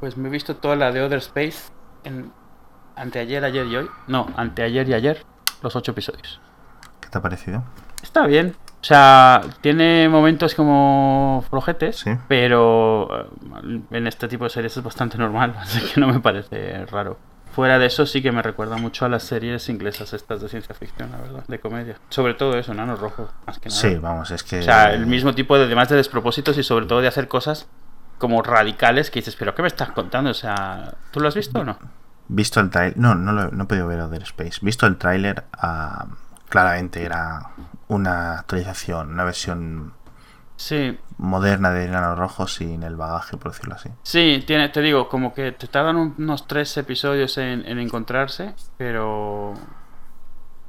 Pues 0.00 0.16
me 0.16 0.28
he 0.28 0.30
visto 0.30 0.56
toda 0.56 0.76
la 0.76 0.92
de 0.92 1.02
Other 1.02 1.18
Space 1.18 1.70
en 2.04 2.30
anteayer, 2.96 3.44
ayer 3.44 3.66
y 3.66 3.76
hoy. 3.76 3.90
No, 4.06 4.26
anteayer 4.36 4.88
y 4.88 4.94
ayer, 4.94 5.24
los 5.62 5.74
ocho 5.76 5.92
episodios. 5.92 6.40
¿Qué 7.00 7.08
te 7.08 7.18
ha 7.18 7.22
parecido? 7.22 7.64
Está 8.02 8.26
bien. 8.26 8.54
O 8.80 8.84
sea, 8.86 9.40
tiene 9.62 10.08
momentos 10.08 10.54
como 10.54 11.44
flojetes, 11.48 11.96
Sí. 11.96 12.10
pero 12.28 13.08
eh, 13.64 13.80
en 13.90 14.06
este 14.06 14.28
tipo 14.28 14.44
de 14.44 14.50
series 14.50 14.76
es 14.76 14.82
bastante 14.82 15.18
normal, 15.18 15.54
así 15.58 15.80
que 15.80 16.00
no 16.00 16.06
me 16.08 16.20
parece 16.20 16.84
raro. 16.86 17.18
Fuera 17.52 17.78
de 17.78 17.86
eso 17.86 18.04
sí 18.04 18.20
que 18.22 18.32
me 18.32 18.42
recuerda 18.42 18.76
mucho 18.76 19.06
a 19.06 19.08
las 19.08 19.22
series 19.22 19.70
inglesas 19.70 20.12
estas 20.12 20.42
de 20.42 20.48
ciencia 20.50 20.74
ficción, 20.74 21.10
la 21.10 21.16
verdad, 21.18 21.44
de 21.48 21.58
comedia. 21.58 21.96
Sobre 22.10 22.34
todo 22.34 22.56
eso, 22.58 22.74
Nano 22.74 22.96
Rojo, 22.96 23.28
más 23.46 23.58
que 23.58 23.70
nada. 23.70 23.80
Sí, 23.80 23.94
vamos, 23.96 24.30
es 24.30 24.42
que... 24.42 24.58
O 24.58 24.62
sea, 24.62 24.92
el 24.92 25.06
mismo 25.06 25.34
tipo 25.34 25.56
de, 25.56 25.64
además 25.64 25.88
de 25.88 25.96
despropósitos 25.96 26.58
y 26.58 26.62
sobre 26.62 26.84
todo 26.84 27.00
de 27.00 27.08
hacer 27.08 27.28
cosas 27.28 27.66
como 28.18 28.42
radicales 28.42 29.10
que 29.10 29.20
dices, 29.20 29.36
pero 29.36 29.54
¿qué 29.54 29.62
me 29.62 29.68
estás 29.68 29.90
contando? 29.90 30.30
O 30.30 30.34
sea, 30.34 30.94
¿tú 31.10 31.20
lo 31.20 31.28
has 31.28 31.34
visto 31.34 31.60
o 31.60 31.64
no? 31.64 31.78
Visto 32.28 32.60
el 32.60 32.70
trailer... 32.70 32.98
No, 32.98 33.14
no, 33.14 33.32
lo, 33.32 33.50
no 33.50 33.64
he 33.64 33.66
podido 33.66 33.86
ver 33.86 34.00
Other 34.00 34.22
Space. 34.22 34.58
Visto 34.62 34.86
el 34.86 34.96
tráiler, 34.96 35.44
ah, 35.52 36.06
claramente 36.48 37.04
era 37.04 37.50
una 37.88 38.38
actualización, 38.40 39.10
una 39.12 39.24
versión 39.24 39.92
Sí, 40.58 40.98
moderna 41.18 41.70
de 41.70 41.86
Nano 41.86 42.14
Rojo 42.16 42.48
sin 42.48 42.82
el 42.82 42.96
bagaje, 42.96 43.36
por 43.36 43.52
decirlo 43.52 43.74
así. 43.74 43.90
sí, 44.02 44.42
tiene, 44.46 44.70
te 44.70 44.80
digo, 44.80 45.08
como 45.08 45.34
que 45.34 45.52
te 45.52 45.66
tardan 45.68 45.96
un- 45.96 46.14
unos 46.18 46.46
tres 46.48 46.74
episodios 46.78 47.36
en, 47.38 47.64
en 47.66 47.78
encontrarse, 47.78 48.54
pero... 48.78 49.52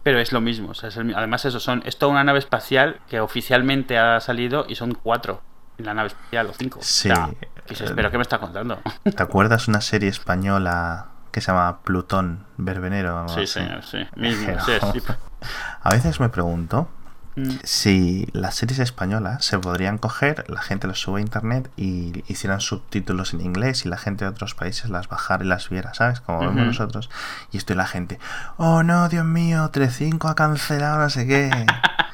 Pero 0.04 0.20
es 0.20 0.32
lo 0.32 0.40
mismo, 0.42 0.70
o 0.70 0.74
sea, 0.74 0.90
es 0.90 0.98
el 0.98 1.06
mi- 1.06 1.14
además 1.14 1.44
eso, 1.46 1.60
son, 1.60 1.82
es 1.86 1.98
toda 1.98 2.12
una 2.12 2.24
nave 2.24 2.40
espacial 2.40 3.00
que 3.10 3.20
oficialmente 3.20 3.98
ha 3.98 4.20
salido 4.22 4.66
y 4.68 4.76
son 4.76 4.94
cuatro 4.94 5.42
la 5.78 5.94
nave 5.94 6.08
espacial, 6.08 6.48
o 6.48 6.54
cinco. 6.54 6.80
Sí, 6.82 7.10
O 7.12 7.16
sea, 7.16 7.30
que 7.40 7.50
dices, 7.70 7.92
pero 7.96 8.10
¿qué 8.12 8.18
me 8.18 8.24
está 8.24 8.40
contando? 8.40 8.80
¿Te 9.04 9.24
acuerdas 9.24 9.68
una 9.68 9.82
serie 9.82 10.10
española 10.10 11.08
que 11.32 11.42
se 11.42 11.52
llama 11.52 11.80
Plutón 11.84 12.46
Verbenero? 12.58 13.26
o 13.26 13.28
Sí, 13.30 13.42
así? 13.42 13.48
señor, 13.48 13.84
sí, 13.84 14.00
mismo, 14.16 14.48
Pero- 14.66 14.92
sí, 14.94 15.00
sí. 15.00 15.14
A 15.84 15.90
veces 15.92 16.20
me 16.20 16.30
pregunto 16.30 16.90
Mm. 17.40 17.52
si 17.64 18.28
las 18.34 18.56
series 18.56 18.80
españolas 18.80 19.46
se 19.46 19.60
podrían 19.60 20.00
coger, 20.00 20.44
la 20.50 20.60
gente 20.60 20.88
las 20.88 20.98
sube 20.98 21.20
a 21.20 21.22
internet 21.22 21.70
y 21.78 22.24
hicieran 22.28 22.62
subtítulos 22.62 23.36
en 23.36 23.42
inglés 23.42 23.86
y 23.86 23.90
la 23.90 23.98
gente 23.98 24.26
de 24.26 24.32
otros 24.32 24.56
países 24.56 24.90
las 24.90 25.08
bajara 25.08 25.46
y 25.46 25.48
las 25.48 25.70
viera, 25.70 25.94
¿sabes? 25.94 26.20
Como 26.20 26.40
vemos 26.40 26.66
nosotros. 26.66 27.12
Y 27.52 27.58
esto 27.58 27.74
y 27.74 27.76
la 27.76 27.86
gente, 27.86 28.18
oh 28.58 28.82
no, 28.82 29.08
Dios 29.08 29.24
mío, 29.24 29.70
3.5 29.72 30.32
ha 30.32 30.34
cancelado 30.34 30.98
no 30.98 31.12
sé 31.12 31.28
qué. 31.28 31.52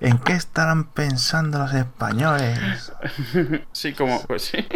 ¿En 0.00 0.18
qué 0.18 0.32
estarán 0.32 0.84
pensando 0.84 1.58
los 1.58 1.72
españoles? 1.74 2.92
Sí, 3.72 3.92
como, 3.92 4.22
pues 4.26 4.42
sí. 4.42 4.66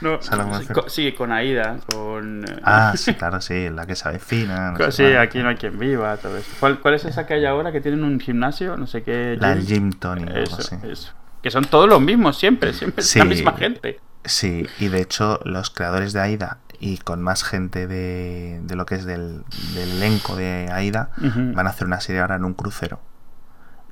No, 0.00 0.20
¿Sabes 0.20 0.66
cómo 0.68 0.88
sí, 0.88 1.10
sí, 1.10 1.12
con 1.12 1.30
Aida, 1.32 1.76
con... 1.92 2.44
eh, 2.44 2.60
Ah, 2.64 2.94
sí, 2.96 3.14
claro, 3.14 3.40
sí, 3.40 3.68
la 3.70 3.86
que 3.86 3.94
sabe 3.94 4.18
fina. 4.18 4.72
no 4.72 4.90
sí, 4.90 5.04
aquí 5.14 5.38
no 5.38 5.48
hay 5.50 5.56
quien 5.56 5.78
viva, 5.78 6.16
todo 6.16 6.36
eso. 6.38 6.50
¿Cuál, 6.58 6.80
cuál 6.80 6.94
es 6.94 7.04
esa 7.04 7.24
que 7.26 7.34
hay 7.34 7.44
ahora 7.44 7.70
que 7.72 7.80
tienen 7.80 8.02
un 8.02 8.18
gimnasio? 8.18 8.76
No 8.76 8.86
sé 8.86 9.02
qué. 9.02 9.36
La 9.40 9.54
gym? 9.54 9.66
Jim 9.66 9.92
Tony, 9.92 10.24
Eso, 10.34 10.56
así. 10.58 10.76
eso. 10.84 11.12
Que 11.42 11.50
son 11.50 11.64
todos 11.66 11.88
los 11.88 12.00
mismos, 12.00 12.36
siempre, 12.38 12.72
siempre 12.72 13.02
es 13.02 13.14
la 13.16 13.22
Sí. 13.22 13.28
misma 13.28 13.52
gente. 13.52 14.00
Sí, 14.24 14.66
y 14.78 14.88
de 14.88 15.00
hecho 15.00 15.40
los 15.44 15.70
creadores 15.70 16.12
de 16.12 16.20
AIDA 16.20 16.58
y 16.80 16.98
con 16.98 17.22
más 17.22 17.44
gente 17.44 17.86
de, 17.86 18.60
de 18.62 18.76
lo 18.76 18.86
que 18.86 18.94
es 18.96 19.04
del, 19.04 19.44
del 19.74 19.90
elenco 19.92 20.34
de 20.36 20.68
AIDA 20.72 21.10
van 21.18 21.66
a 21.66 21.70
hacer 21.70 21.86
una 21.86 22.00
serie 22.00 22.20
ahora 22.22 22.36
en 22.36 22.44
un 22.44 22.54
crucero. 22.54 23.00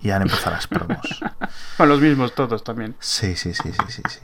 Y 0.02 0.10
han 0.10 0.22
empezado 0.22 0.52
las 0.56 0.66
promos. 0.68 1.20
Son 1.76 1.88
los 1.88 2.00
mismos 2.00 2.34
todos 2.34 2.64
también. 2.64 2.96
Sí, 3.00 3.36
sí, 3.36 3.52
sí, 3.54 3.72
sí, 3.72 3.82
sí, 3.88 4.02
sí. 4.08 4.20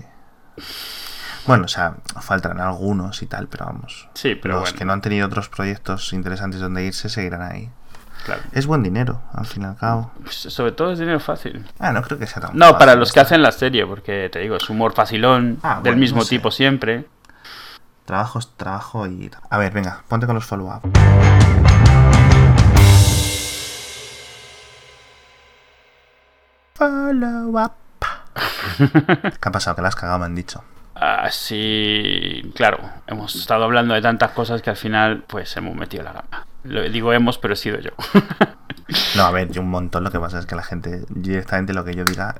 Bueno, 1.46 1.66
o 1.66 1.68
sea, 1.68 1.96
faltarán 2.20 2.60
algunos 2.60 3.22
y 3.22 3.26
tal, 3.26 3.46
pero 3.48 3.66
vamos. 3.66 4.08
Sí, 4.14 4.34
pero 4.34 4.54
los 4.54 4.62
bueno. 4.64 4.78
que 4.78 4.84
no 4.84 4.92
han 4.94 5.00
tenido 5.00 5.26
otros 5.26 5.48
proyectos 5.48 6.12
interesantes 6.12 6.60
donde 6.60 6.84
irse 6.84 7.08
seguirán 7.08 7.42
ahí. 7.42 7.70
Claro. 8.24 8.42
Es 8.52 8.66
buen 8.66 8.82
dinero, 8.82 9.22
al 9.32 9.46
fin 9.46 9.62
y 9.62 9.66
al 9.66 9.76
cabo. 9.76 10.10
Pues, 10.22 10.34
sobre 10.34 10.72
todo 10.72 10.90
es 10.92 10.98
dinero 10.98 11.20
fácil. 11.20 11.64
Ah, 11.78 11.92
no 11.92 12.02
creo 12.02 12.18
que 12.18 12.26
sea 12.26 12.42
tan 12.42 12.56
No, 12.56 12.76
para 12.78 12.96
los 12.96 13.12
que 13.12 13.20
hacen 13.20 13.42
la 13.42 13.52
serie, 13.52 13.86
porque 13.86 14.28
te 14.32 14.40
digo, 14.40 14.56
es 14.56 14.68
humor 14.68 14.94
facilón, 14.94 15.60
Ah, 15.62 15.74
del 15.76 15.82
bueno, 15.92 15.98
mismo 15.98 16.18
no 16.18 16.24
sé. 16.24 16.30
tipo 16.30 16.50
siempre. 16.50 17.06
Trabajo 18.06 18.38
es 18.40 18.48
trabajo 18.56 19.06
y... 19.06 19.30
A 19.50 19.58
ver, 19.58 19.72
venga, 19.72 20.02
ponte 20.08 20.26
con 20.26 20.34
los 20.34 20.44
follow-up. 20.44 20.82
Follow-up. 26.76 27.72
¿Qué 28.78 29.48
ha 29.48 29.52
pasado? 29.52 29.76
Que 29.76 29.82
la 29.82 29.88
has 29.88 29.96
cagado, 29.96 30.18
me 30.18 30.26
han 30.26 30.34
dicho. 30.34 30.62
Así, 30.94 32.52
claro, 32.54 32.78
hemos 33.06 33.34
estado 33.34 33.64
hablando 33.64 33.94
de 33.94 34.00
tantas 34.02 34.30
cosas 34.32 34.62
que 34.62 34.70
al 34.70 34.76
final, 34.76 35.24
pues 35.26 35.56
hemos 35.56 35.74
metido 35.74 36.02
la 36.04 36.12
gamba. 36.12 36.46
Lo 36.64 36.82
digo 36.88 37.12
hemos, 37.12 37.38
pero 37.38 37.54
he 37.54 37.56
sido 37.56 37.78
yo. 37.80 37.90
No, 39.16 39.24
a 39.24 39.30
ver, 39.32 39.50
yo 39.52 39.60
un 39.62 39.70
montón. 39.70 40.04
Lo 40.04 40.10
que 40.10 40.18
pasa 40.18 40.38
es 40.38 40.46
que 40.46 40.54
la 40.56 40.62
gente 40.62 41.02
directamente 41.10 41.74
lo 41.74 41.84
que 41.84 41.94
yo 41.94 42.04
diga 42.04 42.36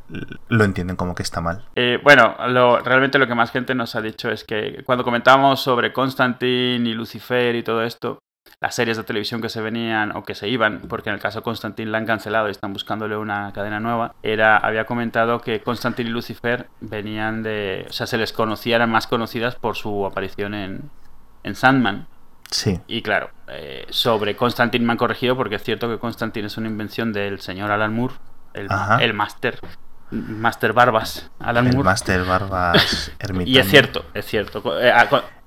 lo 0.49 0.65
entienden 0.65 0.97
como 0.97 1.15
que 1.15 1.23
está 1.23 1.41
mal. 1.41 1.65
Eh, 1.77 1.99
bueno, 2.03 2.35
lo- 2.49 2.79
realmente 2.81 3.19
lo 3.19 3.27
que 3.27 3.35
más 3.35 3.51
gente 3.51 3.75
nos 3.75 3.95
ha 3.95 4.01
dicho 4.01 4.31
es 4.31 4.45
que 4.45 4.83
cuando 4.85 5.05
comentábamos 5.05 5.61
sobre 5.61 5.93
Constantine 5.93 6.89
y 6.89 6.95
Lucifer 6.95 7.55
y 7.55 7.63
todo 7.63 7.83
esto, 7.83 8.19
las 8.61 8.75
series 8.75 8.97
de 8.97 9.05
televisión 9.05 9.43
que 9.43 9.49
se 9.49 9.61
venían 9.61 10.17
o 10.17 10.25
que 10.25 10.35
se 10.35 10.49
iban, 10.49 10.83
porque 10.89 11.11
en 11.11 11.15
el 11.15 11.21
caso 11.21 11.41
de 11.41 11.43
Constantine 11.45 11.91
la 11.91 11.99
han 11.99 12.07
cancelado 12.07 12.49
y 12.49 12.53
están 12.53 12.73
buscándole 12.73 13.17
una 13.17 13.53
cadena 13.53 13.81
nueva, 13.81 14.15
era, 14.23 14.57
había 14.57 14.87
comentado 14.87 15.41
que 15.41 15.61
Constantine 15.61 16.09
y 16.09 16.13
Lucifer 16.13 16.69
venían 16.81 17.43
de, 17.43 17.87
o 17.89 17.93
sea, 17.93 18.07
se 18.07 18.17
les 18.17 18.33
conocía, 18.33 18.77
eran 18.77 18.91
más 18.91 19.07
conocidas 19.07 19.57
por 19.57 19.77
su 19.77 20.07
aparición 20.07 20.55
en, 20.55 20.91
en 21.43 21.55
Sandman. 21.55 22.07
Sí, 22.51 22.81
Y 22.87 23.03
claro, 23.03 23.31
eh, 23.49 23.87
sobre 23.91 24.37
Constantine 24.37 24.85
me 24.87 24.93
han 24.93 24.99
corregido 24.99 25.37
porque 25.37 25.57
es 25.57 25.65
cierto 25.65 25.89
que 25.89 25.99
Constantine 25.99 26.47
es 26.47 26.57
una 26.57 26.69
invención 26.69 27.13
del 27.13 27.41
señor 27.41 27.73
Alan 27.73 27.93
Moore, 27.93 28.15
el, 28.55 28.69
el 29.01 29.15
máster, 29.15 29.59
máster 30.11 30.73
Barbas, 30.73 31.31
Alan 31.41 31.67
el 31.67 31.73
Moore. 31.75 31.85
Master 31.85 32.25
Barbas 32.25 33.13
ermitaño. 33.19 33.53
Y 33.53 33.59
es 33.59 33.69
cierto, 33.69 34.05
es 34.15 34.25
cierto. 34.25 34.63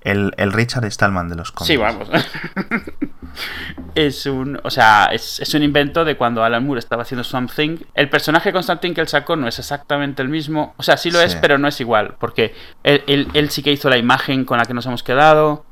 El, 0.01 0.33
el 0.37 0.53
Richard 0.53 0.89
Stallman 0.91 1.27
de 1.29 1.35
los 1.35 1.51
cómics. 1.51 1.67
Sí, 1.67 1.75
vamos. 1.77 2.07
es 3.95 4.25
un. 4.25 4.59
O 4.63 4.69
sea, 4.69 5.05
es, 5.11 5.39
es 5.39 5.53
un 5.53 5.63
invento 5.63 6.05
de 6.05 6.15
cuando 6.17 6.43
Alan 6.43 6.65
Moore 6.65 6.79
estaba 6.79 7.01
haciendo 7.03 7.23
Swamp 7.23 7.51
Thing. 7.53 7.77
El 7.93 8.09
personaje 8.09 8.51
Constantine 8.53 8.93
que 8.93 9.01
él 9.01 9.07
sacó 9.07 9.35
no 9.35 9.47
es 9.47 9.59
exactamente 9.59 10.21
el 10.21 10.29
mismo. 10.29 10.73
O 10.77 10.83
sea, 10.83 10.97
sí 10.97 11.11
lo 11.11 11.19
es, 11.21 11.35
pero 11.41 11.57
no 11.57 11.67
es 11.67 11.79
igual. 11.81 12.15
Porque 12.19 12.53
él, 12.83 13.03
él- 13.07 13.27
él 13.33 13.49
sí 13.49 13.61
que 13.61 13.71
hizo 13.71 13.89
la 13.89 13.97
imagen 13.97 14.45
con 14.45 14.57
la 14.57 14.65
que 14.65 14.73
nos 14.73 14.85
hemos 14.85 15.03
quedado, 15.03 15.65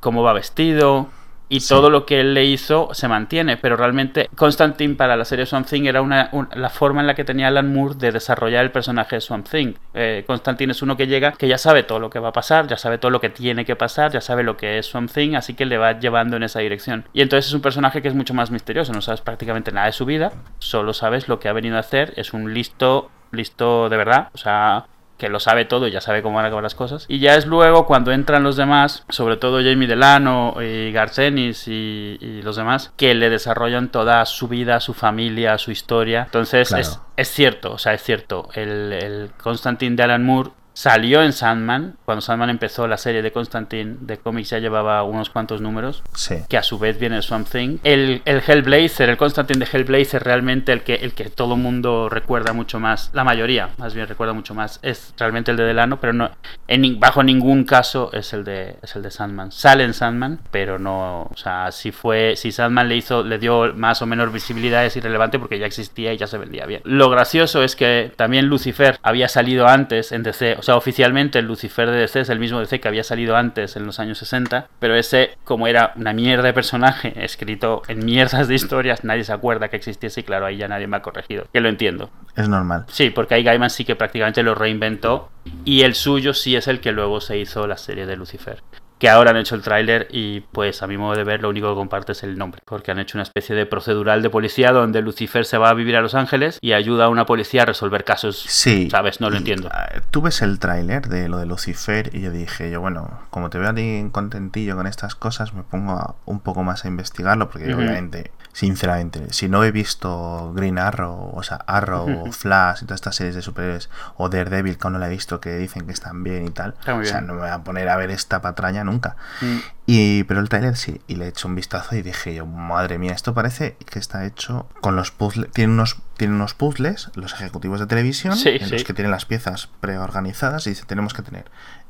cómo 0.00 0.22
va 0.22 0.32
vestido. 0.32 1.08
Y 1.50 1.60
Sí. 1.60 1.68
todo 1.70 1.88
lo 1.88 2.04
que 2.04 2.20
él 2.20 2.34
le 2.34 2.44
hizo 2.44 2.90
se 2.92 3.08
mantiene, 3.08 3.56
pero 3.56 3.76
realmente 3.76 4.28
Constantine 4.36 4.94
para 4.96 5.16
la 5.16 5.24
serie 5.24 5.46
Swamp 5.46 5.66
Thing 5.66 5.84
era 5.86 6.02
una, 6.02 6.28
un- 6.32 6.48
la 6.54 6.68
forma 6.68 7.00
en 7.00 7.06
la 7.06 7.14
que 7.14 7.24
tenía 7.24 7.48
Alan 7.48 7.72
Moore 7.72 7.94
de 7.96 8.12
desarrollar 8.12 8.64
el 8.64 8.70
personaje 8.70 9.16
de 9.16 9.20
Swamp 9.20 9.48
Thing. 9.48 9.72
Eh, 9.94 10.24
Constantine 10.26 10.72
es 10.72 10.82
uno 10.82 10.96
que 10.96 11.06
llega, 11.06 11.32
que 11.32 11.48
ya 11.48 11.56
sabe 11.58 11.82
todo 11.84 12.00
lo 12.00 12.10
que 12.10 12.18
va 12.18 12.28
a 12.28 12.32
pasar, 12.32 12.66
ya 12.66 12.76
sabe 12.76 12.98
todo 12.98 13.10
lo 13.10 13.20
que 13.20 13.30
tiene 13.30 13.64
que 13.64 13.76
pasar, 13.76 14.12
ya 14.12 14.20
sabe 14.20 14.42
lo 14.42 14.56
que 14.56 14.78
es 14.78 14.86
Swamp 14.86 15.10
Thing, 15.10 15.34
así 15.36 15.54
que 15.54 15.64
le 15.64 15.78
va 15.78 15.98
llevando 15.98 16.36
en 16.36 16.42
esa 16.42 16.60
dirección. 16.60 17.04
Y 17.14 17.22
entonces 17.22 17.46
es 17.48 17.54
un 17.54 17.62
personaje 17.62 18.02
que 18.02 18.08
es 18.08 18.14
mucho 18.14 18.34
más 18.34 18.50
misterioso, 18.50 18.92
no 18.92 19.00
sabes 19.00 19.20
prácticamente 19.22 19.72
nada 19.72 19.86
de 19.86 19.92
su 19.92 20.04
vida, 20.04 20.32
solo 20.58 20.92
sabes 20.92 21.28
lo 21.28 21.40
que 21.40 21.48
ha 21.48 21.52
venido 21.54 21.76
a 21.76 21.80
hacer, 21.80 22.12
es 22.16 22.34
un 22.34 22.52
listo, 22.52 23.10
listo 23.32 23.88
de 23.88 23.96
verdad, 23.96 24.28
o 24.34 24.38
sea, 24.38 24.84
que 25.18 25.28
lo 25.28 25.40
sabe 25.40 25.64
todo 25.64 25.86
y 25.88 25.90
ya 25.90 26.00
sabe 26.00 26.22
cómo 26.22 26.36
van 26.36 26.44
a 26.44 26.48
acabar 26.48 26.62
las 26.62 26.74
cosas. 26.74 27.04
Y 27.08 27.18
ya 27.18 27.34
es 27.34 27.44
luego 27.46 27.86
cuando 27.86 28.12
entran 28.12 28.42
los 28.44 28.56
demás, 28.56 29.04
sobre 29.08 29.36
todo 29.36 29.58
Jamie 29.58 29.88
Delano 29.88 30.54
y 30.62 30.92
Garcenis 30.92 31.68
y, 31.68 32.16
y 32.20 32.40
los 32.42 32.56
demás, 32.56 32.92
que 32.96 33.14
le 33.14 33.28
desarrollan 33.28 33.90
toda 33.90 34.24
su 34.26 34.48
vida, 34.48 34.80
su 34.80 34.94
familia, 34.94 35.58
su 35.58 35.70
historia. 35.72 36.22
Entonces 36.24 36.68
Claro. 36.68 36.82
es, 36.82 37.00
es 37.16 37.28
cierto, 37.28 37.72
o 37.72 37.78
sea, 37.78 37.94
es 37.94 38.02
cierto. 38.02 38.48
El, 38.54 38.92
el 38.92 39.30
Constantine 39.42 39.96
de 39.96 40.02
Alan 40.04 40.24
Moore 40.24 40.50
salió 40.78 41.24
en 41.24 41.32
Sandman. 41.32 41.96
Cuando 42.04 42.20
Sandman 42.20 42.50
empezó 42.50 42.86
la 42.86 42.98
serie 42.98 43.20
de 43.20 43.32
Constantine 43.32 43.96
de 44.00 44.16
cómics 44.16 44.50
ya 44.50 44.60
llevaba 44.60 45.02
unos 45.02 45.28
cuantos 45.28 45.60
números 45.60 46.04
Sí. 46.14 46.36
que 46.48 46.56
a 46.56 46.62
su 46.62 46.78
vez 46.78 47.00
viene 47.00 47.16
de 47.16 47.22
Swamp 47.22 47.48
Thing. 47.48 47.78
El, 47.82 48.22
el 48.24 48.40
Hellblazer, 48.46 49.10
el 49.10 49.16
Constantine 49.16 49.64
de 49.64 49.68
Hellblazer, 49.72 50.22
realmente 50.22 50.72
el 50.72 50.82
que, 50.82 50.94
el 50.94 51.14
que 51.14 51.30
todo 51.30 51.56
mundo 51.56 52.08
recuerda 52.08 52.52
mucho 52.52 52.78
más, 52.78 53.10
la 53.12 53.24
mayoría 53.24 53.70
más 53.76 53.94
bien 53.94 54.06
recuerda 54.06 54.34
mucho 54.34 54.54
más, 54.54 54.78
es 54.82 55.14
realmente 55.18 55.50
el 55.50 55.56
de 55.56 55.64
Delano, 55.64 55.98
pero 56.00 56.12
no 56.12 56.30
en, 56.68 57.00
bajo 57.00 57.24
ningún 57.24 57.64
caso 57.64 58.10
es 58.12 58.32
el 58.32 58.44
de 58.44 58.76
es 58.80 58.94
el 58.94 59.02
de 59.02 59.10
Sandman. 59.10 59.50
Sale 59.50 59.82
en 59.82 59.94
Sandman, 59.94 60.38
pero 60.52 60.78
no, 60.78 61.22
o 61.22 61.36
sea, 61.36 61.72
si 61.72 61.90
fue, 61.90 62.36
si 62.36 62.52
Sandman 62.52 62.88
le 62.88 62.94
hizo, 62.94 63.24
le 63.24 63.38
dio 63.38 63.74
más 63.74 64.00
o 64.00 64.06
menos 64.06 64.32
visibilidad 64.32 64.86
es 64.86 64.96
irrelevante 64.96 65.40
porque 65.40 65.58
ya 65.58 65.66
existía 65.66 66.12
y 66.12 66.18
ya 66.18 66.28
se 66.28 66.38
vendía 66.38 66.66
bien. 66.66 66.82
Lo 66.84 67.10
gracioso 67.10 67.64
es 67.64 67.74
que 67.74 68.12
también 68.14 68.46
Lucifer 68.46 69.00
había 69.02 69.28
salido 69.28 69.66
antes 69.66 70.12
en 70.12 70.22
DC, 70.22 70.56
o 70.56 70.67
sea, 70.68 70.76
oficialmente 70.76 71.38
el 71.38 71.46
Lucifer 71.46 71.90
de 71.90 71.98
DC 71.98 72.20
es 72.20 72.28
el 72.28 72.38
mismo 72.38 72.60
DC 72.60 72.80
que 72.80 72.88
había 72.88 73.02
salido 73.02 73.36
antes 73.36 73.76
en 73.76 73.86
los 73.86 73.98
años 74.00 74.18
60, 74.18 74.68
pero 74.78 74.96
ese, 74.96 75.36
como 75.44 75.66
era 75.66 75.92
una 75.96 76.12
mierda 76.12 76.44
de 76.44 76.52
personaje 76.52 77.12
escrito 77.24 77.82
en 77.88 78.04
mierdas 78.04 78.48
de 78.48 78.54
historias, 78.54 79.02
nadie 79.02 79.24
se 79.24 79.32
acuerda 79.32 79.68
que 79.68 79.76
existiese 79.76 80.20
y 80.20 80.24
claro, 80.24 80.46
ahí 80.46 80.58
ya 80.58 80.68
nadie 80.68 80.86
me 80.86 80.98
ha 80.98 81.02
corregido. 81.02 81.46
Que 81.52 81.60
lo 81.60 81.68
entiendo. 81.68 82.10
Es 82.36 82.48
normal. 82.48 82.84
Sí, 82.88 83.10
porque 83.10 83.34
ahí 83.34 83.42
Gaiman 83.42 83.70
sí 83.70 83.84
que 83.84 83.96
prácticamente 83.96 84.42
lo 84.42 84.54
reinventó 84.54 85.30
y 85.64 85.82
el 85.82 85.94
suyo 85.94 86.34
sí 86.34 86.54
es 86.54 86.68
el 86.68 86.80
que 86.80 86.92
luego 86.92 87.20
se 87.20 87.38
hizo 87.38 87.66
la 87.66 87.78
serie 87.78 88.04
de 88.04 88.16
Lucifer 88.16 88.62
que 88.98 89.08
ahora 89.08 89.30
han 89.30 89.36
hecho 89.36 89.54
el 89.54 89.62
tráiler 89.62 90.08
y 90.10 90.40
pues 90.40 90.82
a 90.82 90.86
mi 90.86 90.96
modo 90.96 91.14
de 91.16 91.24
ver 91.24 91.40
lo 91.42 91.48
único 91.48 91.68
que 91.68 91.74
comparte 91.76 92.12
es 92.12 92.22
el 92.22 92.36
nombre, 92.36 92.60
porque 92.64 92.90
han 92.90 92.98
hecho 92.98 93.16
una 93.16 93.22
especie 93.22 93.54
de 93.54 93.64
procedural 93.66 94.22
de 94.22 94.30
policía 94.30 94.72
donde 94.72 95.00
Lucifer 95.02 95.44
se 95.44 95.56
va 95.58 95.70
a 95.70 95.74
vivir 95.74 95.96
a 95.96 96.00
Los 96.00 96.14
Ángeles 96.14 96.58
y 96.60 96.72
ayuda 96.72 97.04
a 97.04 97.08
una 97.08 97.24
policía 97.26 97.62
a 97.62 97.66
resolver 97.66 98.04
casos. 98.04 98.44
Sí. 98.48 98.88
¿Sabes? 98.90 99.20
No 99.20 99.30
lo 99.30 99.36
entiendo. 99.36 99.68
Ah, 99.72 99.88
Tú 100.10 100.22
ves 100.22 100.42
el 100.42 100.58
tráiler 100.58 101.02
de 101.08 101.28
lo 101.28 101.38
de 101.38 101.46
Lucifer 101.46 102.10
y 102.14 102.20
yo 102.22 102.30
dije, 102.30 102.70
yo 102.70 102.80
bueno, 102.80 103.20
como 103.30 103.50
te 103.50 103.58
veo 103.58 103.68
a 103.70 103.74
ti 103.74 104.06
contentillo 104.10 104.74
con 104.76 104.86
estas 104.86 105.14
cosas, 105.14 105.54
me 105.54 105.62
pongo 105.62 105.92
a- 105.92 106.14
un 106.26 106.40
poco 106.40 106.62
más 106.64 106.84
a 106.84 106.88
investigarlo, 106.88 107.48
porque 107.50 107.72
obviamente, 107.74 108.30
sinceramente, 108.58 109.32
si 109.32 109.48
no 109.48 109.62
he 109.62 109.70
visto 109.70 110.52
Green 110.52 110.80
Arrow, 110.80 111.30
o 111.32 111.42
sea, 111.44 111.58
Arrow, 111.68 112.08
Ujú. 112.22 112.32
Flash 112.32 112.82
y 112.82 112.86
todas 112.86 112.96
estas 112.96 113.14
series 113.14 113.36
de 113.36 113.42
superhéroes, 113.42 113.88
o 114.16 114.28
Daredevil, 114.28 114.76
que 114.76 114.84
aún 114.84 114.94
no 114.94 114.98
la 114.98 115.06
he 115.06 115.10
visto, 115.10 115.40
que 115.40 115.56
dicen 115.56 115.86
que 115.86 115.92
están 115.92 116.24
bien 116.24 116.44
y 116.44 116.50
tal, 116.50 116.74
o 116.88 117.04
sea, 117.04 117.20
no 117.20 117.34
me 117.34 117.42
voy 117.42 117.50
a 117.50 117.58
poner 117.62 117.88
a 117.88 117.94
ver 117.94 118.10
esta 118.10 118.42
patraña 118.42 118.82
nunca. 118.82 119.14
Mm. 119.40 119.58
Y, 119.86 120.24
pero 120.24 120.40
el 120.40 120.48
tráiler 120.48 120.76
sí, 120.76 121.00
y 121.06 121.14
le 121.14 121.26
he 121.26 121.28
hecho 121.28 121.46
un 121.46 121.54
vistazo 121.54 121.94
y 121.94 122.02
dije 122.02 122.34
yo, 122.34 122.46
madre 122.46 122.98
mía, 122.98 123.12
esto 123.12 123.32
parece 123.32 123.76
que 123.88 124.00
está 124.00 124.26
hecho 124.26 124.68
con 124.80 124.96
los 124.96 125.12
puzzles, 125.12 125.52
tiene 125.52 125.72
unos, 125.72 125.96
tiene 126.16 126.34
unos 126.34 126.54
puzzles, 126.54 127.10
los 127.14 127.34
ejecutivos 127.34 127.78
de 127.78 127.86
televisión, 127.86 128.36
Sí, 128.36 128.58
en 128.60 128.70
los 128.72 128.82
que 128.82 128.92
tienen 128.92 129.12
las 129.12 129.24
piezas 129.24 129.68
preorganizadas 129.80 130.66
y 130.66 130.70
dice, 130.70 130.84
tenemos 130.84 131.14
que 131.14 131.22
tener 131.22 131.44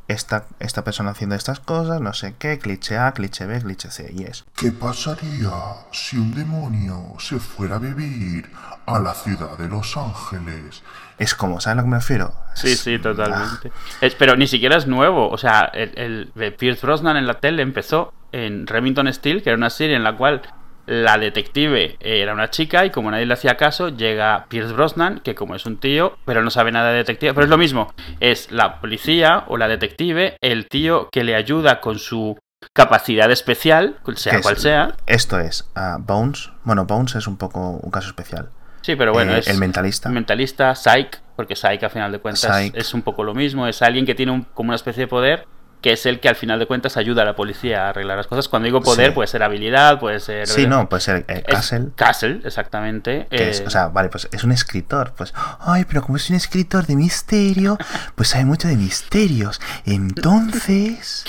esta, 0.08 0.46
esta 0.58 0.82
persona 0.84 1.10
haciendo 1.10 1.36
estas 1.36 1.60
cosas, 1.60 2.00
no 2.00 2.12
sé 2.14 2.34
qué, 2.38 2.58
cliché 2.58 2.96
A, 2.98 3.12
cliché 3.12 3.46
B, 3.46 3.60
cliché 3.60 3.90
C, 3.90 4.10
y 4.14 4.24
es. 4.24 4.44
¿Qué 4.56 4.72
pasaría 4.72 5.50
si 5.92 6.16
un 6.16 6.34
demonio 6.34 7.14
se 7.18 7.38
fuera 7.38 7.76
a 7.76 7.78
vivir 7.78 8.50
a 8.86 8.98
la 8.98 9.14
ciudad 9.14 9.56
de 9.58 9.68
Los 9.68 9.96
Ángeles? 9.96 10.82
Es 11.18 11.34
como, 11.34 11.60
¿sabes 11.60 11.74
a 11.74 11.76
lo 11.76 11.82
que 11.82 11.88
me 11.90 11.96
refiero? 11.98 12.32
Sí, 12.54 12.72
Es- 12.72 12.80
sí, 12.80 12.98
totalmente. 12.98 13.70
Es- 14.00 14.14
pero 14.14 14.34
ni 14.36 14.46
siquiera 14.46 14.76
es 14.76 14.86
nuevo. 14.86 15.28
O 15.28 15.36
sea, 15.36 15.62
el, 15.74 15.92
el 15.98 16.32
de 16.34 16.52
Pierce 16.52 16.84
Brosnan 16.86 17.16
en 17.16 17.26
la 17.26 17.34
tele 17.40 17.62
empezó 17.62 18.12
en 18.32 18.66
Remington 18.66 19.12
Steel, 19.12 19.42
que 19.42 19.50
era 19.50 19.56
una 19.56 19.70
serie 19.70 19.96
en 19.96 20.04
la 20.04 20.16
cual 20.16 20.42
la 20.88 21.18
detective 21.18 21.96
era 22.00 22.32
una 22.32 22.48
chica 22.50 22.84
y 22.86 22.90
como 22.90 23.10
nadie 23.10 23.26
le 23.26 23.34
hacía 23.34 23.56
caso, 23.58 23.90
llega 23.90 24.46
Pierce 24.48 24.72
Brosnan, 24.72 25.20
que 25.20 25.34
como 25.34 25.54
es 25.54 25.66
un 25.66 25.76
tío, 25.78 26.16
pero 26.24 26.42
no 26.42 26.50
sabe 26.50 26.72
nada 26.72 26.90
de 26.90 26.96
detective. 26.98 27.34
Pero 27.34 27.44
es 27.44 27.50
lo 27.50 27.58
mismo, 27.58 27.92
es 28.20 28.50
la 28.50 28.80
policía 28.80 29.44
o 29.48 29.56
la 29.58 29.68
detective, 29.68 30.36
el 30.40 30.66
tío 30.66 31.08
que 31.12 31.24
le 31.24 31.34
ayuda 31.34 31.80
con 31.80 31.98
su 31.98 32.38
capacidad 32.72 33.30
especial, 33.30 33.98
sea 34.16 34.36
es- 34.36 34.42
cual 34.42 34.56
sea. 34.56 34.94
Esto 35.06 35.38
es 35.38 35.70
ah, 35.74 35.98
Bones. 36.00 36.50
Bueno, 36.64 36.86
Bones 36.86 37.14
es 37.16 37.26
un 37.26 37.36
poco 37.36 37.70
un 37.82 37.90
caso 37.90 38.08
especial. 38.08 38.48
Sí, 38.82 38.96
pero 38.96 39.12
bueno, 39.12 39.34
Eh, 39.34 39.40
es 39.40 39.48
el 39.48 39.58
mentalista. 39.58 40.08
mentalista, 40.08 40.74
Psych, 40.74 41.20
porque 41.36 41.54
Psych 41.54 41.82
a 41.84 41.90
final 41.90 42.10
de 42.12 42.18
cuentas 42.20 42.56
Psych. 42.56 42.74
es 42.74 42.94
un 42.94 43.02
poco 43.02 43.22
lo 43.24 43.34
mismo, 43.34 43.66
es 43.66 43.82
alguien 43.82 44.06
que 44.06 44.14
tiene 44.14 44.32
un- 44.32 44.44
como 44.54 44.68
una 44.68 44.76
especie 44.76 45.02
de 45.02 45.08
poder 45.08 45.46
que 45.80 45.92
es 45.92 46.06
el 46.06 46.18
que 46.20 46.28
al 46.28 46.34
final 46.36 46.58
de 46.58 46.66
cuentas 46.66 46.96
ayuda 46.96 47.22
a 47.22 47.24
la 47.24 47.36
policía 47.36 47.86
a 47.86 47.88
arreglar 47.90 48.16
las 48.16 48.26
cosas. 48.26 48.48
Cuando 48.48 48.66
digo 48.66 48.80
poder, 48.80 49.10
Sí. 49.10 49.14
puede 49.14 49.28
ser 49.28 49.42
habilidad, 49.44 50.00
puede 50.00 50.18
ser... 50.20 50.46
Sí, 50.48 50.66
no, 50.66 50.88
puede 50.88 51.00
ser 51.02 51.24
eh, 51.28 51.44
Es 51.46 51.54
Castle. 51.54 51.88
Castle, 51.94 52.40
exactamente. 52.44 53.28
que 53.30 53.36
eh, 53.36 53.50
es, 53.50 53.60
o 53.64 53.70
sea, 53.70 53.86
vale, 53.88 54.08
pues 54.08 54.28
es 54.32 54.42
un 54.42 54.50
escritor. 54.52 55.12
Pues, 55.16 55.32
ay, 55.60 55.84
pero 55.84 56.02
como 56.02 56.16
es 56.16 56.28
un 56.30 56.36
escritor 56.36 56.86
de 56.86 56.96
misterio, 56.96 57.78
pues 58.16 58.28
sabe 58.30 58.44
mucho 58.44 58.66
de 58.66 58.76
misterios. 58.76 59.60
Entonces, 59.86 61.24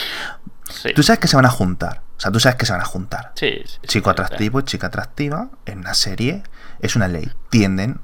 sí, 0.69 0.93
tú 0.95 1.03
sabes 1.03 1.19
que 1.19 1.27
se 1.27 1.35
van 1.35 1.45
a 1.45 1.49
juntar. 1.51 2.01
O 2.17 2.19
sea, 2.21 2.31
tú 2.31 2.39
sabes 2.39 2.57
que 2.57 2.65
se 2.65 2.71
van 2.73 2.81
a 2.81 2.85
juntar. 2.85 3.31
sí, 3.35 3.61
sí, 3.65 3.77
Chico 3.87 4.09
atractivo 4.09 4.59
y 4.59 4.63
chica 4.63 4.87
atractiva 4.87 5.49
en 5.65 5.79
una 5.79 5.93
serie 5.93 6.43
es 6.81 6.95
una 6.95 7.07
ley. 7.07 7.31
Tienden 7.49 8.01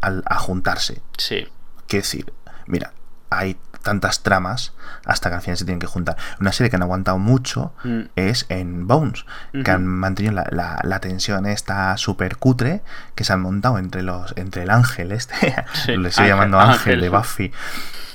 al- 0.00 0.22
a 0.26 0.38
juntarse. 0.38 1.00
Sí, 1.18 1.46
Quiero 1.88 2.02
decir, 2.04 2.32
mira, 2.66 2.92
hay 3.30 3.56
tantas 3.82 4.22
tramas 4.22 4.72
hasta 5.04 5.28
que 5.30 5.36
al 5.36 5.42
final 5.42 5.56
se 5.56 5.64
tienen 5.64 5.78
que 5.80 5.86
juntar. 5.86 6.16
Una 6.40 6.52
serie 6.52 6.70
que 6.70 6.76
han 6.76 6.82
aguantado 6.82 7.18
mucho 7.18 7.72
Mm. 7.84 8.00
es 8.16 8.46
en 8.48 8.86
Bones, 8.86 9.24
que 9.52 9.60
Ujú. 9.60 9.70
han 9.72 9.86
mantenido 9.86 10.34
la, 10.34 10.46
la- 10.50 10.80
la 10.82 11.00
tensión 11.00 11.46
esta 11.46 11.96
súper 11.96 12.36
cutre 12.36 12.82
que 13.14 13.24
se 13.24 13.32
han 13.32 13.40
montado 13.40 13.78
entre 13.78 14.02
los 14.02 14.32
entre 14.36 14.62
el 14.64 14.70
ángel 14.70 15.12
este, 15.12 15.34
Sí, 15.72 15.96
le 15.96 16.08
estoy 16.10 16.24
Ángel, 16.24 16.28
llamando 16.28 16.60
ángel, 16.60 16.72
Ángel. 16.94 17.00
de 17.00 17.08
Buffy, 17.08 17.52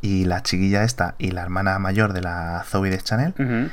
y 0.02 0.26
la 0.26 0.44
chiquilla 0.44 0.84
esta 0.84 1.16
y 1.18 1.32
la 1.32 1.42
hermana 1.42 1.80
mayor 1.80 2.14
de 2.14 2.22
la 2.22 2.64
Zoe 2.68 2.90
de 2.90 3.02
Chanel. 3.02 3.34
Ujú. 3.40 3.72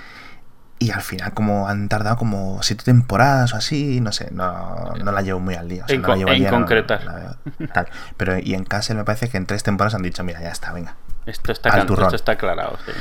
Y 0.79 0.91
al 0.91 1.03
final 1.03 1.33
como 1.33 1.69
han 1.69 1.89
tardado 1.89 2.17
como 2.17 2.61
siete 2.63 2.83
temporadas 2.85 3.55
o 3.55 3.57
así, 3.57 4.01
no 4.01 4.11
sé, 4.11 4.31
no, 4.33 4.95
no 5.05 5.13
la 5.13 5.23
llevo 5.23 5.39
muy 5.39 5.55
al 5.55 5.69
día. 5.69 5.85
o 5.85 5.87
sea, 5.87 5.95
En 5.95 6.03
no 6.03 6.09
la 6.09 6.15
co- 6.15 6.19
llevo 6.19 6.31
al 6.31 6.37
en 6.37 6.43
día, 6.43 6.51
no- 6.51 6.59
no 6.59 6.65
concretar. 6.65 7.05
la 7.05 7.13
veo, 7.15 7.37
tal. 7.73 7.87
Pero 8.17 8.37
y 8.39 8.55
en 8.55 8.65
Castle 8.65 8.97
me 8.97 9.05
parece 9.05 9.29
que 9.29 9.37
en 9.37 9.47
tres 9.47 9.63
temporadas 9.63 9.95
han 9.95 10.03
dicho, 10.03 10.25
mira, 10.25 10.41
ya 10.41 10.49
está, 10.51 10.73
venga. 10.73 10.97
Esto 11.27 11.53
está, 11.53 11.71
Al 11.71 11.87
turrón. 11.87 12.07
esto 12.07 12.17
está 12.17 12.33
aclarado. 12.33 12.77
sí. 12.87 12.93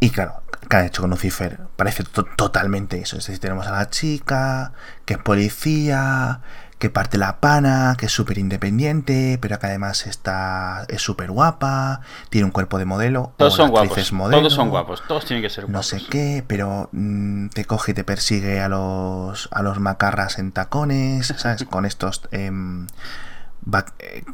Y 0.00 0.10
claro, 0.10 0.42
¿qué 0.68 0.76
han 0.78 0.86
hecho 0.86 1.02
con 1.02 1.10
Lucifer? 1.10 1.60
Parece 1.76 2.02
to- 2.02 2.24
totalmente 2.36 2.98
eso. 3.00 3.16
Es 3.18 3.26
decir, 3.26 3.38
tenemos 3.40 3.68
a 3.68 3.70
la 3.72 3.88
chica, 3.88 4.72
que 5.04 5.14
es 5.14 5.20
policía, 5.20 6.40
que 6.80 6.90
parte 6.90 7.18
la 7.18 7.38
pana, 7.38 7.94
que 7.96 8.06
es 8.06 8.12
súper 8.12 8.38
independiente, 8.38 9.38
pero 9.40 9.60
que 9.60 9.66
además 9.68 10.08
está, 10.08 10.84
es 10.88 11.00
súper 11.02 11.30
guapa, 11.30 12.00
tiene 12.30 12.46
un 12.46 12.50
cuerpo 12.50 12.78
de 12.78 12.84
modelo. 12.84 13.32
Todos 13.36 13.54
o 13.54 13.56
son 13.58 13.70
guapos. 13.70 14.12
modelo, 14.12 14.38
Todos 14.40 14.54
son 14.54 14.70
guapos. 14.70 15.04
Todos 15.06 15.24
tienen 15.24 15.44
que 15.44 15.50
ser 15.50 15.64
No 15.66 15.74
guapos. 15.74 15.86
sé 15.86 16.02
qué, 16.10 16.42
pero 16.48 16.88
mm, 16.90 17.50
te 17.50 17.64
coge 17.64 17.92
y 17.92 17.94
te 17.94 18.02
persigue 18.02 18.60
a 18.60 18.68
los, 18.68 19.48
a 19.52 19.62
los 19.62 19.78
macarras 19.78 20.40
en 20.40 20.50
tacones, 20.50 21.32
¿sabes? 21.36 21.62
Con 21.70 21.84
estos... 21.86 22.22
em, 22.32 22.86
eh, 22.86 22.88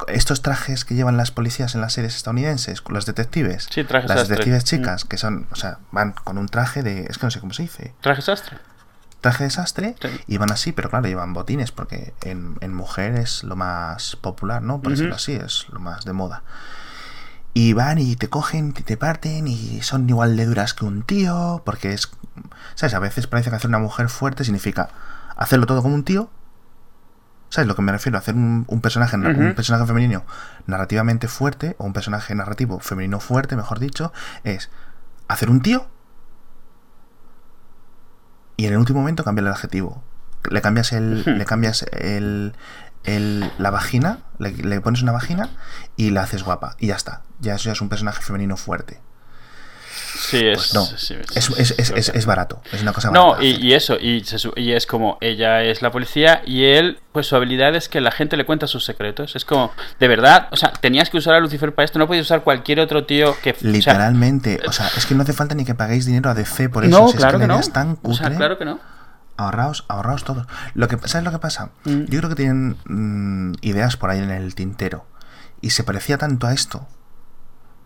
estos 0.06 0.42
trajes 0.42 0.84
que 0.84 0.94
llevan 0.94 1.16
las 1.16 1.30
policías 1.30 1.74
en 1.74 1.80
las 1.80 1.92
series 1.92 2.16
estadounidenses, 2.16 2.80
con 2.80 2.94
los 2.94 3.06
detectives. 3.06 3.68
Sí, 3.70 3.84
trajes 3.84 4.08
Las 4.08 4.20
sastre. 4.20 4.36
detectives 4.36 4.62
Mm. 4.62 4.66
chicas, 4.66 5.04
que 5.04 5.18
son, 5.18 5.46
o 5.50 5.56
sea, 5.56 5.78
van 5.92 6.12
con 6.12 6.38
un 6.38 6.48
traje 6.48 6.82
de. 6.82 7.02
Es 7.08 7.18
que 7.18 7.26
no 7.26 7.30
sé 7.30 7.40
cómo 7.40 7.52
se 7.52 7.62
dice. 7.62 7.94
¿Traje 8.00 8.22
sastre? 8.22 8.58
Traje 9.20 9.44
de 9.44 9.50
sastre 9.50 9.96
Sí. 10.00 10.08
y 10.28 10.36
van 10.38 10.52
así, 10.52 10.72
pero 10.72 10.90
claro, 10.90 11.06
llevan 11.08 11.34
botines, 11.34 11.72
porque 11.72 12.14
en, 12.22 12.56
en 12.60 12.72
mujer 12.74 13.16
es 13.16 13.42
lo 13.44 13.56
más 13.56 14.16
popular, 14.16 14.62
¿no? 14.62 14.76
Por 14.80 14.92
Ujú. 14.92 15.00
decirlo 15.02 15.14
así, 15.16 15.32
es 15.32 15.66
lo 15.70 15.80
más 15.80 16.04
de 16.04 16.12
moda. 16.12 16.42
Y 17.52 17.72
van 17.72 17.98
y 17.98 18.14
te 18.14 18.28
cogen, 18.28 18.72
y 18.78 18.82
te 18.82 18.96
parten 18.96 19.48
y 19.48 19.82
son 19.82 20.08
igual 20.08 20.36
de 20.36 20.46
duras 20.46 20.72
que 20.74 20.84
un 20.84 21.02
tío, 21.02 21.62
porque 21.66 21.92
es. 21.92 22.08
¿Sabes? 22.76 22.94
A 22.94 22.98
veces 23.00 23.26
parece 23.26 23.50
que 23.50 23.56
hacer 23.56 23.68
una 23.68 23.80
mujer 23.80 24.08
fuerte 24.08 24.44
significa 24.44 24.88
hacerlo 25.36 25.66
todo 25.66 25.82
como 25.82 25.94
un 25.96 26.04
tío. 26.04 26.30
¿Sabes 27.50 27.66
lo 27.68 27.74
que 27.74 27.82
me 27.82 27.92
refiero? 27.92 28.18
Hacer 28.18 28.34
un, 28.34 28.64
un 28.68 28.80
personaje, 28.80 29.16
un 29.16 29.54
personaje 29.54 29.86
femenino 29.86 30.24
narrativamente 30.66 31.28
fuerte, 31.28 31.76
o 31.78 31.84
un 31.86 31.92
personaje 31.94 32.34
narrativo 32.34 32.78
femenino 32.80 33.20
fuerte, 33.20 33.56
mejor 33.56 33.78
dicho, 33.78 34.12
es 34.44 34.70
hacer 35.28 35.48
un 35.50 35.60
tío 35.62 35.86
y 38.56 38.66
en 38.66 38.72
el 38.72 38.78
último 38.78 39.00
momento 39.00 39.24
cambiar 39.24 39.46
el 39.46 39.52
adjetivo. 39.52 40.02
Le 40.50 40.60
cambias 40.60 40.92
el. 40.92 41.22
Le 41.38 41.44
cambias 41.44 41.84
el. 41.92 42.54
el- 43.04 43.52
la 43.58 43.70
vagina, 43.70 44.18
le, 44.38 44.50
le 44.52 44.80
pones 44.80 45.02
una 45.02 45.12
vagina 45.12 45.48
y 45.96 46.10
la 46.10 46.22
haces 46.22 46.42
guapa. 46.42 46.76
Y 46.78 46.88
ya 46.88 46.96
está. 46.96 47.22
Ya 47.40 47.54
eso 47.54 47.64
ya 47.66 47.72
es 47.72 47.80
un 47.80 47.88
personaje 47.88 48.22
femenino 48.22 48.56
fuerte. 48.56 49.00
Sí, 50.16 50.38
es. 50.46 50.56
Pues 50.58 50.74
no. 50.74 50.84
sí, 50.84 51.14
Es, 51.34 51.44
sí, 51.44 51.52
es, 51.58 51.70
es, 51.78 51.90
es- 51.90 52.08
es 52.08 52.26
barato. 52.26 52.60
Es 52.72 52.82
una 52.82 52.92
cosa 52.92 53.10
barata. 53.10 53.36
No, 53.36 53.42
y, 53.42 53.56
y 53.64 53.74
eso, 53.74 53.96
y, 54.00 54.24
se 54.24 54.38
su- 54.38 54.52
y 54.56 54.72
es 54.72 54.86
como 54.86 55.18
ella 55.20 55.62
es 55.62 55.82
la 55.82 55.90
policía 55.90 56.42
y 56.46 56.64
él, 56.64 56.98
pues 57.12 57.26
su 57.26 57.36
habilidad 57.36 57.74
es 57.76 57.88
que 57.88 58.00
la 58.00 58.10
gente 58.10 58.36
le 58.36 58.44
cuenta 58.46 58.66
sus 58.66 58.84
secretos. 58.84 59.36
Es 59.36 59.44
como, 59.44 59.72
de 60.00 60.08
verdad, 60.08 60.48
o 60.50 60.56
sea, 60.56 60.72
tenías 60.72 61.10
que 61.10 61.18
usar 61.18 61.34
a 61.34 61.40
Lucifer 61.40 61.74
para 61.74 61.84
esto, 61.84 61.98
no 61.98 62.06
podías 62.06 62.24
usar 62.26 62.42
cualquier 62.42 62.80
otro 62.80 63.04
tío 63.04 63.36
que. 63.42 63.50
o 63.50 63.54
sea, 63.54 63.70
Literalmente. 63.70 64.60
O 64.66 64.72
sea, 64.72 64.88
es 64.96 65.06
que 65.06 65.14
no 65.14 65.22
hace 65.22 65.32
falta 65.32 65.54
ni 65.54 65.64
que 65.64 65.74
paguéis 65.74 66.06
dinero 66.06 66.30
a 66.30 66.34
DC 66.34 66.68
por 66.68 66.84
eso. 66.84 66.98
no, 66.98 67.08
si 67.08 67.16
es 67.16 67.20
claro 67.20 67.38
que, 67.38 67.46
no. 67.46 67.58
es 67.58 67.72
tan 67.72 67.98
O 68.02 68.14
sea, 68.14 68.24
cutre. 68.26 68.36
claro 68.36 68.58
que 68.58 68.64
no. 68.64 68.80
Ahorraos, 69.36 69.84
ahorraos 69.88 70.24
todos. 70.24 70.46
Lo 70.74 70.88
que, 70.88 70.98
¿Sabes 71.06 71.24
lo 71.24 71.30
que 71.30 71.38
pasa? 71.38 71.70
Mm. 71.84 72.04
Yo 72.06 72.18
creo 72.18 72.28
que 72.28 72.34
tienen 72.34 72.76
mm, 72.86 73.52
ideas 73.60 73.96
por 73.96 74.10
ahí 74.10 74.18
en 74.18 74.30
el 74.30 74.54
tintero. 74.56 75.06
Y 75.60 75.70
se 75.70 75.84
parecía 75.84 76.18
tanto 76.18 76.46
a 76.46 76.52
esto 76.52 76.86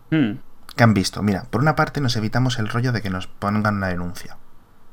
Mm, 0.09 0.33
que 0.75 0.83
han 0.83 0.93
visto. 0.93 1.21
Mira, 1.21 1.43
por 1.49 1.61
una 1.61 1.75
parte 1.75 2.01
nos 2.01 2.15
evitamos 2.15 2.57
el 2.59 2.67
rollo 2.69 2.91
de 2.91 3.01
que 3.01 3.09
nos 3.09 3.27
pongan 3.27 3.75
una 3.77 3.87
denuncia. 3.87 4.37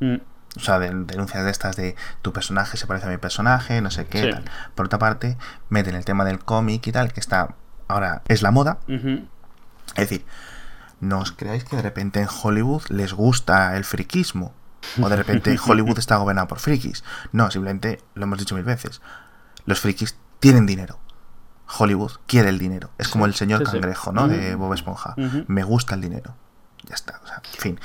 mm, 0.00 0.16
O 0.56 0.60
sea, 0.60 0.78
de, 0.80 0.90
denuncias 1.04 1.44
de 1.44 1.50
estas 1.50 1.76
de 1.76 1.94
tu 2.22 2.32
personaje 2.32 2.76
se 2.76 2.86
parece 2.88 3.06
a 3.06 3.10
mi 3.10 3.18
personaje, 3.18 3.80
no 3.80 3.90
sé 3.92 4.06
qué, 4.06 4.22
Sí. 4.24 4.30
tal. 4.32 4.44
Por 4.74 4.86
otra 4.86 4.98
parte, 4.98 5.36
meten 5.68 5.94
el 5.94 6.04
tema 6.04 6.24
del 6.24 6.40
cómic 6.40 6.86
y 6.88 6.92
tal, 6.92 7.12
que 7.12 7.20
está 7.20 7.54
ahora 7.86 8.22
es 8.28 8.42
la 8.42 8.50
moda. 8.50 8.78
Es 8.88 10.08
decir, 10.08 10.24
no 11.00 11.20
os 11.20 11.30
creáis 11.32 11.64
que 11.64 11.76
de 11.76 11.82
repente 11.82 12.20
en 12.20 12.28
Hollywood 12.42 12.82
les 12.88 13.12
gusta 13.12 13.76
el 13.76 13.84
friquismo. 13.84 14.52
O 15.00 15.08
de 15.08 15.16
repente 15.16 15.56
Hollywood 15.64 15.98
está 15.98 16.16
gobernado 16.16 16.48
por 16.48 16.58
frikis. 16.58 17.04
No, 17.32 17.50
simplemente 17.50 18.00
lo 18.14 18.24
hemos 18.24 18.38
dicho 18.38 18.54
mil 18.56 18.64
veces. 18.64 19.00
Los 19.66 19.78
frikis 19.80 20.16
tienen 20.40 20.66
dinero. 20.66 20.98
Hollywood 21.78 22.12
quiere 22.26 22.48
el 22.48 22.58
dinero. 22.58 22.90
Es 22.98 23.08
como 23.08 23.26
el 23.26 23.34
señor 23.34 23.60
sí, 23.60 23.64
cangrejo, 23.72 24.12
¿no? 24.12 24.26
De. 24.28 24.54
Bob 24.54 24.72
Esponja. 24.74 25.14
Me 25.46 25.62
gusta 25.62 25.94
el 25.94 26.00
dinero. 26.00 26.34
Ya 26.84 26.94
está, 26.94 27.20
o 27.22 27.26
sea, 27.26 27.42
en 27.54 27.60
fin. 27.60 27.80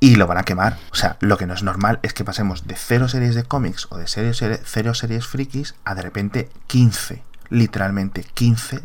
Y 0.00 0.16
lo 0.16 0.26
van 0.26 0.38
a 0.38 0.42
quemar. 0.42 0.76
O 0.90 0.94
sea, 0.94 1.16
lo 1.20 1.38
que 1.38 1.46
no 1.46 1.54
es 1.54 1.62
normal 1.62 2.00
es 2.02 2.12
que 2.12 2.24
pasemos 2.24 2.66
de 2.66 2.74
cero 2.76 3.08
series 3.08 3.34
de 3.34 3.44
cómics 3.44 3.86
o 3.90 3.96
de 3.98 4.06
cero, 4.06 4.32
serie- 4.34 4.60
cero 4.64 4.92
series 4.94 5.26
frikis 5.26 5.74
a 5.84 5.94
de 5.94 6.02
repente 6.02 6.50
15. 6.66 7.22
Literalmente 7.48 8.24
15. 8.24 8.82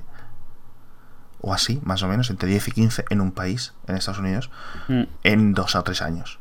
O 1.44 1.54
así, 1.54 1.82
más 1.84 2.04
o 2.04 2.08
menos, 2.08 2.30
entre 2.30 2.48
10 2.48 2.68
y 2.68 2.72
15 2.72 3.06
en 3.10 3.20
un 3.20 3.32
país, 3.32 3.74
en 3.88 3.96
Estados 3.96 4.20
Unidos, 4.20 4.52
Mm. 4.88 5.04
en 5.24 5.54
dos 5.54 5.76
o 5.76 5.84
tres 5.84 6.04
años. 6.04 6.40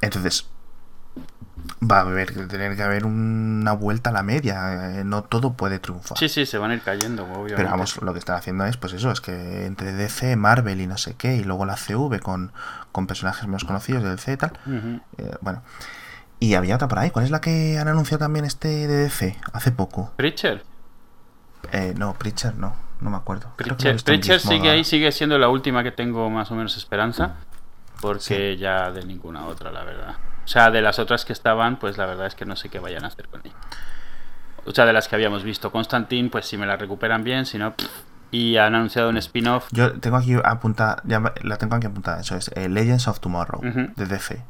Entonces, 0.00 0.48
va 1.82 1.98
a 1.98 2.00
haber 2.00 2.32
que 2.32 2.42
tener 2.46 2.76
que 2.76 2.82
haber 2.82 3.04
una 3.04 3.72
vuelta 3.72 4.10
a 4.10 4.12
la 4.12 4.22
media. 4.22 4.98
eh, 5.00 5.04
No 5.04 5.22
todo 5.24 5.54
puede 5.54 5.78
triunfar. 5.78 6.18
Sí, 6.18 6.28
sí, 6.28 6.46
se 6.46 6.58
van 6.58 6.70
a 6.70 6.74
ir 6.74 6.82
cayendo, 6.82 7.24
obviamente. 7.24 7.56
Pero 7.56 7.70
vamos, 7.70 8.00
lo 8.02 8.12
que 8.12 8.18
están 8.18 8.36
haciendo 8.36 8.64
es, 8.66 8.76
pues 8.76 8.92
eso, 8.92 9.10
es 9.10 9.20
que 9.20 9.66
entre 9.66 9.92
DC, 9.92 10.36
Marvel 10.36 10.80
y 10.80 10.86
no 10.86 10.98
sé 10.98 11.14
qué, 11.14 11.36
y 11.36 11.44
luego 11.44 11.64
la 11.66 11.76
CV 11.76 12.20
con, 12.20 12.52
con 12.92 13.06
personajes 13.06 13.46
menos 13.46 13.64
conocidos 13.64 14.02
del 14.02 14.18
C 14.18 14.32
y 14.32 14.36
tal. 14.36 14.52
Eh, 15.18 15.30
bueno. 15.40 15.62
Y 16.38 16.54
había 16.54 16.74
otra 16.76 16.88
por 16.88 16.98
ahí. 16.98 17.10
¿Cuál 17.10 17.24
es 17.24 17.30
la 17.30 17.40
que 17.40 17.78
han 17.78 17.88
anunciado 17.88 18.18
también 18.18 18.44
este 18.44 18.68
de 18.68 18.96
DC 18.96 19.36
hace 19.52 19.72
poco? 19.72 20.12
Preacher. 20.16 20.64
Eh, 21.72 21.94
no, 21.96 22.14
Preacher 22.14 22.54
no, 22.56 22.76
no 23.00 23.10
me 23.10 23.16
acuerdo. 23.16 23.48
Preacher, 23.56 23.96
Preacher 24.04 24.38
sigue 24.40 24.68
ahí, 24.70 24.84
sigue 24.84 25.10
siendo 25.12 25.38
la 25.38 25.48
última 25.48 25.82
que 25.82 25.92
tengo 25.92 26.28
más 26.28 26.50
o 26.50 26.54
menos 26.54 26.76
esperanza. 26.76 27.36
Porque 28.02 28.58
ya 28.58 28.90
de 28.90 29.04
ninguna 29.06 29.46
otra, 29.46 29.72
la 29.72 29.82
verdad. 29.82 30.16
O 30.46 30.48
sea, 30.48 30.70
de 30.70 30.80
las 30.80 30.98
otras 30.98 31.24
que 31.24 31.32
estaban, 31.32 31.76
pues 31.76 31.98
la 31.98 32.06
verdad 32.06 32.26
es 32.26 32.36
que 32.36 32.46
no 32.46 32.56
sé 32.56 32.68
qué 32.68 32.78
vayan 32.78 33.04
a 33.04 33.08
hacer 33.08 33.28
con 33.28 33.42
ella. 33.44 33.56
O 34.64 34.70
sea, 34.70 34.86
de 34.86 34.92
las 34.92 35.08
que 35.08 35.16
habíamos 35.16 35.42
visto. 35.42 35.70
Constantine, 35.70 36.30
pues 36.30 36.46
si 36.46 36.56
me 36.56 36.66
la 36.66 36.76
recuperan 36.76 37.24
bien, 37.24 37.44
si 37.44 37.58
no... 37.58 37.74
pff. 37.76 37.90
Y 38.32 38.56
han 38.56 38.74
anunciado 38.74 39.08
un 39.08 39.16
spin-off. 39.18 39.68
Yo 39.70 40.00
tengo 40.00 40.16
aquí 40.16 40.34
apuntada, 40.42 41.00
ya 41.04 41.22
la 41.42 41.56
tengo 41.58 41.76
aquí 41.76 41.86
apuntada, 41.86 42.20
eso 42.20 42.36
es 42.36 42.50
eh, 42.56 42.68
Legends 42.68 43.06
of 43.06 43.20
Tomorrow, 43.20 43.60
de 43.62 44.06
DC. 44.06 44.42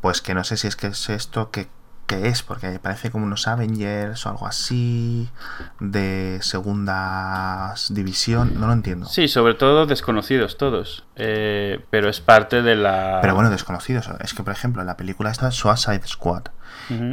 Pues 0.00 0.20
que 0.20 0.34
no 0.34 0.42
sé 0.42 0.56
si 0.56 0.66
es 0.66 0.74
que 0.74 0.88
es 0.88 1.08
esto 1.10 1.52
que, 1.52 1.68
que 2.06 2.28
es, 2.28 2.42
porque 2.42 2.78
parece 2.78 3.10
como 3.10 3.24
unos 3.26 3.48
Avengers 3.48 4.26
o 4.26 4.28
algo 4.28 4.46
así, 4.46 5.28
de 5.80 6.38
segunda 6.42 7.74
división, 7.90 8.58
no 8.58 8.66
lo 8.66 8.72
entiendo. 8.72 9.06
Sí, 9.06 9.28
sobre 9.28 9.54
todo 9.54 9.86
desconocidos 9.86 10.58
todos. 10.58 11.04
Eh, 11.16 11.84
pero 11.90 12.08
es 12.08 12.20
parte 12.20 12.62
de 12.62 12.76
la... 12.76 13.18
Pero 13.20 13.34
bueno, 13.34 13.50
desconocidos. 13.50 14.08
Es 14.20 14.34
que, 14.34 14.42
por 14.42 14.52
ejemplo, 14.52 14.82
en 14.82 14.86
la 14.86 14.96
película 14.96 15.30
está 15.30 15.50
Suicide 15.50 16.06
Squad. 16.06 16.44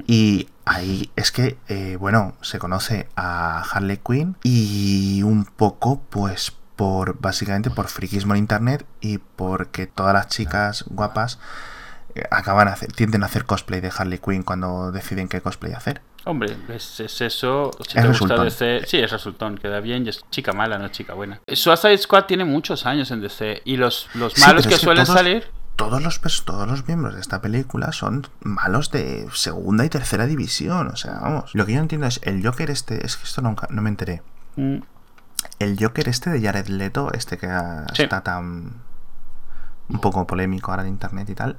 Y 0.05 0.49
ahí 0.65 1.11
es 1.15 1.31
que, 1.31 1.57
eh, 1.69 1.95
bueno, 1.97 2.35
se 2.41 2.59
conoce 2.59 3.07
a 3.15 3.61
Harley 3.61 3.97
Quinn 4.05 4.35
y 4.43 5.23
un 5.23 5.45
poco, 5.45 6.01
pues, 6.09 6.53
por 6.75 7.19
básicamente 7.19 7.69
por 7.69 7.87
friquismo 7.87 8.33
en 8.33 8.39
internet 8.39 8.85
y 9.01 9.19
porque 9.19 9.87
todas 9.87 10.13
las 10.13 10.27
chicas 10.27 10.83
guapas 10.87 11.39
acaban 12.29 12.67
a 12.67 12.71
hacer- 12.73 12.91
tienden 12.91 13.23
a 13.23 13.27
hacer 13.27 13.45
cosplay 13.45 13.81
de 13.81 13.91
Harley 13.95 14.19
Quinn 14.19 14.43
cuando 14.43 14.91
deciden 14.91 15.27
qué 15.27 15.41
cosplay 15.41 15.73
hacer. 15.73 16.01
Hombre, 16.25 16.55
es, 16.69 16.99
es 16.99 17.21
eso. 17.21 17.71
Si 17.87 17.97
Es 17.97 18.03
te 18.03 18.07
gusta. 18.09 18.43
DC, 18.43 18.81
sí, 18.85 18.97
es 18.99 19.11
resultón, 19.11 19.57
queda 19.57 19.79
bien 19.79 20.05
y 20.05 20.09
es 20.09 20.21
chica 20.29 20.53
mala, 20.53 20.77
no 20.77 20.85
es 20.85 20.91
chica 20.91 21.13
buena. 21.13 21.41
Suicide 21.47 21.97
Squad 21.97 22.25
tiene 22.25 22.45
muchos 22.45 22.85
años 22.85 23.09
en 23.11 23.21
DC 23.21 23.61
y 23.65 23.77
los, 23.77 24.07
los 24.13 24.37
malos 24.39 24.67
que, 24.67 24.73
es 24.75 24.79
que 24.79 24.85
suelen 24.85 25.05
todos- 25.05 25.17
salir. 25.17 25.47
Todos 25.77 26.03
los, 26.03 26.19
todos 26.45 26.67
los 26.67 26.85
miembros 26.85 27.15
de 27.15 27.21
esta 27.21 27.41
película 27.41 27.91
son 27.91 28.27
malos 28.41 28.91
de 28.91 29.27
segunda 29.33 29.83
y 29.83 29.89
tercera 29.89 30.27
división. 30.27 30.89
O 30.89 30.95
sea, 30.95 31.13
vamos. 31.21 31.55
Lo 31.55 31.65
que 31.65 31.73
yo 31.73 31.79
entiendo 31.79 32.05
es 32.05 32.19
el 32.23 32.45
Joker 32.45 32.69
este. 32.69 33.03
Es 33.03 33.17
que 33.17 33.23
esto 33.23 33.41
nunca, 33.41 33.67
no 33.71 33.81
me 33.81 33.89
enteré. 33.89 34.21
Mm, 34.57 34.77
El 35.57 35.77
Joker 35.79 36.07
este 36.07 36.29
de 36.29 36.39
Jared 36.41 36.67
Leto, 36.67 37.11
este 37.13 37.39
que 37.39 37.47
Sí. 37.95 38.03
está 38.03 38.21
tan 38.21 38.83
un 39.91 39.99
poco 39.99 40.25
polémico 40.27 40.71
ahora 40.71 40.83
en 40.83 40.89
internet 40.89 41.29
y 41.29 41.35
tal. 41.35 41.55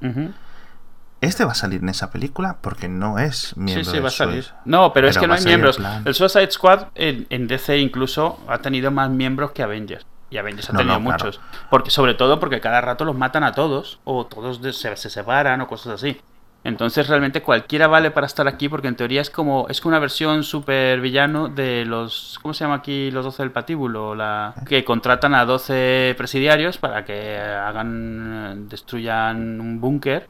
Este 1.21 1.45
va 1.45 1.53
a 1.53 1.55
salir 1.55 1.81
en 1.81 1.87
esa 1.89 2.11
película 2.11 2.57
porque 2.59 2.89
no 2.89 3.17
es 3.17 3.53
Sí, 3.53 3.59
miembro 3.59 3.85
sí, 3.85 3.91
de 3.93 3.99
va 4.01 4.07
a 4.09 4.11
salir. 4.11 4.45
No, 4.65 4.91
pero, 4.91 5.07
es 5.07 5.17
que 5.17 5.25
no 5.27 5.33
hay 5.33 5.43
miembros. 5.43 5.79
El 6.03 6.13
Suicide 6.13 6.51
Squad 6.51 6.87
en, 6.95 7.27
en 7.29 7.47
DC 7.47 7.77
incluso 7.77 8.39
ha 8.47 8.57
tenido 8.57 8.91
más 8.91 9.09
miembros 9.09 9.51
que 9.51 9.63
Avengers. 9.63 10.05
Y 10.29 10.37
Avengers 10.37 10.69
ha 10.69 10.73
No, 10.73 10.79
tenido 10.79 10.99
no, 10.99 11.05
claro. 11.05 11.25
muchos. 11.25 11.41
Porque, 11.69 11.91
sobre 11.91 12.15
todo 12.15 12.39
porque 12.39 12.59
cada 12.59 12.81
rato 12.81 13.05
los 13.05 13.15
matan 13.15 13.43
a 13.43 13.53
todos. 13.53 13.99
O 14.03 14.25
todos 14.25 14.59
se, 14.75 14.95
se 14.97 15.09
separan 15.09 15.61
o 15.61 15.67
cosas 15.67 15.93
así. 15.93 16.19
Entonces 16.63 17.07
realmente 17.07 17.41
cualquiera 17.41 17.87
vale 17.87 18.09
para 18.11 18.25
estar 18.25 18.47
aquí 18.47 18.69
porque 18.69 18.87
en 18.87 18.95
teoría 18.95 19.21
es 19.21 19.29
como 19.29 19.67
es 19.67 19.81
como 19.81 19.91
una 19.91 19.99
versión 19.99 20.43
super 20.43 21.01
villano 21.01 21.49
de 21.49 21.83
los 21.83 22.39
¿cómo 22.41 22.53
se 22.53 22.63
llama 22.63 22.75
aquí 22.75 23.11
los 23.11 23.25
12 23.25 23.43
del 23.43 23.51
patíbulo? 23.51 24.15
La 24.15 24.53
que 24.65 24.85
contratan 24.85 25.35
a 25.35 25.43
12 25.43 26.15
presidiarios 26.17 26.77
para 26.77 27.03
que 27.03 27.37
hagan 27.37 28.69
destruyan 28.69 29.59
un 29.59 29.81
búnker. 29.81 30.29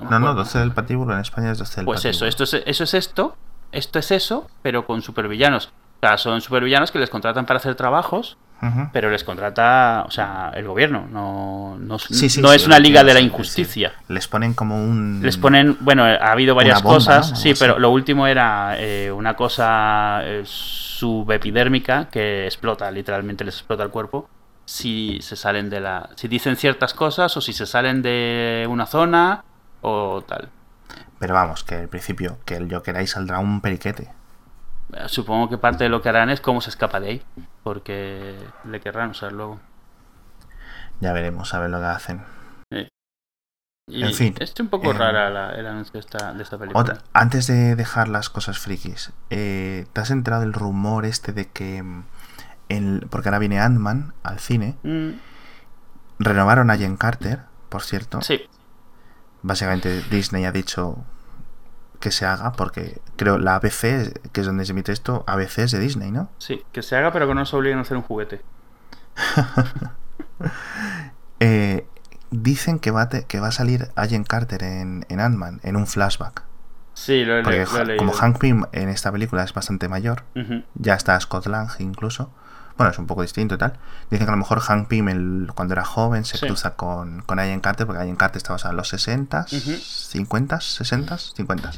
No, 0.00 0.10
no, 0.10 0.16
acuerdo. 0.16 0.34
12 0.44 0.58
del 0.58 0.72
patíbulo 0.72 1.14
en 1.14 1.20
España 1.20 1.52
es 1.52 1.58
12 1.58 1.76
del 1.76 1.84
Pues 1.84 2.04
eso, 2.04 2.26
esto 2.26 2.44
es, 2.44 2.54
eso 2.54 2.84
es 2.84 2.94
esto, 2.94 3.36
esto 3.70 3.98
es 3.98 4.10
eso, 4.10 4.48
pero 4.62 4.84
con 4.84 5.02
supervillanos. 5.02 5.72
O 6.00 6.06
sea, 6.06 6.18
son 6.18 6.40
supervillanos 6.40 6.90
que 6.90 6.98
les 6.98 7.10
contratan 7.10 7.46
para 7.46 7.58
hacer 7.58 7.74
trabajos, 7.74 8.36
Pero 8.92 9.10
les 9.10 9.22
contrata, 9.22 10.04
o 10.06 10.10
sea, 10.10 10.50
el 10.54 10.66
gobierno. 10.66 11.06
No, 11.10 11.76
no, 11.78 11.98
Sí, 11.98 12.28
sí, 12.28 12.40
no 12.40 12.48
sí, 12.48 12.56
es 12.56 12.66
una 12.66 12.78
liga 12.78 13.04
de 13.04 13.14
la 13.14 13.20
injusticia. 13.20 13.92
Les 14.08 14.26
ponen 14.26 14.54
como 14.54 14.82
un. 14.82 15.20
Les 15.22 15.36
ponen, 15.36 15.76
bueno, 15.80 16.04
ha 16.04 16.32
habido 16.32 16.54
varias 16.54 16.82
bomba, 16.82 16.96
cosas, 16.96 17.30
¿no? 17.30 17.36
sí, 17.36 17.50
así. 17.50 17.60
pero 17.60 17.78
lo 17.78 17.90
último 17.90 18.26
era 18.26 18.74
eh, 18.78 19.12
una 19.12 19.36
cosa 19.36 20.20
eh, 20.24 20.42
subepidérmica 20.44 22.08
que 22.08 22.46
explota, 22.46 22.90
literalmente 22.90 23.44
les 23.44 23.54
explota 23.54 23.84
el 23.84 23.90
cuerpo 23.90 24.28
si 24.68 25.18
se 25.22 25.34
salen 25.34 25.70
de 25.70 25.80
la, 25.80 26.10
si 26.14 26.28
dicen 26.28 26.56
ciertas 26.56 26.92
cosas 26.92 27.34
o 27.38 27.40
si 27.40 27.54
se 27.54 27.64
salen 27.64 28.02
de 28.02 28.66
una 28.68 28.84
zona 28.84 29.42
o 29.80 30.22
tal. 30.26 30.50
Pero 31.18 31.32
vamos, 31.32 31.64
que 31.64 31.76
al 31.76 31.88
principio, 31.88 32.38
que 32.44 32.56
el 32.56 32.70
Joker 32.70 32.94
ahí 32.96 33.06
saldrá 33.06 33.38
un 33.38 33.62
periquete. 33.62 34.10
Supongo 35.06 35.48
que 35.48 35.56
parte 35.56 35.84
de 35.84 35.90
lo 35.90 36.02
que 36.02 36.10
harán 36.10 36.28
es 36.28 36.42
cómo 36.42 36.60
se 36.60 36.68
escapa 36.68 37.00
de 37.00 37.08
ahí, 37.08 37.22
porque 37.62 38.36
le 38.64 38.80
querrán 38.80 39.10
usar 39.10 39.32
luego. 39.32 39.60
Ya 41.00 41.12
veremos 41.12 41.54
a 41.54 41.60
ver 41.60 41.70
lo 41.70 41.78
que 41.78 41.86
hacen. 41.86 42.22
Y 43.90 44.02
En 44.04 44.12
fin, 44.12 44.34
es 44.38 44.52
un 44.60 44.68
poco 44.68 44.90
eh, 44.90 44.94
rara 44.94 45.30
la- 45.30 45.52
el 45.54 45.66
anuncio 45.66 45.94
de 45.94 46.00
esta, 46.00 46.34
de 46.34 46.42
esta 46.42 46.58
película. 46.58 46.80
Otra, 46.82 46.98
antes 47.14 47.46
de 47.46 47.74
dejar 47.74 48.08
las 48.08 48.28
cosas 48.28 48.58
frikis, 48.58 49.12
eh, 49.30 49.86
¿te 49.94 50.00
has 50.02 50.10
enterado 50.10 50.42
del 50.42 50.52
rumor 50.52 51.06
este 51.06 51.32
de 51.32 51.48
que. 51.48 51.82
mm, 51.82 52.04
el- 52.68 53.06
porque 53.10 53.30
ahora 53.30 53.38
viene 53.38 53.60
Ant-Man 53.60 54.12
al 54.22 54.40
cine. 54.40 54.76
Mm, 54.82 55.12
Renovaron 56.18 56.70
a 56.70 56.76
Jen 56.76 56.96
Carter, 56.98 57.40
por 57.70 57.82
cierto. 57.82 58.20
sí, 58.20 58.42
Básicamente 59.40 60.02
Disney 60.10 60.44
ha 60.44 60.52
dicho 60.52 61.04
que 62.00 62.10
se 62.10 62.24
haga 62.26 62.52
porque 62.52 63.00
creo 63.16 63.38
la 63.38 63.56
ABC, 63.56 64.12
que 64.32 64.40
es 64.40 64.46
donde 64.46 64.64
se 64.64 64.72
emite 64.72 64.92
esto, 64.92 65.24
ABC 65.26 65.58
es 65.58 65.70
de 65.72 65.78
Disney, 65.80 66.10
¿no? 66.12 66.30
sí, 66.38 66.62
que 66.72 66.82
se 66.82 66.94
haga 66.96 67.12
pero 67.12 67.26
que 67.26 67.34
no 67.34 67.40
nos 67.40 67.52
obliguen 67.54 67.78
a 67.78 67.82
hacer 67.82 67.96
un 67.96 68.02
juguete. 68.02 68.40
Eh, 71.40 71.86
dicen 72.30 72.78
que 72.78 72.90
va, 72.90 73.02
a 73.02 73.08
te- 73.08 73.24
que 73.24 73.40
va 73.40 73.48
a 73.48 73.52
salir 73.52 73.88
Agent 73.96 74.26
Carter 74.26 74.62
en, 74.62 75.06
en 75.08 75.20
Ant-Man, 75.20 75.60
en 75.62 75.76
un 75.76 75.86
flashback. 75.86 76.42
Sí, 76.94 77.24
lo 77.24 77.38
he, 77.38 77.42
Porque 77.42 77.58
le- 77.58 77.64
lo 77.64 77.70
he 77.70 77.74
ja- 77.78 77.84
leído. 77.84 77.98
como 77.98 78.12
Hank 78.12 78.38
Pym 78.38 78.64
en 78.72 78.88
esta 78.88 79.12
película 79.12 79.44
es 79.44 79.52
bastante 79.54 79.88
mayor, 79.88 80.24
ya 80.74 80.94
está 80.94 81.18
Scott 81.20 81.46
Lang 81.46 81.68
incluso. 81.78 82.32
Bueno, 82.78 82.90
es 82.92 82.98
un 82.98 83.06
poco 83.06 83.20
distinto 83.22 83.56
y 83.56 83.58
tal. 83.58 83.74
Dicen 84.08 84.24
que 84.26 84.30
a 84.30 84.34
lo 84.34 84.38
mejor 84.38 84.60
Hank 84.60 84.88
Pym 84.88 85.08
el- 85.08 85.50
cuando 85.54 85.74
era 85.74 85.84
joven 85.84 86.24
se 86.24 86.38
Sí. 86.38 86.46
cruza 86.46 86.76
con, 86.76 87.20
con 87.22 87.38
Agent 87.40 87.62
Carter, 87.62 87.86
porque 87.86 88.00
Agent 88.02 88.18
Carter 88.18 88.36
estaba 88.38 88.58
en 88.70 88.76
los 88.76 88.88
60, 88.88 89.46
Ujú. 89.52 89.72
50, 89.76 90.60
60, 90.60 91.18
50. 91.18 91.72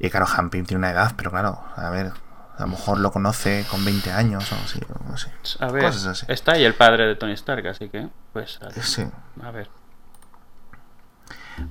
Y 0.00 0.10
claro, 0.10 0.26
Hank 0.26 0.50
Pym 0.50 0.64
tiene 0.66 0.78
una 0.78 0.90
edad, 0.90 1.12
pero 1.16 1.30
claro, 1.30 1.62
a 1.76 1.90
ver, 1.90 2.12
a 2.56 2.62
lo 2.62 2.66
mejor 2.68 2.98
lo 2.98 3.12
conoce 3.12 3.64
con 3.70 3.84
20 3.84 4.10
años 4.10 4.50
o 4.52 4.56
así, 4.64 4.80
o 4.88 5.08
no 5.10 5.16
sé. 5.18 5.30
A 5.60 5.66
ver, 5.70 5.84
Cosas 5.84 6.06
así. 6.06 6.26
está 6.28 6.52
ahí 6.52 6.64
el 6.64 6.74
padre 6.74 7.06
de 7.06 7.14
Tony 7.14 7.32
Stark, 7.34 7.66
así 7.68 7.88
que, 7.90 8.08
pues, 8.32 8.58
Sí. 8.80 9.06
a 9.42 9.50
ver. 9.50 9.68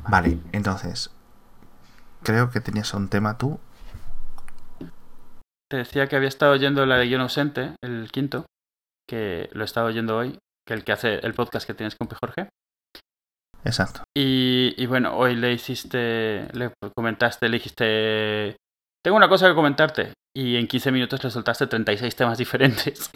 Vale, 0.07 0.39
entonces, 0.51 1.09
creo 2.23 2.49
que 2.51 2.61
tenías 2.61 2.93
un 2.93 3.07
tema 3.09 3.37
tú. 3.37 3.59
Te 5.71 5.77
decía 5.77 6.07
que 6.07 6.17
había 6.17 6.27
estado 6.27 6.51
oyendo 6.51 6.85
la 6.85 6.97
de 6.97 7.07
Guión 7.07 7.21
Ausente, 7.21 7.75
el 7.81 8.11
quinto, 8.11 8.45
que 9.09 9.49
lo 9.53 9.61
he 9.61 9.65
estado 9.65 9.87
oyendo 9.87 10.17
hoy, 10.17 10.37
que 10.67 10.73
el 10.73 10.83
que 10.83 10.91
hace 10.91 11.25
el 11.25 11.33
podcast 11.33 11.65
que 11.65 11.73
tienes 11.73 11.95
con 11.95 12.09
P. 12.09 12.17
Jorge. 12.19 12.49
Exacto. 13.63 14.03
Y, 14.13 14.73
y 14.75 14.85
bueno, 14.87 15.15
hoy 15.15 15.37
le 15.37 15.53
hiciste, 15.53 16.49
le 16.51 16.73
comentaste, 16.93 17.47
le 17.47 17.55
dijiste, 17.55 18.57
tengo 19.01 19.15
una 19.15 19.29
cosa 19.29 19.47
que 19.47 19.55
comentarte. 19.55 20.11
Y 20.35 20.57
en 20.57 20.67
15 20.67 20.91
minutos 20.91 21.23
le 21.23 21.29
soltaste 21.29 21.67
36 21.67 22.17
temas 22.17 22.37
diferentes. 22.37 23.09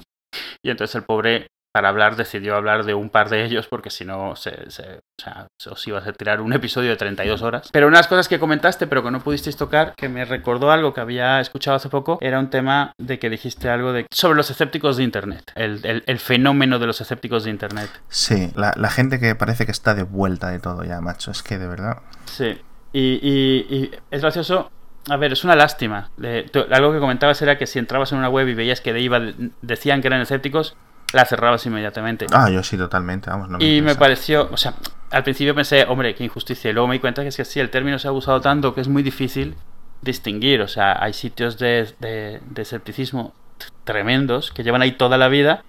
Y 0.63 0.69
entonces 0.69 0.95
el 0.95 1.03
pobre 1.03 1.47
para 1.75 1.89
hablar 1.89 2.15
decidió 2.15 2.55
hablar 2.55 2.85
de 2.85 2.93
un 2.93 3.09
par 3.09 3.27
de 3.27 3.43
ellos 3.43 3.67
porque 3.67 3.89
si 3.89 4.05
no 4.05 4.37
se, 4.37 4.71
se, 4.71 4.83
o 4.83 5.21
sea, 5.21 5.47
os 5.69 5.85
iba 5.85 5.99
a 5.99 6.13
tirar 6.13 6.39
un 6.39 6.53
episodio 6.53 6.89
de 6.91 6.95
32 6.95 7.41
horas. 7.41 7.69
Pero 7.73 7.89
unas 7.89 8.07
cosas 8.07 8.29
que 8.29 8.39
comentaste 8.39 8.87
pero 8.87 9.03
que 9.03 9.11
no 9.11 9.19
pudisteis 9.19 9.57
tocar, 9.57 9.93
que 9.97 10.07
me 10.07 10.23
recordó 10.23 10.71
algo 10.71 10.93
que 10.93 11.01
había 11.01 11.41
escuchado 11.41 11.75
hace 11.75 11.89
poco, 11.89 12.17
era 12.21 12.39
un 12.39 12.49
tema 12.49 12.93
de 12.97 13.19
que 13.19 13.29
dijiste 13.29 13.67
algo 13.67 13.91
de 13.91 14.05
sobre 14.09 14.37
los 14.37 14.49
escépticos 14.49 14.95
de 14.95 15.03
Internet, 15.03 15.51
el, 15.55 15.81
el, 15.83 16.03
el 16.05 16.19
fenómeno 16.19 16.79
de 16.79 16.87
los 16.87 17.01
escépticos 17.01 17.43
de 17.43 17.49
Internet. 17.49 17.89
Sí, 18.07 18.53
la, 18.55 18.71
la, 18.77 18.89
gente 18.89 19.19
que 19.19 19.35
parece 19.35 19.65
que 19.65 19.73
está 19.73 19.93
de 19.95 20.03
vuelta 20.03 20.51
de 20.51 20.59
todo 20.59 20.85
ya, 20.85 21.01
macho, 21.01 21.31
es 21.31 21.43
que 21.43 21.57
de 21.57 21.67
verdad. 21.67 22.03
Sí, 22.23 22.57
y, 22.93 23.19
y, 23.21 23.75
y 23.75 23.91
es 24.11 24.21
gracioso 24.21 24.71
a 25.09 25.17
ver, 25.17 25.33
es 25.33 25.43
una 25.43 25.55
lástima. 25.55 26.09
Eh, 26.21 26.49
algo 26.71 26.91
que 26.91 26.99
comentabas 26.99 27.41
era 27.41 27.57
que 27.57 27.67
si 27.67 27.77
entrabas 27.77 28.11
en 28.11 28.17
una 28.17 28.29
web 28.29 28.47
y 28.47 28.55
veías 28.55 28.81
que 28.81 28.91
de 28.91 29.01
iba 29.01 29.21
decían 29.61 30.01
que 30.01 30.07
eran 30.07 30.21
escépticos, 30.21 30.75
la 31.13 31.25
cerrabas 31.25 31.65
inmediatamente. 31.65 32.25
Ah, 32.31 32.49
yo 32.49 32.63
sí, 32.63 32.77
totalmente. 32.77 33.29
Vamos, 33.29 33.49
no 33.49 33.57
me 33.57 33.65
y 33.65 33.81
me 33.81 33.95
pareció, 33.95 34.49
o 34.51 34.57
sea, 34.57 34.73
al 35.11 35.23
principio 35.23 35.55
pensé, 35.55 35.85
hombre, 35.87 36.15
qué 36.15 36.23
injusticia. 36.23 36.69
Y 36.69 36.73
luego 36.73 36.87
me 36.87 36.95
di 36.95 36.99
cuenta 36.99 37.21
que 37.21 37.29
es 37.29 37.37
que 37.37 37.45
sí, 37.45 37.59
el 37.59 37.69
término 37.69 37.99
se 37.99 38.07
ha 38.07 38.11
usado 38.11 38.41
tanto 38.41 38.73
que 38.73 38.81
es 38.81 38.87
muy 38.87 39.03
difícil 39.03 39.55
distinguir. 40.01 40.61
O 40.61 40.67
sea, 40.67 41.01
hay 41.01 41.13
sitios 41.13 41.57
de, 41.57 41.93
de, 41.99 42.41
de 42.45 42.61
escepticismo 42.61 43.33
tremendos 43.83 44.51
que 44.51 44.63
llevan 44.63 44.81
ahí 44.81 44.93
toda 44.93 45.17
la 45.17 45.27
vida. 45.27 45.63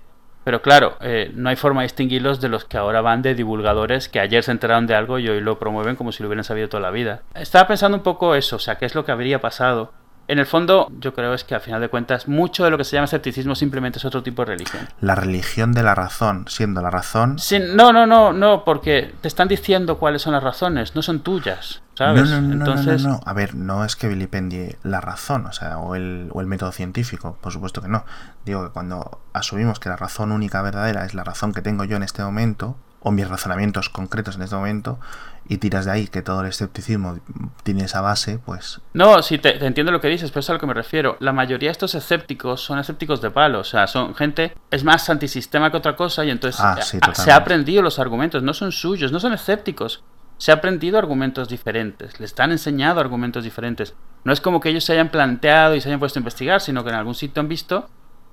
Pero 0.45 0.63
claro, 0.63 0.97
eh, 1.01 1.33
no 1.35 1.49
hay 1.49 1.57
forma 1.57 1.81
de 1.81 1.87
distinguirlos 1.87 2.41
de 2.41 2.49
los 2.49 2.65
que 2.65 2.77
ahora 2.77 3.01
van 3.01 3.21
de 3.21 3.35
divulgadores 3.35 4.09
que 4.09 4.21
ayer 4.21 4.45
se 4.45 4.53
enteraron 4.53 4.87
de 4.87 4.95
algo 4.95 5.19
y 5.19 5.29
hoy 5.29 5.41
lo 5.41 5.59
promueven 5.59 5.97
como 5.97 6.13
si 6.13 6.23
lo 6.23 6.29
hubieran 6.29 6.45
sabido 6.45 6.69
toda 6.69 6.81
la 6.81 6.93
vida. 6.93 7.23
Estaba 7.35 7.67
pensando 7.67 7.97
un 7.97 8.05
poco 8.05 8.37
eso, 8.37 8.55
o 8.55 8.59
sea, 8.61 8.77
qué 8.77 8.87
es 8.87 8.95
lo 8.95 9.05
que 9.05 9.11
habría 9.11 9.41
pasado 9.41 9.93
en 10.29 10.39
el 10.41 10.47
fondo, 10.47 10.91
yo 10.99 11.15
creo 11.15 11.35
es 11.35 11.45
que 11.45 11.55
al 11.55 11.61
final 11.61 11.81
de 11.81 11.89
cuentas, 11.89 12.27
mucho 12.27 12.65
de 12.65 12.71
lo 12.71 12.79
que 12.79 12.85
se 12.85 12.97
llama 12.97 13.05
escepticismo 13.05 13.55
simplemente 13.55 13.99
es 13.99 14.05
otro 14.05 14.23
tipo 14.23 14.43
de 14.43 14.53
religión. 14.53 14.89
La 15.01 15.15
religión 15.15 15.73
de 15.73 15.85
la 15.85 15.95
razón, 15.95 16.47
siendo 16.49 16.83
la 16.83 16.91
razón. 16.91 17.39
Sí, 17.39 17.61
no, 17.61 17.93
no, 17.93 18.07
no, 18.07 18.33
no, 18.33 18.65
porque 18.65 19.15
te 19.21 19.29
están 19.29 19.47
diciendo 19.47 19.99
cuáles 19.99 20.23
son 20.23 20.33
las 20.33 20.43
razones, 20.43 20.97
no 20.97 21.03
son 21.03 21.21
tuyas, 21.21 21.83
¿sabes? 21.95 22.29
No, 22.29 22.41
no, 22.41 22.49
no, 22.49 22.53
Entonces... 22.55 23.03
no, 23.05 23.11
no, 23.11 23.15
no, 23.19 23.21
A 23.25 23.33
ver, 23.35 23.55
no 23.55 23.85
es 23.85 23.95
que 23.95 24.09
vilipendie 24.09 24.77
la 24.83 25.01
razón, 25.01 25.47
o 25.47 25.53
sea, 25.53 25.79
o 25.79 25.95
el, 25.95 26.29
o 26.33 26.41
el 26.41 26.49
método 26.49 26.73
científico, 26.73 27.39
por 27.41 27.53
supuesto 27.53 27.81
que 27.81 27.89
no. 27.89 28.05
Digo 28.45 28.65
que 28.65 28.71
cuando 28.71 29.21
asumimos 29.33 29.79
que 29.79 29.89
la 29.89 29.97
razón 29.97 30.33
única 30.33 30.61
verdadera 30.61 31.05
es 31.05 31.15
la 31.15 31.23
razón 31.23 31.53
que 31.53 31.63
tengo 31.63 31.85
yo 31.85 31.97
en 31.97 32.03
este 32.03 32.23
momento, 32.25 32.77
o 33.01 33.13
mis 33.13 33.29
razonamientos 33.29 33.89
concretos 33.89 34.35
en 34.35 34.43
este 34.43 34.57
momento 34.57 34.99
y 35.49 35.59
tiras 35.59 35.85
de 35.85 35.93
ahí 35.93 36.07
que 36.09 36.23
todo 36.23 36.41
el 36.41 36.49
escepticismo 36.49 37.19
tiene 37.63 37.85
esa 37.85 38.01
base, 38.01 38.39
pues... 38.39 38.81
No, 38.95 39.23
sí, 39.23 39.39
te, 39.39 39.53
te, 39.53 39.67
entiendo 39.67 39.93
lo 39.93 40.01
que 40.01 40.09
dices, 40.09 40.31
pero 40.31 40.41
es 40.41 40.51
a 40.51 40.55
lo 40.55 40.59
que 40.59 40.67
me 40.67 40.75
refiero. 40.75 41.17
La 41.21 41.33
mayoría 41.33 41.69
de 41.69 41.73
estos 41.73 41.95
escépticos 41.95 42.61
son 42.61 42.79
escépticos 42.79 43.21
de 43.21 43.31
palo, 43.31 43.61
o 43.61 43.65
sea, 43.65 43.87
son 43.87 44.15
gente, 44.15 44.55
es 44.71 44.85
más 44.85 45.09
antisistema 45.11 45.71
que 45.71 45.77
otra 45.77 45.97
cosa 45.97 46.25
y 46.25 46.31
entonces 46.31 46.61
ah, 46.61 46.81
sí, 46.83 46.99
se 47.15 47.31
ha 47.31 47.37
aprendido 47.37 47.83
los 47.83 47.99
argumentos, 47.99 48.43
no 48.43 48.55
son 48.55 48.73
suyos, 48.73 49.13
no 49.13 49.21
son 49.21 49.33
escépticos. 49.33 50.03
Se 50.39 50.53
ha 50.53 50.57
aprendido 50.57 50.99
argumentos 50.99 51.49
diferentes, 51.49 52.21
les 52.21 52.39
han 52.39 52.53
enseñado 52.53 53.01
argumentos 53.01 53.43
diferentes. 53.43 53.95
No 54.25 54.33
es 54.33 54.41
como 54.41 54.61
que 54.61 54.69
ellos 54.69 54.85
se 54.85 54.93
hayan 54.93 55.09
planteado 55.09 55.75
y 55.75 55.81
se 55.81 55.89
hayan 55.89 56.01
puesto 56.01 56.19
a 56.19 56.21
investigar, 56.21 56.61
sino 56.61 56.85
que 56.85 56.91
en 56.91 56.97
algún 56.97 57.15
sitio 57.15 57.41
han 57.41 57.49
visto 57.49 57.89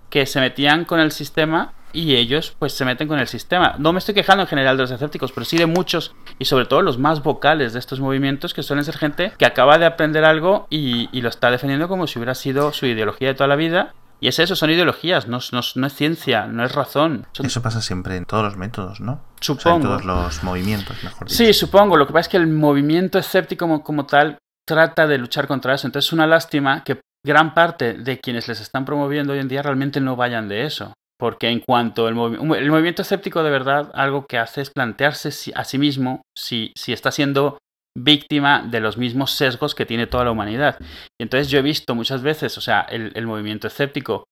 que 0.10 0.26
se 0.26 0.40
metían 0.42 0.86
con 0.86 1.00
el 1.00 1.12
sistema 1.12 1.74
y 1.94 2.16
ellos 2.16 2.56
pues 2.60 2.74
se 2.74 2.84
meten 2.84 3.08
con 3.08 3.20
el 3.20 3.28
sistema. 3.28 3.76
No 3.78 3.94
me 3.94 4.00
estoy 4.00 4.16
quejando 4.16 4.42
en 4.42 4.48
general 4.48 4.76
de 4.76 4.84
los 4.84 4.92
escépticos, 4.92 5.32
pero 5.32 5.46
sí 5.46 5.58
de 5.58 5.68
muchos 5.68 6.14
y 6.40 6.46
sobre 6.46 6.66
todo 6.66 6.82
los 6.82 6.98
más 6.98 7.24
vocales 7.24 7.74
de 7.74 7.80
estos 7.80 8.00
movimientos 8.00 8.54
que 8.54 8.64
suelen 8.64 8.84
ser 8.84 8.98
gente 8.98 9.32
que 9.38 9.46
acaba 9.46 9.78
de 9.78 9.86
aprender 9.86 10.26
algo 10.26 10.68
y, 10.70 11.10
y 11.12 11.22
lo 11.22 11.30
está 11.30 11.52
defendiendo 11.52 11.88
como 11.88 12.08
si 12.08 12.20
hubiera 12.20 12.36
sido 12.36 12.74
su 12.74 12.86
ideología 12.86 13.30
de 13.30 13.36
toda 13.36 13.48
la 13.48 13.56
vida. 13.56 13.94
Y 14.20 14.30
es 14.30 14.40
eso, 14.40 14.56
son 14.56 14.70
ideologías, 14.70 15.28
no, 15.28 15.40
no, 15.52 15.60
no 15.76 15.88
es 15.88 15.94
ciencia, 15.94 16.48
no 16.48 16.64
es 16.64 16.72
razón. 16.72 17.28
Son... 17.34 17.46
Eso 17.46 17.62
pasa 17.62 17.82
siempre 17.82 18.16
en 18.16 18.24
todos 18.24 18.42
los 18.44 18.56
métodos, 18.56 19.02
¿no? 19.02 19.22
Supongo. 19.42 19.60
O 19.60 19.62
sea, 19.62 19.76
en 19.76 19.82
todos 19.82 20.06
los 20.06 20.44
movimientos, 20.44 21.04
mejor 21.04 21.28
dicho. 21.28 21.44
Sí, 21.44 21.54
supongo. 21.54 21.98
Lo 21.98 22.08
que 22.08 22.14
pasa 22.14 22.22
es 22.22 22.30
que 22.30 22.38
el 22.38 22.48
movimiento 22.48 23.20
escéptico 23.20 23.66
como, 23.66 23.84
como 23.84 24.06
tal 24.06 24.38
trata 24.66 25.08
de 25.08 25.18
luchar 25.18 25.46
contra 25.46 25.76
eso. 25.76 25.88
Entonces 25.88 26.08
es 26.08 26.14
una 26.14 26.26
lástima 26.26 26.86
que 26.86 27.02
gran 27.26 27.54
parte 27.54 27.96
de 27.96 28.20
quienes 28.20 28.48
les 28.48 28.62
están 28.62 28.86
promoviendo 28.86 29.34
hoy 29.34 29.40
en 29.40 29.50
día 29.50 29.62
realmente 29.62 30.00
no 30.00 30.16
vayan 30.16 30.48
de 30.48 30.66
eso. 30.66 30.94
Porque 31.20 31.50
en 31.50 31.60
cuanto 31.60 32.08
el, 32.08 32.18
el 32.18 32.72
movimiento 32.72 33.02
escéptico 33.02 33.44
de 33.44 33.52
verdad, 33.52 33.92
algo 33.94 34.26
que 34.26 34.38
hace 34.38 34.62
es 34.62 34.72
plantearse 34.72 35.30
a 35.56 35.64
sí 35.64 35.78
mismo 35.78 36.22
si, 36.38 36.74
si 36.76 36.92
está 36.92 37.12
siendo 37.12 37.58
víctima 37.96 38.64
de 38.68 38.80
los 38.80 38.98
mismos 38.98 39.32
sesgos 39.32 39.76
que 39.76 39.86
tiene 39.86 40.08
toda 40.08 40.26
la 40.26 40.32
humanidad. 40.32 40.78
Y 41.20 41.24
entonces 41.24 41.50
yo 41.50 41.60
he 41.60 41.62
visto 41.62 41.96
muchas 41.96 42.24
veces, 42.24 42.58
o 42.58 42.62
sea, 42.62 42.82
el, 42.82 43.12
el, 43.16 43.28
movimiento 43.28 43.68
escéptico 43.68 44.24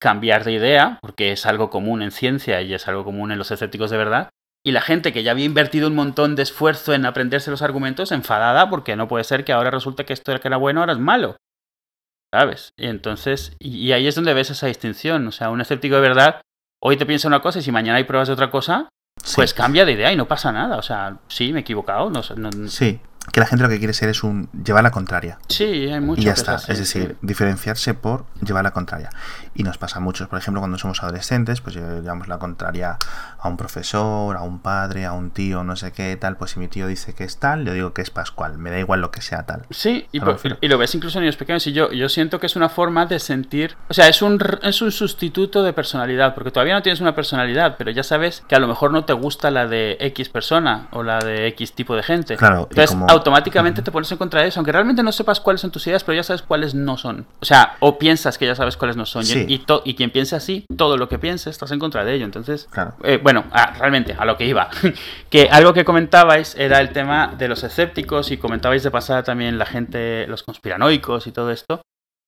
cambiar 0.00 0.44
de 0.44 0.52
idea, 0.52 0.98
porque 1.02 1.32
es 1.32 1.46
algo 1.46 1.70
común 1.70 2.02
en 2.02 2.10
ciencia 2.10 2.62
y 2.62 2.74
es 2.74 2.88
algo 2.88 3.04
común 3.04 3.30
en 3.30 3.38
los 3.38 3.50
escépticos 3.50 3.90
de 3.90 3.98
verdad, 3.98 4.30
y 4.64 4.72
la 4.72 4.80
gente 4.80 5.12
que 5.12 5.22
ya 5.22 5.32
había 5.32 5.44
invertido 5.44 5.88
un 5.88 5.94
montón 5.94 6.36
de 6.36 6.42
esfuerzo 6.42 6.94
en 6.94 7.04
aprenderse 7.04 7.50
los 7.50 7.62
argumentos, 7.62 8.12
enfadada 8.12 8.70
porque 8.70 8.96
no 8.96 9.08
puede 9.08 9.24
ser 9.24 9.44
que 9.44 9.52
ahora 9.52 9.70
resulte 9.70 10.04
que 10.04 10.12
esto 10.12 10.38
que 10.38 10.48
era 10.48 10.56
bueno 10.56 10.80
ahora 10.80 10.92
es 10.92 10.98
malo. 10.98 11.36
¿Sabes? 12.32 12.72
Y 12.76 12.86
entonces, 12.86 13.54
y, 13.58 13.92
ahí 13.92 14.06
es 14.06 14.14
donde 14.14 14.34
ves 14.34 14.50
esa 14.50 14.66
distinción. 14.66 15.26
O 15.26 15.32
sea, 15.32 15.50
un 15.50 15.60
escéptico 15.60 15.96
de 15.96 16.00
verdad, 16.00 16.40
hoy 16.80 16.96
te 16.96 17.06
piensa 17.06 17.28
una 17.28 17.42
cosa 17.42 17.58
y 17.58 17.62
si 17.62 17.72
mañana 17.72 17.98
hay 17.98 18.04
pruebas 18.04 18.28
de 18.28 18.34
otra 18.34 18.50
cosa, 18.50 18.88
sí. 19.22 19.34
pues 19.36 19.54
cambia 19.54 19.84
de 19.84 19.92
idea 19.92 20.12
y 20.12 20.16
no 20.16 20.26
pasa 20.26 20.50
nada. 20.52 20.78
O 20.78 20.82
sea, 20.82 21.18
sí, 21.28 21.52
me 21.52 21.60
he 21.60 21.62
equivocado. 21.62 22.10
No, 22.10 22.22
no, 22.36 22.68
sí, 22.68 23.00
que 23.30 23.40
la 23.40 23.46
gente 23.46 23.62
lo 23.62 23.68
que 23.68 23.78
quiere 23.78 23.92
ser 23.92 24.08
es 24.08 24.24
un 24.24 24.48
llevar 24.64 24.82
la 24.82 24.90
contraria. 24.90 25.38
Sí, 25.48 25.64
hay 25.64 26.00
mucho. 26.00 26.20
Y 26.20 26.24
ya 26.24 26.32
está. 26.32 26.56
Es, 26.56 26.62
así, 26.64 26.72
es 26.72 26.78
decir, 26.78 27.08
sí. 27.20 27.26
diferenciarse 27.26 27.94
por 27.94 28.24
llevar 28.44 28.64
la 28.64 28.72
contraria. 28.72 29.10
Y 29.54 29.62
nos 29.62 29.78
pasa 29.78 29.98
a 29.98 30.00
muchos, 30.00 30.28
por 30.28 30.38
ejemplo, 30.38 30.60
cuando 30.60 30.78
somos 30.78 31.02
adolescentes, 31.02 31.60
pues 31.60 31.76
llevamos 31.76 32.26
la 32.26 32.38
contraria 32.38 32.96
a 33.38 33.48
un 33.48 33.56
profesor, 33.56 34.36
a 34.36 34.42
un 34.42 34.58
padre, 34.58 35.04
a 35.04 35.12
un 35.12 35.30
tío, 35.30 35.62
no 35.62 35.76
sé 35.76 35.92
qué, 35.92 36.16
tal. 36.16 36.36
Pues 36.36 36.52
si 36.52 36.58
mi 36.58 36.68
tío 36.68 36.86
dice 36.86 37.14
que 37.14 37.24
es 37.24 37.38
tal, 37.38 37.64
yo 37.64 37.72
digo 37.72 37.92
que 37.92 38.02
es 38.02 38.10
Pascual. 38.10 38.58
Me 38.58 38.70
da 38.70 38.78
igual 38.78 39.00
lo 39.00 39.10
que 39.10 39.22
sea 39.22 39.44
tal. 39.44 39.66
Sí, 39.70 40.06
y, 40.10 40.20
por, 40.20 40.38
y 40.60 40.68
lo 40.68 40.78
ves 40.78 40.94
incluso 40.94 41.18
en 41.18 41.24
niños 41.24 41.36
pequeños. 41.36 41.66
Y 41.66 41.72
yo, 41.72 41.92
yo 41.92 42.08
siento 42.08 42.40
que 42.40 42.46
es 42.46 42.56
una 42.56 42.68
forma 42.68 43.06
de 43.06 43.20
sentir. 43.20 43.76
O 43.88 43.94
sea, 43.94 44.08
es 44.08 44.20
un, 44.22 44.40
es 44.62 44.82
un 44.82 44.90
sustituto 44.90 45.62
de 45.62 45.72
personalidad. 45.72 46.34
Porque 46.34 46.50
todavía 46.50 46.74
no 46.74 46.82
tienes 46.82 47.00
una 47.00 47.14
personalidad, 47.14 47.76
pero 47.78 47.90
ya 47.90 48.02
sabes 48.02 48.42
que 48.48 48.56
a 48.56 48.58
lo 48.58 48.66
mejor 48.66 48.90
no 48.92 49.04
te 49.04 49.12
gusta 49.12 49.50
la 49.50 49.66
de 49.66 49.96
X 50.00 50.28
persona 50.28 50.88
o 50.90 51.02
la 51.02 51.18
de 51.18 51.46
X 51.48 51.74
tipo 51.74 51.94
de 51.94 52.02
gente. 52.02 52.36
Claro, 52.36 52.66
Entonces, 52.70 52.90
como 52.90 53.06
automáticamente 53.12 53.82
te 53.82 53.90
pones 53.90 54.10
en 54.12 54.18
contra 54.18 54.42
de 54.42 54.48
eso, 54.48 54.60
aunque 54.60 54.72
realmente 54.72 55.02
no 55.02 55.12
sepas 55.12 55.40
cuáles 55.40 55.60
son 55.60 55.70
tus 55.70 55.86
ideas, 55.86 56.04
pero 56.04 56.16
ya 56.16 56.22
sabes 56.22 56.42
cuáles 56.42 56.74
no 56.74 56.96
son. 56.96 57.26
O 57.40 57.44
sea, 57.44 57.76
o 57.80 57.98
piensas 57.98 58.38
que 58.38 58.46
ya 58.46 58.54
sabes 58.54 58.76
cuáles 58.76 58.96
no 58.96 59.06
son. 59.06 59.24
Sí. 59.24 59.44
Y, 59.48 59.54
y, 59.54 59.64
y, 59.84 59.94
quien 59.94 60.10
piense 60.10 60.36
así, 60.36 60.64
todo 60.76 60.96
lo 60.96 61.08
que 61.08 61.18
piense, 61.18 61.50
estás 61.50 61.70
en 61.72 61.78
contra 61.78 62.04
de 62.04 62.14
ello. 62.14 62.24
Entonces, 62.24 62.68
claro. 62.70 62.94
eh, 63.04 63.18
bueno, 63.22 63.44
ah, 63.52 63.74
realmente, 63.78 64.16
a 64.18 64.24
lo 64.24 64.36
que 64.36 64.46
iba. 64.46 64.68
que 65.30 65.48
algo 65.50 65.72
que 65.72 65.84
comentabais 65.84 66.54
era 66.56 66.80
el 66.80 66.90
tema 66.90 67.34
de 67.36 67.48
los 67.48 67.62
escépticos 67.62 68.30
y 68.30 68.36
comentabais 68.36 68.82
de 68.82 68.90
pasada 68.90 69.22
también 69.22 69.58
la 69.58 69.66
gente, 69.66 70.26
los 70.26 70.42
conspiranoicos 70.42 71.26
y 71.26 71.32
todo 71.32 71.50
esto. 71.50 71.82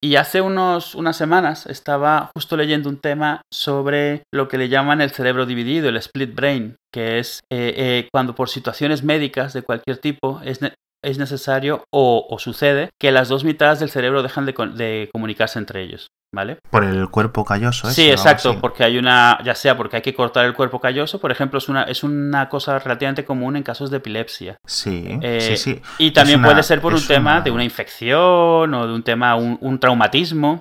Y 0.05 0.17
hace 0.17 0.43
unos, 0.43 0.95
unas 0.95 1.17
semanas 1.17 1.65
estaba 1.65 2.31
justo 2.37 2.59
leyendo 2.59 2.91
un 2.91 3.01
tema 3.01 3.41
sobre 3.51 4.25
lo 4.31 4.49
que 4.49 4.59
le 4.59 4.69
llaman 4.69 5.01
el 5.01 5.09
cerebro 5.09 5.47
dividido, 5.47 5.89
el 5.89 5.97
split 5.97 6.35
brain, 6.35 6.77
que 6.93 7.19
es 7.19 7.41
eh, 7.51 7.73
eh, 7.75 8.09
cuando 8.13 8.35
por 8.35 8.51
situaciones 8.51 9.03
médicas 9.03 9.55
de 9.55 9.63
cualquier 9.63 9.97
tipo 9.97 10.43
es, 10.45 10.61
es 11.05 11.19
necesario 11.19 11.85
o, 11.91 12.27
o, 12.29 12.39
sucede 12.39 12.91
que 12.99 13.13
las 13.13 13.29
dos 13.29 13.45
mitades 13.45 13.81
del 13.81 13.91
cerebro 13.91 14.23
dejan 14.23 14.47
de, 14.47 14.53
de 14.75 15.11
comunicarse 15.13 15.59
entre 15.59 15.83
ellos. 15.83 16.09
¿Vale? 16.35 16.59
Por 16.69 16.83
el 16.83 17.09
cuerpo 17.11 17.45
calloso. 17.45 17.89
Sí, 17.91 18.11
exacto, 18.11 18.61
porque 18.61 18.83
hay 18.83 18.99
una, 18.99 19.39
ya 19.45 19.55
sea 19.55 19.77
porque 19.77 19.97
hay 19.99 20.03
que 20.03 20.15
cortar 20.15 20.45
el 20.47 20.55
cuerpo 20.55 20.81
calloso, 20.81 21.21
por 21.21 21.31
ejemplo, 21.31 21.59
es 21.59 21.69
una, 21.69 21.85
es 21.85 22.03
una 22.03 22.49
cosa 22.49 22.77
relativamente 22.81 23.25
común 23.25 23.55
en 23.55 23.63
casos 23.63 23.89
de 23.89 23.99
epilepsia. 23.99 24.57
Sí, 24.67 25.17
eh, 25.23 25.39
sí, 25.41 25.57
sí. 25.57 25.83
Y 25.99 26.11
también 26.11 26.41
una, 26.41 26.49
puede 26.49 26.65
ser 26.65 26.81
por 26.81 26.93
un 26.93 27.07
tema 27.07 27.35
una... 27.35 27.41
de 27.43 27.53
una 27.53 27.63
infección 27.63 28.75
o 28.75 28.87
de 28.89 28.93
un 28.93 29.05
tema, 29.05 29.37
un, 29.37 29.59
un 29.61 29.79
traumatismo. 29.79 30.59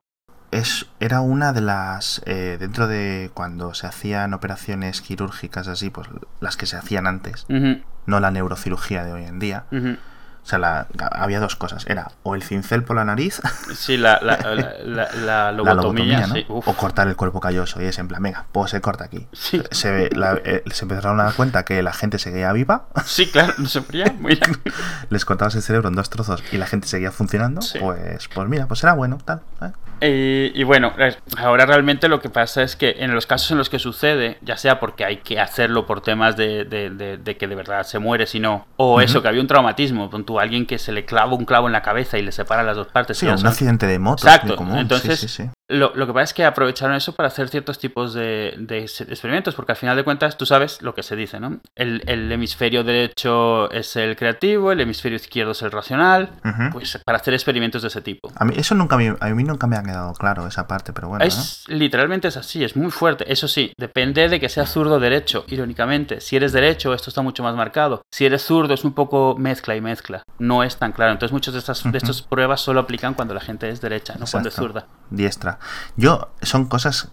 Es, 0.52 0.86
era 1.00 1.22
una 1.22 1.54
de 1.54 1.62
las, 1.62 2.22
eh, 2.28 2.58
dentro 2.60 2.88
de 2.88 3.32
cuando 3.34 3.74
se 3.74 3.88
hacían 3.88 4.36
operaciones 4.36 5.02
quirúrgicas 5.02 5.68
así, 5.68 5.90
pues 5.90 6.08
las 6.40 6.56
que 6.56 6.68
se 6.68 6.78
hacían 6.78 7.08
antes, 7.08 7.48
uh 7.50 7.54
-huh. 7.54 7.84
no 8.06 8.20
la 8.20 8.30
neurocirugía 8.30 9.04
de 9.04 9.14
hoy 9.14 9.24
en 9.24 9.40
día. 9.40 9.66
Uh 9.72 9.76
-huh. 9.78 9.98
O 10.44 10.46
sea, 10.46 10.60
la, 10.60 10.88
había 11.12 11.40
dos 11.40 11.56
cosas. 11.56 11.86
Era 11.88 12.12
o 12.24 12.36
el 12.36 12.44
cincel 12.44 12.84
por 12.84 12.98
la 12.98 13.06
nariz. 13.06 13.42
Sí, 13.74 13.96
la, 13.98 14.20
la, 14.22 14.38
la, 14.84 15.10
la 15.14 15.52
lobotomía. 15.52 16.20
La 16.22 16.24
lobotomía 16.24 16.28
¿no? 16.28 16.36
sí. 16.36 16.46
O 16.50 16.74
cortar 16.74 17.08
el 17.08 17.16
cuerpo 17.16 17.40
calloso. 17.40 17.82
Y 17.82 17.86
es 17.86 17.98
en 17.98 18.08
plan, 18.08 18.22
venga, 18.22 18.46
pues 18.52 18.72
se 18.72 18.82
corta 18.82 19.06
aquí. 19.06 19.28
Sí. 19.32 19.62
Se, 19.72 20.10
eh, 20.12 20.64
se 20.72 20.86
empezaron 20.86 21.20
a 21.20 21.26
dar 21.26 21.34
cuenta 21.34 21.64
que 21.64 21.82
la 21.82 21.94
gente 21.94 22.20
seguía 22.20 22.52
viva. 22.52 22.88
Sí, 23.06 23.32
claro, 23.32 23.54
no 23.58 23.68
se 23.68 23.82
moría. 23.82 24.14
Les 25.10 25.26
cortabas 25.26 25.56
el 25.56 25.62
cerebro 25.62 25.88
en 25.90 25.96
dos 25.96 26.10
trozos 26.10 26.44
y 26.52 26.58
la 26.58 26.66
gente 26.68 26.88
seguía 26.88 27.12
funcionando. 27.12 27.62
Sí. 27.62 27.80
Pues, 27.80 28.28
pues 28.28 28.50
mira, 28.50 28.68
pues 28.68 28.84
era 28.84 28.94
bueno, 28.94 29.18
tal. 29.24 29.42
¿eh? 29.62 29.72
Y, 30.02 30.52
y, 30.60 30.64
bueno, 30.64 30.92
ahora 31.38 31.66
realmente 31.66 32.10
lo 32.10 32.20
que 32.20 32.30
pasa 32.30 32.62
es 32.62 32.76
que 32.76 32.96
en 33.00 33.14
los 33.14 33.26
casos 33.26 33.52
en 33.52 33.58
los 33.58 33.70
que 33.70 33.80
sucede, 33.80 34.38
ya 34.42 34.58
sea 34.58 34.80
porque 34.80 35.06
hay 35.06 35.18
que 35.18 35.40
hacerlo 35.40 35.86
por 35.86 36.02
temas 36.02 36.36
de, 36.36 36.66
de, 36.66 36.90
de, 36.90 37.18
de 37.18 37.38
que 37.38 37.48
de 37.48 37.56
verdad 37.56 37.84
se 37.84 38.00
muere, 38.00 38.28
si 38.28 38.42
no, 38.42 38.68
o 38.76 38.96
uh 38.96 38.98
-huh. 39.00 39.04
eso, 39.06 39.22
que 39.22 39.30
había 39.30 39.40
un 39.40 39.48
traumatismo, 39.48 40.10
con 40.10 40.26
tu 40.26 40.33
alguien 40.40 40.66
que 40.66 40.78
se 40.78 40.92
le 40.92 41.06
clava 41.06 41.34
un 41.34 41.46
clavo 41.46 41.68
en 41.68 41.74
la 41.74 41.82
cabeza 41.82 42.18
y 42.18 42.22
le 42.22 42.32
separa 42.32 42.64
las 42.64 42.76
dos 42.76 42.88
partes. 42.88 43.18
Sí, 43.18 43.28
un 43.28 43.46
accidente 43.46 43.88
de 43.88 44.00
moto. 44.00 44.26
Exacto. 44.26 44.58
Entonces, 44.76 45.20
sí, 45.20 45.28
sí, 45.28 45.44
sí. 45.44 45.50
Lo, 45.74 45.94
lo, 45.96 46.08
que 46.08 46.14
pasa 46.14 46.24
es 46.24 46.34
que 46.34 46.46
aprovecharon 46.46 46.96
eso 46.96 47.14
para 47.14 47.28
hacer 47.28 47.50
ciertos 47.50 47.80
tipos 47.80 48.14
de, 48.14 48.56
de, 48.58 48.80
experimentos, 48.80 49.56
porque 49.56 49.74
al 49.74 49.78
final 49.78 49.96
de 49.96 50.04
cuentas 50.04 50.38
tú 50.38 50.46
sabes 50.46 50.82
lo 50.82 50.94
que 50.94 51.04
se 51.04 51.16
dice, 51.16 51.40
¿no? 51.40 51.60
El, 51.76 52.04
el 52.08 52.32
hemisferio 52.32 52.84
derecho 52.84 53.70
es 53.72 53.96
el 53.96 54.16
creativo, 54.16 54.72
el 54.72 54.82
hemisferio 54.82 55.16
izquierdo 55.16 55.52
es 55.52 55.62
el 55.62 55.72
racional, 55.72 56.30
uh 56.44 56.48
-huh. 56.48 56.72
pues 56.72 57.00
para 57.06 57.18
hacer 57.18 57.34
experimentos 57.34 57.82
de 57.82 57.88
ese 57.88 58.02
tipo. 58.02 58.32
A 58.36 58.46
mí 58.46 58.54
eso 58.58 58.76
nunca 58.76 58.98
me, 58.98 59.16
a 59.20 59.30
mí 59.30 59.44
nunca 59.44 59.68
me 59.68 59.76
ha 59.76 59.84
quedado 59.84 60.14
claro 60.14 60.48
esa 60.48 60.68
parte, 60.68 60.94
pero 60.94 61.10
bueno. 61.10 61.26
Es, 61.26 61.66
¿no? 61.68 61.76
Literalmente 61.76 62.28
es 62.28 62.38
así, 62.38 62.64
es 62.64 62.76
muy 62.76 62.92
fuerte. 62.92 63.32
Eso 63.32 63.48
sí, 63.48 63.74
depende 63.78 64.30
de 64.30 64.40
que 64.40 64.50
sea 64.50 64.66
zurdo 64.66 64.96
o 64.96 65.00
derecho, 65.00 65.46
irónicamente. 65.48 66.22
Si 66.22 66.36
eres 66.36 66.52
derecho, 66.52 66.94
esto 66.94 67.10
está 67.10 67.22
mucho 67.22 67.44
más 67.44 67.56
marcado. 67.56 68.04
Si 68.12 68.26
eres 68.26 68.44
zurdo, 68.44 68.74
es 68.74 68.84
un 68.84 68.94
poco 68.94 69.36
mezcla 69.38 69.76
y 69.76 69.82
mezcla. 69.82 70.24
No 70.40 70.64
es 70.64 70.78
tan 70.78 70.92
claro. 70.92 71.12
Entonces 71.12 71.34
muchas 71.34 71.54
de 71.54 71.60
estas, 71.60 71.84
de 71.84 71.98
estas 71.98 72.22
pruebas 72.22 72.62
solo 72.62 72.80
aplican 72.80 73.14
cuando 73.14 73.34
la 73.34 73.42
gente 73.42 73.70
es 73.70 73.82
derecha, 73.82 74.14
no 74.14 74.26
Exacto. 74.26 74.32
cuando 74.32 74.50
es 74.50 74.56
zurda. 74.56 74.88
Diestra. 75.14 75.60
Yo, 75.96 76.30
son 76.42 76.66
cosas 76.66 77.10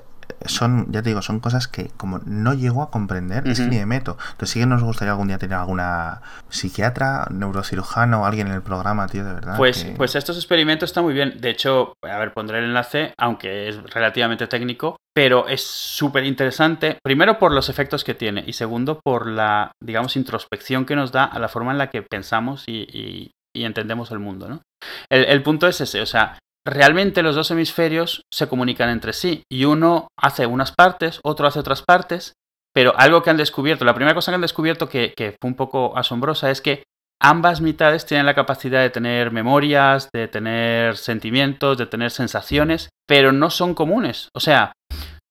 son, 0.46 0.90
ya 0.90 1.02
te 1.02 1.10
digo, 1.10 1.22
son 1.22 1.40
cosas 1.40 1.68
que 1.68 1.90
como 1.96 2.20
no 2.24 2.54
llego 2.54 2.82
a 2.82 2.90
comprender, 2.90 3.44
uh 3.44 3.46
-huh. 3.46 3.52
es 3.52 3.60
que 3.60 3.66
ni 3.66 3.78
me 3.78 3.86
meto. 3.86 4.16
Entonces 4.32 4.50
sí 4.50 4.60
que 4.60 4.66
nos 4.66 4.82
gustaría 4.82 5.12
algún 5.12 5.28
día 5.28 5.38
tener 5.38 5.58
alguna 5.58 6.22
psiquiatra, 6.48 7.26
neurocirujano 7.30 8.22
o 8.22 8.24
alguien 8.24 8.46
en 8.46 8.54
el 8.54 8.62
programa, 8.62 9.06
tío, 9.08 9.24
de 9.24 9.34
verdad. 9.34 9.56
Pues, 9.56 9.84
que... 9.84 9.90
pues 9.92 10.14
estos 10.14 10.36
experimentos 10.36 10.90
están 10.90 11.04
muy 11.04 11.14
bien. 11.14 11.40
De 11.40 11.50
hecho, 11.50 11.94
a 12.02 12.18
ver, 12.18 12.32
pondré 12.32 12.58
el 12.58 12.64
enlace, 12.66 13.12
aunque 13.18 13.68
es 13.68 13.82
relativamente 13.92 14.46
técnico, 14.46 14.96
pero 15.14 15.48
es 15.48 15.62
súper 15.62 16.24
interesante, 16.24 16.98
primero 17.04 17.38
por 17.38 17.52
los 17.52 17.68
efectos 17.68 18.04
que 18.04 18.14
tiene 18.14 18.44
y 18.46 18.52
segundo 18.52 19.00
por 19.04 19.26
la, 19.26 19.72
digamos, 19.82 20.16
introspección 20.16 20.86
que 20.86 20.96
nos 20.96 21.12
da 21.12 21.24
a 21.24 21.38
la 21.38 21.48
forma 21.48 21.72
en 21.72 21.78
la 21.78 21.90
que 21.90 22.02
pensamos 22.02 22.64
y, 22.66 22.86
y, 22.90 23.30
y 23.54 23.64
entendemos 23.64 24.10
el 24.10 24.20
mundo, 24.20 24.48
¿no? 24.48 24.62
El, 25.10 25.24
el 25.24 25.42
punto 25.42 25.66
es 25.66 25.80
ese, 25.80 26.00
o 26.00 26.06
sea, 26.06 26.38
realmente 26.66 27.22
los 27.22 27.34
dos 27.34 27.50
hemisferios 27.50 28.22
se 28.32 28.48
comunican 28.48 28.90
entre 28.90 29.12
sí 29.12 29.42
y 29.50 29.64
uno 29.64 30.08
hace 30.16 30.46
unas 30.46 30.72
partes, 30.72 31.20
otro 31.22 31.46
hace 31.46 31.60
otras 31.60 31.82
partes, 31.82 32.34
pero 32.74 32.92
algo 32.96 33.22
que 33.22 33.30
han 33.30 33.36
descubierto, 33.36 33.84
la 33.84 33.94
primera 33.94 34.14
cosa 34.14 34.30
que 34.30 34.36
han 34.36 34.40
descubierto 34.42 34.88
que, 34.88 35.14
fue 35.40 35.50
un 35.50 35.56
poco 35.56 35.96
asombrosa 35.96 36.50
es 36.50 36.60
que 36.60 36.84
ambas 37.20 37.60
mitades 37.60 38.06
tienen 38.06 38.26
la 38.26 38.34
capacidad 38.34 38.80
de 38.80 38.90
tener 38.90 39.32
memorias, 39.32 40.08
de 40.12 40.28
tener 40.28 40.96
sentimientos, 40.96 41.78
de 41.78 41.86
tener 41.86 42.10
sensaciones, 42.10 42.88
pero 43.06 43.32
no 43.32 43.50
son 43.50 43.74
comunes. 43.74 44.28
O 44.34 44.40
sea, 44.40 44.72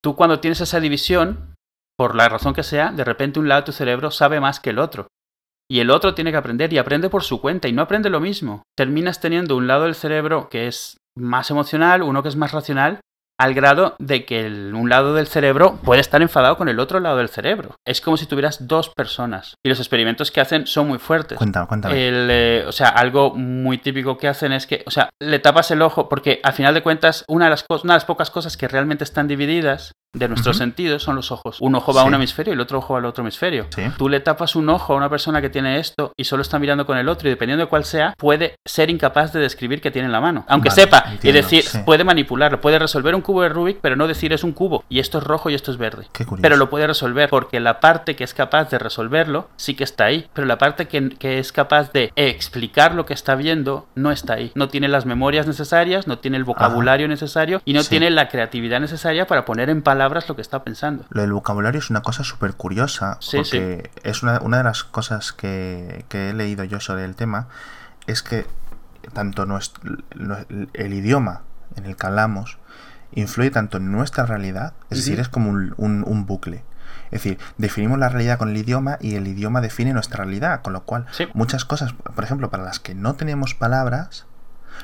tú 0.03 0.15
cuando 0.15 0.39
tienes 0.39 0.61
esa 0.61 0.79
división, 0.79 1.55
por 1.97 2.15
la 2.15 2.29
razón 2.29 2.53
que 2.53 2.63
sea, 2.63 2.91
de 2.91 3.03
repente 3.03 3.39
un 3.39 3.47
lado 3.47 3.61
de 3.61 3.65
tu 3.65 3.71
cerebro 3.71 4.11
sabe 4.11 4.39
más 4.39 4.59
que 4.59 4.71
el 4.71 4.79
otro. 4.79 5.07
Y 5.71 5.81
el 5.81 5.91
otro 5.91 6.15
tiene 6.15 6.31
que 6.31 6.37
aprender 6.37 6.73
y 6.73 6.79
aprende 6.79 7.09
por 7.09 7.23
su 7.23 7.41
cuenta 7.41 7.67
y 7.67 7.73
no 7.73 7.83
aprende 7.83 8.09
lo 8.09 8.19
mismo. 8.19 8.63
Terminas 8.75 9.21
teniendo 9.21 9.55
un 9.55 9.67
lado 9.67 9.83
del 9.83 9.93
cerebro 9.93 10.49
que 10.49 10.67
es 10.67 10.97
más 11.19 11.51
emocional, 11.51 12.01
uno 12.01 12.23
que 12.23 12.29
es 12.29 12.35
más 12.35 12.51
racional, 12.51 12.99
al 13.39 13.53
grado 13.53 13.95
de 13.99 14.25
que 14.25 14.45
el, 14.45 14.73
un 14.75 14.89
lado 14.89 15.13
del 15.13 15.27
cerebro 15.27 15.79
puede 15.83 16.01
estar 16.01 16.21
enfadado 16.21 16.57
con 16.57 16.67
el 16.67 16.79
otro 16.79 16.99
lado 16.99 17.17
del 17.17 17.29
cerebro. 17.29 17.75
Es 17.87 18.01
como 18.01 18.17
si 18.17 18.25
tuvieras 18.25 18.67
dos 18.67 18.89
personas. 18.89 19.55
Y 19.63 19.69
los 19.69 19.79
experimentos 19.79 20.29
que 20.29 20.41
hacen 20.41 20.67
son 20.67 20.89
muy 20.89 20.99
fuertes. 20.99 21.37
Cuéntame, 21.37 21.65
cuéntame. 21.65 22.07
El, 22.07 22.27
eh, 22.29 22.65
o 22.67 22.73
sea, 22.73 22.89
algo 22.89 23.33
muy 23.33 23.77
típico 23.77 24.17
que 24.17 24.27
hacen 24.27 24.51
es 24.51 24.67
que, 24.67 24.83
o 24.85 24.91
sea, 24.91 25.09
le 25.21 25.39
tapas 25.39 25.71
el 25.71 25.81
ojo, 25.81 26.09
porque 26.09 26.41
al 26.43 26.53
final 26.53 26.73
de 26.73 26.83
cuentas, 26.83 27.23
una 27.29 27.45
de 27.45 27.51
las, 27.51 27.65
una 27.69 27.93
de 27.93 27.97
las 27.97 28.05
pocas 28.05 28.29
cosas 28.29 28.57
que 28.57 28.67
realmente 28.67 29.05
están 29.05 29.29
divididas 29.29 29.93
de 30.13 30.27
nuestros 30.27 30.55
uh 30.55 30.59
-huh. 30.59 30.63
sentidos 30.63 31.03
son 31.03 31.15
los 31.15 31.31
ojos. 31.31 31.57
Un 31.61 31.75
ojo 31.75 31.93
va 31.93 32.01
sí. 32.01 32.05
a 32.05 32.07
un 32.07 32.15
hemisferio 32.15 32.53
y 32.53 32.55
el 32.55 32.61
otro 32.61 32.79
ojo 32.79 32.93
va 32.93 32.99
al 32.99 33.05
otro 33.05 33.21
hemisferio. 33.21 33.67
Sí. 33.69 33.83
Tú 33.97 34.09
le 34.09 34.19
tapas 34.19 34.55
un 34.55 34.67
ojo 34.69 34.93
a 34.93 34.95
una 34.95 35.09
persona 35.09 35.39
que 35.39 35.49
tiene 35.49 35.77
esto 35.77 36.13
y 36.17 36.23
solo 36.23 36.41
está 36.41 36.57
mirando 36.57 36.87
con 36.87 36.97
el 36.97 37.07
otro 37.07 37.27
y 37.27 37.31
dependiendo 37.31 37.65
de 37.65 37.69
cuál 37.69 37.85
sea, 37.85 38.15
puede 38.17 38.55
ser 38.65 38.89
incapaz 38.89 39.33
de 39.33 39.39
describir 39.39 39.81
que 39.81 39.91
tiene 39.91 40.07
en 40.07 40.11
la 40.11 40.19
mano. 40.19 40.45
Aunque 40.47 40.69
vale, 40.69 40.81
sepa 40.81 41.03
entiendo, 41.11 41.29
y 41.29 41.31
decir, 41.31 41.63
sí. 41.63 41.77
puede 41.85 42.03
manipularlo, 42.03 42.59
puede 42.59 42.79
resolver 42.79 43.13
un 43.13 43.21
cubo 43.21 43.43
de 43.43 43.49
Rubik, 43.49 43.77
pero 43.81 43.95
no 43.95 44.07
decir 44.07 44.33
es 44.33 44.43
un 44.43 44.53
cubo 44.53 44.83
y 44.89 44.99
esto 44.99 45.19
es 45.19 45.23
rojo 45.23 45.51
y 45.51 45.53
esto 45.53 45.69
es 45.71 45.77
verde. 45.77 46.07
Pero 46.41 46.57
lo 46.57 46.71
puede 46.71 46.87
resolver 46.87 47.29
porque 47.29 47.59
la 47.59 47.79
parte 47.79 48.15
que 48.15 48.23
es 48.23 48.33
capaz 48.33 48.71
de 48.71 48.79
resolverlo 48.79 49.49
sí 49.57 49.75
que 49.75 49.83
está 49.83 50.05
ahí, 50.05 50.27
pero 50.33 50.47
la 50.47 50.57
parte 50.57 50.87
que, 50.87 51.09
que 51.09 51.37
es 51.37 51.51
capaz 51.51 51.91
de 51.91 52.11
explicar 52.15 52.95
lo 52.95 53.05
que 53.05 53.13
está 53.13 53.35
viendo 53.35 53.87
no 53.93 54.11
está 54.11 54.33
ahí. 54.33 54.51
No 54.55 54.69
tiene 54.69 54.87
las 54.87 55.05
memorias 55.05 55.45
necesarias, 55.45 56.07
no 56.07 56.17
tiene 56.17 56.37
el 56.37 56.45
vocabulario 56.45 57.05
Ajá. 57.05 57.13
necesario 57.13 57.61
y 57.63 57.73
no 57.73 57.83
tiene 57.83 58.09
la 58.09 58.27
creatividad 58.27 58.79
necesaria 58.79 59.27
para 59.27 59.45
poner 59.45 59.69
en 59.69 59.83
palabras 59.83 59.98
lo 60.27 60.35
que 60.35 60.41
está 60.41 60.63
pensando 60.63 60.69
pensando. 60.69 61.05
Lo 61.09 61.21
del 61.21 61.33
vocabulario 61.33 61.79
es 61.79 61.89
una 61.89 62.01
cosa 62.01 62.23
súper 62.23 62.53
curiosa, 62.53 63.17
sí, 63.21 63.37
porque 63.37 63.91
sí. 63.93 64.01
es 64.03 64.23
una, 64.23 64.39
una, 64.41 64.57
de 64.57 64.63
las 64.63 64.83
cosas 64.83 65.33
que, 65.33 66.05
que, 66.09 66.29
he 66.29 66.33
leído 66.33 66.63
yo 66.63 66.79
sobre 66.79 67.05
el 67.05 67.15
tema, 67.15 67.47
es 68.07 68.21
que 68.21 68.45
tanto 69.13 69.45
nuestro, 69.45 69.97
el 70.73 70.93
idioma 70.93 71.41
en 71.75 71.85
el 71.85 71.95
que 71.95 72.05
hablamos 72.05 72.57
influye 73.13 73.49
tanto 73.49 73.77
en 73.77 73.91
nuestra 73.91 74.25
realidad, 74.25 74.73
es 74.89 74.97
uh 74.97 75.01
-huh. 75.01 75.05
decir, 75.05 75.19
es 75.19 75.29
como 75.29 75.49
un, 75.49 75.73
un, 75.77 76.03
un, 76.05 76.25
bucle. 76.25 76.63
Es 77.05 77.23
decir, 77.23 77.39
definimos 77.57 77.97
la 77.97 78.09
realidad 78.09 78.37
con 78.37 78.49
el 78.49 78.57
idioma 78.57 78.97
y 79.01 79.15
el 79.15 79.27
idioma 79.27 79.61
define 79.61 79.93
nuestra 79.93 80.23
realidad, 80.23 80.61
con 80.61 80.73
lo 80.73 80.83
cual 80.83 81.05
sí. 81.11 81.27
muchas 81.33 81.65
cosas, 81.65 81.93
por 81.93 82.23
ejemplo, 82.23 82.51
para 82.51 82.63
las 82.63 82.79
que 82.79 82.93
no 82.93 83.15
tenemos 83.15 83.55
palabras, 83.55 84.27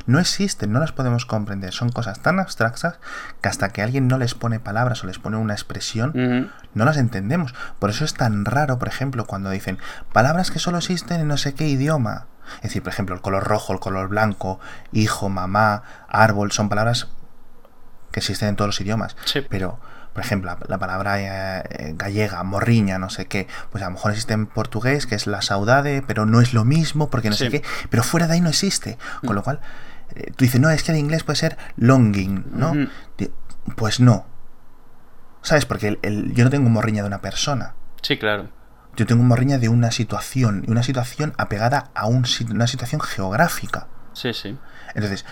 no 0.05 0.19
existen, 0.19 0.71
no 0.71 0.79
las 0.79 0.91
podemos 0.91 1.25
comprender. 1.25 1.73
Son 1.73 1.89
cosas 1.89 2.21
tan 2.21 2.39
abstractas 2.39 2.99
que 3.41 3.49
hasta 3.49 3.69
que 3.69 3.81
alguien 3.81 4.07
no 4.07 4.17
les 4.17 4.33
pone 4.33 4.59
palabras 4.59 5.03
o 5.03 5.07
les 5.07 5.19
pone 5.19 5.37
una 5.37 5.53
expresión, 5.53 6.09
uh 6.09 6.13
-huh. 6.13 6.51
no 6.73 6.85
las 6.85 6.97
entendemos. 6.97 7.53
Por 7.79 7.89
eso 7.89 8.05
es 8.05 8.13
tan 8.13 8.45
raro, 8.45 8.79
por 8.79 8.87
ejemplo, 8.87 9.25
cuando 9.25 9.49
dicen 9.49 9.77
palabras 10.13 10.51
que 10.51 10.59
solo 10.59 10.77
existen 10.77 11.21
en 11.21 11.27
no 11.27 11.37
sé 11.37 11.53
qué 11.53 11.67
idioma. 11.67 12.27
Es 12.57 12.63
decir, 12.63 12.83
por 12.83 12.93
ejemplo, 12.93 13.15
el 13.15 13.21
color 13.21 13.43
rojo, 13.43 13.73
el 13.73 13.79
color 13.79 14.07
blanco, 14.07 14.59
hijo, 14.91 15.29
mamá, 15.29 15.83
árbol, 16.07 16.51
son 16.51 16.69
palabras 16.69 17.07
que 18.11 18.19
existen 18.19 18.49
en 18.49 18.55
todos 18.55 18.69
los 18.69 18.81
idiomas. 18.81 19.15
Sí. 19.25 19.41
Pero 19.49 19.79
por 20.15 20.23
ejemplo, 20.23 20.49
la, 20.49 20.57
la 20.69 20.77
palabra 20.77 21.19
eh, 21.19 21.93
gallega, 21.97 22.41
morriña, 22.43 22.97
no 22.97 23.09
sé 23.09 23.25
qué, 23.25 23.49
pues 23.69 23.83
a 23.83 23.87
lo 23.87 23.95
mejor 23.95 24.11
existe 24.11 24.33
en 24.33 24.47
portugués, 24.47 25.07
que 25.07 25.15
es 25.15 25.27
la 25.27 25.41
saudade, 25.41 26.01
pero 26.07 26.25
no 26.25 26.39
es 26.39 26.53
lo 26.53 26.63
mismo, 26.63 27.09
porque 27.09 27.29
no 27.29 27.35
sí. 27.35 27.43
sé 27.43 27.51
qué, 27.51 27.63
pero 27.89 28.01
fuera 28.01 28.25
de 28.25 28.35
ahí 28.35 28.41
no 28.41 28.47
existe. 28.47 28.97
Con 29.19 29.31
mm. 29.31 29.35
lo 29.35 29.43
cual, 29.43 29.59
eh, 30.15 30.31
tú 30.33 30.45
dices, 30.45 30.61
no, 30.61 30.69
es 30.69 30.83
que 30.83 30.93
en 30.93 30.99
inglés 30.99 31.25
puede 31.25 31.35
ser 31.35 31.57
longing, 31.75 32.45
¿no? 32.53 32.73
Mm. 32.73 32.87
Pues 33.75 33.99
no. 33.99 34.25
¿Sabes? 35.41 35.65
Porque 35.65 35.89
el, 35.89 35.99
el, 36.01 36.33
yo 36.33 36.45
no 36.45 36.49
tengo 36.49 36.69
morriña 36.69 37.01
de 37.01 37.07
una 37.07 37.19
persona. 37.19 37.73
Sí, 38.01 38.17
claro. 38.17 38.47
Yo 38.95 39.05
tengo 39.05 39.21
morriña 39.21 39.57
de 39.57 39.67
una 39.67 39.91
situación, 39.91 40.63
y 40.65 40.71
una 40.71 40.83
situación 40.83 41.33
apegada 41.37 41.91
a 41.93 42.07
un, 42.07 42.25
una 42.51 42.67
situación 42.67 43.01
geográfica. 43.01 43.87
Sí, 44.13 44.33
sí. 44.33 44.57
Entonces, 44.93 45.25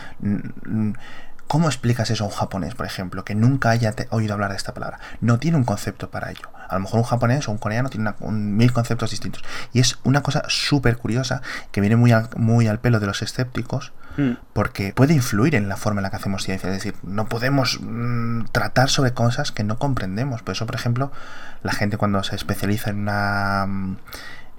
¿Cómo 1.53 1.67
explicas 1.67 2.09
eso 2.09 2.23
a 2.23 2.27
un 2.29 2.33
japonés, 2.33 2.73
por 2.73 2.87
ejemplo, 2.87 3.23
que 3.23 3.35
nunca 3.35 3.69
haya 3.69 3.93
oído 4.09 4.33
hablar 4.33 4.49
de 4.49 4.57
esta 4.57 4.73
palabra? 4.73 4.99
No 5.21 5.37
tiene 5.37 5.55
un 5.55 5.65
concepto 5.65 6.09
para 6.09 6.31
ello. 6.31 6.49
A 6.67 6.73
lo 6.73 6.79
mejor 6.79 6.97
un 6.97 7.05
japonés 7.05 7.47
o 7.47 7.51
un 7.51 7.59
coreano 7.59 7.91
tiene 7.91 8.09
una, 8.09 8.15
un, 8.21 8.57
mil 8.57 8.73
conceptos 8.73 9.11
distintos. 9.11 9.43
Y 9.71 9.79
es 9.79 9.99
una 10.03 10.23
cosa 10.23 10.41
súper 10.47 10.97
curiosa 10.97 11.43
que 11.71 11.79
viene 11.79 11.95
muy 11.95 12.11
al, 12.11 12.27
muy 12.37 12.67
al 12.67 12.79
pelo 12.79 12.99
de 12.99 13.05
los 13.05 13.21
escépticos, 13.21 13.93
mm. 14.17 14.31
porque 14.53 14.93
puede 14.93 15.13
influir 15.13 15.53
en 15.53 15.69
la 15.69 15.77
forma 15.77 15.99
en 15.99 16.03
la 16.05 16.09
que 16.09 16.15
hacemos 16.15 16.41
ciencia. 16.41 16.69
Es 16.69 16.73
decir, 16.73 16.95
no 17.03 17.29
podemos 17.29 17.77
mmm, 17.79 18.45
tratar 18.51 18.89
sobre 18.89 19.13
cosas 19.13 19.51
que 19.51 19.63
no 19.63 19.77
comprendemos. 19.77 20.41
Por 20.41 20.53
eso, 20.53 20.65
por 20.65 20.73
ejemplo, 20.73 21.11
la 21.61 21.73
gente 21.73 21.97
cuando 21.97 22.23
se 22.23 22.35
especializa 22.35 22.89
en 22.89 23.01
una 23.01 23.67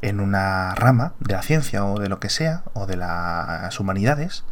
en 0.01 0.21
una 0.21 0.77
rama 0.77 1.15
de 1.19 1.35
la 1.35 1.43
ciencia 1.43 1.85
o 1.85 1.99
de 1.99 2.09
lo 2.09 2.21
que 2.21 2.29
sea, 2.29 2.63
o 2.73 2.87
de 2.87 2.97
las 2.97 3.81
humanidades, 3.81 4.45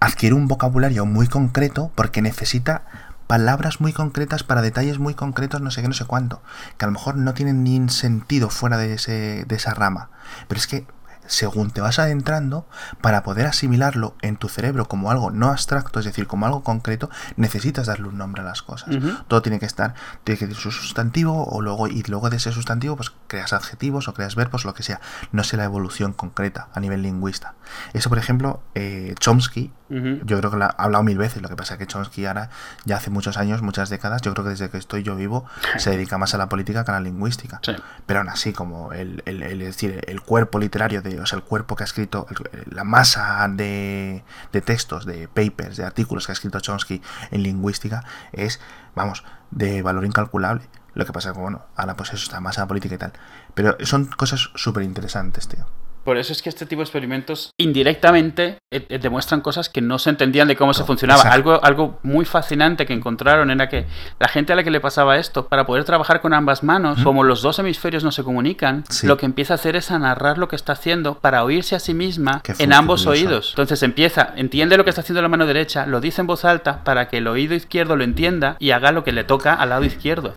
adquiere 0.00 0.34
un 0.34 0.48
vocabulario 0.48 1.06
muy 1.06 1.28
concreto 1.28 1.92
porque 1.94 2.22
necesita 2.22 2.82
palabras 3.26 3.80
muy 3.80 3.92
concretas 3.92 4.42
para 4.42 4.62
detalles 4.62 4.98
muy 4.98 5.14
concretos, 5.14 5.60
no 5.60 5.70
sé 5.70 5.82
qué, 5.82 5.88
no 5.88 5.94
sé 5.94 6.04
cuánto, 6.04 6.42
que 6.76 6.84
a 6.84 6.88
lo 6.88 6.92
mejor 6.92 7.16
no 7.16 7.32
tienen 7.32 7.62
ni 7.62 7.88
sentido 7.88 8.50
fuera 8.50 8.76
de, 8.76 8.94
ese, 8.94 9.44
de 9.46 9.54
esa 9.54 9.72
rama. 9.72 10.10
Pero 10.48 10.58
es 10.58 10.66
que 10.66 10.86
según 11.30 11.70
te 11.70 11.80
vas 11.80 12.00
adentrando, 12.00 12.66
para 13.00 13.22
poder 13.22 13.46
asimilarlo 13.46 14.16
en 14.20 14.36
tu 14.36 14.48
cerebro 14.48 14.86
como 14.86 15.12
algo 15.12 15.30
no 15.30 15.50
abstracto, 15.50 16.00
es 16.00 16.04
decir, 16.04 16.26
como 16.26 16.46
algo 16.46 16.64
concreto, 16.64 17.08
necesitas 17.36 17.86
darle 17.86 18.08
un 18.08 18.18
nombre 18.18 18.42
a 18.42 18.44
las 18.44 18.62
cosas. 18.62 18.88
Uh 18.88 18.98
-huh. 18.98 19.24
Todo 19.28 19.40
tiene 19.40 19.60
que 19.60 19.66
estar, 19.66 19.94
tiene 20.24 20.38
que 20.40 20.54
su 20.54 20.72
sustantivo, 20.72 21.46
o 21.46 21.62
luego, 21.62 21.86
y 21.86 22.02
luego 22.02 22.30
de 22.30 22.38
ese 22.38 22.50
sustantivo, 22.50 22.96
pues 22.96 23.12
creas 23.28 23.52
adjetivos 23.52 24.08
o 24.08 24.14
creas 24.14 24.34
verbos, 24.34 24.64
lo 24.64 24.74
que 24.74 24.82
sea. 24.82 25.00
No 25.30 25.44
sé 25.44 25.56
la 25.56 25.64
evolución 25.64 26.12
concreta 26.12 26.68
a 26.74 26.80
nivel 26.80 27.02
lingüista. 27.02 27.54
Eso, 27.92 28.08
por 28.08 28.18
ejemplo, 28.18 28.60
eh, 28.74 29.14
Chomsky, 29.20 29.72
uh 29.90 29.94
-huh. 29.94 30.24
yo 30.24 30.38
creo 30.38 30.50
que 30.50 30.56
lo 30.56 30.64
ha 30.64 30.68
hablado 30.68 31.04
mil 31.04 31.18
veces, 31.18 31.42
lo 31.42 31.48
que 31.48 31.56
pasa 31.56 31.74
es 31.74 31.78
que 31.78 31.86
Chomsky 31.86 32.26
ahora, 32.26 32.50
ya 32.84 32.96
hace 32.96 33.10
muchos 33.10 33.36
años, 33.36 33.62
muchas 33.62 33.90
décadas, 33.90 34.22
yo 34.22 34.32
creo 34.32 34.44
que 34.44 34.50
desde 34.50 34.70
que 34.70 34.78
estoy 34.78 35.02
yo 35.02 35.16
vivo, 35.16 35.44
se 35.76 35.90
dedica 35.90 36.16
más 36.18 36.34
a 36.34 36.38
la 36.38 36.48
política 36.48 36.84
que 36.84 36.90
a 36.90 36.94
la 36.94 37.00
lingüística. 37.00 37.60
Sí. 37.62 37.72
Pero 38.06 38.20
aún 38.20 38.28
así, 38.28 38.52
como 38.52 38.92
el, 38.92 39.22
el, 39.26 39.42
el, 39.42 39.60
es 39.62 39.68
decir, 39.76 40.02
el 40.06 40.20
cuerpo 40.22 40.58
literario 40.58 41.02
de 41.02 41.20
o 41.20 41.26
sea, 41.26 41.36
el 41.36 41.44
cuerpo 41.44 41.76
que 41.76 41.82
ha 41.82 41.86
escrito, 41.86 42.26
la 42.70 42.84
masa 42.84 43.46
de, 43.48 44.24
de, 44.52 44.60
textos, 44.60 45.04
de 45.04 45.28
papers, 45.28 45.76
de 45.76 45.84
artículos 45.84 46.26
que 46.26 46.32
ha 46.32 46.34
escrito 46.34 46.60
Chomsky 46.60 47.02
en 47.30 47.42
lingüística 47.42 48.04
es, 48.32 48.60
vamos, 48.94 49.24
de 49.50 49.82
valor 49.82 50.04
incalculable. 50.04 50.62
Lo 50.94 51.06
que 51.06 51.12
pasa 51.12 51.30
es 51.30 51.34
que, 51.34 51.40
bueno, 51.40 51.66
ahora 51.76 51.96
pues 51.96 52.12
eso 52.12 52.22
está 52.22 52.40
más 52.40 52.58
a 52.58 52.62
la 52.62 52.68
política 52.68 52.94
y 52.94 52.98
tal. 52.98 53.12
Pero 53.54 53.76
son 53.84 54.06
cosas 54.06 54.50
súper 54.54 54.82
interesantes, 54.82 55.48
tío. 55.48 55.66
Por 56.04 56.16
eso 56.16 56.32
es 56.32 56.42
que 56.42 56.48
este 56.48 56.66
tipo 56.66 56.80
de 56.80 56.84
experimentos 56.84 57.52
indirectamente 57.58 58.58
eh, 58.70 58.86
eh, 58.88 58.98
demuestran 58.98 59.40
cosas 59.40 59.68
que 59.68 59.80
no 59.80 59.98
se 59.98 60.10
entendían 60.10 60.48
de 60.48 60.56
cómo 60.56 60.74
se 60.74 60.84
funcionaba. 60.84 61.22
Algo, 61.22 61.62
algo 61.62 61.98
muy 62.02 62.24
fascinante 62.24 62.86
que 62.86 62.92
encontraron 62.92 63.50
era 63.50 63.68
que 63.68 63.86
la 64.18 64.28
gente 64.28 64.52
a 64.52 64.56
la 64.56 64.64
que 64.64 64.70
le 64.70 64.80
pasaba 64.80 65.18
esto, 65.18 65.46
para 65.48 65.66
poder 65.66 65.84
trabajar 65.84 66.20
con 66.20 66.34
ambas 66.34 66.62
manos, 66.62 67.02
como 67.02 67.24
los 67.24 67.42
dos 67.42 67.58
hemisferios 67.58 68.04
no 68.04 68.12
se 68.12 68.24
comunican, 68.24 68.84
lo 69.02 69.16
que 69.16 69.26
empieza 69.26 69.54
a 69.54 69.56
hacer 69.56 69.76
es 69.76 69.90
a 69.90 69.98
narrar 69.98 70.38
lo 70.38 70.48
que 70.48 70.56
está 70.56 70.72
haciendo 70.72 71.18
para 71.18 71.44
oírse 71.44 71.76
a 71.76 71.80
sí 71.80 71.94
misma 71.94 72.42
en 72.58 72.72
ambos 72.72 73.06
oídos. 73.06 73.50
Entonces 73.50 73.82
empieza, 73.82 74.32
entiende 74.36 74.76
lo 74.76 74.84
que 74.84 74.90
está 74.90 75.02
haciendo 75.02 75.22
la 75.22 75.28
mano 75.28 75.46
derecha, 75.46 75.86
lo 75.86 76.00
dice 76.00 76.20
en 76.20 76.26
voz 76.26 76.44
alta 76.44 76.84
para 76.84 77.08
que 77.08 77.18
el 77.18 77.26
oído 77.26 77.54
izquierdo 77.54 77.96
lo 77.96 78.04
entienda 78.04 78.56
y 78.58 78.70
haga 78.70 78.92
lo 78.92 79.04
que 79.04 79.12
le 79.12 79.24
toca 79.24 79.54
al 79.54 79.70
lado 79.70 79.84
izquierdo. 79.84 80.34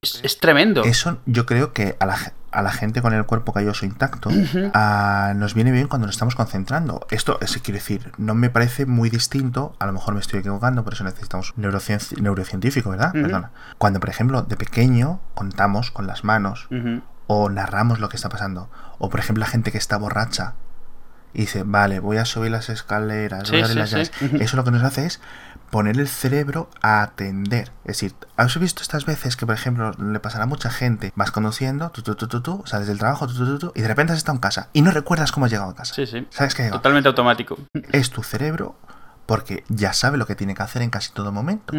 Es, 0.00 0.38
tremendo. 0.38 0.82
Eso 0.84 1.18
yo 1.26 1.46
creo 1.46 1.72
que 1.72 1.96
a 2.00 2.06
la, 2.06 2.32
a 2.52 2.62
la 2.62 2.70
gente 2.70 3.02
con 3.02 3.14
el 3.14 3.24
cuerpo 3.24 3.52
calloso 3.52 3.86
intacto 3.86 4.30
nos 4.30 5.54
viene 5.54 5.72
bien 5.72 5.88
cuando 5.88 6.06
nos 6.06 6.14
estamos 6.14 6.34
concentrando. 6.34 7.06
Esto 7.10 7.38
es, 7.40 7.56
quiere 7.58 7.80
decir, 7.80 8.12
no 8.18 8.34
me 8.34 8.50
parece 8.50 8.86
muy 8.86 9.10
distinto, 9.10 9.74
a 9.78 9.86
lo 9.86 9.92
mejor 9.92 10.14
me 10.14 10.20
estoy 10.20 10.40
equivocando, 10.40 10.84
por 10.84 10.92
eso 10.92 11.04
necesitamos 11.04 11.54
un 11.56 11.62
neurocientífico, 12.22 12.90
¿verdad? 12.90 13.12
Perdona. 13.12 13.50
Cuando, 13.78 14.00
por 14.00 14.10
ejemplo, 14.10 14.42
de 14.42 14.56
pequeño 14.56 15.20
contamos 15.34 15.90
con 15.90 16.06
las 16.06 16.24
manos 16.24 16.68
o 17.26 17.48
narramos 17.48 18.00
lo 18.00 18.08
que 18.08 18.16
está 18.16 18.28
pasando, 18.28 18.68
o 18.98 19.08
por 19.08 19.20
ejemplo 19.20 19.40
la 19.40 19.50
gente 19.50 19.72
que 19.72 19.78
está 19.78 19.96
borracha 19.96 20.54
y 21.34 21.42
dice, 21.42 21.62
vale, 21.64 21.98
voy 21.98 22.18
a 22.18 22.26
subir 22.26 22.50
las 22.50 22.68
escaleras, 22.68 23.50
voy 23.50 23.60
a 23.60 23.64
abrir 23.64 23.78
las 23.78 23.90
llaves. 23.90 24.12
Eso 24.20 24.56
lo 24.56 24.64
que 24.64 24.70
nos 24.70 24.82
hace 24.82 25.06
es 25.06 25.20
poner 25.72 25.98
el 25.98 26.06
cerebro 26.06 26.68
a 26.82 27.02
atender. 27.02 27.72
Es 27.84 27.96
decir, 27.96 28.14
¿has 28.36 28.56
visto 28.60 28.82
estas 28.82 29.06
veces 29.06 29.36
que, 29.36 29.46
por 29.46 29.54
ejemplo, 29.54 29.92
le 29.92 30.20
pasará 30.20 30.44
a 30.44 30.46
mucha 30.46 30.68
gente? 30.68 31.14
Vas 31.16 31.30
conduciendo, 31.30 31.90
tú, 31.90 32.02
tú, 32.02 32.14
tú, 32.14 32.28
tú, 32.28 32.42
tú, 32.42 32.62
sales 32.66 32.86
del 32.86 32.98
trabajo, 32.98 33.26
tú, 33.26 33.34
tú, 33.34 33.58
tú, 33.58 33.72
y 33.74 33.80
de 33.80 33.88
repente 33.88 34.12
has 34.12 34.18
estado 34.18 34.36
en 34.36 34.40
casa 34.40 34.68
y 34.74 34.82
no 34.82 34.90
recuerdas 34.90 35.32
cómo 35.32 35.46
has 35.46 35.52
llegado 35.52 35.70
a 35.70 35.74
casa. 35.74 35.94
Sí, 35.94 36.06
sí. 36.06 36.28
¿Sabes 36.28 36.54
qué? 36.54 36.68
Totalmente 36.68 37.08
automático. 37.08 37.56
Es 37.90 38.10
tu 38.10 38.22
cerebro 38.22 38.76
porque 39.24 39.64
ya 39.70 39.94
sabe 39.94 40.18
lo 40.18 40.26
que 40.26 40.36
tiene 40.36 40.54
que 40.54 40.62
hacer 40.62 40.82
en 40.82 40.90
casi 40.90 41.10
todo 41.10 41.32
momento 41.32 41.74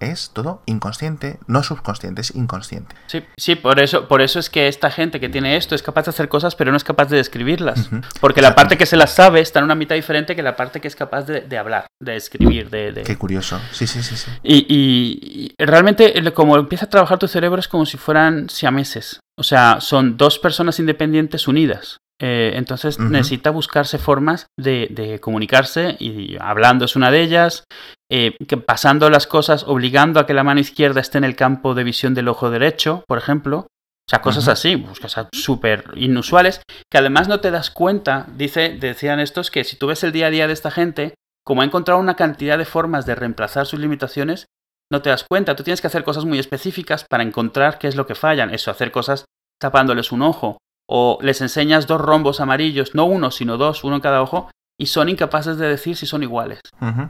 es 0.00 0.30
todo 0.32 0.62
inconsciente, 0.66 1.38
no 1.46 1.62
subconsciente, 1.62 2.22
es 2.22 2.34
inconsciente. 2.34 2.96
Sí, 3.06 3.22
sí, 3.36 3.54
por 3.54 3.80
eso, 3.80 4.08
por 4.08 4.22
eso 4.22 4.38
es 4.38 4.50
que 4.50 4.66
esta 4.68 4.90
gente 4.90 5.20
que 5.20 5.28
tiene 5.28 5.56
esto 5.56 5.74
es 5.74 5.82
capaz 5.82 6.06
de 6.06 6.10
hacer 6.10 6.28
cosas, 6.28 6.56
pero 6.56 6.70
no 6.70 6.76
es 6.76 6.84
capaz 6.84 7.06
de 7.06 7.18
describirlas. 7.18 7.90
Porque 8.20 8.42
la 8.42 8.54
parte 8.54 8.76
que 8.76 8.86
se 8.86 8.96
las 8.96 9.14
sabe 9.14 9.40
está 9.40 9.58
en 9.58 9.66
una 9.66 9.74
mitad 9.74 9.94
diferente 9.94 10.34
que 10.34 10.42
la 10.42 10.56
parte 10.56 10.80
que 10.80 10.88
es 10.88 10.96
capaz 10.96 11.24
de, 11.24 11.58
hablar, 11.58 11.86
de 12.00 12.16
escribir, 12.16 12.70
de, 12.70 13.02
Qué 13.04 13.16
curioso. 13.16 13.60
Sí, 13.72 13.86
sí, 13.86 14.02
sí, 14.02 14.16
sí. 14.16 14.30
Y, 14.42 15.54
y, 15.58 15.64
realmente, 15.64 16.32
como 16.32 16.56
empieza 16.56 16.86
a 16.86 16.90
trabajar 16.90 17.18
tu 17.18 17.28
cerebro 17.28 17.60
es 17.60 17.68
como 17.68 17.86
si 17.86 17.96
fueran 17.96 18.48
siameses. 18.48 19.20
O 19.38 19.42
sea, 19.42 19.80
son 19.80 20.16
dos 20.16 20.38
personas 20.38 20.78
independientes 20.78 21.48
unidas. 21.48 21.98
Eh, 22.22 22.52
entonces 22.56 22.98
necesita 22.98 23.50
buscarse 23.50 23.96
formas 23.98 24.46
de, 24.58 25.18
comunicarse 25.22 25.96
y 25.98 26.36
hablando 26.38 26.84
es 26.84 26.94
una 26.94 27.10
de 27.10 27.22
ellas, 27.22 27.64
eh, 28.10 28.36
que 28.46 28.58
pasando 28.58 29.08
las 29.08 29.26
cosas, 29.26 29.64
obligando 29.66 30.20
a 30.20 30.26
que 30.26 30.34
la 30.34 30.44
mano 30.44 30.60
izquierda 30.60 31.00
esté 31.00 31.16
en 31.16 31.24
el 31.24 31.34
campo 31.34 31.74
de 31.74 31.84
visión 31.84 32.12
del 32.14 32.28
ojo 32.28 32.50
derecho, 32.50 33.04
por 33.08 33.16
ejemplo. 33.16 33.60
O 33.60 34.10
sea, 34.10 34.20
cosas 34.20 34.48
así, 34.48 34.84
cosas 35.00 35.28
súper 35.32 35.84
inusuales, 35.94 36.62
que 36.90 36.98
además 36.98 37.28
no 37.28 37.40
te 37.40 37.52
das 37.52 37.70
cuenta, 37.70 38.26
dice, 38.36 38.76
decían 38.80 39.20
estos, 39.20 39.52
que 39.52 39.62
si 39.62 39.76
tú 39.76 39.86
ves 39.86 40.02
el 40.02 40.10
día 40.10 40.26
a 40.26 40.30
día 40.30 40.48
de 40.48 40.52
esta 40.52 40.72
gente, 40.72 41.14
como 41.46 41.62
ha 41.62 41.64
encontrado 41.64 42.00
una 42.00 42.16
cantidad 42.16 42.58
de 42.58 42.64
formas 42.64 43.06
de 43.06 43.14
reemplazar 43.14 43.66
sus 43.66 43.78
limitaciones, 43.78 44.46
no 44.90 45.00
te 45.00 45.10
das 45.10 45.24
cuenta. 45.24 45.54
Tú 45.54 45.62
tienes 45.62 45.80
que 45.80 45.86
hacer 45.86 46.02
cosas 46.02 46.24
muy 46.24 46.40
específicas 46.40 47.04
para 47.08 47.22
encontrar 47.22 47.78
qué 47.78 47.86
es 47.86 47.94
lo 47.94 48.06
que 48.06 48.16
fallan. 48.16 48.52
Eso, 48.52 48.72
hacer 48.72 48.90
cosas 48.90 49.24
tapándoles 49.60 50.10
un 50.10 50.22
ojo, 50.22 50.58
o 50.92 51.18
les 51.22 51.40
enseñas 51.40 51.86
dos 51.86 52.00
rombos 52.00 52.40
amarillos, 52.40 52.96
no 52.96 53.04
uno, 53.04 53.30
sino 53.30 53.56
dos, 53.56 53.84
uno 53.84 53.94
en 53.94 54.00
cada 54.00 54.22
ojo, 54.22 54.50
y 54.76 54.86
son 54.86 55.08
incapaces 55.08 55.56
de 55.56 55.68
decir 55.68 55.96
si 55.96 56.04
son 56.04 56.24
iguales, 56.24 56.60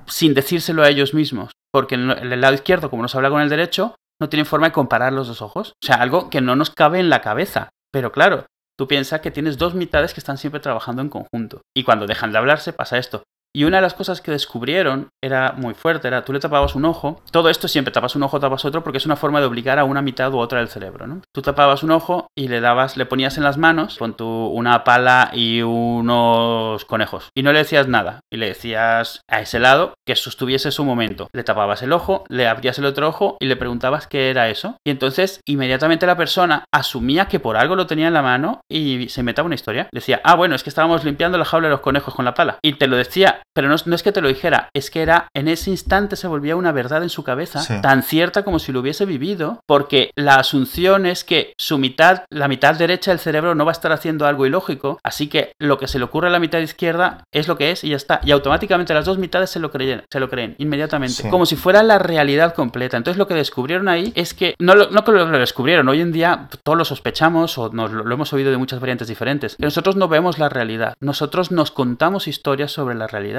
sin 0.06 0.34
decírselo 0.34 0.82
a 0.82 0.88
ellos 0.88 1.14
mismos, 1.14 1.52
porque 1.72 1.94
en 1.94 2.10
el 2.10 2.40
lado 2.40 2.54
izquierdo, 2.54 2.90
como 2.90 3.02
nos 3.02 3.14
habla 3.14 3.30
con 3.30 3.40
el 3.40 3.48
derecho, 3.48 3.94
no 4.20 4.28
tienen 4.28 4.44
forma 4.44 4.66
de 4.66 4.72
comparar 4.72 5.14
los 5.14 5.28
dos 5.28 5.40
ojos. 5.40 5.72
O 5.82 5.86
sea, 5.86 5.96
algo 5.96 6.28
que 6.28 6.42
no 6.42 6.56
nos 6.56 6.70
cabe 6.70 7.00
en 7.00 7.08
la 7.08 7.22
cabeza. 7.22 7.70
Pero 7.90 8.12
claro, 8.12 8.44
tú 8.76 8.86
piensas 8.86 9.22
que 9.22 9.30
tienes 9.30 9.56
dos 9.56 9.74
mitades 9.74 10.12
que 10.12 10.20
están 10.20 10.36
siempre 10.36 10.60
trabajando 10.60 11.00
en 11.00 11.08
conjunto. 11.08 11.62
Y 11.74 11.84
cuando 11.84 12.06
dejan 12.06 12.32
de 12.32 12.38
hablarse 12.38 12.74
pasa 12.74 12.98
esto. 12.98 13.22
Y 13.52 13.64
una 13.64 13.78
de 13.78 13.82
las 13.82 13.94
cosas 13.94 14.20
que 14.20 14.30
descubrieron 14.30 15.08
era 15.22 15.52
muy 15.56 15.74
fuerte, 15.74 16.08
era 16.08 16.24
tú 16.24 16.32
le 16.32 16.38
tapabas 16.40 16.74
un 16.74 16.84
ojo, 16.84 17.20
todo 17.32 17.50
esto 17.50 17.66
siempre 17.66 17.92
tapas 17.92 18.14
un 18.14 18.22
ojo, 18.22 18.38
tapas 18.38 18.64
otro, 18.64 18.84
porque 18.84 18.98
es 18.98 19.06
una 19.06 19.16
forma 19.16 19.40
de 19.40 19.46
obligar 19.46 19.78
a 19.78 19.84
una 19.84 20.02
mitad 20.02 20.32
u 20.32 20.38
otra 20.38 20.60
del 20.60 20.68
cerebro, 20.68 21.06
¿no? 21.06 21.22
Tú 21.34 21.42
tapabas 21.42 21.82
un 21.82 21.90
ojo 21.90 22.28
y 22.36 22.48
le 22.48 22.60
dabas, 22.60 22.96
le 22.96 23.06
ponías 23.06 23.38
en 23.38 23.44
las 23.44 23.58
manos 23.58 23.98
con 23.98 24.14
tu 24.14 24.46
una 24.46 24.84
pala 24.84 25.30
y 25.32 25.62
unos 25.62 26.84
conejos. 26.84 27.30
Y 27.34 27.42
no 27.42 27.52
le 27.52 27.58
decías 27.58 27.88
nada. 27.88 28.20
Y 28.32 28.36
le 28.36 28.46
decías 28.46 29.22
a 29.28 29.40
ese 29.40 29.58
lado 29.58 29.94
que 30.06 30.16
sostuviese 30.16 30.70
su 30.70 30.84
momento. 30.84 31.28
Le 31.32 31.44
tapabas 31.44 31.82
el 31.82 31.92
ojo, 31.92 32.24
le 32.28 32.46
abrías 32.46 32.78
el 32.78 32.84
otro 32.84 33.08
ojo 33.08 33.36
y 33.40 33.46
le 33.46 33.56
preguntabas 33.56 34.06
qué 34.06 34.30
era 34.30 34.48
eso. 34.48 34.76
Y 34.86 34.90
entonces 34.90 35.40
inmediatamente 35.46 36.06
la 36.06 36.16
persona 36.16 36.64
asumía 36.72 37.26
que 37.26 37.40
por 37.40 37.56
algo 37.56 37.76
lo 37.76 37.86
tenía 37.86 38.08
en 38.08 38.14
la 38.14 38.22
mano 38.22 38.60
y 38.70 39.08
se 39.08 39.22
metaba 39.22 39.46
una 39.46 39.54
historia. 39.54 39.88
Decía, 39.92 40.20
ah, 40.24 40.36
bueno, 40.36 40.54
es 40.54 40.62
que 40.62 40.70
estábamos 40.70 41.04
limpiando 41.04 41.38
la 41.38 41.44
jaula 41.44 41.68
de 41.68 41.72
los 41.72 41.80
conejos 41.80 42.14
con 42.14 42.24
la 42.24 42.34
pala. 42.34 42.58
Y 42.62 42.74
te 42.74 42.86
lo 42.86 42.96
decía 42.96 43.39
pero 43.54 43.68
no, 43.68 43.74
es 43.74 44.02
que 44.02 44.12
te 44.12 44.20
lo 44.20 44.28
dijera, 44.28 44.68
es 44.74 44.90
que 44.90 45.02
era 45.02 45.28
en 45.34 45.48
ese 45.48 45.70
instante 45.70 46.16
se 46.16 46.28
volvía 46.28 46.56
una 46.56 46.72
verdad 46.72 47.02
en 47.02 47.08
su 47.08 47.24
cabeza, 47.24 47.80
tan 47.82 48.02
cierta 48.02 48.44
como 48.44 48.58
si 48.58 48.72
lo 48.72 48.80
hubiese 48.80 49.04
vivido, 49.04 49.60
porque 49.66 50.10
la 50.16 50.36
asunción 50.36 51.06
es 51.06 51.24
que 51.24 51.52
su 51.58 51.78
mitad, 51.78 52.24
la 52.30 52.48
mitad 52.48 52.74
derecha 52.74 53.10
del 53.10 53.20
cerebro 53.20 53.54
no 53.54 53.64
va 53.64 53.70
a 53.70 53.72
estar 53.72 53.92
haciendo 53.92 54.26
algo 54.26 54.46
ilógico, 54.46 54.98
así 55.02 55.28
que 55.28 55.52
lo 55.58 55.78
que 55.78 55.88
se 55.88 55.98
le 55.98 56.04
ocurre 56.04 56.28
a 56.28 56.30
la 56.30 56.40
mitad 56.40 56.58
izquierda 56.60 57.24
es 57.32 57.48
lo 57.48 57.56
que 57.56 57.70
es 57.70 57.84
y 57.84 57.90
ya 57.90 57.96
está. 57.96 58.20
Y 58.24 58.30
automáticamente 58.30 58.94
las 58.94 59.04
dos 59.04 59.18
mitades 59.18 59.50
se 59.50 59.60
lo 59.60 59.70
creen, 59.70 60.02
se 60.10 60.20
lo 60.20 60.28
creen 60.28 60.54
inmediatamente, 60.58 61.28
como 61.30 61.46
si 61.46 61.56
fuera 61.56 61.82
la 61.82 61.98
realidad 61.98 62.54
completa. 62.54 62.96
Entonces 62.96 63.18
lo 63.18 63.26
que 63.26 63.34
descubrieron 63.34 63.88
ahí 63.88 64.12
es 64.14 64.34
que, 64.34 64.54
no, 64.58 64.74
no 64.74 65.04
que 65.04 65.12
lo 65.12 65.26
descubrieron, 65.38 65.88
hoy 65.88 66.00
en 66.00 66.12
día 66.12 66.48
todos 66.62 66.78
lo 66.78 66.84
sospechamos 66.84 67.58
o 67.58 67.70
nos, 67.70 67.90
lo, 67.90 68.04
lo 68.04 68.14
hemos 68.14 68.32
oído 68.32 68.50
de 68.50 68.56
muchas 68.56 68.80
variantes 68.80 69.08
diferentes, 69.08 69.56
que 69.56 69.64
nosotros 69.64 69.96
no 69.96 70.08
vemos 70.08 70.38
la 70.38 70.48
realidad, 70.48 70.94
nosotros 71.00 71.50
nos 71.50 71.70
contamos 71.70 72.28
historias 72.28 72.72
sobre 72.72 72.94
la 72.94 73.06
realidad. 73.06 73.29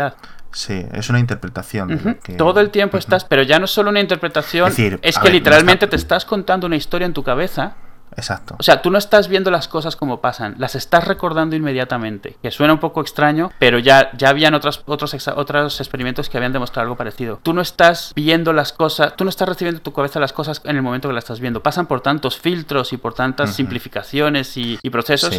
Sí, 0.51 0.85
es 0.93 1.09
una 1.09 1.19
interpretación. 1.19 2.19
Todo 2.37 2.59
el 2.59 2.71
tiempo 2.71 2.97
estás, 2.97 3.23
pero 3.25 3.41
ya 3.43 3.59
no 3.59 3.65
es 3.65 3.71
solo 3.71 3.89
una 3.89 4.01
interpretación, 4.01 4.73
es, 5.01 5.19
que 5.19 5.29
literalmente 5.29 5.87
te 5.87 5.95
estás 5.95 6.25
contando 6.25 6.67
una 6.67 6.75
historia 6.75 7.05
en 7.05 7.13
tu 7.13 7.23
cabeza 7.23 7.75
Exacto. 8.15 8.55
O 8.59 8.63
sea, 8.63 8.81
tú 8.81 8.91
no 8.91 8.97
estás 8.97 9.27
viendo 9.27 9.51
las 9.51 9.67
cosas 9.67 9.95
como 9.95 10.21
pasan, 10.21 10.55
las 10.57 10.75
estás 10.75 11.07
recordando 11.07 11.55
inmediatamente. 11.55 12.37
Que 12.41 12.51
suena 12.51 12.73
un 12.73 12.79
poco 12.79 13.01
extraño, 13.01 13.51
pero 13.59 13.79
ya, 13.79 14.11
ya 14.17 14.29
habían 14.29 14.53
otros, 14.53 14.83
otros, 14.85 15.15
otros 15.35 15.79
experimentos 15.79 16.29
que 16.29 16.37
habían 16.37 16.53
demostrado 16.53 16.83
algo 16.83 16.97
parecido. 16.97 17.39
Tú 17.41 17.53
no 17.53 17.61
estás 17.61 18.13
viendo 18.15 18.53
las 18.53 18.73
cosas, 18.73 19.15
tú 19.15 19.23
no 19.23 19.29
estás 19.29 19.47
recibiendo 19.47 19.79
en 19.79 19.83
tu 19.83 19.93
cabeza 19.93 20.19
las 20.19 20.33
cosas 20.33 20.61
en 20.65 20.75
el 20.75 20.81
momento 20.81 21.07
que 21.07 21.13
las 21.13 21.23
estás 21.23 21.39
viendo. 21.39 21.63
Pasan 21.63 21.87
por 21.87 22.01
tantos 22.01 22.37
filtros 22.37 22.93
y 22.93 22.97
por 22.97 23.13
tantas 23.13 23.55
simplificaciones 23.55 24.57
y, 24.57 24.77
procesos 24.91 25.33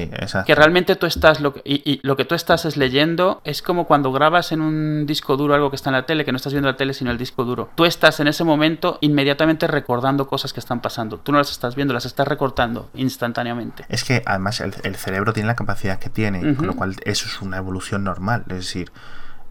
que 0.47 0.55
realmente 0.55 0.97
tú 0.97 1.05
estás, 1.05 1.41
lo, 1.41 1.55
y, 1.63 1.83
y, 1.91 2.01
lo 2.03 2.17
que 2.17 2.25
tú 2.25 2.35
estás 2.35 2.65
es 2.65 2.79
leyendo, 2.79 3.43
es 3.45 3.61
como 3.61 3.87
cuando 3.87 4.11
grabas 4.11 4.51
en 4.51 4.63
un 4.63 5.05
disco 5.05 5.37
duro 5.37 5.55
algo 5.55 5.69
que 5.69 5.77
está 5.77 5.91
en 5.91 5.97
la 5.97 6.07
tele, 6.07 6.25
que 6.25 6.33
no 6.33 6.37
estás 6.37 6.55
viendo 6.55 6.71
la 6.71 6.77
tele 6.79 6.95
sino 6.95 7.11
el 7.11 7.19
disco 7.19 7.45
duro. 7.45 7.69
Tú 7.75 7.85
estás 7.85 8.19
en 8.21 8.29
ese 8.29 8.45
momento 8.45 8.97
inmediatamente 9.03 9.67
recordando 9.67 10.27
cosas 10.27 10.55
que 10.55 10.61
están 10.61 10.81
pasando. 10.81 11.19
Tú 11.19 11.33
no 11.33 11.39
las 11.39 11.51
estás 11.51 11.75
viendo, 11.75 11.93
las 11.93 12.07
estás 12.07 12.27
recortando 12.27 12.62
instantáneamente. 12.95 13.85
Es 13.89 14.05
que 14.05 14.23
además 14.27 14.61
el, 14.61 14.97
cerebro 14.97 15.33
tiene 15.33 15.47
la 15.47 15.57
capacidad 15.57 15.99
que 15.99 16.11
tiene, 16.11 16.55
con 16.55 16.67
lo 16.67 16.75
cual 16.75 16.97
eso 17.05 17.27
es 17.27 17.41
una 17.41 17.57
evolución 17.57 18.05
normal. 18.05 18.45
Es 18.49 18.57
decir, 18.57 18.93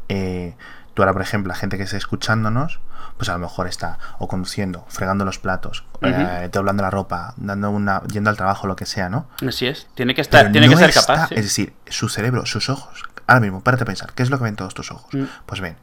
eh, 0.09 0.55
tú 0.93 1.01
ahora, 1.01 1.13
por 1.13 1.21
ejemplo, 1.21 1.49
la 1.49 1.55
gente 1.55 1.77
que 1.77 1.83
esté 1.83 1.97
escuchándonos, 1.97 2.79
pues 3.17 3.29
a 3.29 3.33
lo 3.33 3.39
mejor 3.39 3.67
está 3.67 3.99
o 4.19 4.27
conduciendo, 4.27 4.85
fregando 4.87 5.25
los 5.25 5.39
platos, 5.39 5.85
uh 6.01 6.49
doblando 6.51 6.83
la 6.83 6.89
ropa, 6.89 7.33
dando 7.37 7.69
una, 7.69 8.01
yendo 8.11 8.29
al 8.29 8.37
trabajo, 8.37 8.67
lo 8.67 8.75
que 8.75 8.85
sea, 8.85 9.09
¿no? 9.09 9.27
Así 9.47 9.67
es, 9.67 9.87
tiene 9.93 10.15
que 10.15 10.21
estar, 10.21 10.51
tiene 10.51 10.67
que 10.67 10.77
ser 10.77 10.93
capaz. 10.93 11.31
Es 11.31 11.43
decir, 11.43 11.73
su 11.87 12.09
cerebro, 12.09 12.45
sus 12.45 12.69
ojos, 12.69 13.03
ahora 13.27 13.41
mismo, 13.41 13.61
párate 13.61 13.83
a 13.83 13.85
pensar, 13.85 14.13
¿qué 14.13 14.23
es 14.23 14.29
lo 14.29 14.37
que 14.37 14.45
ven 14.45 14.55
todos 14.55 14.73
tus 14.73 14.91
ojos? 14.91 15.13
Mm. 15.13 15.25
Pues 15.45 15.61
ven, 15.61 15.77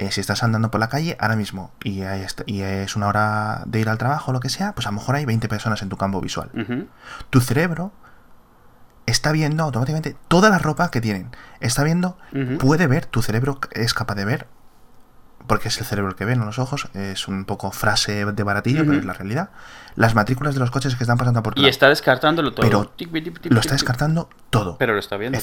eh, 0.00 0.10
si 0.12 0.22
estás 0.22 0.42
andando 0.42 0.70
por 0.70 0.80
la 0.80 0.88
calle 0.88 1.14
ahora 1.20 1.36
mismo 1.36 1.72
y, 1.84 2.00
y, 2.46 2.62
es 2.62 2.96
una 2.96 3.06
hora 3.06 3.64
de 3.66 3.80
ir 3.80 3.88
al 3.90 3.98
trabajo 3.98 4.30
o 4.30 4.32
lo 4.32 4.40
que 4.40 4.48
sea, 4.48 4.72
pues 4.72 4.86
a 4.86 4.90
lo 4.90 4.96
mejor 4.96 5.16
hay 5.16 5.26
20 5.26 5.46
personas 5.46 5.82
en 5.82 5.90
tu 5.90 5.98
campo 5.98 6.22
visual. 6.22 6.48
Tu 7.28 7.40
cerebro 7.42 7.92
está 9.04 9.30
viendo 9.30 9.62
automáticamente 9.62 10.16
toda 10.28 10.48
la 10.48 10.56
ropa 10.56 10.90
que 10.90 11.02
tienen. 11.02 11.28
Está 11.60 11.84
viendo, 11.84 12.16
puede 12.58 12.86
ver, 12.86 13.04
tu 13.04 13.20
cerebro 13.20 13.60
es 13.72 13.92
capaz 13.92 14.14
de 14.14 14.24
ver 14.24 14.46
porque 15.46 15.68
es 15.68 15.78
el 15.78 15.84
cerebro 15.84 16.10
el 16.10 16.16
que 16.16 16.24
ve, 16.24 16.36
no 16.36 16.44
los 16.44 16.58
ojos, 16.58 16.88
es 16.94 17.28
un 17.28 17.44
poco 17.44 17.70
frase 17.72 18.24
de 18.24 18.42
baratillo, 18.42 18.84
pero 18.84 18.98
es 18.98 19.04
la 19.04 19.12
realidad. 19.12 19.50
Las 19.96 20.14
matrículas 20.14 20.54
de 20.54 20.60
los 20.60 20.70
coches 20.70 20.94
que 20.94 21.02
están 21.02 21.18
pasando 21.18 21.42
por 21.42 21.58
Y 21.58 21.66
está 21.66 21.88
descartándolo 21.88 22.52
todo. 22.52 22.64
Pero 22.64 22.92
lo 23.44 23.60
está 23.60 23.74
descartando 23.74 24.28
todo. 24.50 24.76
Pero 24.78 24.92
lo 24.94 25.00
está 25.00 25.16
viendo, 25.16 25.38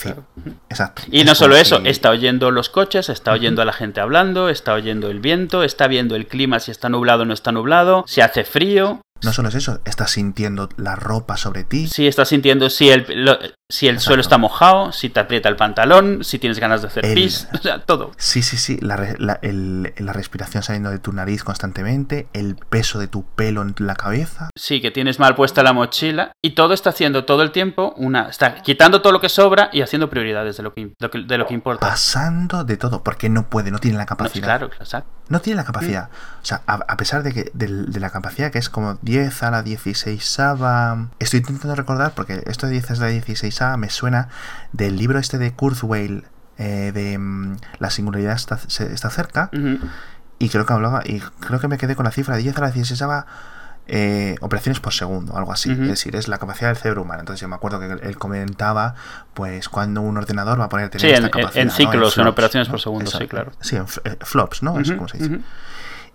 Exacto. 0.69 1.01
Y 1.12 1.23
no 1.23 1.36
solo 1.36 1.57
eso, 1.57 1.81
está 1.83 2.10
oyendo 2.10 2.51
los 2.51 2.69
coches, 2.69 3.10
está 3.10 3.33
oyendo 3.33 3.62
a 3.62 3.65
la 3.65 3.73
gente 3.73 3.99
hablando, 3.99 4.49
está 4.49 4.73
oyendo 4.73 5.10
el 5.10 5.19
viento, 5.19 5.63
está 5.63 5.88
viendo 5.88 6.15
el 6.15 6.27
clima, 6.27 6.60
si 6.60 6.71
está 6.71 6.89
nublado 6.89 7.23
o 7.23 7.25
no 7.25 7.33
está 7.33 7.51
nublado, 7.51 8.03
si 8.07 8.21
hace 8.21 8.43
frío, 8.43 9.01
No 9.23 9.34
solo 9.34 9.49
es 9.49 9.56
eso, 9.56 9.80
estás 9.86 10.12
sintiendo 10.12 10.69
la 10.77 10.95
ropa 10.95 11.38
sobre 11.38 11.63
ti. 11.63 11.88
Sí, 11.88 12.08
estás 12.08 12.30
sintiendo 12.30 12.69
si 12.69 12.89
el, 12.89 13.06
lo- 13.25 13.38
si 13.69 13.88
el 13.88 13.95
Exacto. 13.95 14.06
suelo 14.08 14.21
está 14.21 14.38
mojado, 14.38 14.91
si 14.93 15.10
te 15.10 15.19
aprieta 15.19 15.49
el 15.49 15.56
pantalón, 15.58 16.23
si 16.23 16.39
tienes 16.39 16.60
ganas 16.60 16.82
de 16.82 16.88
hacer 16.88 17.06
El- 17.06 17.15
pis, 17.15 17.47
o 17.53 17.58
sea, 17.58 17.80
todo. 17.80 18.12
Sí, 18.17 18.41
sí, 18.41 18.58
sí, 18.58 18.77
la, 18.82 19.15
la- 19.17 19.39
el- 19.41 19.93
la 19.97 20.13
respiración 20.13 20.63
saliendo 20.63 20.89
de 20.89 20.99
tu 20.99 21.12
nariz 21.12 21.43
constantemente, 21.43 22.27
el 22.34 22.56
peso 22.56 22.99
de 22.99 23.08
tu 23.08 23.25
pelo 23.25 23.62
en 23.62 23.75
la 23.80 23.95
cabeza. 23.95 24.49
Sí, 24.58 24.82
que 24.82 24.91
tienes 24.91 25.19
mal 25.19 25.36
puesta 25.36 25.63
la 25.63 25.73
mochila 25.73 26.32
y 26.41 26.51
todo 26.51 26.73
está 26.73 26.91
haciendo 26.91 27.25
todo 27.25 27.43
el 27.43 27.51
tiempo 27.51 27.93
una... 27.97 28.30
Está 28.30 28.56
quitando 28.62 29.01
todo 29.01 29.12
lo 29.13 29.19
que 29.21 29.30
sobra 29.30 29.69
y 29.73 29.82
haciendo 29.82 30.10
prioridades 30.10 30.58
de 30.58 30.63
lo 30.63 30.73
que, 30.73 30.91
de 31.25 31.38
lo 31.38 31.45
que 31.47 31.53
importa. 31.53 31.88
Pasando 31.88 32.63
de 32.63 32.77
todo, 32.77 33.03
porque 33.03 33.30
no 33.30 33.49
puede, 33.49 33.71
no 33.71 33.80
tiene 33.80 33.97
la 33.97 34.03
No, 34.03 34.08
capacidad. 34.08 34.45
claro, 34.45 34.67
exacto. 34.80 35.10
No 35.30 35.41
tiene 35.41 35.58
la 35.58 35.65
capacidad. 35.65 36.10
O 36.41 36.45
sea, 36.45 36.62
a, 36.67 36.75
a 36.88 36.95
pesar 36.95 37.21
de 37.21 37.34
que 37.34 37.51
de, 37.53 37.67
la 37.99 38.10
capacidad 38.12 38.49
que 38.49 38.60
es 38.60 38.69
como 38.69 38.97
10 39.08 39.41
a 39.43 39.52
la 39.52 39.63
16 39.63 40.39
Estoy 41.20 41.39
intentando 41.39 41.76
recordar 41.76 42.12
porque 42.13 42.43
esto 42.46 42.67
de 42.67 42.74
10 42.74 42.91
a 42.91 42.96
la 42.96 43.08
16 43.08 43.60
me 43.78 43.89
suena 43.89 44.28
del 44.74 44.98
libro 44.98 45.17
este 45.17 45.38
de 45.38 45.54
Kurzweil 45.54 46.26
eh, 46.58 46.91
de 46.93 47.17
mm, 47.17 47.56
La 47.80 47.89
singularidad 47.89 48.36
está, 48.36 48.58
se- 48.58 48.91
está 48.93 49.10
cerca. 49.10 49.50
Y 50.39 50.50
creo 50.50 50.65
que 50.65 50.74
hablaba, 50.74 51.02
y 51.06 51.20
creo 51.39 51.60
que 51.60 51.67
me 51.67 51.78
quedé 51.78 51.96
con 51.96 52.04
la 52.06 52.12
cifra 52.12 52.36
de 52.36 52.43
10 52.43 52.58
a 52.58 52.62
la 52.62 52.72
16 52.72 53.02
eh, 53.89 54.36
operaciones 54.41 54.82
por 54.82 54.91
segundo, 54.93 55.38
algo 55.38 55.54
así. 55.54 55.72
Es 55.72 55.80
decir, 55.80 56.15
es 56.17 56.28
la 56.28 56.38
capacidad 56.38 56.67
del 56.70 56.78
cerebro 56.78 57.04
humano. 57.04 57.22
Entonces 57.22 57.39
yo 57.41 57.48
me 57.48 57.56
acuerdo 57.56 57.80
que 57.80 57.86
él 58.06 58.17
comentaba, 58.17 58.93
pues, 59.34 59.70
cuando 59.70 60.02
un 60.02 60.17
ordenador 60.17 60.60
va 60.60 60.65
a 60.65 60.70
poder 60.70 60.89
tener 60.89 61.08
Sí, 61.08 61.13
esta 61.13 61.28
en- 61.28 61.32
capacidad. 61.32 61.62
en 61.62 61.67
¿no? 61.70 61.74
ciclos, 61.74 62.17
en 62.17 62.24
flops, 62.24 62.32
operaciones 62.34 62.67
¿no? 62.67 62.72
por 62.74 62.82
segundo, 62.82 63.10
sí, 63.10 63.28
claro. 63.28 63.52
Sí, 63.62 63.78
en 63.78 63.84
eh, 64.04 64.17
flops, 64.22 64.62
¿no? 64.63 64.78
Es 64.80 64.89
Ujú, 64.89 64.98
como 64.98 65.08
se 65.08 65.17
dice. 65.20 65.30
ujú. 65.36 65.43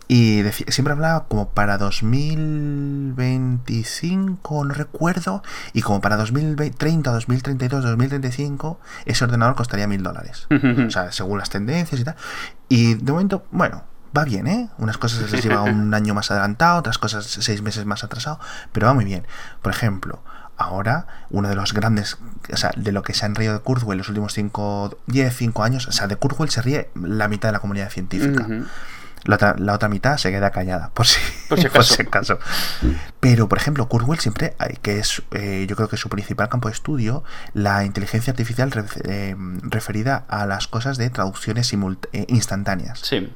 Y 0.08 0.42
decía- 0.42 0.66
siempre 0.68 0.92
hablaba 0.92 1.26
como 1.28 1.48
para 1.50 1.78
2025, 1.78 4.64
no 4.64 4.74
recuerdo, 4.74 5.42
y 5.72 5.82
como 5.82 6.00
para 6.00 6.16
2030, 6.16 7.12
2032, 7.12 7.84
2035, 7.84 8.80
ese 9.06 9.24
ordenador 9.24 9.54
costaría 9.54 9.86
mil 9.86 10.02
dólares. 10.02 10.46
O 10.86 10.90
sea, 10.90 11.12
según 11.12 11.38
las 11.38 11.50
tendencias 11.50 12.00
y 12.00 12.04
tal. 12.04 12.16
Y 12.68 12.94
de 12.94 13.12
momento, 13.12 13.44
bueno, 13.50 13.84
va 14.16 14.24
bien, 14.24 14.46
¿eh? 14.46 14.68
Unas 14.78 14.98
cosas 14.98 15.30
les 15.30 15.42
lleva 15.42 15.62
un 15.62 15.94
año 15.94 16.14
más 16.14 16.30
adelantado, 16.30 16.78
otras 16.80 16.98
cosas 16.98 17.24
seis 17.26 17.62
meses 17.62 17.86
más 17.86 18.04
atrasado, 18.04 18.38
pero 18.72 18.86
va 18.88 18.94
muy 18.94 19.04
bien. 19.04 19.26
Por 19.62 19.72
ejemplo, 19.72 20.22
ahora, 20.56 21.06
uno 21.30 21.48
de 21.48 21.54
los 21.54 21.72
grandes, 21.72 22.18
o 22.52 22.56
sea, 22.56 22.70
de 22.76 22.92
lo 22.92 23.02
que 23.02 23.14
se 23.14 23.24
han 23.24 23.34
reído 23.34 23.54
de 23.54 23.60
Kurzweil 23.60 23.98
los 23.98 24.08
últimos 24.08 24.32
5, 24.34 24.98
10, 25.06 25.34
5 25.36 25.64
años, 25.64 25.86
o 25.88 25.92
sea, 25.92 26.06
de 26.06 26.16
Kurzweil 26.16 26.50
se 26.50 26.62
ríe 26.62 26.90
la 26.94 27.28
mitad 27.28 27.48
de 27.48 27.52
la 27.54 27.60
comunidad 27.60 27.90
científica. 27.90 28.46
La 29.24 29.36
otra, 29.36 29.54
la 29.58 29.74
otra 29.74 29.88
mitad 29.88 30.16
se 30.16 30.30
queda 30.30 30.50
callada, 30.50 30.90
por 30.94 31.06
si, 31.06 31.18
Por 31.48 31.58
si 31.60 31.66
acaso. 31.66 32.02
acaso. 32.02 32.38
Pero, 33.20 33.48
por 33.48 33.58
ejemplo, 33.58 33.88
Kurzweil 33.88 34.20
siempre, 34.20 34.56
eh, 34.58 34.76
que 34.82 34.98
es, 34.98 35.22
eh, 35.32 35.66
yo 35.68 35.76
creo 35.76 35.88
que 35.88 35.96
es 35.96 36.00
su 36.02 36.08
principal 36.08 36.48
campo 36.48 36.68
de 36.68 36.74
estudio, 36.74 37.22
la 37.54 37.84
inteligencia 37.84 38.32
artificial 38.32 38.70
re- 38.72 38.84
eh, 39.04 39.36
referida 39.62 40.24
a 40.28 40.46
las 40.46 40.66
cosas 40.66 40.96
de 40.98 41.08
traducciones 41.10 41.72
simult- 41.72 42.08
instantáneas. 42.28 43.00
Sí. 43.00 43.32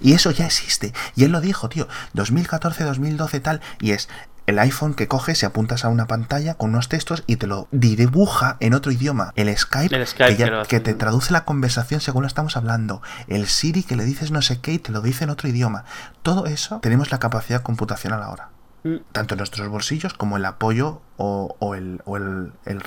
Y 0.00 0.12
eso 0.14 0.30
ya 0.30 0.46
existe. 0.46 0.92
Y 1.16 1.24
él 1.24 1.32
lo 1.32 1.40
dijo, 1.40 1.68
tío. 1.68 1.86
2014, 2.14 2.84
2012, 2.84 3.40
tal. 3.40 3.60
Y 3.80 3.90
es 3.92 4.08
el 4.46 4.58
iPhone 4.58 4.94
que 4.94 5.08
coges 5.08 5.42
y 5.42 5.46
apuntas 5.46 5.84
a 5.84 5.88
una 5.88 6.06
pantalla 6.06 6.54
con 6.54 6.70
unos 6.70 6.88
textos 6.88 7.22
y 7.26 7.36
te 7.36 7.46
lo 7.46 7.68
dibuja 7.70 8.56
en 8.60 8.74
otro 8.74 8.92
idioma. 8.92 9.32
El 9.36 9.54
Skype, 9.56 9.94
El 9.94 10.06
Skype 10.06 10.32
que, 10.32 10.36
ya- 10.38 10.44
que 10.46 10.50
lo 10.50 10.60
hace. 10.60 10.68
que 10.68 10.80
te 10.80 10.94
traduce 10.94 11.32
la 11.32 11.44
conversación 11.44 12.00
según 12.00 12.22
lo 12.22 12.26
estamos 12.28 12.56
hablando. 12.56 13.02
El 13.28 13.46
Siri 13.46 13.82
que 13.82 13.96
le 13.96 14.04
dices 14.04 14.30
no 14.30 14.42
sé 14.42 14.60
qué 14.60 14.72
y 14.74 14.78
te 14.78 14.92
lo 14.92 15.00
dice 15.00 15.24
en 15.24 15.30
otro 15.30 15.48
idioma. 15.48 15.84
Todo 16.22 16.46
eso 16.46 16.78
tenemos 16.80 17.10
la 17.10 17.18
capacidad 17.18 17.62
computacional 17.62 18.22
ahora. 18.22 18.48
Tanto 19.12 19.34
en 19.34 19.38
nuestros 19.38 19.68
bolsillos 19.68 20.12
como 20.14 20.36
el 20.36 20.44
apoyo 20.44 21.00
o, 21.16 21.74
el, 21.76 22.00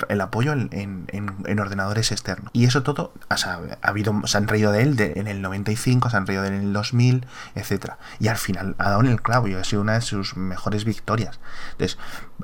el, 0.08 0.20
apoyo 0.20 0.52
en, 0.52 0.68
en- 0.72 1.06
en- 1.08 1.36
en 1.46 1.58
ordenadores 1.58 2.12
externos. 2.12 2.50
Y 2.52 2.66
eso 2.66 2.82
todo, 2.82 3.14
o 3.30 3.36
sea, 3.38 3.60
ha 3.80 3.88
habido, 3.88 4.12
se 4.26 4.36
han 4.36 4.46
reído 4.46 4.72
de 4.72 4.82
él 4.82 4.96
en 5.00 5.26
el 5.26 5.40
95, 5.40 6.10
se 6.10 6.16
han 6.18 6.26
reído 6.26 6.42
de 6.42 6.48
él 6.48 6.54
en 6.54 6.60
el 6.64 6.72
2000, 6.74 7.24
etcétera 7.54 7.98
Y 8.20 8.28
al 8.28 8.36
final 8.36 8.74
ha 8.78 8.90
dado 8.90 9.00
en 9.00 9.06
el 9.06 9.22
clavo 9.22 9.48
y 9.48 9.54
ha 9.54 9.64
sido 9.64 9.80
una 9.80 9.94
de 9.94 10.02
sus 10.02 10.36
mejores 10.36 10.84
victorias. 10.84 11.40
Entonces, 11.72 11.98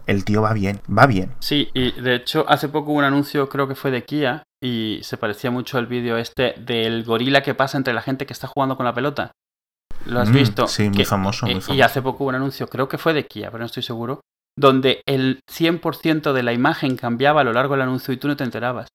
el 0.06 0.24
tío 0.24 0.40
va 0.40 0.54
bien, 0.54 0.80
va 0.88 1.06
bien. 1.06 1.32
Sí, 1.40 1.68
y 1.74 1.92
de 2.00 2.14
hecho 2.14 2.46
hace 2.48 2.68
poco 2.70 2.92
hubo 2.92 2.98
un 3.00 3.04
anuncio, 3.04 3.50
creo 3.50 3.68
que 3.68 3.74
fue 3.74 3.90
de 3.90 4.04
Kia, 4.04 4.44
y 4.62 5.00
se 5.02 5.18
parecía 5.18 5.50
mucho 5.50 5.76
al 5.76 5.86
vídeo 5.88 6.16
este 6.16 6.54
del 6.58 7.04
gorila 7.04 7.42
que 7.42 7.54
pasa 7.54 7.76
entre 7.76 7.92
la 7.92 8.00
gente 8.00 8.24
que 8.24 8.32
está 8.32 8.46
jugando 8.46 8.76
con 8.78 8.86
la 8.86 8.94
pelota. 8.94 9.32
¿Lo 10.06 10.20
has 10.20 10.28
Mm, 10.28 10.32
visto? 10.32 10.66
sí, 10.66 10.84
muy 10.88 10.96
Que- 10.98 11.04
famoso, 11.04 11.46
muy 11.46 11.56
eh, 11.56 11.74
Y 11.74 11.80
hace 11.82 12.02
poco 12.02 12.24
hubo 12.24 12.28
un 12.30 12.34
anuncio, 12.36 12.66
creo 12.68 12.88
que 12.88 12.98
fue 12.98 13.12
de 13.14 13.26
Kia, 13.26 13.50
pero 13.50 13.60
no 13.60 13.66
estoy 13.66 13.82
seguro, 13.82 14.20
donde 14.58 15.02
el 15.06 15.40
100% 15.50 16.32
de 16.32 16.42
la 16.42 16.52
imagen 16.52 16.96
cambiaba 16.96 17.40
a 17.40 17.44
lo 17.44 17.52
largo 17.52 17.74
del 17.74 17.82
anuncio 17.82 18.12
y 18.12 18.16
tú 18.16 18.28
no 18.28 18.36
te 18.36 18.44
enterabas. 18.44 18.88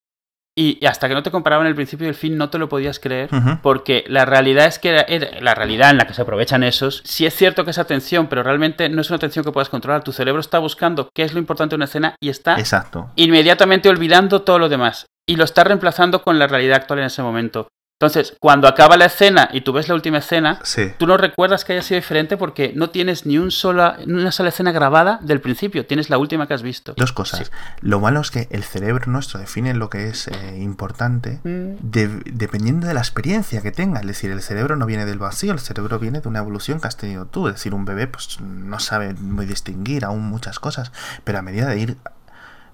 Y, 0.60 0.80
y 0.82 0.88
hasta 0.88 1.08
que 1.08 1.14
no 1.14 1.22
te 1.22 1.30
comparaban 1.30 1.68
el 1.68 1.76
principio 1.76 2.08
y 2.08 2.10
el 2.10 2.16
fin 2.16 2.36
no 2.36 2.50
te 2.50 2.58
lo 2.58 2.68
podías 2.68 3.00
creer. 3.00 3.30
Porque 3.62 4.04
la 4.08 4.26
realidad 4.26 4.66
es 4.66 4.80
que 4.80 4.90
era- 4.90 5.02
era- 5.04 5.40
la 5.40 5.54
realidad 5.54 5.92
en 5.92 5.98
la 5.98 6.08
que 6.08 6.16
se 6.16 6.24
aprovechan 6.24 6.64
esos, 6.64 7.04
sí 7.06 7.28
es 7.28 7.36
cierto 7.36 7.64
que 7.64 7.70
es 7.70 7.78
atención, 7.78 8.26
pero 8.26 8.42
realmente 8.42 8.90
no 8.90 9.02
es 9.02 9.10
una 9.12 9.18
atención 9.18 9.46
que 9.46 9.52
puedas 9.52 9.70
controlar. 9.70 10.04
Tu 10.04 10.12
cerebro 10.14 10.42
está 10.42 10.58
buscando 10.58 11.10
qué 11.16 11.22
es 11.22 11.34
lo 11.34 11.40
importante 11.40 11.74
de 11.74 11.76
una 11.78 11.86
escena 11.86 12.16
y 12.20 12.30
está 12.30 12.58
Exacto. 12.58 13.12
inmediatamente 13.16 13.88
olvidando 13.88 14.42
todo 14.42 14.58
lo 14.58 14.68
demás. 14.68 15.06
Y 15.30 15.36
lo 15.36 15.44
está 15.44 15.64
reemplazando 15.64 16.24
con 16.24 16.40
la 16.40 16.48
realidad 16.48 16.78
actual 16.78 17.00
en 17.02 17.06
ese 17.06 17.22
momento. 17.22 17.68
Entonces, 18.00 18.36
cuando 18.40 18.68
acaba 18.68 18.96
la 18.96 19.06
escena 19.06 19.50
y 19.52 19.62
tú 19.62 19.74
ves 19.74 19.88
la 19.90 19.96
última 19.96 20.20
escena, 20.20 20.60
Sí. 20.62 20.92
tú 21.00 21.08
no 21.08 21.18
recuerdas 21.18 21.66
que 21.66 21.74
haya 21.74 21.82
sido 21.82 22.00
diferente 22.00 22.38
porque 22.38 22.72
no 22.76 22.92
tienes 22.92 23.26
ni 23.26 23.40
un 23.40 23.50
sola, 23.50 23.98
una 24.06 24.32
sola 24.32 24.50
escena 24.50 24.72
grabada 24.72 25.18
del 25.24 25.42
principio, 25.42 25.88
tienes 25.88 26.12
la 26.12 26.20
última 26.20 26.48
que 26.48 26.54
has 26.54 26.62
visto. 26.62 26.94
Dos 26.96 27.12
cosas. 27.12 27.52
Lo 27.82 28.00
malo 28.00 28.22
es 28.22 28.30
que 28.30 28.48
el 28.52 28.64
cerebro 28.64 29.06
nuestro 29.12 29.40
define 29.40 29.74
lo 29.74 29.90
que 29.90 30.10
es 30.10 30.28
eh, 30.28 30.58
importante 30.60 31.40
Mm. 31.44 31.78
de- 31.82 32.22
dependiendo 32.32 32.86
de 32.86 32.94
la 32.94 33.00
experiencia 33.00 33.62
que 33.64 33.72
tenga. 33.72 34.00
Es 34.02 34.06
decir, 34.06 34.30
el 34.30 34.44
cerebro 34.44 34.76
no 34.76 34.86
viene 34.86 35.06
del 35.08 35.18
vacío, 35.18 35.52
el 35.52 35.60
cerebro 35.60 35.98
viene 35.98 36.22
de 36.22 36.30
una 36.30 36.38
evolución 36.40 36.80
que 36.80 36.88
has 36.88 36.98
tenido 36.98 37.26
tú. 37.26 37.48
Es 37.48 37.56
decir, 37.56 37.74
un 37.74 37.86
bebé 37.86 38.06
pues 38.06 38.40
no 38.42 38.78
sabe 38.80 39.16
muy 39.16 39.48
distinguir 39.48 40.06
aún 40.06 40.22
muchas 40.30 40.60
cosas, 40.60 40.92
pero 41.24 41.40
a 41.40 41.42
medida 41.42 41.66
de 41.66 41.80
ir 41.80 41.98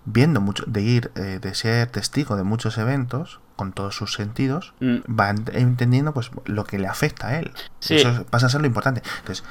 viendo 0.05 0.41
mucho, 0.41 0.63
de 0.67 0.81
ir, 0.81 1.11
eh, 1.15 1.39
de 1.41 1.53
ser 1.55 1.87
testigo 1.89 2.35
de 2.35 2.43
muchos 2.43 2.77
eventos 2.77 3.39
con 3.55 3.71
todos 3.71 3.95
sus 3.95 4.13
sentidos, 4.13 4.73
Mm. 4.79 4.97
va 5.19 5.31
ent- 5.31 5.51
entendiendo 5.53 6.13
pues 6.13 6.31
lo 6.45 6.65
que 6.65 6.79
le 6.79 6.87
afecta 6.87 7.27
a 7.27 7.39
él. 7.39 7.51
Sí. 7.79 7.95
Eso 7.95 8.25
pasa 8.29 8.47
a 8.47 8.49
ser 8.49 8.61
lo 8.61 8.67
importante. 8.67 9.01
Entonces, 9.19 9.45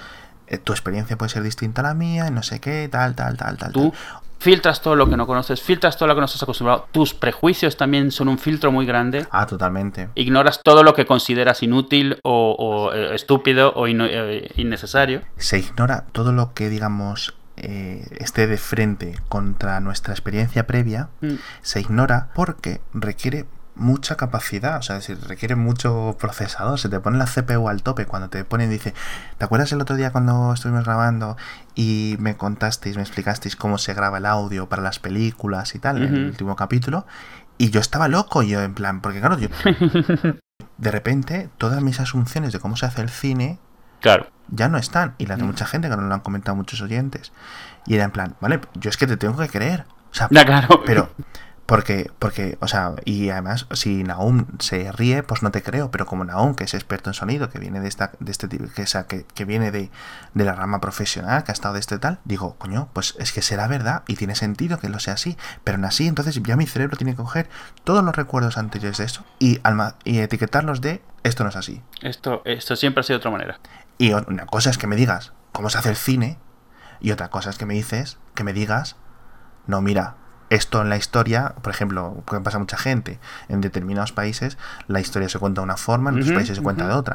eh, 0.48 0.58
tu 0.58 0.72
experiencia 0.72 1.16
puede 1.16 1.30
ser 1.30 1.42
distinta 1.42 1.80
a 1.80 1.84
la 1.84 1.94
mía, 1.94 2.28
no 2.30 2.42
sé 2.42 2.60
qué, 2.60 2.88
tal, 2.90 3.14
tal, 3.14 3.36
tal, 3.36 3.56
tal. 3.56 3.72
Tú 3.72 3.90
tal. 3.92 4.20
filtras 4.40 4.82
todo 4.82 4.96
lo 4.96 5.08
que 5.08 5.16
no 5.16 5.24
conoces, 5.26 5.62
filtras 5.62 5.96
todo 5.96 6.08
lo 6.08 6.14
que 6.16 6.20
no 6.20 6.24
estás 6.26 6.42
acostumbrado. 6.42 6.88
Tus 6.90 7.14
prejuicios 7.14 7.76
también 7.76 8.10
son 8.10 8.28
un 8.28 8.38
filtro 8.38 8.72
muy 8.72 8.84
grande. 8.84 9.26
Ah, 9.30 9.46
totalmente. 9.46 10.08
Ignoras 10.16 10.60
todo 10.64 10.82
lo 10.82 10.94
que 10.94 11.06
consideras 11.06 11.62
inútil 11.62 12.18
o, 12.24 12.56
o, 12.58 12.92
eh, 12.92 13.14
estúpido 13.14 13.72
o 13.74 13.86
eh, 13.86 14.52
innecesario. 14.56 15.22
se 15.36 15.60
ignora 15.60 16.04
todo 16.12 16.32
lo 16.32 16.52
que, 16.54 16.68
digamos, 16.68 17.34
eh, 17.56 18.06
esté 18.18 18.46
de 18.46 18.56
frente 18.56 19.14
contra 19.28 19.78
nuestra 19.80 20.12
experiencia 20.14 20.66
previa, 20.66 21.08
Mm. 21.20 21.34
se 21.62 21.80
ignora 21.80 22.28
porque 22.34 22.80
requiere 22.94 23.46
mucha 23.74 24.16
capacidad, 24.16 24.76
o 24.78 24.82
sea, 24.82 24.98
es 24.98 25.06
decir, 25.06 25.26
requiere 25.26 25.54
mucho 25.56 26.14
procesador, 26.20 26.78
se 26.78 26.90
te 26.90 27.00
pone 27.00 27.16
la 27.16 27.24
CPU 27.26 27.68
al 27.70 27.82
tope 27.82 28.04
cuando 28.04 28.28
te 28.28 28.44
ponen, 28.44 28.68
dice, 28.68 28.92
¿te 29.38 29.44
acuerdas 29.46 29.72
el 29.72 29.80
otro 29.80 29.96
día 29.96 30.12
cuando 30.12 30.52
estuvimos 30.52 30.84
grabando 30.84 31.38
y 31.74 32.16
me 32.18 32.36
contasteis, 32.36 32.96
me 32.96 33.02
explicasteis 33.02 33.56
cómo 33.56 33.78
se 33.78 33.94
graba 33.94 34.18
el 34.18 34.26
audio 34.26 34.68
para 34.68 34.82
las 34.82 34.98
películas 34.98 35.74
y 35.74 35.78
tal, 35.78 36.02
en 36.02 36.14
el 36.14 36.24
último 36.26 36.54
capítulo? 36.54 37.06
Y 37.56 37.70
yo 37.70 37.80
estaba 37.80 38.08
loco, 38.08 38.42
yo 38.42 38.60
en 38.62 38.74
plan, 38.74 39.00
porque 39.00 39.20
claro, 39.20 39.38
yo... 39.38 39.48
De 40.78 40.90
repente, 40.90 41.48
todas 41.58 41.80
mis 41.82 42.00
asunciones 42.00 42.52
de 42.52 42.58
cómo 42.60 42.76
se 42.76 42.86
hace 42.86 43.02
el 43.02 43.08
cine 43.08 43.58
Claro. 44.02 44.26
ya 44.48 44.68
no 44.68 44.76
están. 44.76 45.14
Y 45.16 45.24
las 45.26 45.38
de 45.38 45.44
mucha 45.44 45.64
gente 45.64 45.88
que 45.88 45.96
nos 45.96 46.04
lo 46.04 46.12
han 46.12 46.20
comentado 46.20 46.54
muchos 46.56 46.82
oyentes. 46.82 47.32
Y 47.86 47.94
era 47.94 48.04
en 48.04 48.10
plan, 48.10 48.36
vale, 48.40 48.60
yo 48.74 48.90
es 48.90 48.96
que 48.98 49.06
te 49.06 49.16
tengo 49.16 49.36
que 49.38 49.48
creer. 49.48 49.84
O 50.10 50.14
sea, 50.14 50.28
Ya, 50.30 50.44
claro. 50.44 50.82
pero, 50.84 51.08
porque, 51.64 52.10
porque, 52.18 52.58
o 52.60 52.68
sea, 52.68 52.92
y 53.06 53.30
además, 53.30 53.66
si 53.72 54.04
Naum 54.04 54.46
se 54.58 54.92
ríe, 54.92 55.22
pues 55.22 55.42
no 55.42 55.50
te 55.50 55.62
creo. 55.62 55.90
Pero 55.90 56.04
como 56.04 56.22
Naum, 56.24 56.54
que 56.54 56.64
es 56.64 56.74
experto 56.74 57.08
en 57.08 57.14
sonido, 57.14 57.48
que 57.48 57.58
viene 57.58 57.80
de 57.80 57.88
esta, 57.88 58.10
de 58.20 58.30
este 58.30 58.46
tipo, 58.46 58.66
que, 58.74 58.82
o 58.82 58.86
sea, 58.86 59.04
que, 59.06 59.24
que 59.34 59.44
viene 59.46 59.70
de, 59.70 59.90
de 60.34 60.44
la 60.44 60.54
rama 60.54 60.80
profesional, 60.80 61.44
que 61.44 61.52
ha 61.52 61.54
estado 61.54 61.74
de 61.74 61.80
este 61.80 61.98
tal, 61.98 62.18
digo, 62.24 62.56
coño, 62.58 62.88
pues 62.92 63.14
es 63.18 63.32
que 63.32 63.40
será 63.40 63.68
verdad 63.68 64.02
y 64.06 64.16
tiene 64.16 64.34
sentido 64.34 64.78
que 64.78 64.90
lo 64.90 64.98
sea 64.98 65.14
así. 65.14 65.38
Pero 65.64 65.76
aún 65.76 65.86
así, 65.86 66.06
entonces 66.08 66.38
ya 66.42 66.56
mi 66.56 66.66
cerebro 66.66 66.96
tiene 66.98 67.12
que 67.12 67.22
coger 67.22 67.48
todos 67.84 68.04
los 68.04 68.14
recuerdos 68.14 68.58
anteriores 68.58 68.98
de 68.98 69.04
eso 69.04 69.24
y, 69.38 69.60
alma, 69.62 69.94
y 70.04 70.18
etiquetarlos 70.18 70.82
de 70.82 71.00
esto 71.22 71.42
no 71.44 71.50
es 71.50 71.56
así. 71.56 71.80
Esto, 72.02 72.42
esto 72.44 72.76
siempre 72.76 73.00
ha 73.00 73.04
sido 73.04 73.18
de 73.18 73.20
otra 73.20 73.30
manera. 73.30 73.58
Y 74.02 74.12
una 74.14 74.46
cosa 74.46 74.68
es 74.68 74.78
que 74.78 74.88
me 74.88 74.96
digas 74.96 75.32
cómo 75.52 75.70
se 75.70 75.78
hace 75.78 75.90
el 75.90 75.94
cine 75.94 76.36
y 76.98 77.12
otra 77.12 77.30
cosa 77.30 77.50
es 77.50 77.56
que 77.56 77.66
me 77.66 77.74
dices, 77.74 78.18
que 78.34 78.42
me 78.42 78.52
digas, 78.52 78.96
no, 79.68 79.80
mira, 79.80 80.16
esto 80.50 80.82
en 80.82 80.88
la 80.88 80.96
historia, 80.96 81.54
por 81.62 81.72
ejemplo, 81.72 82.24
que 82.28 82.40
pasa 82.40 82.56
a 82.56 82.58
mucha 82.58 82.76
gente, 82.76 83.20
en 83.48 83.60
determinados 83.60 84.10
países 84.10 84.58
la 84.88 84.98
historia 84.98 85.28
se 85.28 85.38
cuenta 85.38 85.60
de 85.60 85.66
una 85.66 85.76
forma, 85.76 86.10
en 86.10 86.16
otros 86.16 86.32
países 86.32 86.56
se 86.56 86.62
cuenta 86.64 86.88
de 86.88 86.94
otra. 86.94 87.14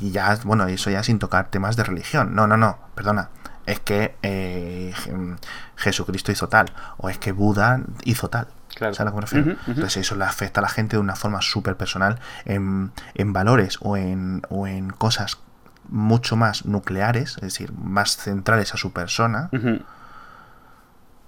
Y 0.00 0.10
ya, 0.10 0.38
bueno, 0.44 0.66
eso 0.68 0.88
ya 0.88 1.02
sin 1.02 1.18
tocar 1.18 1.50
temas 1.50 1.76
de 1.76 1.84
religión. 1.84 2.34
No, 2.34 2.46
no, 2.46 2.56
no, 2.56 2.78
perdona. 2.94 3.28
es 3.66 3.80
que 3.80 4.16
eh, 4.22 4.94
Jesucristo 5.76 6.32
hizo 6.32 6.48
tal, 6.48 6.72
o 6.96 7.10
es 7.10 7.18
que 7.18 7.32
Buda 7.32 7.82
hizo 8.04 8.30
tal. 8.30 8.48
Claro. 8.74 8.94
¿Sabes 8.94 9.00
a 9.00 9.04
lo 9.04 9.10
que 9.10 9.16
me 9.16 9.20
refiero? 9.20 9.58
Entonces 9.66 9.98
eso 9.98 10.16
le 10.16 10.24
afecta 10.24 10.60
a 10.60 10.62
la 10.62 10.70
gente 10.70 10.96
de 10.96 11.00
una 11.00 11.14
forma 11.14 11.42
súper 11.42 11.76
personal 11.76 12.20
en, 12.46 12.90
en 13.12 13.34
valores 13.34 13.76
o 13.82 13.98
en, 13.98 14.40
o 14.48 14.66
en 14.66 14.88
cosas 14.88 15.36
mucho 15.88 16.36
más 16.36 16.64
nucleares, 16.66 17.36
es 17.36 17.42
decir, 17.42 17.72
más 17.72 18.16
centrales 18.16 18.74
a 18.74 18.76
su 18.76 18.92
persona. 18.92 19.48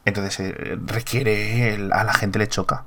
Entonces 0.04 0.40
eh, 0.40 0.78
requiere, 0.84 1.74
el- 1.74 1.92
a 1.92 2.04
la 2.04 2.12
gente 2.14 2.38
le 2.38 2.46
choca. 2.48 2.84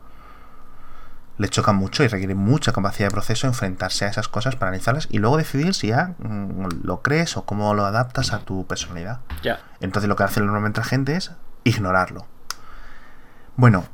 Le 1.38 1.50
choca 1.50 1.72
mucho 1.72 2.04
y 2.04 2.08
requiere 2.08 2.34
mucha 2.36 2.72
capacidad 2.74 3.10
de 3.10 3.12
proceso 3.14 3.46
enfrentarse 3.48 4.06
a 4.06 4.08
esas 4.10 4.28
cosas 4.28 4.56
para 4.56 4.70
analizarlas 4.70 5.08
y 5.12 5.20
luego 5.20 5.38
decidir 5.38 5.74
si 5.76 5.88
ya 5.88 6.16
mm, 6.18 6.84
lo 6.84 7.02
crees 7.04 7.38
o 7.38 7.46
cómo 7.46 7.74
lo 7.76 7.86
adaptas 7.86 8.34
a 8.34 8.40
tu 8.40 8.66
personalidad. 8.66 9.20
Ya. 9.44 9.60
Entonces 9.80 10.10
lo 10.10 10.16
que 10.16 10.24
hace 10.24 10.40
normalmente 10.42 10.80
la 10.82 10.86
gente 10.88 11.16
es 11.16 11.32
ignorarlo. 11.64 12.26
Bueno, 13.56 13.86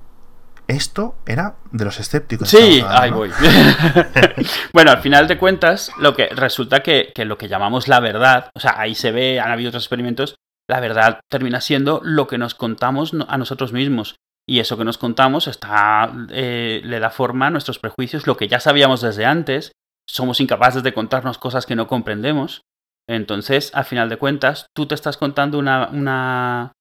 esto 0.68 1.16
era 1.26 1.56
de 1.72 1.86
los 1.86 2.00
escépticos. 2.00 2.50
Sí, 2.50 2.84
ahí 2.88 3.12
voy. 3.12 3.30
¿no? 3.30 3.36
bueno, 4.74 4.92
al 4.92 5.02
final 5.02 5.28
de 5.28 5.38
cuentas, 5.38 5.92
lo 6.00 6.16
que 6.16 6.28
resulta 6.28 6.82
que, 6.82 7.12
que 7.14 7.26
lo 7.26 7.38
que 7.38 7.48
llamamos 7.48 7.88
la 7.88 8.00
verdad, 8.00 8.50
o 8.56 8.60
sea, 8.60 8.80
ahí 8.80 8.96
se 8.96 9.12
ve, 9.12 9.40
han 9.40 9.52
habido 9.52 9.70
otros 9.70 9.84
experimentos, 9.84 10.36
la 10.70 10.80
verdad 10.80 11.20
termina 11.30 11.62
siendo 11.62 12.02
lo 12.04 12.28
que 12.28 12.38
nos 12.38 12.56
contamos 12.56 13.14
a 13.28 13.38
nosotros 13.38 13.74
mismos. 13.74 14.16
Y 14.48 14.60
eso 14.60 14.78
que 14.78 14.84
nos 14.84 14.98
contamos 14.98 15.48
está, 15.48 16.12
eh, 16.30 16.82
le 16.84 17.00
da 17.00 17.10
forma 17.10 17.48
a 17.48 17.50
nuestros 17.50 17.80
prejuicios, 17.80 18.28
lo 18.28 18.36
que 18.36 18.48
ya 18.48 18.60
sabíamos 18.60 19.02
desde 19.02 19.26
antes. 19.26 19.72
Somos 20.06 20.42
incapaces 20.42 20.84
de 20.84 20.94
contarnos 20.94 21.38
cosas 21.38 21.66
que 21.66 21.76
no 21.76 21.88
comprendemos. 21.88 22.62
Entonces, 23.08 23.72
al 23.74 23.86
final 23.86 24.10
de 24.10 24.18
cuentas, 24.18 24.66
tú 24.76 24.86
te 24.86 24.96
estás 24.96 25.18
contando 25.18 25.60
una, 25.60 25.88
una, 25.88 26.74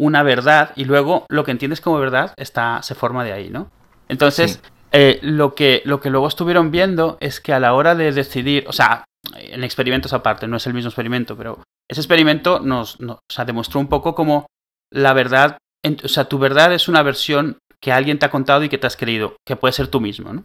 una 0.00 0.22
verdad 0.22 0.72
y 0.76 0.84
luego 0.86 1.26
lo 1.28 1.44
que 1.44 1.50
entiendes 1.50 1.80
como 1.80 1.98
verdad 1.98 2.32
está, 2.36 2.82
se 2.82 2.94
forma 2.94 3.22
de 3.22 3.32
ahí, 3.32 3.50
¿no? 3.50 3.70
Entonces, 4.08 4.52
Sí. 4.62 4.70
eh, 4.92 5.18
lo, 5.22 5.54
que, 5.54 5.82
lo 5.84 6.00
que 6.00 6.10
luego 6.10 6.26
estuvieron 6.26 6.70
viendo 6.70 7.18
es 7.20 7.40
que 7.40 7.52
a 7.52 7.60
la 7.60 7.74
hora 7.74 7.94
de 7.94 8.10
decidir, 8.12 8.64
o 8.66 8.72
sea, 8.72 9.04
en 9.34 9.62
experimentos 9.62 10.12
aparte, 10.14 10.46
no 10.48 10.56
es 10.56 10.66
el 10.66 10.74
mismo 10.74 10.88
experimento, 10.88 11.36
pero 11.36 11.62
ese 11.88 12.00
experimento 12.00 12.60
nos, 12.60 12.98
nos- 13.00 13.16
o 13.18 13.32
sea, 13.32 13.44
demostró 13.44 13.78
un 13.78 13.88
poco 13.88 14.14
como 14.14 14.46
la 14.92 15.12
verdad, 15.12 15.58
en- 15.84 15.98
o 16.02 16.08
sea, 16.08 16.24
tu 16.24 16.38
verdad 16.38 16.72
es 16.72 16.88
una 16.88 17.02
versión 17.02 17.58
que 17.82 17.92
alguien 17.92 18.18
te 18.18 18.26
ha 18.26 18.30
contado 18.30 18.64
y 18.64 18.68
que 18.68 18.78
te 18.78 18.86
has 18.86 18.96
creído, 18.96 19.36
que 19.46 19.56
puede 19.56 19.72
ser 19.72 19.88
tú 19.88 20.00
mismo, 20.00 20.32
¿no? 20.32 20.44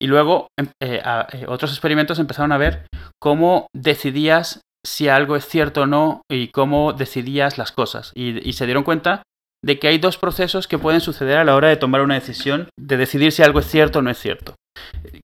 Y 0.00 0.06
luego 0.06 0.48
em- 0.58 0.70
eh, 0.82 1.00
a- 1.04 1.26
eh, 1.32 1.46
otros 1.48 1.70
experimentos 1.72 2.18
empezaron 2.18 2.52
a 2.52 2.58
ver 2.58 2.86
cómo 3.20 3.66
decidías 3.74 4.60
si 4.84 5.08
algo 5.08 5.36
es 5.36 5.46
cierto 5.46 5.82
o 5.82 5.86
no 5.86 6.22
y 6.30 6.48
cómo 6.48 6.92
decidías 6.92 7.58
las 7.58 7.72
cosas. 7.72 8.12
Y, 8.14 8.52
se 8.52 8.66
dieron 8.66 8.84
cuenta 8.84 9.22
de 9.64 9.78
que 9.78 9.88
hay 9.88 9.98
dos 9.98 10.18
procesos 10.18 10.66
que 10.66 10.78
pueden 10.78 11.00
suceder 11.00 11.38
a 11.38 11.44
la 11.44 11.54
hora 11.54 11.68
de 11.68 11.76
tomar 11.76 12.00
una 12.00 12.14
decisión, 12.14 12.68
de 12.78 12.96
decidir 12.96 13.32
si 13.32 13.42
algo 13.42 13.60
es 13.60 13.66
cierto 13.66 14.00
o 14.00 14.02
no 14.02 14.10
es 14.10 14.18
cierto. 14.18 14.54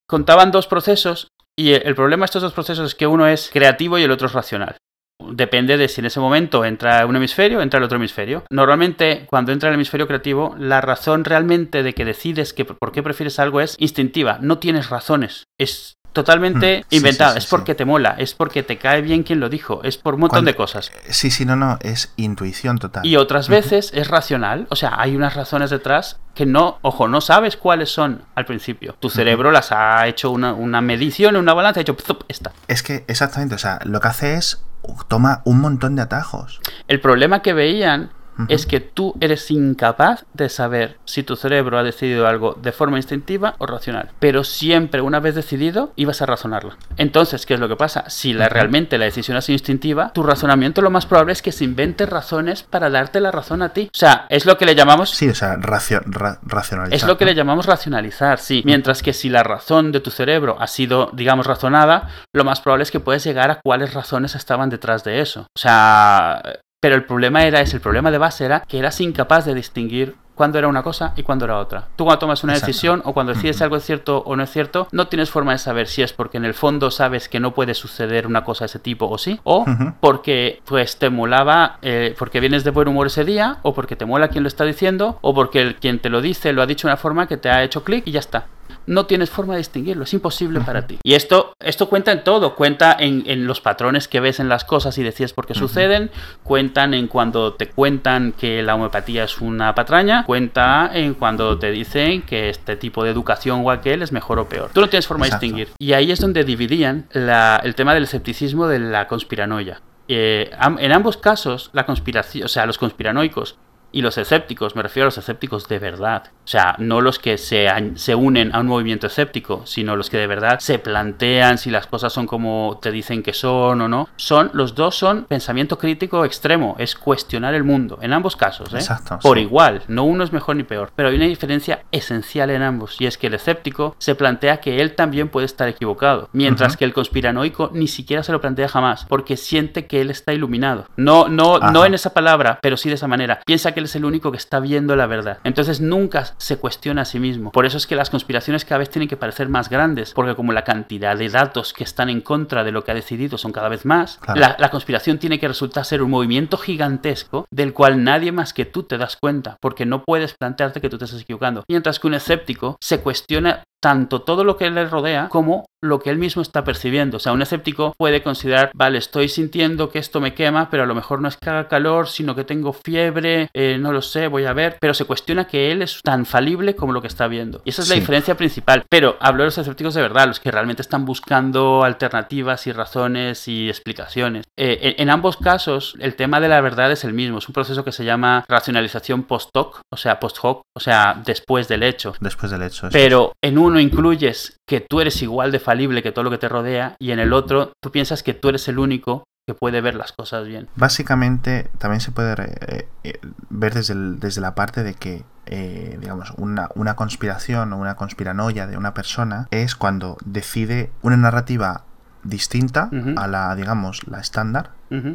Contaban 0.09 0.53
dos 0.53 0.67
procesos 0.67 1.29
y 1.59 1.73
el 1.73 1.95
problema 1.97 2.23
de 2.23 2.27
estos 2.27 2.43
dos 2.43 2.53
procesos 2.53 2.87
es 2.87 2.95
que 2.95 3.07
uno 3.07 3.27
es 3.27 3.51
creativo 3.53 3.99
y 3.99 4.05
el 4.05 4.13
otro 4.13 4.29
es 4.29 4.33
racional. 4.33 4.77
Depende 5.21 5.77
de 5.77 5.89
si 5.89 6.01
en 6.01 6.07
ese 6.07 6.21
momento 6.21 6.65
entra 6.65 7.05
un 7.05 7.17
hemisferio 7.17 7.59
o 7.59 7.63
entra 7.63 7.79
el 7.79 7.85
otro 7.85 7.97
hemisferio. 7.97 8.45
Normalmente, 8.51 9.27
cuando 9.29 9.51
entra 9.51 9.69
el 9.69 9.75
hemisferio 9.75 10.07
creativo, 10.07 10.55
la 10.59 10.81
razón 10.81 11.25
realmente 11.25 11.83
de 11.83 11.93
que 11.93 12.05
decides 12.05 12.53
que 12.53 12.65
por 12.65 12.93
qué 12.93 13.03
prefieres 13.03 13.41
algo 13.41 13.61
es 13.61 13.75
instintiva. 13.81 14.39
No 14.41 14.59
tienes 14.59 14.91
razones. 14.91 15.49
Es 15.59 15.98
totalmente 16.13 16.85
Mm, 16.91 16.95
inventada. 16.95 17.31
sí, 17.35 17.41
sí, 17.41 17.45
es 17.45 17.51
porque 17.51 17.75
te 17.75 17.85
mola. 17.85 18.15
Es 18.19 18.35
porque 18.35 18.63
te 18.63 18.79
cae 18.79 19.03
bien 19.03 19.23
quien 19.23 19.41
lo 19.41 19.49
dijo. 19.49 19.83
Es 19.85 19.97
por 19.99 20.15
un 20.15 20.21
montón 20.21 20.37
Cuando- 20.39 20.51
de 20.51 20.57
cosas. 20.57 20.91
Sí, 21.09 21.31
sí, 21.31 21.45
no, 21.45 21.57
no, 21.57 21.79
es 21.83 22.13
intuición 22.17 22.79
total. 22.79 23.07
Y 23.07 23.17
otras 23.17 23.49
veces 23.49 23.91
es 23.95 24.09
racional, 24.09 24.67
o 24.71 24.77
sea, 24.77 24.95
hay 25.01 25.15
unas 25.17 25.35
razones 25.35 25.71
detrás 25.71 26.19
que 26.35 26.47
no, 26.47 26.79
ojo, 26.83 27.09
no 27.09 27.21
sabes 27.21 27.57
cuáles 27.57 27.91
son 27.91 28.23
al 28.35 28.45
principio. 28.45 28.97
Tu 29.01 29.11
cerebro 29.11 29.51
las 29.51 29.73
ha 29.73 30.07
hecho 30.07 30.31
una, 30.31 30.53
una 30.55 30.81
medición, 30.81 31.37
una 31.37 31.55
balanza, 31.55 31.81
ha 31.81 31.83
hecho 31.83 31.97
¡zup! 32.01 32.23
esta. 32.29 32.53
Es 32.69 32.83
que 32.83 33.05
exactamente, 33.09 33.55
o 33.55 33.59
sea, 33.59 33.81
lo 33.85 34.01
que 34.01 34.09
hace 34.09 34.35
es 34.35 34.63
toma 35.09 35.43
un 35.45 35.61
montón 35.61 35.97
de 35.97 36.03
atajos. 36.03 36.61
El 36.87 37.01
problema 37.01 37.43
que 37.43 37.53
veían 37.53 38.11
Es 38.49 38.67
que 38.67 38.81
tú 38.81 39.15
eres 39.21 39.51
incapaz 39.51 40.25
de 40.35 40.49
saber 40.49 40.97
si 41.05 41.23
tu 41.23 41.37
cerebro 41.37 41.79
ha 41.79 41.83
decidido 41.83 42.27
algo 42.27 42.55
de 42.61 42.73
forma 42.73 42.97
instintiva 42.97 43.55
o 43.59 43.67
racional. 43.67 44.11
Pero 44.21 44.45
siempre, 44.45 45.01
una 45.01 45.21
vez 45.21 45.35
decidido, 45.35 45.93
ibas 45.97 46.23
a 46.23 46.27
razonarla. 46.27 46.77
Entonces, 46.97 47.47
¿qué 47.47 47.55
es 47.55 47.61
lo 47.61 47.69
que 47.69 47.77
pasa? 47.77 48.05
Si 48.09 48.33
la, 48.33 48.49
realmente 48.49 48.99
la 48.99 49.07
decisión 49.07 49.37
ha 49.37 49.41
sido 49.41 49.55
instintiva, 49.55 50.13
tu 50.13 50.23
razonamiento 50.23 50.83
lo 50.83 50.91
más 50.91 51.07
probable 51.07 51.33
es 51.33 51.43
que 51.43 51.53
se 51.53 51.65
invente 51.65 52.07
razones 52.07 52.63
para 52.63 52.91
darte 52.91 53.21
la 53.21 53.31
razón 53.31 53.63
a 53.63 53.71
ti. 53.71 53.89
O 53.93 53.97
sea, 53.99 54.27
es 54.29 54.47
lo 54.47 54.57
que 54.59 54.67
le 54.67 54.75
llamamos 54.75 55.11
Sí, 55.11 55.29
o 55.29 55.35
sea, 55.35 55.57
racio- 55.57 56.03
ra- 56.07 56.39
racionalizar. 56.43 56.95
Es 56.97 57.07
lo 57.07 57.19
que 57.19 57.25
¿no? 57.25 57.31
le 57.31 57.35
llamamos 57.37 57.67
racionalizar, 57.67 58.39
sí. 58.39 58.63
Mientras 58.65 59.03
que 59.03 59.13
si 59.13 59.29
la 59.29 59.43
razón 59.43 59.93
de 59.93 60.01
tu 60.01 60.11
cerebro 60.11 60.57
ha 60.61 60.67
sido, 60.67 61.11
digamos, 61.13 61.47
razonada, 61.47 62.09
lo 62.35 62.45
más 62.45 62.61
probable 62.61 62.85
es 62.85 62.91
que 62.91 63.01
puedes 63.01 63.25
llegar 63.25 63.51
a 63.51 63.61
cuáles 63.65 63.95
razones 63.95 64.35
estaban 64.35 64.71
detrás 64.71 65.03
de 65.05 65.21
eso. 65.21 65.43
O 65.57 65.59
sea, 65.61 66.43
pero 66.81 66.95
el 66.95 67.05
problema 67.05 67.45
era 67.45 67.61
ese, 67.61 67.77
el 67.77 67.83
problema 67.83 68.11
de 68.11 68.19
base 68.19 68.45
era 68.45 68.61
que 68.61 68.79
eras 68.79 69.01
incapaz 69.01 69.45
de 69.45 69.55
distinguir 69.55 70.15
cuándo 70.37 70.59
era 70.59 70.69
una 70.69 70.85
cosa 70.85 71.13
y 71.17 71.25
cuándo 71.25 71.45
era 71.45 71.59
otra. 71.59 71.89
Tú 71.97 72.05
cuando 72.05 72.21
tomas 72.21 72.45
una 72.45 72.53
Exacto. 72.53 72.69
decisión 72.69 73.03
o 73.05 73.13
cuando 73.13 73.35
decides 73.35 73.61
algo 73.61 73.75
es 73.75 73.85
cierto 73.85 74.23
o 74.25 74.37
no 74.37 74.45
es 74.45 74.51
cierto, 74.51 74.87
no 74.93 75.09
tienes 75.09 75.31
forma 75.31 75.51
de 75.51 75.59
saber 75.59 75.89
si 75.89 76.03
es 76.03 76.13
porque 76.13 76.37
en 76.37 76.45
el 76.45 76.55
fondo 76.55 76.93
sabes 76.93 77.29
que 77.29 77.41
no 77.41 77.53
puede 77.55 77.75
suceder 77.75 78.25
una 78.29 78.45
cosa 78.45 78.63
de 78.63 78.67
ese 78.67 78.79
tipo 78.79 79.09
o 79.09 79.19
sí, 79.19 79.41
o 79.43 79.67
porque 79.99 80.63
pues 80.65 80.99
te 80.99 81.11
molaba, 81.11 81.79
eh, 81.83 82.15
porque 82.17 82.39
vienes 82.39 82.63
de 82.63 82.71
buen 82.71 82.87
humor 82.87 83.09
ese 83.09 83.25
día, 83.25 83.59
o 83.63 83.75
porque 83.75 83.97
te 83.97 84.07
mola 84.07 84.29
quien 84.29 84.45
lo 84.45 84.49
está 84.49 84.63
diciendo, 84.63 85.19
o 85.23 85.35
porque 85.35 85.61
el, 85.61 85.75
quien 85.75 85.99
te 85.99 86.09
lo 86.09 86.21
dice 86.21 86.53
lo 86.53 86.63
ha 86.63 86.67
dicho 86.67 86.87
de 86.87 86.93
una 86.93 86.97
forma 86.97 87.27
que 87.27 87.37
te 87.37 87.51
ha 87.51 87.65
hecho 87.65 87.83
clic 87.83 88.07
y 88.07 88.13
ya 88.13 88.21
está. 88.21 88.47
No 88.89 89.07
tienes 89.07 89.29
forma 89.31 89.53
de 89.55 89.59
distinguirlo, 89.59 90.05
es 90.05 90.13
imposible 90.15 90.61
para 90.61 90.87
ti. 90.87 90.99
Y 91.03 91.15
esto, 91.15 91.53
esto 91.61 91.89
cuenta 91.89 92.11
en 92.13 92.25
todo, 92.25 92.55
cuenta 92.55 92.97
en, 92.99 93.23
en 93.27 93.47
los 93.47 93.61
patrones 93.61 94.09
que 94.09 94.21
ves 94.21 94.41
en 94.41 94.49
las 94.49 94.65
cosas 94.65 94.97
y 94.99 95.03
decides 95.03 95.33
por 95.35 95.47
qué 95.47 95.55
suceden, 95.55 96.11
cuentan 96.43 96.95
en 96.95 97.07
cuando 97.07 97.53
te 97.55 97.69
cuentan 97.69 98.33
que 98.33 98.63
la 98.63 98.75
homeopatía 98.75 99.25
es 99.25 99.41
una 99.41 99.75
patraña, 99.75 100.25
cuenta 100.25 100.91
en 100.93 101.15
cuando 101.15 101.59
te 101.59 101.71
dicen 101.71 102.23
que 102.23 102.49
este 102.49 102.77
tipo 102.77 103.05
de 103.05 103.11
educación 103.11 103.61
o 103.65 103.71
aquel 103.71 104.03
es 104.03 104.11
mejor 104.13 104.39
o 104.39 104.49
peor. 104.49 104.71
Tú 104.73 104.81
no 104.81 104.89
tienes 104.89 105.07
forma 105.07 105.27
Exacto. 105.27 105.43
de 105.43 105.47
distinguir. 105.47 105.69
Y 105.79 105.93
ahí 105.93 106.11
es 106.11 106.21
donde 106.21 106.45
dividían 106.45 107.09
la- 107.13 107.61
el 107.63 107.75
tema 107.75 107.93
del 107.95 108.05
escepticismo 108.05 108.67
de 108.69 108.79
la 108.79 109.07
conspiranoia. 109.07 109.83
Eh, 110.11 110.51
en 110.79 110.93
ambos 110.93 111.19
casos, 111.19 111.69
la 111.75 111.85
conspiración, 111.85 112.47
o 112.47 112.49
sea, 112.49 112.65
los 112.65 112.79
conspiranoicos 112.79 113.59
y 113.93 114.03
los 114.03 114.19
escépticos, 114.19 114.77
me 114.77 114.83
refiero 114.83 115.05
a 115.05 115.09
los 115.09 115.19
escépticos 115.19 115.69
de 115.69 115.79
verdad. 115.79 116.25
O 116.45 116.51
sea, 116.51 116.75
no 116.79 117.01
los 117.01 117.19
que 117.19 117.39
se, 117.39 117.69
se 117.95 118.15
unen 118.15 118.55
a 118.55 118.61
un 118.61 118.67
movimiento 118.67 119.07
escéptico, 119.07 119.63
sino 119.67 119.97
los 119.97 120.11
que 120.11 120.17
de 120.17 120.27
verdad 120.27 120.59
se 120.61 120.79
plantean 120.79 121.59
si 121.59 121.71
las 121.71 121.87
cosas 121.87 122.13
son 122.13 122.27
como 122.27 122.79
te 122.81 122.91
dicen 122.91 123.23
que 123.23 123.33
son 123.33 123.81
o 123.81 123.89
no. 123.89 124.09
Son, 124.17 124.51
los 124.55 124.75
dos 124.75 124.97
son 124.97 125.25
pensamiento 125.25 125.79
crítico 125.79 126.25
extremo, 126.25 126.77
es 126.79 126.95
cuestionar 126.95 127.55
el 127.55 127.65
mundo, 127.65 127.99
en 128.03 128.13
ambos 128.13 128.37
casos, 128.37 128.73
¿eh? 128.73 128.79
Exacto, 128.79 129.19
Por 129.21 129.37
sí. 129.37 129.43
igual, 129.43 129.83
no 129.89 130.05
uno 130.05 130.25
es 130.25 130.33
mejor 130.33 130.57
ni 130.57 130.63
peor. 130.63 130.91
Pero 130.95 131.09
hay 131.09 131.17
una 131.17 131.27
diferencia 131.27 131.83
esencial 131.93 132.51
en 132.51 132.63
ambos, 132.63 133.01
y 133.01 133.07
es 133.07 133.19
que 133.19 133.27
el 133.27 133.35
escéptico 133.35 133.95
se 133.99 134.15
plantea 134.15 134.61
que 134.61 134.81
él 134.81 134.95
también 134.95 135.29
puede 135.29 135.47
estar 135.47 135.69
equivocado, 135.69 136.29
mientras 136.33 136.77
que 136.77 136.85
el 136.85 136.95
conspiranoico 136.95 137.71
ni 137.73 137.89
siquiera 137.89 138.23
se 138.23 138.33
lo 138.33 138.41
plantea 138.41 138.69
jamás, 138.69 139.07
porque 139.09 139.37
siente 139.37 139.87
que 139.87 140.01
él 140.01 140.11
está 140.11 140.33
iluminado. 140.33 140.87
No, 140.97 141.29
no, 141.29 141.59
no 141.59 141.85
en 141.85 141.95
esa 141.95 142.15
palabra, 142.15 142.59
pero 142.63 142.77
sí 142.77 142.89
de 142.89 142.95
esa 142.95 143.09
manera. 143.09 143.41
Piensa 143.45 143.73
que 143.73 143.78
él 143.79 143.85
es 143.85 143.97
el 143.97 144.05
único 144.05 144.31
que 144.31 144.37
está 144.37 144.61
viendo 144.61 144.97
la 144.97 145.07
verdad. 145.07 145.39
Entonces 145.45 145.81
nunca 145.81 146.35
se 146.39 146.57
cuestiona 146.59 147.03
a 147.03 147.05
sí 147.05 147.19
mismo. 147.21 147.51
Por 147.53 147.67
eso 147.67 147.77
es 147.77 147.87
que 147.87 147.97
las 147.97 148.11
conspiraciones 148.11 148.65
cada 148.65 148.79
vez 148.79 148.91
tienen 148.91 149.09
que 149.09 149.17
parecer 149.17 149.49
más 149.49 149.69
grandes, 149.69 150.13
porque 150.13 150.35
como 150.35 150.53
la 150.53 150.65
cantidad 150.65 151.17
de 151.17 151.29
datos 151.29 151.73
que 151.73 151.85
están 151.85 152.09
en 152.11 152.21
contra 152.21 152.65
de 152.65 152.73
lo 152.73 152.85
que 152.85 152.91
ha 152.91 152.95
decidido 152.95 153.39
son 153.39 153.53
cada 153.53 153.69
vez 153.69 153.85
más, 153.85 154.19
Claro. 154.19 154.41
la, 154.41 154.57
la 154.59 154.71
conspiración 154.71 155.19
tiene 155.19 155.39
que 155.39 155.49
resultar 155.49 155.85
ser 155.85 156.03
un 156.03 156.11
movimiento 156.11 156.57
gigantesco 156.57 157.47
del 157.51 157.73
cual 157.73 158.03
nadie 158.05 158.33
más 158.33 158.53
que 158.53 158.65
tú 158.65 158.83
te 158.85 158.99
das 158.99 159.17
cuenta, 159.17 159.57
porque 159.61 159.87
no 159.87 160.03
puedes 160.05 160.35
plantearte 160.35 160.81
que 160.81 160.89
tú 160.89 160.99
te 160.99 161.05
estás 161.05 161.21
equivocando. 161.23 161.65
Mientras 161.69 161.99
que 161.99 162.07
un 162.07 162.15
escéptico 162.15 162.77
se 162.81 163.01
cuestiona 163.01 163.65
tanto 163.81 164.23
todo 164.23 164.45
lo 164.45 164.57
que 164.57 164.71
le 164.71 164.87
rodea 164.87 165.29
como 165.29 165.67
lo 165.81 166.01
que 166.01 166.11
él 166.11 166.19
mismo 166.19 166.43
está 166.43 166.65
percibiendo. 166.65 167.19
O 167.19 167.21
sea, 167.21 167.31
un 167.33 167.41
escéptico 167.41 167.95
puede 167.97 168.21
considerar, 168.21 168.73
vale, 168.75 168.99
estoy 168.99 169.29
sintiendo 169.29 169.91
que 169.91 170.01
esto 170.01 170.21
me 170.21 170.35
quema, 170.35 170.71
pero 170.71 170.83
a 170.83 170.87
lo 170.87 170.95
mejor 170.97 171.21
no 171.21 171.29
es 171.29 171.37
que 171.37 171.49
haga 171.49 171.69
calor, 171.69 172.09
sino 172.09 172.35
que 172.35 172.43
tengo 172.43 172.73
fiebre, 172.73 173.49
eh, 173.55 173.77
no 173.79 173.93
lo 173.93 174.03
sé, 174.03 174.27
voy 174.27 174.45
a 174.47 174.53
ver, 174.53 174.77
pero 174.81 174.93
se 174.93 175.05
cuestiona 175.05 175.47
que 175.47 175.71
él 175.71 175.83
es 175.83 176.01
tan 176.03 176.27
falible 176.27 176.75
como 176.75 176.93
lo 176.93 177.01
que 177.01 177.07
está 177.07 177.29
viendo. 177.29 177.63
Y 177.65 177.71
esa 177.71 177.83
es 177.83 177.89
la 177.91 177.95
Sí. 177.95 178.01
diferencia 178.01 178.37
principal. 178.37 178.85
Pero 178.91 179.17
hablo 179.21 179.45
de 179.45 179.47
los 179.49 179.59
escépticos 179.59 179.95
de 179.95 180.03
verdad, 180.03 180.27
los 180.27 180.41
que 180.41 180.51
realmente 180.51 180.83
están 180.83 181.05
buscando 181.05 181.85
alternativas 181.85 182.67
y 182.67 182.73
razones 182.73 183.47
y 183.47 183.69
explicaciones. 183.69 184.47
Eh, 184.59 184.81
en, 184.83 185.03
en 185.03 185.11
ambos 185.11 185.37
casos, 185.37 185.95
el 186.01 186.17
tema 186.17 186.41
de 186.41 186.49
la 186.49 186.61
verdad 186.61 186.91
es 186.91 187.05
el 187.05 187.13
mismo. 187.13 187.39
Es 187.39 187.47
un 187.49 187.53
proceso 187.55 187.85
que 187.85 187.93
se 187.93 188.05
llama 188.05 188.45
racionalización 188.49 189.23
post-hoc, 189.23 189.81
o 189.93 189.97
sea, 189.97 190.19
post-hoc, 190.19 190.63
o 190.77 190.81
sea, 190.81 191.23
después 191.25 191.69
del 191.69 191.85
hecho. 191.85 192.15
Después 192.19 192.51
del 192.51 192.63
hecho. 192.63 192.89
eso 192.89 192.93
Pero 192.93 193.33
en 193.43 193.59
uno 193.69 193.81
incluyes 193.81 194.57
que 194.67 194.81
tú 194.81 195.01
eres 195.01 195.23
igual 195.23 195.53
de 195.53 195.61
falible 195.61 196.03
que 196.03 196.13
todo 196.13 196.25
lo 196.25 196.31
que 196.31 196.39
te 196.39 196.49
rodea 196.49 196.97
y 196.99 197.13
en 197.13 197.19
el 197.19 197.33
otro 197.33 197.73
tú 197.83 197.91
piensas 197.91 198.23
que 198.23 198.35
tú 198.35 198.49
eres 198.49 198.67
el 198.69 198.79
único 198.79 199.25
que 199.47 199.55
puede 199.55 199.81
ver 199.81 199.95
las 199.95 200.13
cosas 200.13 200.47
bien. 200.47 200.69
Básicamente, 200.77 201.71
también 201.79 202.03
se 202.03 202.11
puede 202.11 202.35
eh, 202.35 202.89
eh, 203.05 203.19
ver 203.49 203.73
desde, 203.73 203.95
desde 203.95 204.43
la 204.43 204.55
parte 204.55 204.83
de 204.83 204.93
que 204.93 205.25
eh, 205.47 205.97
digamos, 205.99 206.35
una, 206.37 206.69
una, 206.75 206.97
conspiración 206.97 207.73
o 207.73 207.79
una 207.79 207.97
conspiranoia 207.97 208.67
de 208.67 208.77
una 208.77 208.93
persona 208.93 209.49
es 209.51 209.75
cuando 209.75 210.19
decide 210.23 210.91
una 211.01 211.17
narrativa 211.17 211.85
distinta 212.23 212.91
a 213.17 213.27
la, 213.27 213.55
digamos, 213.55 214.07
la 214.07 214.21
estándar 214.21 214.71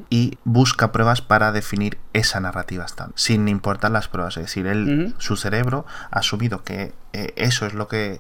y 0.10 0.38
busca 0.44 0.92
pruebas 0.92 1.22
para 1.22 1.52
definir 1.52 1.98
esa 2.14 2.40
narrativa 2.40 2.86
estándar, 2.86 3.14
sin 3.18 3.48
importar 3.48 3.92
las 3.92 4.08
pruebas. 4.08 4.38
Es 4.38 4.44
decir, 4.44 4.68
él, 4.68 5.14
su 5.18 5.36
cerebro 5.36 5.86
ha 6.12 6.20
asumido 6.20 6.64
que 6.64 6.94
eh, 7.14 7.34
eso 7.36 7.66
es 7.66 7.74
lo 7.74 7.88
que, 7.88 8.20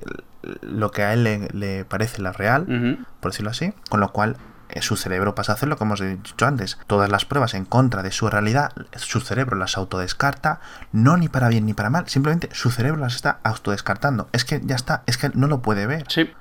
lo 0.61 0.91
que 0.91 1.03
a 1.03 1.13
él 1.13 1.49
le, 1.53 1.85
parece 1.85 2.21
la 2.21 2.31
real, 2.31 3.05
por 3.19 3.31
decirlo 3.31 3.51
así, 3.51 3.73
con 3.89 3.99
lo 3.99 4.11
cual 4.11 4.37
eh, 4.73 4.81
su 4.81 4.95
cerebro 4.95 5.35
pasa 5.35 5.51
a 5.51 5.55
hacer 5.55 5.69
lo 5.69 5.77
que 5.77 5.83
hemos 5.83 5.99
dicho 5.99 6.45
antes. 6.45 6.79
Todas 6.87 7.09
las 7.09 7.25
pruebas 7.25 7.53
en 7.53 7.65
contra 7.65 8.01
de 8.01 8.11
su 8.11 8.29
realidad, 8.29 8.71
su 8.95 9.19
cerebro 9.19 9.55
las 9.55 9.77
autodescarta, 9.77 10.61
no 10.91 11.15
ni 11.17 11.29
para 11.29 11.47
bien 11.49 11.65
ni 11.65 11.73
para 11.73 11.91
mal, 11.91 12.07
simplemente 12.09 12.49
su 12.53 12.71
cerebro 12.71 12.99
las 12.99 13.15
está 13.15 13.39
autodescartando. 13.43 14.29
Es 14.31 14.45
que 14.45 14.61
ya 14.63 14.75
está, 14.75 15.03
es 15.05 15.17
que 15.17 15.29
no 15.33 15.47
lo 15.47 15.61
puede 15.61 15.85
ver. 15.85 16.05
Sí. 16.07 16.31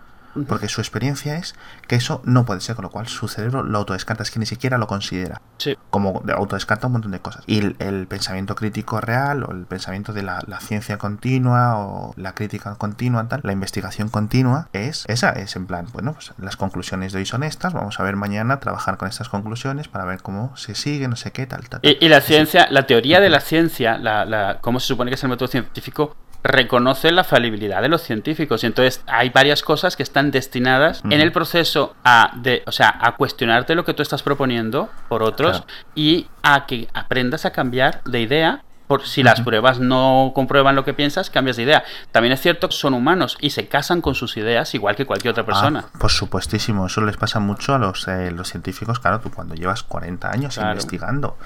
Porque 0.48 0.68
su 0.68 0.80
experiencia 0.80 1.36
es 1.36 1.54
que 1.86 1.96
eso 1.96 2.22
no 2.24 2.44
puede 2.44 2.60
ser, 2.60 2.74
con 2.76 2.84
lo 2.84 2.90
cual 2.90 3.06
su 3.06 3.28
cerebro 3.28 3.62
lo 3.62 3.78
autodescarta, 3.78 4.22
es 4.22 4.30
que 4.30 4.38
ni 4.38 4.46
siquiera 4.46 4.78
lo 4.78 4.86
considera. 4.86 5.42
Sí. 5.58 5.76
Como 5.90 6.22
autodescarta 6.34 6.86
un 6.86 6.94
montón 6.94 7.12
de 7.12 7.20
cosas. 7.20 7.44
Y 7.46 7.58
el, 7.78 8.06
pensamiento 8.06 8.54
crítico 8.54 9.00
real, 9.00 9.44
o 9.44 9.52
el 9.52 9.64
pensamiento 9.66 10.12
de 10.12 10.22
la, 10.22 10.42
ciencia 10.60 10.98
continua, 10.98 11.78
o 11.78 12.14
la 12.16 12.34
crítica 12.34 12.74
continua, 12.76 13.28
tal, 13.28 13.40
la 13.42 13.52
investigación 13.52 14.08
continua, 14.08 14.68
es 14.72 15.04
esa, 15.08 15.30
es 15.30 15.56
en 15.56 15.66
plan, 15.66 15.86
bueno, 15.92 16.14
pues 16.14 16.32
las 16.38 16.56
conclusiones 16.56 17.12
de 17.12 17.20
hoy 17.20 17.26
son 17.26 17.42
estas, 17.42 17.72
vamos 17.72 18.00
a 18.00 18.02
ver 18.02 18.16
mañana, 18.16 18.60
trabajar 18.60 18.96
con 18.96 19.08
estas 19.08 19.28
conclusiones 19.28 19.88
para 19.88 20.04
ver 20.04 20.22
cómo 20.22 20.56
se 20.56 20.74
sigue, 20.74 21.08
no 21.08 21.16
sé 21.16 21.32
qué, 21.32 21.46
tal, 21.46 21.68
tal. 21.68 21.80
Y, 21.82 22.08
la 22.08 22.20
ciencia, 22.20 22.68
la 22.70 22.86
teoría 22.86 23.20
de 23.20 23.30
la 23.30 23.40
ciencia, 23.40 23.98
la, 23.98 24.24
la, 24.24 24.58
cómo 24.60 24.80
se 24.80 24.86
supone 24.86 25.10
que 25.10 25.14
es 25.14 25.22
el 25.22 25.30
método 25.30 25.48
científico, 25.48 26.16
reconoce 26.42 27.12
la 27.12 27.24
falibilidad 27.24 27.82
de 27.82 27.88
los 27.88 28.02
científicos. 28.02 28.62
Y 28.62 28.66
entonces 28.66 29.02
hay 29.06 29.30
varias 29.30 29.62
cosas 29.62 29.96
que 29.96 30.02
están 30.02 30.30
destinadas 30.30 31.02
en 31.04 31.20
el 31.20 31.32
proceso 31.32 31.94
a 32.04 32.32
de, 32.36 32.62
o 32.66 32.72
sea, 32.72 32.96
a 33.00 33.16
cuestionarte 33.16 33.74
lo 33.74 33.84
que 33.84 33.94
tú 33.94 34.02
estás 34.02 34.22
proponiendo 34.22 34.90
por 35.08 35.22
otros 35.22 35.64
y 35.94 36.26
a 36.42 36.66
que 36.66 36.88
aprendas 36.94 37.44
a 37.44 37.52
cambiar 37.52 38.02
de 38.04 38.20
idea. 38.20 38.64
Por 38.88 39.06
si 39.06 39.22
las 39.22 39.40
pruebas 39.40 39.80
no 39.80 40.32
comprueban 40.34 40.76
lo 40.76 40.84
que 40.84 40.92
piensas, 40.92 41.30
cambias 41.30 41.56
de 41.56 41.62
idea. 41.62 41.82
También 42.10 42.32
es 42.32 42.42
cierto 42.42 42.68
que 42.68 42.74
son 42.74 42.92
humanos 42.92 43.38
y 43.40 43.48
se 43.50 43.66
casan 43.66 44.02
con 44.02 44.14
sus 44.14 44.36
ideas 44.36 44.74
igual 44.74 44.96
que 44.96 45.06
cualquier 45.06 45.30
otra 45.30 45.46
persona. 45.46 45.84
Ah, 45.86 45.98
por 45.98 46.10
supuestísimo, 46.10 46.84
eso 46.84 47.00
les 47.00 47.16
pasa 47.16 47.40
mucho 47.40 47.74
a 47.74 47.78
los, 47.78 48.06
eh, 48.08 48.30
los 48.32 48.48
científicos, 48.48 48.98
claro, 49.00 49.20
tú 49.20 49.30
cuando 49.30 49.54
llevas 49.54 49.82
40 49.82 50.30
años 50.30 50.58
investigando 50.58 51.38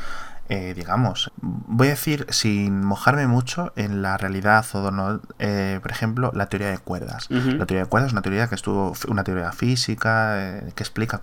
eh, 0.49 0.75
digamos, 0.75 1.33
voy 1.41 1.89
a 1.89 1.91
decir 1.91 2.27
sin 2.31 2.85
mojarme 2.85 3.27
mucho 3.27 3.73
en 3.75 4.03
la 4.03 4.17
realidad 4.17 4.65
o 4.75 4.91
no, 4.91 5.21
eh, 5.39 5.81
por 5.83 5.91
ejemplo, 5.91 6.31
la 6.35 6.47
teoría 6.47 6.71
de 6.71 6.79
cuerdas. 6.79 7.29
La 7.31 7.67
teoría 7.67 7.85
de 7.85 7.89
cuerdas 7.89 8.09
es 8.09 8.13
una 8.13 8.23
teoría 8.23 8.47
que 8.49 8.55
estuvo, 8.55 8.95
una 9.09 9.25
teoría 9.25 9.51
física 9.53 10.59
eh, 10.59 10.73
que 10.75 10.83
explica 10.83 11.21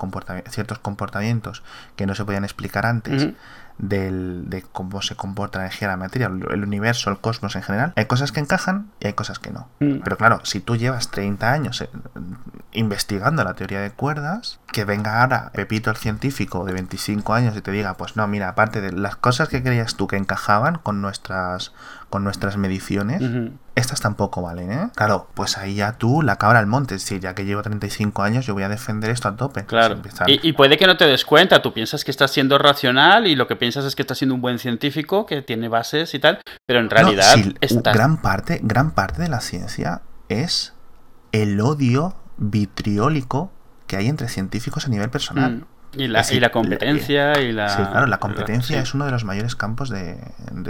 ciertos 0.50 0.80
comportamientos 0.80 1.64
que 1.96 2.06
no 2.06 2.16
se 2.16 2.26
podían 2.26 2.44
explicar 2.44 2.86
antes 2.86 3.30
del, 3.78 4.50
de 4.50 4.62
cómo 4.62 5.02
se 5.02 5.16
comporta 5.16 5.60
la 5.60 5.66
energía, 5.66 5.88
la 5.88 5.98
materia, 5.98 6.28
el 6.28 6.64
universo, 6.64 7.10
el 7.10 7.20
cosmos 7.20 7.56
en 7.56 7.64
general. 7.64 7.94
Hay 7.96 8.06
cosas 8.06 8.32
que 8.32 8.40
encajan 8.40 8.92
y 9.00 9.08
hay 9.08 9.14
cosas 9.14 9.40
que 9.40 9.52
no. 9.52 9.68
Mm. 9.80 10.00
Pero 10.04 10.18
claro, 10.18 10.42
si 10.44 10.60
tú 10.60 10.76
llevas 10.76 11.12
30 11.12 11.52
años 11.52 11.82
eh, 11.82 11.90
investigando 12.72 13.44
la 13.44 13.54
teoría 13.54 13.82
de 13.82 13.92
cuerdas, 13.92 14.60
que 14.72 14.86
venga 14.86 15.22
ahora 15.22 15.52
Pepito 15.54 15.90
el 15.90 15.98
científico 15.98 16.66
de 16.66 16.74
25 16.74 17.34
años 17.34 17.56
y 17.56 17.62
te 17.62 17.72
diga, 17.72 17.96
pues 17.96 18.16
no, 18.16 18.28
mira, 18.28 18.50
aparte 18.50 18.82
de 18.82 18.92
las 18.92 19.16
cosas 19.16 19.50
que 19.50 19.64
creías 19.64 19.96
tú 19.96 20.08
que 20.08 20.18
encajaban 20.18 20.78
con 20.78 21.02
nuestras 21.02 21.74
con 22.14 22.24
nuestras 22.24 22.58
mediciones, 22.58 23.24
estas 23.74 24.00
tampoco 24.00 24.44
valen, 24.44 24.72
¿eh? 24.72 24.90
Claro, 24.96 25.30
pues 25.34 25.58
ahí 25.58 25.74
ya 25.74 25.94
tú, 25.94 26.22
la 26.22 26.36
cabra 26.36 26.60
al 26.60 26.68
monte, 26.68 26.94
es 26.94 27.02
decir, 27.02 27.20
ya 27.20 27.34
que 27.34 27.44
llevo 27.44 27.64
35 27.64 28.22
años, 28.22 28.46
yo 28.46 28.54
voy 28.54 28.62
a 28.62 28.70
defender 28.70 29.10
esto 29.10 29.30
a 29.30 29.36
tope. 29.36 29.66
Claro. 29.66 30.00
Y, 30.28 30.54
puede 30.54 30.78
que 30.78 30.86
no 30.86 30.96
te 30.96 31.08
des 31.08 31.26
cuenta, 31.26 31.64
tú 31.64 31.74
piensas 31.74 32.04
que 32.04 32.12
estás 32.12 32.30
siendo 32.30 32.60
racional 32.60 33.26
y 33.26 33.36
lo 33.36 33.48
que 33.48 33.56
piensas 33.56 33.84
es 33.86 33.96
que 33.96 34.04
estás 34.04 34.20
siendo 34.20 34.36
un 34.36 34.42
buen 34.42 34.60
científico, 34.60 35.26
que 35.26 35.42
tiene 35.42 35.70
bases 35.70 36.14
y 36.14 36.20
tal, 36.20 36.40
pero 36.68 36.82
en 36.82 36.92
realidad 36.92 37.36
gran 37.84 38.18
parte, 38.18 38.60
gran 38.62 38.92
parte 38.92 39.20
de 39.20 39.30
la 39.30 39.42
ciencia 39.42 40.04
es 40.30 40.76
el 41.32 41.60
odio 41.62 42.16
vitriólico 42.38 43.52
que 43.88 43.98
hay 43.98 44.08
entre 44.08 44.28
científicos 44.28 44.86
a 44.86 44.90
nivel 44.90 45.10
personal. 45.10 45.52
Mm. 45.52 45.73
Y 45.96 46.08
la, 46.08 46.26
y 46.32 46.40
la 46.40 46.52
competencia 46.52 47.40
y 47.40 47.52
la... 47.52 47.70
Sí, 47.70 47.84
claro, 47.84 48.08
la 48.08 48.18
competencia 48.18 48.82
es 48.82 48.94
uno 48.94 49.06
de 49.06 49.12
los 49.12 49.24
mayores 49.24 49.56
campos 49.56 49.90
de, 49.90 50.18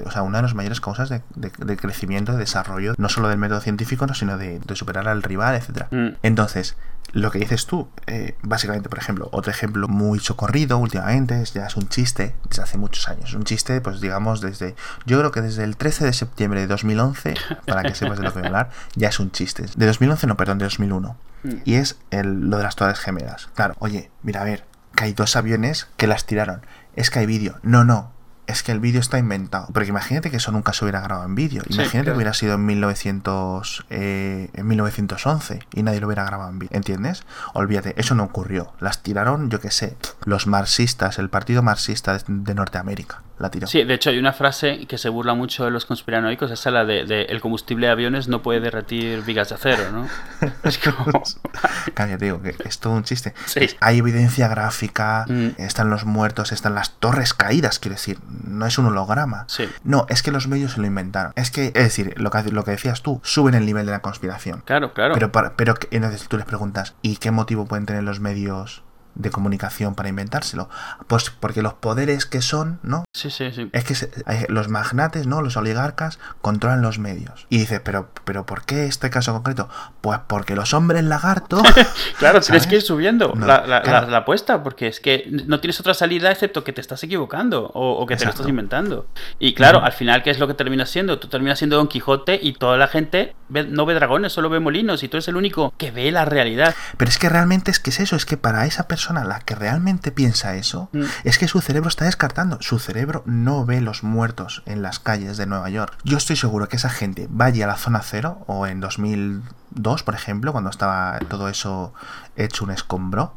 O 0.06 0.12
sea, 0.12 0.24
una 0.24 0.40
de 0.40 0.44
las 0.44 0.54
mayores 0.54 0.82
causas 0.82 1.10
de, 1.10 1.22
de, 1.36 1.78
crecimiento, 1.78 2.34
de 2.34 2.40
desarrollo, 2.40 2.94
no 2.98 3.10
solo 3.10 3.30
del 3.30 3.38
método 3.38 3.62
científico, 3.62 4.12
sino 4.14 4.38
de, 4.38 4.60
superar 4.74 5.08
al 5.08 5.24
rival, 5.24 5.56
etcétera. 5.56 5.88
Mm. 5.92 6.16
Entonces, 6.24 6.76
lo 7.14 7.32
que 7.32 7.40
dices 7.40 7.68
tú, 7.68 7.88
eh, 8.08 8.36
básicamente, 8.42 8.90
por 8.90 8.98
ejemplo, 8.98 9.30
otro 9.32 9.52
ejemplo 9.52 9.88
muy 9.88 10.20
socorrido 10.20 10.78
últimamente, 10.78 11.42
es, 11.42 11.54
ya 11.54 11.68
es 11.68 11.76
un 11.76 11.88
chiste, 11.88 12.36
desde 12.50 12.64
hace 12.64 12.78
muchos 12.78 13.08
años. 13.08 13.34
Un 13.34 13.44
chiste, 13.44 13.80
pues 13.82 14.02
digamos, 14.02 14.42
desde... 14.42 14.76
Yo 15.06 15.20
creo 15.20 15.32
que 15.32 15.42
desde 15.42 15.64
el 15.64 15.78
13 15.78 16.06
de 16.06 16.14
septiembre 16.14 16.62
de 16.62 16.68
2011, 16.68 17.36
para 17.68 17.84
que 17.84 17.96
sepas 17.96 18.18
de 18.18 18.24
lo 18.24 18.34
que 18.34 18.40
voy 18.40 18.46
a 18.46 18.48
hablar, 18.48 18.70
ya 18.96 19.10
es 19.10 19.20
un 19.20 19.32
chiste. 19.32 19.66
De 19.76 19.86
2011, 19.86 20.28
no, 20.28 20.38
perdón, 20.38 20.58
de 20.58 20.66
2001. 20.66 21.16
Mm. 21.44 21.50
Y 21.66 21.76
es 21.76 21.98
el, 22.10 22.50
lo 22.50 22.58
de 22.58 22.64
las 22.64 22.76
torres 22.76 23.00
gemelas. 23.00 23.50
Claro, 23.54 23.76
oye, 23.80 24.10
mira, 24.24 24.42
a 24.42 24.46
ver, 24.46 24.66
que 24.96 25.06
hay 25.06 25.14
dos 25.14 25.36
aviones 25.36 25.88
que 25.98 26.08
las 26.08 26.26
tiraron. 26.26 26.66
Es 26.96 27.10
que 27.10 27.20
hay 27.20 27.26
vídeo. 27.26 27.60
No, 27.64 27.84
no. 27.84 28.12
Es 28.46 28.62
que 28.62 28.74
el 28.74 28.82
vídeo 28.82 29.00
está 29.00 29.18
inventado. 29.20 29.68
Porque 29.74 29.90
imagínate 29.90 30.30
que 30.30 30.38
eso 30.38 30.52
nunca 30.52 30.74
se 30.74 30.84
hubiera 30.84 31.00
grabado 31.00 31.26
en 31.26 31.34
vídeo. 31.34 31.64
Imagínate 31.70 32.12
que 32.12 32.16
hubiera 32.16 32.34
sido 32.34 32.56
en, 32.56 32.66
1900, 32.66 33.86
eh, 33.90 34.50
en 34.54 34.68
1911 34.68 35.60
y 35.74 35.84
nadie 35.84 36.02
lo 36.02 36.08
hubiera 36.08 36.26
grabado 36.26 36.50
en 36.50 36.60
vídeo. 36.60 36.76
¿Entiendes? 36.76 37.24
Olvídate, 37.54 37.94
eso 37.98 38.16
no 38.16 38.24
ocurrió. 38.24 38.74
Las 38.80 39.02
tiraron, 39.02 39.50
yo 39.50 39.62
qué 39.62 39.72
sé, 39.72 39.96
los 40.26 40.46
marxistas, 40.46 41.20
el 41.20 41.30
partido 41.30 41.64
marxista 41.64 42.18
de 42.28 42.54
Norteamérica. 42.54 43.22
Sí, 43.66 43.84
de 43.84 43.94
hecho 43.94 44.10
hay 44.10 44.18
una 44.18 44.34
frase 44.34 44.86
que 44.88 44.98
se 44.98 45.10
burla 45.10 45.34
mucho 45.34 45.66
de 45.66 45.72
los 45.72 45.86
conspiranoicos, 45.86 46.52
esa 46.52 46.72
la 46.72 46.86
de, 46.86 47.02
el 47.30 47.42
combustible 47.42 47.88
de 47.88 47.92
aviones 47.92 48.28
no 48.28 48.42
puede 48.42 48.60
derretir 48.60 49.22
vigas 49.24 49.50
de 49.50 49.56
acero, 49.56 49.92
¿no? 49.92 50.08
es 50.64 50.78
como... 50.78 51.24
Cállate, 51.94 52.26
digo, 52.26 52.42
que 52.42 52.56
es 52.66 52.80
todo 52.80 52.94
un 52.94 53.04
chiste. 53.04 53.34
Hay 53.80 53.98
evidencia 53.98 54.48
gráfica, 54.48 55.26
mm. 55.28 55.50
están 55.58 55.90
los 55.90 56.06
muertos, 56.06 56.52
están 56.52 56.76
las 56.76 56.92
torres 57.00 57.34
caídas, 57.34 57.80
quiero 57.80 57.96
decir, 57.96 58.20
no 58.46 58.66
es 58.66 58.78
un 58.78 58.88
holograma. 58.88 59.46
Sí. 59.48 59.70
No, 59.84 60.06
es 60.10 60.24
que 60.24 60.32
los 60.32 60.48
medios 60.48 60.74
se 60.74 60.82
lo 60.82 60.88
inventaron. 60.88 61.34
Es 61.36 61.52
que, 61.52 61.68
es 61.68 61.74
decir, 61.74 62.14
lo 62.18 62.32
que, 62.32 62.44
lo 62.52 62.64
que 62.64 62.72
decías 62.72 63.02
tú, 63.02 63.20
suben 63.24 63.56
el 63.56 63.66
nivel 63.66 63.86
de 63.86 63.92
la 63.92 64.00
conspiración. 64.00 64.62
Claro, 64.66 64.94
claro. 64.94 65.14
Pero, 65.16 65.32
pero 65.32 65.76
entonces 65.92 66.28
tú 66.28 66.38
les 66.38 66.46
preguntas, 66.46 66.96
¿y 67.02 67.18
qué 67.18 67.32
motivo 67.32 67.66
pueden 67.66 67.86
tener 67.86 68.04
los 68.04 68.20
medios 68.20 68.84
de 69.16 69.30
comunicación 69.30 69.96
para 69.96 70.10
inventárselo. 70.10 70.70
Pues 71.08 71.30
porque 71.30 71.62
los 71.62 71.74
poderes 71.74 72.26
que 72.26 72.42
son, 72.42 72.80
¿no? 72.84 73.04
Sí, 73.14 73.30
sí, 73.30 73.52
sí. 73.52 73.70
Es 73.72 73.84
que 73.84 74.48
los 74.50 74.70
magnates, 74.70 75.28
¿no? 75.28 75.42
Los 75.42 75.58
oligarcas 75.58 76.20
controlan 76.42 76.82
los 76.82 77.00
medios. 77.00 77.46
Y 77.50 77.60
dice, 77.60 77.80
pero, 77.80 78.10
pero 78.26 78.46
¿por 78.46 78.66
qué 78.66 78.86
este 78.86 79.10
caso 79.10 79.34
concreto? 79.34 79.70
Pues 80.02 80.20
porque 80.28 80.56
los 80.56 80.74
hombres 80.74 81.04
lagarto. 81.04 81.62
claro, 82.18 82.42
tienes 82.42 82.68
que 82.68 82.76
ir 82.76 82.82
subiendo 82.82 83.34
la, 83.36 83.66
la, 83.66 84.18
apuesta, 84.18 84.64
porque 84.64 84.88
es 84.88 85.00
que 85.00 85.28
no 85.46 85.60
tienes 85.60 85.80
otra 85.80 85.94
salida 85.94 86.32
excepto 86.32 86.64
que 86.64 86.74
te 86.74 86.82
estás 86.82 87.04
equivocando 87.04 87.72
o, 87.74 88.06
que 88.06 88.16
te 88.16 88.26
lo 88.26 88.32
estás 88.32 88.48
inventando. 88.48 89.08
Y 89.40 89.54
claro, 89.54 89.84
al 89.84 89.94
final, 89.94 90.24
¿qué 90.24 90.32
es 90.32 90.40
lo 90.40 90.48
que 90.48 90.54
terminas 90.54 90.90
siendo? 90.90 91.20
Tú 91.20 91.28
terminas 91.28 91.60
siendo 91.60 91.78
Don 91.78 91.88
Quijote 91.88 92.40
y 92.42 92.54
toda 92.54 92.78
la 92.78 92.88
gente 92.88 93.36
no 93.50 93.86
ve 93.86 93.94
dragones, 93.94 94.34
solo 94.34 94.50
ve 94.50 94.60
molinos 94.60 95.04
y 95.04 95.08
tú 95.08 95.18
eres 95.18 95.28
el 95.28 95.36
único 95.36 95.74
que 95.78 95.92
ve 95.92 96.12
la 96.12 96.26
realidad. 96.26 96.74
Pero 96.98 97.10
es 97.10 97.20
que 97.20 97.30
realmente 97.30 97.72
es 97.72 97.80
que 97.80 97.92
es 97.92 98.00
eso, 98.00 98.16
es 98.16 98.26
que 98.26 98.38
para 98.38 98.66
esa 98.66 98.88
persona 98.88 99.03
la 99.12 99.40
que 99.40 99.56
realmente 99.56 100.12
piensa 100.12 100.56
eso 100.56 100.90
mm. 100.94 101.04
es 101.24 101.38
que 101.38 101.48
su 101.48 101.62
cerebro 101.62 101.90
está 101.90 102.06
descartando. 102.06 102.58
Su 102.62 102.80
cerebro 102.80 103.24
no 103.26 103.66
ve 103.66 103.82
los 103.82 104.04
muertos 104.04 104.64
en 104.66 104.82
las 104.82 105.00
calles 105.00 105.38
de 105.38 105.46
Nueva 105.46 105.70
York. 105.70 105.98
Yo 106.04 106.18
estoy 106.18 106.36
seguro 106.36 106.70
que 106.70 106.78
esa 106.78 106.90
gente 106.90 107.28
vaya 107.30 107.66
a 107.66 107.68
la 107.68 107.78
zona 107.78 108.02
cero 108.02 108.44
o 108.48 108.68
en 108.68 108.80
2002, 108.80 110.04
por 110.04 110.16
ejemplo, 110.16 110.52
cuando 110.52 110.70
estaba 110.70 111.20
todo 111.28 111.50
eso 111.50 111.94
hecho 112.36 112.64
un 112.66 112.72
escombro. 112.72 113.34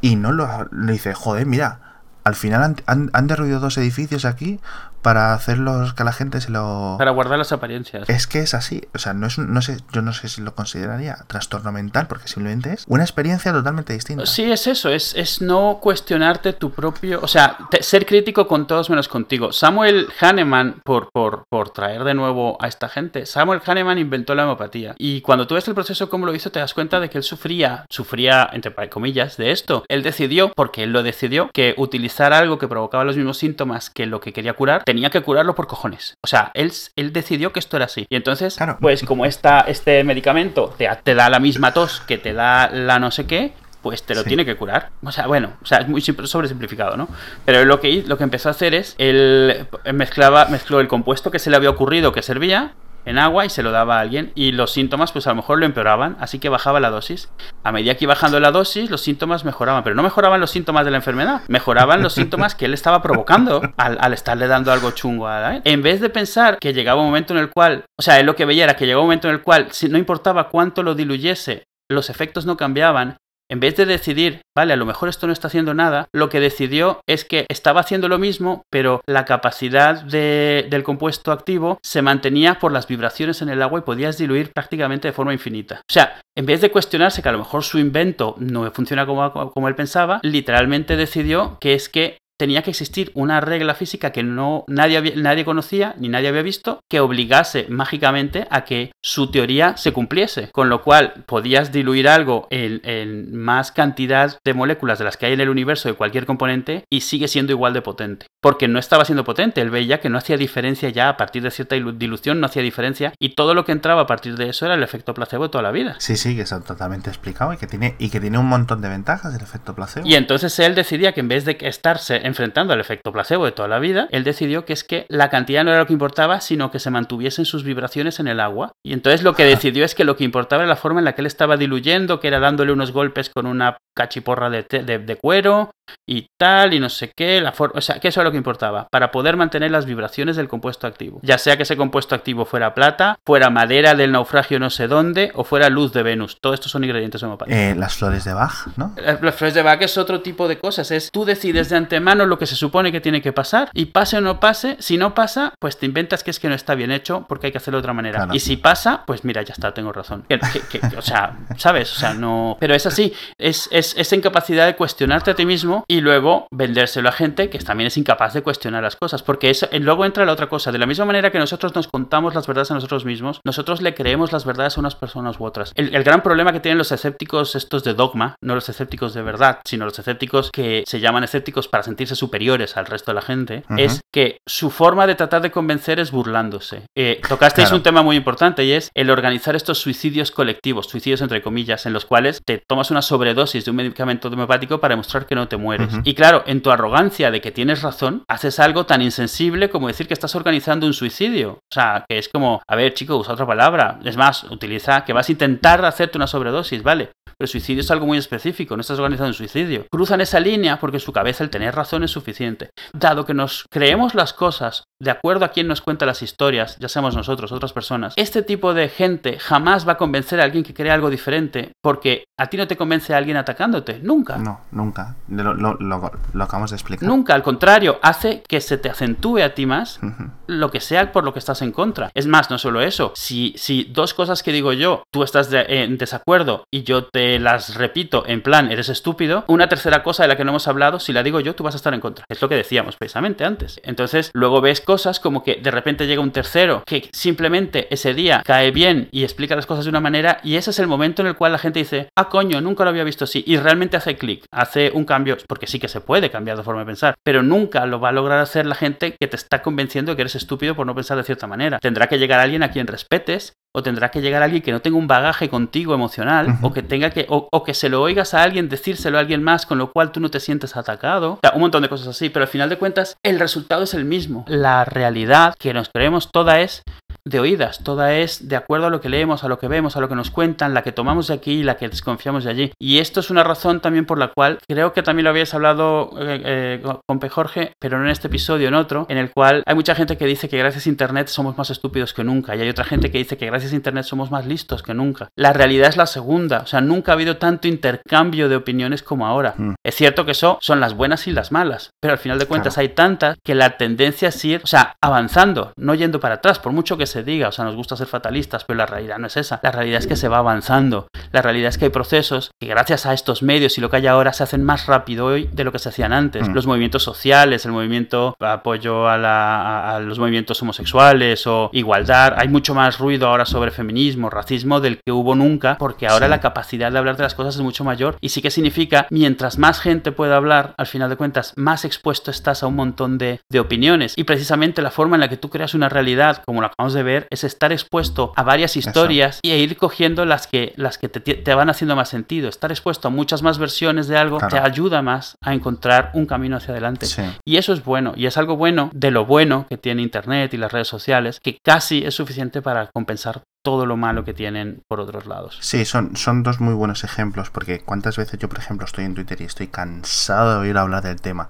Y 0.00 0.16
no 0.16 0.32
lo, 0.32 0.68
le 0.72 0.92
dice, 0.92 1.14
joder, 1.14 1.46
mira, 1.46 1.80
al 2.26 2.34
final 2.34 2.76
han, 2.86 3.10
han, 3.12 3.26
derruido 3.28 3.60
dos 3.60 3.78
edificios 3.78 4.24
aquí 4.24 4.60
para 5.06 5.34
hacerlos 5.34 5.94
que 5.94 6.02
la 6.02 6.10
gente 6.10 6.40
se 6.40 6.50
lo... 6.50 6.96
Para 6.98 7.12
guardar 7.12 7.38
las 7.38 7.52
apariencias. 7.52 8.08
Es 8.08 8.26
que 8.26 8.40
es 8.40 8.54
así, 8.54 8.82
o 8.92 8.98
sea, 8.98 9.14
no 9.14 9.28
es 9.28 9.38
un- 9.38 9.54
no 9.54 9.62
sé, 9.62 9.76
yo 9.92 10.02
no 10.02 10.12
sé 10.12 10.28
si 10.28 10.40
lo 10.42 10.52
consideraría 10.56 11.16
trastorno 11.28 11.70
mental, 11.70 12.08
porque 12.08 12.26
simplemente 12.26 12.72
es 12.72 12.84
una 12.88 13.04
experiencia 13.04 13.52
totalmente 13.52 13.92
distinta. 13.92 14.26
Sí, 14.26 14.50
es 14.50 14.66
eso, 14.66 14.88
es, 14.90 15.14
es 15.14 15.40
no 15.40 15.78
cuestionarte 15.80 16.54
tu 16.54 16.72
propio, 16.72 17.20
o 17.22 17.28
sea, 17.28 17.56
te- 17.70 17.84
ser 17.84 18.04
crítico 18.04 18.48
con 18.48 18.66
todos 18.66 18.90
menos 18.90 19.06
contigo. 19.06 19.52
Samuel 19.52 20.08
Hahnemann, 20.20 20.80
por, 20.84 21.08
por, 21.12 21.44
por 21.48 21.70
traer 21.70 22.02
de 22.02 22.14
nuevo 22.14 22.56
a 22.60 22.66
esta 22.66 22.88
gente, 22.88 23.26
Samuel 23.26 23.60
Hahnemann 23.64 23.98
inventó 23.98 24.34
la 24.34 24.42
homeopatía. 24.42 24.96
Y 24.98 25.20
cuando 25.20 25.46
tú 25.46 25.54
ves 25.54 25.68
el 25.68 25.74
proceso 25.74 26.10
cómo 26.10 26.26
lo 26.26 26.34
hizo, 26.34 26.50
te 26.50 26.58
das 26.58 26.74
cuenta 26.74 26.98
de 26.98 27.10
que 27.10 27.18
él 27.18 27.22
sufría, 27.24 27.86
sufría, 27.90 28.50
entre 28.52 28.74
comillas, 28.90 29.36
de 29.36 29.52
esto. 29.52 29.84
Él 29.88 30.02
decidió, 30.02 30.50
porque 30.56 30.82
él 30.82 30.92
lo 30.92 31.04
decidió, 31.04 31.48
que 31.54 31.74
utilizar 31.76 32.32
algo 32.32 32.58
que 32.58 32.66
provocaba 32.66 33.04
los 33.04 33.16
mismos 33.16 33.38
síntomas 33.38 33.88
que 33.88 34.06
lo 34.06 34.18
que 34.20 34.32
quería 34.32 34.54
curar, 34.54 34.82
tenía 34.84 34.95
que 35.10 35.20
curarlo 35.22 35.54
por 35.54 35.66
cojones. 35.66 36.14
O 36.24 36.26
sea, 36.26 36.50
él, 36.54 36.72
él 36.96 37.12
decidió 37.12 37.52
que 37.52 37.60
esto 37.60 37.76
era 37.76 37.86
así. 37.86 38.06
Y 38.08 38.16
entonces, 38.16 38.56
Claro. 38.56 38.78
pues 38.80 39.02
como 39.02 39.24
esta, 39.26 39.60
este 39.60 40.02
medicamento 40.04 40.74
te, 40.76 40.88
te 41.02 41.14
da 41.14 41.28
la 41.30 41.38
misma 41.38 41.72
tos 41.72 42.00
que 42.00 42.18
te 42.18 42.32
da 42.32 42.68
la 42.70 42.98
no 42.98 43.10
sé 43.10 43.26
qué, 43.26 43.52
pues 43.82 44.02
te 44.02 44.14
lo 44.16 44.22
Sí. 44.22 44.28
tiene 44.28 44.44
que 44.44 44.56
curar. 44.56 44.90
O 45.04 45.12
sea, 45.12 45.26
bueno, 45.28 45.52
o 45.62 45.66
sea, 45.66 45.78
es 45.78 45.88
muy 45.88 46.00
sobresimplificado, 46.00 46.96
¿no? 46.96 47.08
Pero 47.44 47.64
lo 47.64 47.80
que, 47.80 48.02
lo 48.06 48.18
que 48.18 48.24
empezó 48.24 48.48
a 48.48 48.52
hacer 48.52 48.74
es, 48.74 48.94
él 48.98 49.66
mezclaba, 49.94 50.46
mezcló 50.46 50.80
el 50.80 50.88
compuesto 50.88 51.30
que 51.30 51.38
se 51.38 51.50
le 51.50 51.56
había 51.56 51.70
ocurrido 51.70 52.10
que 52.12 52.22
servía 52.22 52.72
en 53.06 53.18
agua 53.18 53.46
y 53.46 53.50
se 53.50 53.62
lo 53.62 53.70
daba 53.70 53.96
a 53.96 54.00
alguien 54.00 54.32
y 54.34 54.52
los 54.52 54.72
síntomas 54.72 55.12
pues 55.12 55.26
a 55.26 55.30
lo 55.30 55.36
mejor 55.36 55.58
lo 55.58 55.64
empeoraban, 55.64 56.16
así 56.20 56.38
que 56.38 56.50
bajaba 56.50 56.80
la 56.80 56.90
dosis. 56.90 57.30
A 57.64 57.72
medida 57.72 57.94
que 57.94 58.04
iba 58.04 58.12
bajando 58.12 58.38
la 58.40 58.50
dosis, 58.50 58.90
los 58.90 59.00
síntomas 59.00 59.44
mejoraban, 59.44 59.82
pero 59.82 59.96
no 59.96 60.02
mejoraban 60.02 60.40
los 60.40 60.50
síntomas 60.50 60.84
de 60.84 60.90
la 60.90 60.98
enfermedad, 60.98 61.42
mejoraban 61.48 62.02
los 62.02 62.12
síntomas 62.12 62.54
que 62.54 62.66
él 62.66 62.74
estaba 62.74 63.00
provocando 63.02 63.62
al, 63.76 63.98
al 64.00 64.12
estarle 64.12 64.48
dando 64.48 64.72
algo 64.72 64.90
chungo 64.90 65.28
a 65.28 65.60
En 65.64 65.82
vez 65.82 66.00
de 66.00 66.10
pensar 66.10 66.58
que 66.58 66.74
llegaba 66.74 67.00
un 67.00 67.06
momento 67.06 67.32
en 67.32 67.40
el 67.40 67.50
cual, 67.50 67.84
o 67.98 68.02
sea, 68.02 68.18
él 68.20 68.26
lo 68.26 68.36
que 68.36 68.44
veía 68.44 68.64
era 68.64 68.76
que 68.76 68.86
llegaba 68.86 69.02
un 69.02 69.08
momento 69.08 69.28
en 69.28 69.34
el 69.34 69.42
cual, 69.42 69.68
si 69.70 69.88
no 69.88 69.98
importaba 69.98 70.48
cuánto 70.48 70.82
lo 70.82 70.94
diluyese, 70.94 71.64
los 71.88 72.10
efectos 72.10 72.46
no 72.46 72.56
cambiaban, 72.56 73.16
en 73.50 73.60
vez 73.60 73.76
de 73.76 73.86
decidir, 73.86 74.40
vale, 74.56 74.72
a 74.72 74.76
lo 74.76 74.86
mejor 74.86 75.08
esto 75.08 75.26
no 75.26 75.32
está 75.32 75.48
haciendo 75.48 75.74
nada, 75.74 76.08
lo 76.12 76.28
que 76.28 76.40
decidió 76.40 77.00
es 77.08 77.24
que 77.24 77.46
estaba 77.48 77.80
haciendo 77.80 78.08
lo 78.08 78.18
mismo, 78.18 78.62
pero 78.70 79.00
la 79.06 79.24
capacidad 79.24 80.02
de- 80.02 80.66
del 80.68 80.82
compuesto 80.82 81.32
activo 81.32 81.78
se 81.84 82.02
mantenía 82.02 82.58
por 82.58 82.72
las 82.72 82.88
vibraciones 82.88 83.42
en 83.42 83.48
el 83.48 83.62
agua 83.62 83.80
y 83.80 83.82
podías 83.82 84.18
diluir 84.18 84.52
prácticamente 84.52 85.08
de 85.08 85.12
forma 85.12 85.32
infinita. 85.32 85.76
O 85.88 85.92
sea, 85.92 86.20
en 86.36 86.46
vez 86.46 86.60
de 86.60 86.70
cuestionarse 86.70 87.22
que 87.22 87.28
a 87.28 87.32
lo 87.32 87.38
mejor 87.38 87.62
su 87.62 87.78
invento 87.78 88.34
no 88.38 88.70
funciona 88.72 89.06
como, 89.06 89.52
como 89.52 89.68
él 89.68 89.74
pensaba, 89.74 90.20
literalmente 90.22 90.96
decidió 90.96 91.58
que 91.60 91.74
es 91.74 91.88
que 91.88 92.18
tenía 92.38 92.62
que 92.62 92.70
existir 92.70 93.10
una 93.14 93.40
regla 93.40 93.74
física 93.74 94.12
que 94.12 94.22
no 94.22 94.64
nadie, 94.68 94.96
había- 94.98 95.16
nadie 95.16 95.44
conocía 95.44 95.94
ni 95.98 96.08
nadie 96.08 96.28
había 96.28 96.42
visto 96.42 96.80
que 96.90 97.00
obligase 97.00 97.66
mágicamente 97.68 98.46
a 98.50 98.64
que 98.64 98.92
su 99.02 99.30
teoría 99.30 99.76
se 99.76 99.92
cumpliese. 99.92 100.50
Con 100.52 100.68
lo 100.68 100.82
cual 100.82 101.24
podías 101.26 101.72
diluir 101.72 102.08
algo 102.08 102.46
en, 102.50 102.80
en 102.84 103.36
más 103.36 103.72
cantidad 103.72 104.38
de 104.44 104.54
moléculas 104.54 104.98
de 104.98 105.04
las 105.04 105.16
que 105.16 105.26
hay 105.26 105.32
en 105.32 105.40
el 105.40 105.48
universo 105.48 105.88
de 105.88 105.94
cualquier 105.94 106.26
componente 106.26 106.84
y 106.90 107.00
sigue 107.02 107.28
siendo 107.28 107.52
igual 107.52 107.72
de 107.72 107.82
potente. 107.82 108.26
Porque 108.42 108.68
no 108.68 108.78
estaba 108.78 109.04
siendo 109.04 109.24
potente, 109.24 109.60
él 109.60 109.70
veía 109.70 110.00
que 110.00 110.08
no 110.08 110.18
hacía 110.18 110.36
diferencia 110.36 110.88
ya 110.90 111.08
a 111.08 111.16
partir 111.16 111.42
de 111.42 111.50
cierta 111.50 111.76
dilu- 111.76 111.96
dilución, 111.96 112.40
no 112.40 112.46
hacía 112.46 112.62
diferencia 112.62 113.12
y 113.18 113.30
todo 113.30 113.54
lo 113.54 113.64
que 113.64 113.72
entraba 113.72 114.02
a 114.02 114.06
partir 114.06 114.36
de 114.36 114.50
eso 114.50 114.66
era 114.66 114.74
el 114.74 114.82
efecto 114.82 115.14
placebo 115.14 115.44
de 115.44 115.50
toda 115.50 115.62
la 115.62 115.70
vida. 115.72 115.96
Sí, 115.98 116.16
sí, 116.16 116.36
que 116.36 116.42
está 116.42 116.60
totalmente 116.60 117.10
explicado 117.10 117.52
y 117.52 117.56
que 117.56 117.66
tiene, 117.66 117.94
y 117.98 118.10
que 118.10 118.20
tiene 118.20 118.38
un 118.38 118.46
montón 118.46 118.80
de 118.82 118.88
ventajas 118.88 119.34
el 119.34 119.42
efecto 119.42 119.74
placebo. 119.74 120.06
Y 120.06 120.14
entonces 120.14 120.58
él 120.58 120.74
decidía 120.74 121.12
que 121.12 121.20
en 121.20 121.28
vez 121.28 121.44
de 121.44 121.56
estarse 121.60 122.25
enfrentando 122.26 122.72
al 122.72 122.80
efecto 122.80 123.12
placebo 123.12 123.44
de 123.44 123.52
toda 123.52 123.68
la 123.68 123.78
vida, 123.78 124.08
él 124.10 124.24
decidió 124.24 124.64
que 124.64 124.72
es 124.72 124.84
que 124.84 125.06
la 125.08 125.30
cantidad 125.30 125.64
no 125.64 125.70
era 125.70 125.80
lo 125.80 125.86
que 125.86 125.92
importaba, 125.92 126.40
sino 126.40 126.70
que 126.70 126.78
se 126.78 126.90
mantuviesen 126.90 127.44
sus 127.44 127.64
vibraciones 127.64 128.20
en 128.20 128.28
el 128.28 128.40
agua. 128.40 128.72
Y 128.84 128.92
entonces 128.92 129.22
lo 129.22 129.34
que 129.34 129.44
decidió 129.44 129.84
es 129.84 129.94
que 129.94 130.04
lo 130.04 130.16
que 130.16 130.24
importaba 130.24 130.62
era 130.62 130.68
la 130.68 130.76
forma 130.76 131.00
en 131.00 131.04
la 131.04 131.14
que 131.14 131.22
él 131.22 131.26
estaba 131.26 131.56
diluyendo, 131.56 132.20
que 132.20 132.28
era 132.28 132.40
dándole 132.40 132.72
unos 132.72 132.92
golpes 132.92 133.30
con 133.30 133.46
una 133.46 133.78
cachiporra 133.94 134.50
de, 134.50 134.62
de 134.62 135.16
cuero 135.16 135.70
y 136.06 136.28
tal, 136.38 136.74
y 136.74 136.80
no 136.80 136.88
sé 136.88 137.12
qué, 137.16 137.40
la 137.40 137.52
for- 137.52 137.72
o 137.74 137.80
sea, 137.80 137.98
que 138.00 138.08
eso 138.08 138.20
era 138.20 138.28
lo 138.28 138.32
que 138.32 138.36
importaba, 138.38 138.88
para 138.90 139.10
poder 139.10 139.36
mantener 139.36 139.70
las 139.70 139.86
vibraciones 139.86 140.36
del 140.36 140.48
compuesto 140.48 140.86
activo. 140.86 141.20
Ya 141.22 141.38
sea 141.38 141.56
que 141.56 141.62
ese 141.64 141.76
compuesto 141.76 142.14
activo 142.14 142.44
fuera 142.44 142.74
plata, 142.74 143.18
fuera 143.24 143.50
madera 143.50 143.94
del 143.94 144.12
naufragio 144.12 144.58
no 144.58 144.70
sé 144.70 144.88
dónde, 144.88 145.30
o 145.34 145.44
fuera 145.44 145.68
luz 145.70 145.92
de 145.92 146.02
Venus. 146.02 146.38
Todo 146.40 146.54
estos 146.54 146.70
son 146.72 146.84
ingredientes 146.84 147.22
homeopáticos. 147.22 147.58
Eh, 147.58 147.74
las 147.76 147.94
flores 147.94 148.24
de 148.24 148.32
Bach, 148.34 148.66
¿no? 148.76 148.94
Las 148.96 149.34
flores 149.34 149.54
de 149.54 149.62
Bach 149.62 149.80
es 149.82 149.96
otro 149.98 150.20
tipo 150.20 150.48
de 150.48 150.58
cosas. 150.58 150.90
Es 150.90 151.10
tú 151.10 151.24
decides 151.24 151.68
de 151.68 151.76
antemano 151.76 152.26
lo 152.26 152.38
que 152.38 152.46
se 152.46 152.56
supone 152.56 152.92
que 152.92 153.00
tiene 153.00 153.22
que 153.22 153.32
pasar 153.32 153.70
y 153.72 153.86
pase 153.86 154.18
o 154.18 154.20
no 154.20 154.40
pase. 154.40 154.76
Si 154.80 154.96
no 154.98 155.14
pasa, 155.14 155.54
pues 155.58 155.78
te 155.78 155.86
inventas 155.86 156.22
que 156.24 156.30
es 156.30 156.40
que 156.40 156.48
no 156.48 156.54
está 156.54 156.74
bien 156.74 156.90
hecho 156.90 157.24
porque 157.28 157.46
hay 157.46 157.52
que 157.52 157.58
hacerlo 157.58 157.78
de 157.78 157.80
otra 157.80 157.92
manera. 157.92 158.18
Claro. 158.20 158.34
Y 158.34 158.40
si 158.40 158.56
pasa, 158.56 159.02
pues 159.06 159.24
mira, 159.24 159.42
ya 159.42 159.52
está, 159.52 159.72
tengo 159.74 159.92
razón. 159.92 160.24
Que- 160.28 160.38
que- 160.70 160.78
que- 160.80 160.96
o 160.96 161.02
sea, 161.02 161.36
¿sabes? 161.56 161.92
O 161.96 161.98
sea, 161.98 162.14
no. 162.14 162.56
Pero 162.60 162.74
es 162.74 162.86
así. 162.86 163.12
Es, 163.38 163.68
es 163.70 163.94
esa 163.96 164.16
incapacidad 164.16 164.66
de 164.66 164.76
cuestionarte 164.76 165.30
a 165.30 165.34
ti 165.34 165.44
mismo 165.46 165.75
y 165.88 166.00
luego 166.00 166.46
vendérselo 166.50 167.08
a 167.08 167.12
gente 167.12 167.50
que 167.50 167.58
también 167.58 167.88
es 167.88 167.96
incapaz 167.96 168.34
de 168.34 168.42
cuestionar 168.42 168.82
las 168.82 168.96
cosas. 168.96 169.22
Porque 169.22 169.50
eso, 169.50 169.68
eh, 169.72 169.80
luego 169.80 170.04
entra 170.04 170.24
la 170.24 170.32
otra 170.32 170.48
cosa. 170.48 170.72
De 170.72 170.78
la 170.78 170.86
misma 170.86 171.04
manera 171.04 171.30
que 171.30 171.38
nosotros 171.38 171.74
nos 171.74 171.88
contamos 171.88 172.34
las 172.34 172.46
verdades 172.46 172.70
a 172.70 172.74
nosotros 172.74 173.04
mismos, 173.04 173.40
nosotros 173.44 173.82
le 173.82 173.94
creemos 173.94 174.32
las 174.32 174.44
verdades 174.44 174.76
a 174.76 174.80
unas 174.80 174.94
personas 174.94 175.38
u 175.40 175.44
otras. 175.44 175.72
El, 175.74 175.94
el 175.94 176.04
gran 176.04 176.22
problema 176.22 176.52
que 176.52 176.60
tienen 176.60 176.78
los 176.78 176.92
escépticos 176.92 177.54
estos 177.56 177.84
de 177.84 177.94
dogma, 177.94 178.36
no 178.42 178.54
los 178.54 178.68
escépticos 178.68 179.14
de 179.14 179.22
verdad, 179.22 179.60
sino 179.64 179.84
los 179.84 179.98
escépticos 179.98 180.50
que 180.50 180.84
se 180.86 181.00
llaman 181.00 181.24
escépticos 181.24 181.68
para 181.68 181.82
sentirse 181.82 182.16
superiores 182.16 182.76
al 182.76 182.86
resto 182.86 183.10
de 183.10 183.14
la 183.16 183.22
gente, 183.22 183.62
Ujú. 183.68 183.78
es 183.80 184.00
que 184.12 184.38
su 184.46 184.70
forma 184.70 185.06
de 185.06 185.14
tratar 185.14 185.42
de 185.42 185.50
convencer 185.50 186.00
es 186.00 186.10
burlándose. 186.10 186.82
Eh, 186.96 187.20
tocasteis 187.28 187.68
Claro. 187.68 187.76
un 187.78 187.82
tema 187.82 188.02
muy 188.02 188.16
importante 188.16 188.64
y 188.64 188.72
es 188.72 188.90
el 188.94 189.10
organizar 189.10 189.56
estos 189.56 189.78
suicidios 189.78 190.30
colectivos, 190.30 190.86
suicidios 190.88 191.20
entre 191.20 191.42
comillas, 191.42 191.86
en 191.86 191.92
los 191.92 192.04
cuales 192.04 192.40
te 192.44 192.62
tomas 192.66 192.90
una 192.90 193.02
sobredosis 193.02 193.64
de 193.64 193.70
un 193.70 193.76
medicamento 193.76 194.28
homeopático 194.28 194.80
para 194.80 194.92
demostrar 194.92 195.26
que 195.26 195.34
no 195.34 195.48
te 195.48 195.56
mueres. 195.56 195.65
Ujú. 195.74 196.00
Y 196.04 196.14
claro, 196.14 196.42
en 196.46 196.62
tu 196.62 196.70
arrogancia 196.70 197.30
de 197.30 197.40
que 197.40 197.50
tienes 197.50 197.82
razón, 197.82 198.24
haces 198.28 198.58
algo 198.60 198.86
tan 198.86 199.02
insensible 199.02 199.70
como 199.70 199.88
decir 199.88 200.06
que 200.06 200.14
estás 200.14 200.34
organizando 200.34 200.86
un 200.86 200.94
suicidio. 200.94 201.52
O 201.52 201.74
sea, 201.74 202.04
que 202.08 202.18
es 202.18 202.28
como, 202.28 202.62
a 202.66 202.76
ver, 202.76 202.94
chico, 202.94 203.16
usa 203.16 203.34
otra 203.34 203.46
palabra. 203.46 203.98
Es 204.04 204.16
más, 204.16 204.44
utiliza 204.44 205.04
que 205.04 205.12
vas 205.12 205.28
a 205.28 205.32
intentar 205.32 205.84
hacerte 205.84 206.18
una 206.18 206.26
sobredosis, 206.26 206.82
¿vale? 206.82 207.10
Pero 207.38 207.46
suicidio 207.48 207.82
es 207.82 207.90
algo 207.90 208.06
muy 208.06 208.18
específico, 208.18 208.76
no 208.76 208.80
estás 208.80 208.98
organizando 208.98 209.28
un 209.28 209.34
suicidio. 209.34 209.86
Cruzan 209.90 210.20
esa 210.22 210.40
línea 210.40 210.78
porque 210.80 210.96
en 210.96 211.00
su 211.02 211.12
cabeza 211.12 211.44
el 211.44 211.50
tener 211.50 211.74
razón 211.74 212.02
es 212.02 212.10
suficiente. 212.10 212.70
Dado 212.94 213.26
que 213.26 213.34
nos 213.34 213.64
creemos 213.70 214.14
las 214.14 214.32
cosas 214.32 214.84
de 215.00 215.10
acuerdo 215.10 215.44
a 215.44 215.48
quien 215.48 215.66
nos 215.68 215.82
cuenta 215.82 216.06
las 216.06 216.22
historias, 216.22 216.78
ya 216.78 216.88
seamos 216.88 217.14
nosotros, 217.14 217.52
otras 217.52 217.74
personas, 217.74 218.14
este 218.16 218.40
tipo 218.42 218.72
de 218.72 218.88
gente 218.88 219.38
jamás 219.38 219.86
va 219.86 219.92
a 219.92 219.96
convencer 219.98 220.40
a 220.40 220.44
alguien 220.44 220.64
que 220.64 220.72
cree 220.72 220.90
algo 220.90 221.10
diferente 221.10 221.72
porque 221.82 222.24
a 222.38 222.46
ti 222.46 222.56
no 222.56 222.66
te 222.66 222.76
convence 222.78 223.12
a 223.12 223.18
alguien 223.18 223.36
atacándote. 223.36 223.98
Nunca. 224.02 224.38
No, 224.38 224.60
nunca. 224.70 225.16
Lo, 225.28 225.52
lo- 225.52 225.74
lo- 225.74 226.10
lo 226.32 226.44
acabamos 226.44 226.70
de 226.70 226.76
explicar. 226.76 227.06
Nunca, 227.06 227.34
al 227.34 227.42
contrario, 227.42 227.98
hace 228.02 228.42
que 228.48 228.62
se 228.62 228.78
te 228.78 228.88
acentúe 228.88 229.38
a 229.42 229.50
ti 229.50 229.66
más 229.66 230.00
lo 230.46 230.70
que 230.70 230.80
sea 230.80 231.12
por 231.12 231.24
lo 231.24 231.32
que 231.34 231.38
estás 231.40 231.60
en 231.60 231.72
contra. 231.72 232.10
Es 232.14 232.26
más, 232.26 232.50
no 232.50 232.56
solo 232.56 232.80
eso, 232.80 233.12
si, 233.14 233.52
si 233.58 233.84
dos 233.84 234.14
cosas 234.14 234.42
que 234.42 234.52
digo 234.52 234.72
yo, 234.72 235.02
tú 235.12 235.22
estás 235.22 235.50
de- 235.50 235.66
en 235.68 235.98
desacuerdo 235.98 236.64
y 236.72 236.82
yo 236.84 237.04
te 237.04 237.25
las 237.38 237.74
repito 237.74 238.24
en 238.26 238.42
plan, 238.42 238.70
eres 238.70 238.88
estúpido, 238.88 239.44
una 239.48 239.68
tercera 239.68 240.02
cosa 240.02 240.22
de 240.22 240.28
la 240.28 240.36
que 240.36 240.44
no 240.44 240.52
hemos 240.52 240.68
hablado, 240.68 241.00
si 241.00 241.12
la 241.12 241.22
digo 241.22 241.40
yo, 241.40 241.54
tú 241.54 241.64
vas 241.64 241.74
a 241.74 241.76
estar 241.76 241.94
en 241.94 242.00
contra. 242.00 242.24
Es 242.28 242.40
lo 242.40 242.48
que 242.48 242.54
decíamos 242.54 242.96
precisamente 242.96 243.44
antes. 243.44 243.80
Entonces, 243.84 244.30
luego 244.34 244.60
ves 244.60 244.80
cosas 244.80 245.20
como 245.20 245.42
que 245.42 245.56
de 245.56 245.70
repente 245.70 246.06
llega 246.06 246.22
un 246.22 246.30
tercero 246.30 246.82
que 246.86 247.08
simplemente 247.12 247.88
ese 247.90 248.14
día 248.14 248.42
cae 248.44 248.70
bien 248.70 249.08
y 249.10 249.24
explica 249.24 249.56
las 249.56 249.66
cosas 249.66 249.84
de 249.84 249.90
una 249.90 250.00
manera 250.00 250.40
y 250.42 250.56
ese 250.56 250.70
es 250.70 250.78
el 250.78 250.86
momento 250.86 251.22
en 251.22 251.28
el 251.28 251.36
cual 251.36 251.52
la 251.52 251.58
gente 251.58 251.80
dice, 251.80 252.08
ah, 252.16 252.28
coño, 252.28 252.60
nunca 252.60 252.84
lo 252.84 252.90
había 252.90 253.04
visto 253.04 253.24
así 253.24 253.42
y 253.46 253.56
realmente 253.56 253.96
hace 253.96 254.16
clic, 254.16 254.44
hace 254.52 254.90
un 254.92 255.04
cambio, 255.04 255.36
porque 255.48 255.66
sí 255.66 255.78
que 255.78 255.88
se 255.88 256.00
puede 256.00 256.30
cambiar 256.30 256.56
de 256.56 256.62
forma 256.62 256.80
de 256.80 256.86
pensar, 256.86 257.14
pero 257.24 257.42
nunca 257.42 257.86
lo 257.86 258.00
va 258.00 258.10
a 258.10 258.12
lograr 258.12 258.38
hacer 258.38 258.66
la 258.66 258.74
gente 258.74 259.16
que 259.18 259.26
te 259.26 259.36
está 259.36 259.62
convenciendo 259.62 260.12
de 260.12 260.16
que 260.16 260.22
eres 260.22 260.34
estúpido 260.34 260.74
por 260.74 260.86
no 260.86 260.94
pensar 260.94 261.16
de 261.16 261.24
cierta 261.24 261.46
manera. 261.46 261.78
Tendrá 261.78 262.06
que 262.08 262.18
llegar 262.18 262.40
alguien 262.40 262.62
a 262.62 262.70
quien 262.70 262.86
respetes 262.86 263.54
o 263.76 263.82
tendrá 263.82 264.10
que 264.10 264.22
llegar 264.22 264.42
alguien 264.42 264.62
que 264.62 264.72
no 264.72 264.80
tenga 264.80 264.96
un 264.96 265.06
bagaje 265.06 265.50
contigo 265.50 265.94
emocional 265.94 266.58
o 266.62 266.72
que 266.72 266.82
tenga 266.82 267.10
que 267.10 267.26
o, 267.28 267.46
o 267.52 267.62
que 267.62 267.74
se 267.74 267.90
lo 267.90 268.00
oigas 268.00 268.32
a 268.32 268.42
alguien 268.42 268.70
decírselo 268.70 269.18
a 269.18 269.20
alguien 269.20 269.42
más 269.42 269.66
con 269.66 269.76
lo 269.76 269.92
cual 269.92 270.12
tú 270.12 270.20
no 270.20 270.30
te 270.30 270.40
sientes 270.40 270.76
atacado. 270.76 271.34
O 271.34 271.38
sea, 271.42 271.52
un 271.54 271.60
montón 271.60 271.82
de 271.82 271.90
cosas 271.90 272.08
así 272.08 272.30
pero 272.30 272.44
al 272.44 272.48
final 272.48 272.70
de 272.70 272.78
cuentas 272.78 273.18
el 273.22 273.38
resultado 273.38 273.82
es 273.82 273.92
el 273.92 274.06
mismo. 274.06 274.46
La 274.48 274.86
realidad 274.86 275.54
que 275.58 275.74
nos 275.74 275.90
creemos 275.90 276.30
toda 276.32 276.60
es 276.60 276.84
de 277.26 277.40
oídas, 277.40 277.80
toda 277.82 278.14
es 278.14 278.48
de 278.48 278.56
acuerdo 278.56 278.86
a 278.86 278.90
lo 278.90 279.00
que 279.00 279.08
leemos, 279.08 279.42
a 279.42 279.48
lo 279.48 279.58
que 279.58 279.66
vemos, 279.68 279.96
a 279.96 280.00
lo 280.00 280.08
que 280.08 280.14
nos 280.14 280.30
cuentan, 280.30 280.74
la 280.74 280.82
que 280.82 280.92
tomamos 280.92 281.26
de 281.26 281.34
aquí 281.34 281.52
y 281.52 281.62
la 281.64 281.76
que 281.76 281.88
desconfiamos 281.88 282.44
de 282.44 282.50
allí. 282.50 282.72
Y 282.78 282.98
esto 282.98 283.20
es 283.20 283.30
una 283.30 283.42
razón 283.42 283.80
también 283.80 284.06
por 284.06 284.18
la 284.18 284.28
cual 284.28 284.58
creo 284.68 284.92
que 284.92 285.02
también 285.02 285.24
lo 285.24 285.30
habías 285.30 285.52
hablado 285.52 286.10
eh, 286.18 286.40
eh, 286.44 286.82
con 287.06 287.18
P. 287.18 287.28
Jorge, 287.28 287.72
pero 287.80 287.98
no 287.98 288.04
en 288.04 288.10
este 288.10 288.28
episodio, 288.28 288.68
en 288.68 288.74
otro, 288.74 289.06
en 289.08 289.18
el 289.18 289.32
cual 289.32 289.64
hay 289.66 289.74
mucha 289.74 289.96
gente 289.96 290.16
que 290.16 290.24
dice 290.24 290.48
que 290.48 290.56
gracias 290.56 290.86
a 290.86 290.88
Internet 290.88 291.26
somos 291.26 291.58
más 291.58 291.70
estúpidos 291.70 292.14
que 292.14 292.22
nunca 292.22 292.54
y 292.54 292.60
hay 292.60 292.68
otra 292.68 292.84
gente 292.84 293.10
que 293.10 293.18
dice 293.18 293.36
que 293.36 293.46
gracias 293.46 293.72
a 293.72 293.76
Internet 293.76 294.04
somos 294.04 294.30
más 294.30 294.46
listos 294.46 294.82
que 294.84 294.94
nunca. 294.94 295.28
La 295.36 295.52
realidad 295.52 295.88
es 295.88 295.96
la 295.96 296.06
segunda, 296.06 296.60
o 296.60 296.66
sea, 296.66 296.80
nunca 296.80 297.10
ha 297.10 297.14
habido 297.14 297.38
tanto 297.38 297.66
intercambio 297.66 298.48
de 298.48 298.56
opiniones 298.56 299.02
como 299.02 299.26
ahora. 299.26 299.54
Mm. 299.56 299.74
Es 299.84 299.96
cierto 299.96 300.24
que 300.24 300.30
eso 300.30 300.58
son 300.60 300.78
las 300.78 300.94
buenas 300.94 301.26
y 301.26 301.32
las 301.32 301.50
malas, 301.50 301.90
pero 302.00 302.12
al 302.12 302.18
final 302.18 302.38
de 302.38 302.46
cuentas 302.46 302.78
hay 302.78 302.90
tantas 302.90 303.36
que 303.44 303.56
la 303.56 303.76
tendencia 303.76 304.28
es 304.28 304.44
ir, 304.44 304.60
o 304.62 304.66
sea, 304.68 304.94
avanzando, 305.02 305.72
no 305.76 305.94
yendo 305.94 306.20
para 306.20 306.36
atrás, 306.36 306.60
por 306.60 306.72
mucho 306.72 306.96
que 306.96 307.06
se 307.06 307.15
diga, 307.22 307.48
o 307.48 307.52
sea, 307.52 307.64
nos 307.64 307.76
gusta 307.76 307.96
ser 307.96 308.06
fatalistas, 308.06 308.64
pero 308.64 308.76
la 308.76 308.86
realidad 308.86 309.18
no 309.18 309.26
es 309.26 309.36
esa. 309.36 309.60
La 309.62 309.72
realidad 309.72 309.98
es 309.98 310.06
que 310.06 310.16
se 310.16 310.28
va 310.28 310.38
avanzando. 310.38 311.08
La 311.32 311.42
realidad 311.42 311.68
es 311.68 311.78
que 311.78 311.86
hay 311.86 311.90
procesos 311.90 312.50
que 312.60 312.68
gracias 312.68 313.06
a 313.06 313.12
estos 313.12 313.42
medios 313.42 313.76
y 313.78 313.80
lo 313.80 313.90
que 313.90 313.96
hay 313.96 314.06
ahora 314.06 314.32
se 314.32 314.42
hacen 314.42 314.64
más 314.64 314.86
rápido 314.86 315.26
hoy 315.26 315.48
de 315.52 315.64
lo 315.64 315.72
que 315.72 315.78
se 315.78 315.88
hacían 315.88 316.12
antes. 316.12 316.48
Mm. 316.48 316.54
Los 316.54 316.66
movimientos 316.66 317.02
sociales, 317.02 317.64
el 317.66 317.72
movimiento 317.72 318.36
apoyo 318.40 319.08
a, 319.08 319.98
los 320.00 320.18
movimientos 320.18 320.60
homosexuales 320.62 321.46
o 321.46 321.70
igualdad, 321.72 322.34
hay 322.36 322.48
mucho 322.48 322.74
más 322.74 322.98
ruido 322.98 323.28
ahora 323.28 323.46
sobre 323.46 323.70
feminismo, 323.70 324.30
racismo 324.30 324.80
del 324.80 325.00
que 325.04 325.12
hubo 325.12 325.34
nunca, 325.34 325.76
porque 325.78 326.06
ahora 326.06 326.28
la 326.28 326.40
capacidad 326.40 326.90
de 326.92 326.98
hablar 326.98 327.16
de 327.16 327.22
las 327.22 327.34
cosas 327.34 327.56
es 327.56 327.62
mucho 327.62 327.84
mayor 327.84 328.16
y 328.20 328.30
sí 328.30 328.42
que 328.42 328.50
significa, 328.50 329.06
mientras 329.10 329.58
más 329.58 329.80
gente 329.80 330.12
pueda 330.12 330.36
hablar, 330.36 330.74
al 330.76 330.86
final 330.86 331.10
de 331.10 331.16
cuentas, 331.16 331.52
más 331.56 331.84
expuesto 331.84 332.30
estás 332.30 332.62
a 332.62 332.66
un 332.66 332.76
montón 332.76 333.18
de, 333.18 333.40
opiniones. 333.58 334.12
Y 334.16 334.24
precisamente 334.24 334.82
la 334.82 334.90
forma 334.90 335.16
en 335.16 335.20
la 335.20 335.28
que 335.28 335.38
tú 335.38 335.48
creas 335.48 335.72
una 335.72 335.88
realidad, 335.88 336.42
como 336.44 336.60
lo 336.60 336.66
acabamos 336.66 336.92
de 336.92 337.02
ver, 337.06 337.26
es 337.30 337.42
estar 337.42 337.72
expuesto 337.72 338.34
a 338.36 338.42
varias 338.42 338.76
historias 338.76 339.40
y 339.42 339.52
ir 339.52 339.78
cogiendo 339.78 340.26
las 340.26 340.46
que, 340.46 340.74
las 340.76 340.98
que 340.98 341.08
te, 341.08 341.54
van 341.54 341.70
haciendo 341.70 341.96
más 341.96 342.10
sentido. 342.10 342.50
Estar 342.50 342.70
expuesto 342.70 343.08
a 343.08 343.10
muchas 343.10 343.42
más 343.42 343.58
versiones 343.58 344.08
de 344.08 344.18
algo 344.18 344.38
te 344.38 344.58
ayuda 344.58 345.00
más 345.00 345.36
a 345.40 345.54
encontrar 345.54 346.10
un 346.12 346.26
camino 346.26 346.56
hacia 346.56 346.72
adelante. 346.72 347.06
Y 347.44 347.56
eso 347.56 347.72
es 347.72 347.82
bueno, 347.82 348.12
y 348.14 348.26
es 348.26 348.36
algo 348.36 348.56
bueno 348.56 348.90
de 348.92 349.10
lo 349.10 349.24
bueno 349.24 349.66
que 349.68 349.78
tiene 349.78 350.02
Internet 350.02 350.52
y 350.52 350.58
las 350.58 350.72
redes 350.72 350.88
sociales, 350.88 351.40
que 351.40 351.58
casi 351.64 352.04
es 352.04 352.14
suficiente 352.14 352.60
para 352.60 352.88
compensar 352.88 353.42
todo 353.66 353.84
lo 353.84 353.96
malo 353.96 354.24
que 354.24 354.32
tienen 354.32 354.84
por 354.86 355.00
otros 355.00 355.26
lados. 355.26 355.58
Sí, 355.60 355.84
son, 355.84 356.14
son 356.14 356.44
dos 356.44 356.60
muy 356.60 356.72
buenos 356.72 357.02
ejemplos, 357.02 357.50
porque 357.50 357.80
cuántas 357.80 358.16
veces 358.16 358.38
yo, 358.38 358.48
por 358.48 358.58
ejemplo, 358.58 358.86
estoy 358.86 359.04
en 359.04 359.14
Twitter 359.16 359.40
y 359.40 359.44
estoy 359.44 359.66
cansado 359.66 360.52
de 360.52 360.68
oír 360.68 360.78
hablar 360.78 361.02
del 361.02 361.20
tema, 361.20 361.48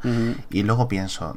y 0.48 0.62
luego 0.62 0.88
pienso, 0.88 1.36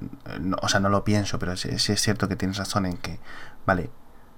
o 0.62 0.70
sea, 0.70 0.80
no 0.80 0.88
lo 0.88 1.04
pienso, 1.04 1.38
pero 1.38 1.58
sí, 1.58 1.68
es 1.70 2.02
cierto 2.02 2.30
que 2.30 2.38
tienes 2.38 2.58
razón 2.58 2.86
en 2.86 2.96
que, 2.96 3.20
vale, 3.66 3.90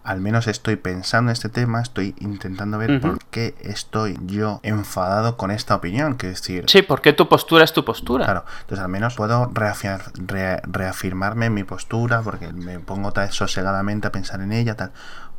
al 0.03 0.19
menos 0.19 0.47
estoy 0.47 0.75
pensando 0.75 1.29
en 1.29 1.33
este 1.33 1.49
tema, 1.49 1.81
estoy 1.81 2.15
intentando 2.19 2.77
ver 2.77 2.99
por 2.99 3.19
qué 3.25 3.55
estoy 3.61 4.17
yo 4.25 4.59
enfadado 4.63 5.37
con 5.37 5.51
esta 5.51 5.75
opinión, 5.75 6.15
que 6.15 6.31
es 6.31 6.41
decir... 6.41 6.65
Sí, 6.67 6.81
porque 6.81 7.13
tu 7.13 7.29
postura 7.29 7.63
es 7.63 7.73
tu 7.73 7.85
postura. 7.85 8.25
Claro, 8.25 8.45
entonces 8.61 8.83
al 8.83 8.89
menos 8.89 9.15
puedo 9.15 9.51
reafirmarme 9.53 11.45
en 11.45 11.53
mi 11.53 11.63
postura, 11.63 12.21
porque 12.21 12.51
me 12.51 12.79
pongo 12.79 13.11
vez 13.11 13.35
sosegadamente 13.35 14.07
a 14.07 14.11
pensar 14.11 14.41
en 14.41 14.51
ella, 14.51 14.75
tal 14.75 14.91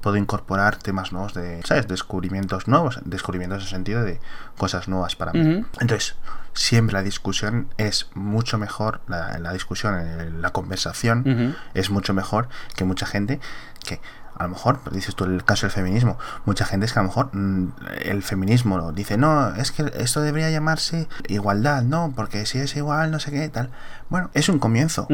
puedo 0.02 0.16
incorporar 0.16 0.76
temas 0.76 1.12
nuevos 1.12 1.32
de, 1.32 1.62
¿sabes? 1.64 1.86
Descubrimientos 1.86 2.66
nuevos, 2.66 2.98
descubrimientos 3.04 3.58
en 3.58 3.62
el 3.62 3.68
sentido 3.68 4.02
de 4.02 4.20
cosas 4.58 4.88
nuevas 4.88 5.14
para 5.14 5.32
mí. 5.32 5.64
Entonces, 5.80 6.16
siempre 6.52 6.94
la 6.94 7.02
discusión 7.02 7.68
es 7.78 8.10
mucho 8.14 8.58
mejor, 8.58 9.00
la, 9.06 9.38
la 9.38 9.52
discusión, 9.52 10.42
la 10.42 10.50
conversación 10.50 11.56
es 11.74 11.90
mucho 11.90 12.12
mejor 12.12 12.48
que 12.74 12.84
mucha 12.84 13.06
gente 13.06 13.40
que 13.84 14.00
a 14.42 14.46
lo 14.46 14.54
mejor, 14.54 14.80
dices 14.90 15.14
tú 15.14 15.24
el 15.24 15.44
caso 15.44 15.66
del 15.66 15.72
feminismo, 15.72 16.18
mucha 16.44 16.64
gente 16.64 16.86
es 16.86 16.92
que 16.92 16.98
a 16.98 17.02
lo 17.02 17.08
mejor 17.08 17.30
mm, 17.32 17.72
el 18.02 18.22
feminismo 18.22 18.92
dice, 18.92 19.16
no, 19.16 19.54
es 19.54 19.70
que 19.70 19.92
esto 19.96 20.20
debería 20.20 20.50
llamarse 20.50 21.08
igualdad, 21.28 21.82
no, 21.82 22.12
porque 22.16 22.44
si 22.46 22.58
es 22.58 22.74
igual, 22.76 23.10
no 23.10 23.20
sé 23.20 23.30
qué, 23.30 23.48
tal. 23.48 23.70
Bueno, 24.12 24.28
es 24.34 24.50
un 24.50 24.58
comienzo. 24.58 25.08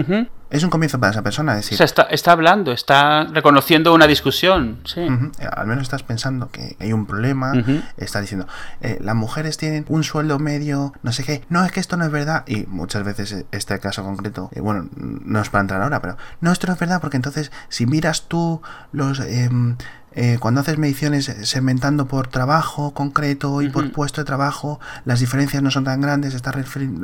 Es 0.50 0.64
un 0.64 0.70
comienzo 0.70 0.98
para 0.98 1.12
esa 1.12 1.22
persona. 1.22 1.54
decir, 1.54 1.74
o 1.74 1.76
sea, 1.76 1.84
está, 1.84 2.02
está 2.02 2.32
hablando, 2.32 2.72
está 2.72 3.28
reconociendo 3.32 3.94
una 3.94 4.08
discusión. 4.08 4.80
Sí. 4.84 5.06
Al 5.52 5.66
menos 5.68 5.82
estás 5.82 6.02
pensando 6.02 6.50
que 6.50 6.76
hay 6.80 6.92
un 6.92 7.06
problema. 7.06 7.52
Está 7.96 8.20
diciendo, 8.20 8.48
eh, 8.80 8.98
las 9.00 9.14
mujeres 9.14 9.56
tienen 9.56 9.84
un 9.88 10.02
sueldo 10.02 10.40
medio, 10.40 10.94
no 11.04 11.12
sé 11.12 11.22
qué. 11.22 11.44
No, 11.48 11.64
es 11.64 11.70
que 11.70 11.78
esto 11.78 11.96
no 11.96 12.06
es 12.06 12.10
verdad. 12.10 12.42
Y 12.48 12.66
muchas 12.66 13.04
veces 13.04 13.44
este 13.52 13.78
caso 13.78 14.02
concreto, 14.02 14.50
eh, 14.52 14.60
bueno, 14.60 14.88
no 14.96 15.40
es 15.40 15.48
para 15.48 15.60
entrar 15.60 15.80
ahora, 15.80 16.02
pero 16.02 16.16
no, 16.40 16.50
esto 16.50 16.66
no 16.66 16.72
es 16.72 16.80
verdad 16.80 17.00
porque 17.00 17.18
entonces 17.18 17.52
si 17.68 17.86
miras 17.86 18.22
tú 18.22 18.60
los... 18.90 19.20
Em, 19.20 19.76
eh, 20.12 20.38
cuando 20.40 20.60
haces 20.60 20.78
mediciones 20.78 21.26
segmentando 21.42 22.06
por 22.06 22.28
trabajo 22.28 22.92
concreto 22.94 23.62
y 23.62 23.68
por 23.68 23.92
puesto 23.92 24.20
de 24.20 24.24
trabajo, 24.24 24.80
las 25.04 25.20
diferencias 25.20 25.62
no 25.62 25.70
son 25.70 25.84
tan 25.84 26.00
grandes, 26.00 26.34
está, 26.34 26.52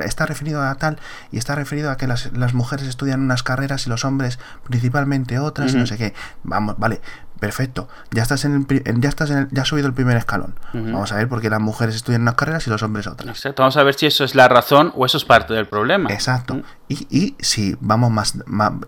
está 0.05 0.27
referido 0.27 0.63
a 0.63 0.75
tal 0.77 0.99
y 1.31 1.39
está 1.39 1.55
referido 1.55 1.91
a 1.91 1.97
que 1.97 2.07
las, 2.07 2.33
las, 2.33 2.55
mujeres 2.55 2.89
estudian 2.89 3.21
unas 3.21 3.43
carreras 3.43 3.87
y 3.87 3.91
los 3.91 4.05
hombres 4.05 4.39
principalmente 4.65 5.39
otras, 5.39 5.75
no 5.75 5.87
sé 5.87 5.97
qué. 5.97 6.15
Vamos, 6.45 6.77
vale, 6.79 7.01
Perfecto, 7.41 7.89
ya 8.11 8.23
estás 8.23 8.45
en, 8.45 8.67
el, 8.69 9.01
ya 9.01 9.09
estás 9.09 9.31
en 9.31 9.49
ya 9.51 9.63
has 9.63 9.69
subido 9.69 9.87
el 9.87 9.95
primer 9.95 10.17
escalón. 10.17 10.55
Vamos 10.73 11.13
a 11.13 11.17
ver 11.17 11.29
por 11.29 11.41
qué 11.41 11.51
las 11.51 11.61
mujeres 11.61 11.95
estudian 11.95 12.23
unas 12.23 12.35
carreras 12.35 12.67
y 12.67 12.71
los 12.71 12.83
hombres 12.83 13.07
otras. 13.07 13.29
Exacto, 13.29 13.63
vamos 13.63 13.77
a 13.77 13.83
ver 13.83 13.95
si 13.95 14.07
eso 14.07 14.25
es 14.25 14.35
la 14.35 14.49
razón 14.49 14.93
o 14.95 15.05
eso 15.05 15.19
es 15.19 15.25
parte 15.25 15.53
del 15.55 15.67
problema. 15.67 16.11
Exacto. 16.13 16.63
Y, 16.89 17.07
y, 17.11 17.35
si 17.41 17.77
vamos 17.81 18.11
más, 18.11 18.35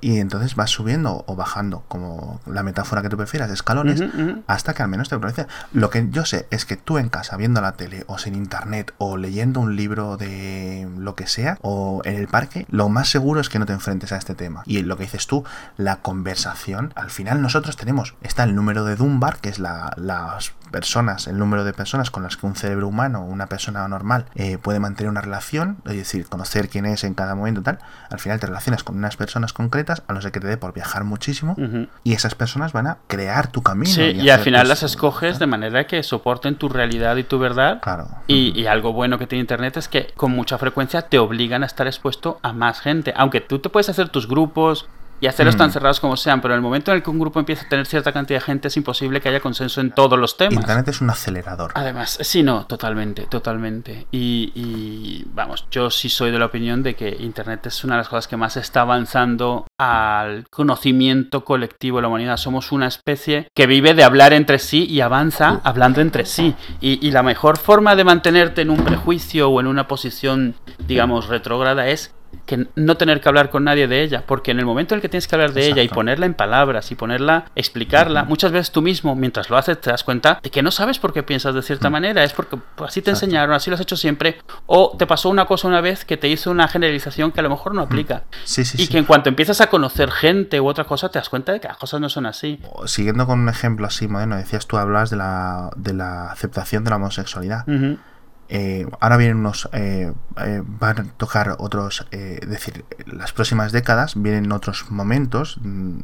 y 0.01 0.18
entonces 0.18 0.55
vas 0.55 0.70
subiendo 0.70 1.24
o 1.26 1.34
bajando, 1.34 1.84
como 1.88 2.40
la 2.47 2.62
metáfora 2.62 3.03
que 3.03 3.09
tú 3.09 3.16
prefieras, 3.16 3.51
escalones, 3.51 4.03
hasta 4.47 4.74
que 4.74 4.82
al 4.82 4.88
menos 4.88 5.09
te 5.09 5.18
parece. 5.18 5.47
Lo 5.72 5.90
que 5.90 6.07
yo 6.11 6.24
sé 6.24 6.47
es 6.51 6.64
que 6.64 6.76
tú 6.76 6.99
en 6.99 7.09
casa, 7.09 7.36
viendo 7.36 7.61
la 7.61 7.72
tele, 7.72 8.05
o 8.07 8.18
sin 8.18 8.34
internet, 8.34 8.94
o 8.99 9.16
leyendo 9.16 9.61
un 9.61 9.76
libro 9.76 10.16
de 10.16 10.88
lo 10.99 11.14
que 11.14 11.26
sea, 11.26 11.59
o 11.62 12.03
en 12.05 12.16
el 12.16 12.28
parque, 12.28 12.66
lo 12.70 12.88
más 12.88 13.09
seguro 13.09 13.40
es 13.40 13.49
que 13.49 13.59
no 13.59 13.66
te 13.66 13.72
enfrentes 13.72 14.12
a 14.12 14.16
este 14.16 14.34
tema. 14.34 14.62
Y 14.66 14.82
lo 14.82 14.97
que 14.97 15.05
dices 15.05 15.26
tú, 15.26 15.44
la 15.76 15.97
conversación, 15.97 16.92
al 16.97 17.11
final 17.11 17.42
nosotros 17.42 17.76
tenemos, 17.76 18.14
está 18.22 18.45
el 18.47 18.55
número 18.55 18.84
de 18.84 18.97
Dunbar, 18.97 19.38
que 19.38 19.49
es 19.49 19.59
la, 19.59 19.92
las 19.97 20.53
personas, 20.70 21.26
el 21.26 21.38
número 21.38 21.64
de 21.64 21.72
personas 21.72 22.11
con 22.11 22.22
las 22.22 22.36
que 22.36 22.47
un 22.47 22.57
cerebro 22.57 22.88
humano, 22.88 23.24
una 23.24 23.47
persona 23.47 23.86
normal, 23.88 24.26
eh, 24.34 24.59
puede 24.59 24.80
mantener 24.80 25.11
una 25.11 25.20
relación, 25.20 25.78
es 25.86 25.97
decir, 25.97 26.26
conocer 26.28 26.68
quién 26.68 26.86
es 26.86 27.05
en 27.05 27.14
cada 27.14 27.34
momento 27.34 27.62
tal, 27.62 27.78
al 28.11 28.18
final 28.18 28.40
te 28.40 28.47
relacionas 28.47 28.82
con 28.82 28.97
unas 28.97 29.16
personas 29.16 29.53
concretas, 29.53 30.03
a 30.07 30.12
no 30.12 30.20
ser 30.20 30.32
que 30.32 30.40
te 30.40 30.47
dé 30.47 30.57
por 30.57 30.72
viajar 30.72 31.05
muchísimo, 31.05 31.57
y 32.05 32.12
esas 32.12 32.34
personas 32.34 32.72
van 32.72 32.86
a 32.86 32.99
crear 33.07 33.49
tu 33.49 33.62
camino. 33.62 33.92
Sí, 33.92 34.03
y, 34.03 34.30
al 34.30 34.40
final 34.40 34.68
las 34.68 34.82
escoges 34.82 35.38
de 35.38 35.47
manera 35.47 35.86
que 35.86 36.03
soporten 36.03 36.57
tu 36.57 36.68
realidad 36.68 37.16
y 37.16 37.24
tu 37.24 37.38
verdad. 37.38 37.80
Claro. 37.80 38.09
Y, 38.26 38.59
y, 38.59 38.66
algo 38.66 38.92
bueno 38.92 39.18
que 39.18 39.26
tiene 39.26 39.40
Internet 39.40 39.76
es 39.76 39.88
que 39.88 40.12
con 40.16 40.32
mucha 40.32 40.59
frecuencia 40.59 41.03
te 41.03 41.18
obligan 41.18 41.62
a 41.62 41.66
estar 41.66 41.86
expuesto 41.86 42.38
a 42.42 42.53
más 42.53 42.80
gente, 42.80 43.12
aunque 43.16 43.40
tú 43.40 43.59
te 43.59 43.68
puedes 43.68 43.88
hacer 43.88 44.09
tus 44.09 44.28
grupos, 44.28 44.88
y 45.21 45.27
hacerlos 45.27 45.57
tan 45.57 45.71
mm. 45.71 45.73
cerrados 45.73 46.01
como 46.01 46.17
sean, 46.17 46.41
pero 46.41 46.55
en 46.55 46.59
el 46.59 46.62
momento 46.62 46.91
en 46.91 46.99
el 46.99 47.03
que 47.03 47.11
un 47.11 47.19
grupo 47.19 47.41
empieza 47.41 47.64
a 47.64 47.69
tener 47.69 47.87
cierta 47.87 48.12
cantidad 48.12 48.41
de 48.41 48.45
gente 48.45 48.69
es 48.69 48.77
imposible 48.77 49.21
que 49.21 49.29
haya 49.29 49.41
consenso 49.41 49.81
en 49.81 49.91
todos 49.91 50.19
los 50.19 50.37
temas. 50.37 50.55
Internet 50.55 50.89
es 50.89 51.01
un 51.01 51.11
acelerador. 51.11 51.73
Además, 51.75 52.19
sí, 52.21 52.43
no, 52.43 52.67
totalmente, 52.67 53.27
totalmente. 53.27 54.07
Y, 54.11 55.25
vamos, 55.33 55.67
yo 55.71 55.91
sí 55.91 56.09
soy 56.09 56.31
de 56.31 56.39
la 56.39 56.47
opinión 56.47 56.83
de 56.83 56.95
que 56.95 57.09
Internet 57.21 57.67
es 57.67 57.85
una 57.85 57.95
de 57.95 57.99
las 57.99 58.09
cosas 58.09 58.29
que 58.29 58.37
más 58.37 58.57
está 58.57 58.83
avanzando 58.83 59.67
al 59.79 60.45
conocimiento 60.51 61.45
colectivo 61.45 61.99
de 61.99 62.03
la 62.03 62.09
humanidad. 62.09 62.37
Somos 62.37 62.73
una 62.73 62.87
especie 62.87 63.49
que 63.55 63.67
vive 63.67 63.95
de 63.95 64.05
hablar 64.05 64.33
entre 64.33 64.59
sí 64.59 64.87
y 64.87 65.01
avanza 65.01 65.61
hablando 65.64 66.01
entre 66.01 66.27
sí. 66.27 66.55
Y, 66.81 67.07
y 67.07 67.11
la 67.11 67.23
mejor 67.23 67.57
forma 67.57 67.97
de 67.97 68.05
mantenerte 68.05 68.62
en 68.62 68.71
un 68.71 68.85
prejuicio 68.85 69.49
o 69.49 69.61
en 69.61 69.67
una 69.67 69.89
posición, 69.89 70.55
digamos, 70.87 71.29
retrógrada 71.29 71.89
es 71.89 72.12
que 72.45 72.66
no 72.74 72.97
tener 72.97 73.20
que 73.20 73.28
hablar 73.28 73.51
con 73.51 73.64
nadie 73.64 73.89
de 73.89 74.03
ella, 74.03 74.24
porque 74.26 74.51
en 74.51 74.59
el 74.59 74.66
momento 74.66 74.95
en 74.95 74.99
el 74.99 75.03
que 75.03 75.09
tienes 75.09 75.28
que 75.28 75.34
hablar 75.34 75.53
de 75.53 75.66
ella 75.66 75.82
y 75.82 75.89
ponerla 75.89 76.26
en 76.26 76.34
palabras 76.34 76.91
y 76.93 76.95
ponerla, 76.95 77.47
explicarla, 77.55 78.24
muchas 78.24 78.53
veces 78.53 78.70
tú 78.70 78.82
mismo, 78.82 79.14
mientras 79.14 79.51
lo 79.51 79.57
haces, 79.57 79.80
te 79.80 79.91
das 79.91 80.05
cuenta 80.05 80.41
de 80.43 80.51
que 80.51 80.62
no 80.62 80.70
sabes 80.70 80.99
por 80.99 81.12
qué 81.12 81.22
piensas 81.22 81.55
de 81.55 81.62
cierta 81.62 81.91
manera, 81.91 82.24
es 82.24 82.32
porque 82.32 82.59
así 82.78 83.03
te 83.03 83.11
enseñaron, 83.11 83.55
así 83.55 83.70
lo 83.70 83.74
has 83.74 83.80
hecho 83.80 83.97
siempre, 83.97 84.39
o 84.66 84.97
te 84.99 85.07
pasó 85.07 85.28
una 85.28 85.47
cosa 85.47 85.68
una 85.68 85.80
vez 85.80 86.05
que 86.05 86.16
te 86.16 86.28
hizo 86.28 86.51
una 86.51 86.68
generalización 86.68 87.32
que 87.32 87.41
a 87.41 87.43
lo 87.43 87.51
mejor 87.51 87.74
no 87.74 87.82
aplica. 87.82 88.24
y 88.74 88.87
que 88.89 88.99
en 88.99 89.05
cuanto 89.05 89.28
empiezas 89.28 89.61
a 89.61 89.68
conocer 89.68 90.11
gente 90.11 90.61
u 90.61 90.66
otra 90.66 90.84
cosa, 90.84 91.09
te 91.09 91.18
das 91.18 91.28
cuenta 91.28 91.53
de 91.53 91.61
que 91.61 91.68
las 91.68 91.76
cosas 91.76 92.01
no 92.01 92.09
son 92.09 92.26
así. 92.26 92.61
Siguiendo 92.87 93.26
con 93.26 93.41
un 93.41 93.49
ejemplo 93.49 93.87
así 93.87 94.09
moderno, 94.09 94.37
decías 94.37 94.66
tú, 94.66 94.76
hablas 94.76 95.11
de 95.11 95.16
la, 95.16 95.70
de 95.76 95.95
la 95.95 96.30
aceptación 96.30 96.84
de 96.84 96.91
la 96.91 96.97
homosexualidad. 96.97 97.64
Eh, 98.49 98.86
ahora 99.01 99.16
vienen 99.16 99.38
unos, 99.38 99.68
eh, 99.72 100.12
eh, 100.36 100.62
van 100.64 100.99
a 101.01 101.05
tocar 101.16 101.57
otros, 101.59 102.07
es 102.11 102.49
decir, 102.49 102.84
las 103.07 103.32
próximas 103.32 103.72
décadas 103.72 104.14
vienen 104.16 104.53
otros 104.53 104.90
momentos, 104.90 105.59
mm, 105.61 105.99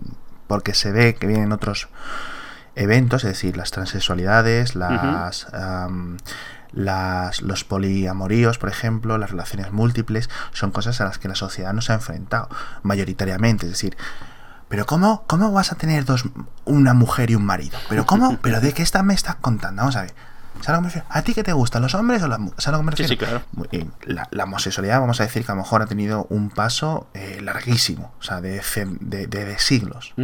porque 0.49 0.75
se 0.75 0.93
ve 0.93 1.15
que 1.15 1.27
vienen 1.27 1.53
otros 1.53 1.89
eventos, 2.75 3.25
es 3.25 3.31
decir, 3.31 3.57
las 3.57 3.71
transexualidades, 3.71 4.75
las, 4.75 5.47
las, 6.73 7.43
los 7.43 7.65
poliamoríos, 7.65 8.59
por 8.59 8.71
ejemplo, 8.71 9.19
las 9.19 9.31
relaciones 9.31 9.73
múltiples, 9.73 10.31
son 10.53 10.73
cosas 10.73 11.01
a 11.01 11.05
las 11.05 11.19
que 11.19 11.29
la 11.29 11.35
sociedad 11.35 11.73
no 11.73 11.81
se 11.81 11.93
ha 11.93 11.97
enfrentado 11.97 12.49
mayoritariamente, 12.83 13.67
es 13.67 13.73
decir, 13.73 13.97
pero 14.69 14.87
¿cómo, 14.87 15.25
cómo 15.27 15.53
vas 15.53 15.71
a 15.71 15.75
tener 15.75 16.07
dos, 16.07 16.25
una 16.65 16.95
mujer 16.95 17.31
y 17.31 17.35
un 17.35 17.45
marido? 17.45 17.79
¿Pero 17.91 18.07
cómo? 18.07 18.39
¿Pero 18.39 18.59
de 18.61 18.73
qué 18.73 18.83
esta 18.83 19.03
me 19.03 19.13
estás 19.13 19.35
contando? 19.35 19.83
Vamos 19.83 19.97
a 19.97 20.03
ver. 20.03 20.15
¿Sabes 20.63 20.69
a 20.69 20.73
lo 20.73 20.79
que 20.79 20.83
me 20.83 20.89
refiero? 20.89 21.07
¿A 21.11 21.23
ti 21.23 21.35
qué 21.35 21.43
te 21.43 21.53
gustan 21.53 21.83
los 21.83 21.95
hombres 21.95 22.23
o 22.23 22.29
las 22.29 22.39
mujeres? 22.39 22.63
¿Sabes 22.65 22.79
a 22.79 22.83
lo 22.83 22.91
que 22.91 22.91
me 22.91 22.97
Sí, 22.97 23.03
refiero? 23.15 23.45
sí, 23.47 23.57
claro. 23.57 23.69
Eh, 23.73 23.87
La, 24.07 24.29
la 24.31 24.45
homosexualidad, 24.45 25.01
vamos 25.01 25.21
a 25.21 25.25
decir 25.25 25.45
que 25.45 25.53
a 25.53 25.55
lo 25.55 25.63
mejor 25.63 25.83
ha 25.83 25.87
tenido 25.87 26.27
un 26.31 26.51
paso 26.51 27.09
eh, 27.15 27.41
larguísimo, 27.43 28.13
o 28.19 28.23
sea, 28.23 28.41
de, 28.41 28.63
de- 29.01 29.27
de- 29.27 29.45
de 29.45 29.59
siglos 29.59 30.15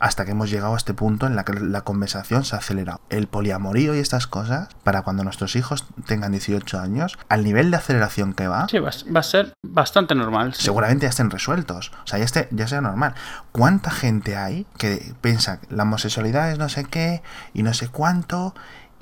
hasta 0.00 0.26
que 0.26 0.32
hemos 0.32 0.50
llegado 0.50 0.74
a 0.74 0.76
este 0.76 0.92
punto 0.92 1.26
en 1.26 1.34
la 1.34 1.44
que 1.46 1.54
la 1.54 1.80
conversación 1.80 2.44
se 2.44 2.54
ha 2.54 2.58
acelerado. 2.58 3.00
El 3.08 3.26
poliamorío 3.26 3.94
y 3.94 4.00
estas 4.00 4.26
cosas, 4.26 4.68
para 4.82 5.00
cuando 5.00 5.24
nuestros 5.24 5.56
hijos 5.56 5.86
tengan 6.06 6.32
18 6.32 6.78
años, 6.78 7.16
al 7.30 7.42
nivel 7.42 7.70
de 7.70 7.78
aceleración 7.78 8.34
que 8.34 8.46
va, 8.46 8.66
Sí, 8.68 8.80
va, 8.80 8.90
a- 8.90 9.12
va 9.12 9.20
a 9.20 9.22
ser 9.22 9.54
bastante 9.62 10.14
normal. 10.14 10.52
sí. 10.52 10.62
seguramente 10.64 11.04
ya 11.04 11.10
estén 11.10 11.30
resueltos. 11.30 11.90
O 12.04 12.06
sea, 12.06 12.18
ya, 12.18 12.24
esté, 12.26 12.48
ya 12.50 12.68
sea 12.68 12.82
normal. 12.82 13.14
¿Cuánta 13.50 13.90
gente 13.90 14.36
hay 14.36 14.66
que 14.76 15.14
piensa 15.22 15.60
que 15.60 15.74
la 15.74 15.84
homosexualidad 15.84 16.50
es 16.52 16.58
no 16.58 16.68
sé 16.68 16.84
qué 16.84 17.22
y 17.54 17.62
no 17.62 17.72
sé 17.72 17.88
cuánto 17.88 18.54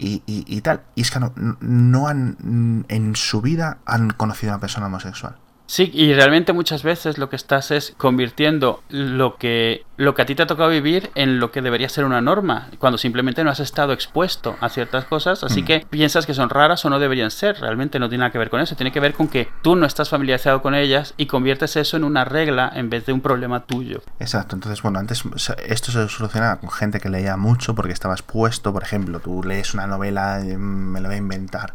y, 0.02 0.22
y- 0.26 0.44
y 0.46 0.60
tal? 0.62 0.82
Y 0.94 1.02
es 1.02 1.10
que 1.10 1.20
no, 1.20 1.32
no 1.60 2.08
han, 2.08 2.84
en 2.88 3.16
su 3.16 3.40
vida 3.40 3.78
han 3.86 4.10
conocido 4.10 4.52
a 4.52 4.56
una 4.56 4.60
persona 4.60 4.86
homosexual. 4.86 5.36
Sí, 5.72 5.90
y 5.94 6.12
realmente 6.12 6.52
muchas 6.52 6.82
veces 6.82 7.16
lo 7.16 7.30
que 7.30 7.36
estás 7.36 7.70
es 7.70 7.94
convirtiendo 7.96 8.82
lo 8.90 9.36
que, 9.36 9.86
lo 9.96 10.14
que 10.14 10.20
a 10.20 10.26
ti 10.26 10.34
te 10.34 10.42
ha 10.42 10.46
tocado 10.46 10.68
vivir 10.68 11.10
en 11.14 11.40
lo 11.40 11.50
que 11.50 11.62
debería 11.62 11.88
ser 11.88 12.04
una 12.04 12.20
norma, 12.20 12.68
cuando 12.78 12.98
simplemente 12.98 13.42
no 13.42 13.48
has 13.48 13.58
estado 13.58 13.94
expuesto 13.94 14.54
a 14.60 14.68
ciertas 14.68 15.06
cosas, 15.06 15.42
así 15.42 15.62
Mm. 15.62 15.64
que 15.64 15.86
piensas 15.88 16.26
que 16.26 16.34
son 16.34 16.50
raras 16.50 16.84
o 16.84 16.90
no 16.90 16.98
deberían 16.98 17.30
ser. 17.30 17.58
Realmente 17.58 17.98
no 17.98 18.10
tiene 18.10 18.20
nada 18.20 18.32
que 18.32 18.36
ver 18.36 18.50
con 18.50 18.60
eso, 18.60 18.76
tiene 18.76 18.92
que 18.92 19.00
ver 19.00 19.14
con 19.14 19.28
que 19.28 19.48
tú 19.62 19.74
no 19.74 19.86
estás 19.86 20.10
familiarizado 20.10 20.60
con 20.60 20.74
ellas 20.74 21.14
y 21.16 21.24
conviertes 21.24 21.74
eso 21.76 21.96
en 21.96 22.04
una 22.04 22.26
regla 22.26 22.70
en 22.74 22.90
vez 22.90 23.06
de 23.06 23.14
un 23.14 23.22
problema 23.22 23.60
tuyo. 23.64 24.02
Exacto, 24.20 24.54
entonces 24.54 24.82
bueno, 24.82 24.98
antes 24.98 25.22
esto 25.66 25.90
se 25.90 26.06
solucionaba 26.10 26.56
con 26.56 26.70
gente 26.70 27.00
que 27.00 27.08
leía 27.08 27.38
mucho 27.38 27.74
porque 27.74 27.94
estaba 27.94 28.12
expuesto, 28.12 28.74
por 28.74 28.82
ejemplo, 28.82 29.20
tú 29.20 29.42
lees 29.42 29.72
una 29.72 29.86
novela, 29.86 30.38
eh, 30.44 30.58
me 30.58 31.00
la 31.00 31.08
voy 31.08 31.14
a 31.14 31.18
inventar, 31.18 31.72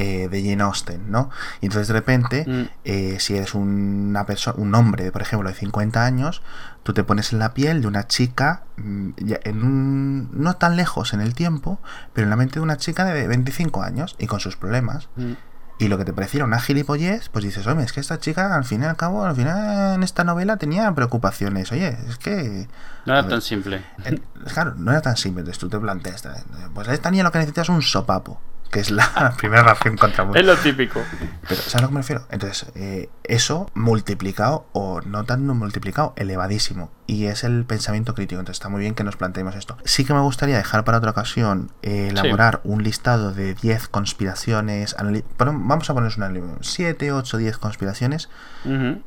eh, 0.00 0.28
de 0.28 0.42
Jane 0.42 0.62
Austen, 0.62 1.10
¿no? 1.10 1.30
Y 1.60 1.66
entonces 1.66 1.88
de 1.88 1.94
repente, 1.94 2.44
Mm. 2.46 2.62
eh, 2.84 3.16
si 3.20 3.36
eres 3.36 3.54
una 3.54 4.24
persona, 4.26 4.56
un 4.58 4.74
hombre, 4.74 5.12
por 5.12 5.22
ejemplo, 5.22 5.48
de 5.48 5.54
50 5.54 6.04
años, 6.04 6.42
tú 6.82 6.94
te 6.94 7.04
pones 7.04 7.32
en 7.32 7.38
la 7.38 7.52
piel 7.54 7.82
de 7.82 7.86
una 7.88 8.06
chica, 8.06 8.62
mm, 8.76 9.10
ya 9.18 9.38
en 9.44 9.62
un, 9.62 10.30
no 10.32 10.54
tan 10.56 10.76
lejos 10.76 11.12
en 11.12 11.20
el 11.20 11.34
tiempo, 11.34 11.78
pero 12.14 12.24
en 12.24 12.30
la 12.30 12.36
mente 12.36 12.54
de 12.54 12.60
una 12.62 12.76
chica 12.78 13.04
de 13.04 13.26
25 13.28 13.82
años 13.82 14.16
y 14.18 14.26
con 14.26 14.40
sus 14.40 14.56
problemas. 14.56 15.08
Mm. 15.16 15.32
Y 15.78 15.88
lo 15.88 15.96
que 15.96 16.04
te 16.04 16.12
pareciera 16.12 16.44
una 16.44 16.60
gilipollez, 16.60 17.30
pues 17.30 17.42
dices, 17.42 17.66
oye, 17.66 17.82
es 17.82 17.92
que 17.94 18.00
esta 18.00 18.18
chica 18.18 18.54
al 18.54 18.64
fin 18.64 18.82
y 18.82 18.84
al 18.84 18.96
cabo, 18.96 19.24
al 19.24 19.34
final 19.34 19.94
en 19.94 20.02
esta 20.02 20.24
novela 20.24 20.58
tenía 20.58 20.94
preocupaciones. 20.94 21.72
Oye, 21.72 21.96
es 22.06 22.18
que... 22.18 22.68
No 23.06 23.14
era 23.14 23.22
ver, 23.22 23.30
tan 23.30 23.40
simple. 23.40 23.82
eh, 24.04 24.20
Claro, 24.52 24.74
no 24.76 24.90
era 24.90 25.00
tan 25.00 25.16
simple. 25.16 25.40
Entonces 25.40 25.58
tú 25.58 25.70
te 25.70 25.78
planteas, 25.78 26.22
eh, 26.26 26.30
pues 26.74 26.86
esta 26.88 27.10
niña 27.10 27.24
lo 27.24 27.32
que 27.32 27.38
necesita 27.38 27.62
es 27.62 27.70
un 27.70 27.80
sopapo, 27.80 28.38
que 28.70 28.80
es 28.80 28.90
la 28.90 29.34
primera 29.38 29.62
reacción 29.62 29.96
contra 29.96 30.26
Es 30.34 30.46
lo 30.46 30.56
típico. 30.56 31.00
Pero, 31.48 31.60
¿sabes 31.60 31.74
a 31.74 31.80
lo 31.82 31.88
que 31.88 31.94
me 31.94 32.00
refiero? 32.00 32.26
Entonces, 32.30 32.70
eh, 32.74 33.10
eso 33.24 33.70
multiplicado, 33.74 34.66
o 34.72 35.00
no 35.02 35.24
tan 35.24 35.46
multiplicado, 35.46 36.14
elevadísimo. 36.16 36.90
Y 37.06 37.26
es 37.26 37.42
el 37.42 37.64
pensamiento 37.64 38.14
crítico. 38.14 38.38
Entonces, 38.38 38.60
está 38.60 38.68
muy 38.68 38.80
bien 38.80 38.94
que 38.94 39.02
nos 39.02 39.16
planteemos 39.16 39.56
esto. 39.56 39.76
Sí 39.84 40.04
que 40.04 40.14
me 40.14 40.20
gustaría 40.20 40.56
dejar 40.56 40.84
para 40.84 40.98
otra 40.98 41.10
ocasión 41.10 41.72
eh, 41.82 42.08
elaborar 42.10 42.60
un 42.62 42.84
listado 42.84 43.32
de 43.32 43.54
10 43.54 43.88
conspiraciones. 43.88 44.94
pero 45.36 45.52
vamos 45.52 45.90
a 45.90 45.94
ponernos 45.94 46.16
una 46.16 46.30
7, 46.60 47.12
8, 47.12 47.36
10 47.36 47.58
conspiraciones 47.58 48.28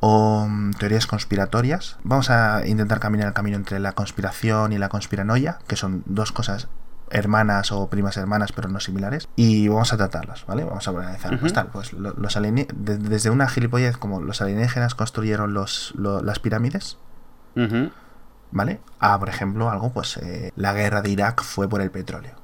o 0.00 0.46
mm, 0.48 0.72
teorías 0.72 1.06
conspiratorias. 1.06 1.96
Vamos 2.02 2.28
a 2.28 2.66
intentar 2.66 3.00
caminar 3.00 3.28
el 3.28 3.32
camino 3.32 3.56
entre 3.56 3.80
la 3.80 3.92
conspiración 3.92 4.72
y 4.72 4.78
la 4.78 4.90
conspiranoia, 4.90 5.58
que 5.66 5.76
son 5.76 6.02
dos 6.06 6.32
cosas 6.32 6.68
hermanas 7.10 7.70
o 7.72 7.88
primas 7.88 8.16
hermanas, 8.16 8.52
pero 8.52 8.68
no 8.68 8.80
similares, 8.80 9.28
y 9.36 9.68
vamos 9.68 9.92
a 9.92 9.96
tratarlas, 9.96 10.44
¿vale? 10.46 10.64
Vamos 10.64 10.86
a 10.88 10.90
analizar. 10.90 11.30
Pues 11.38 11.52
Ujú. 11.52 11.52
tal, 11.52 11.66
pues 11.68 11.92
lo- 11.92 12.14
los 12.14 12.36
de- 12.74 12.98
desde 12.98 13.30
una 13.30 13.48
gilipollez 13.48 13.96
como 13.96 14.20
los 14.20 14.40
alienígenas 14.42 14.94
construyeron 14.94 15.54
los, 15.54 15.92
lo- 15.96 16.22
las 16.22 16.38
pirámides. 16.38 16.98
¿vale? 18.50 18.80
A, 19.00 19.18
por 19.18 19.28
ejemplo, 19.28 19.70
algo, 19.70 19.92
pues 19.92 20.16
eh, 20.18 20.52
la 20.56 20.72
guerra 20.72 21.02
de 21.02 21.10
Irak 21.10 21.42
fue 21.42 21.68
por 21.68 21.80
el 21.80 21.90
petróleo, 21.90 22.34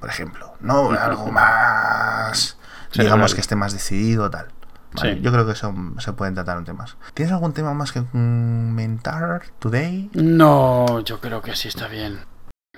por 0.00 0.08
ejemplo. 0.10 0.54
No 0.60 0.90
algo 0.90 1.30
más, 1.30 2.56
digamos 2.94 3.34
que 3.34 3.40
esté 3.40 3.56
más 3.56 3.72
decidido, 3.72 4.30
tal. 4.30 4.48
¿vale? 4.94 5.14
Sí. 5.16 5.20
Yo 5.22 5.32
creo 5.32 5.44
que 5.46 5.52
eso 5.52 5.74
se 5.98 6.12
pueden 6.12 6.34
tratar 6.34 6.56
un 6.58 6.64
temas. 6.64 6.96
¿Tienes 7.14 7.32
algún 7.32 7.52
tema 7.52 7.74
más 7.74 7.92
que 7.92 8.02
comentar 8.04 9.42
today? 9.58 10.10
No, 10.14 11.00
yo 11.00 11.20
creo 11.20 11.42
que 11.42 11.56
sí 11.56 11.68
está 11.68 11.88
bien. 11.88 12.20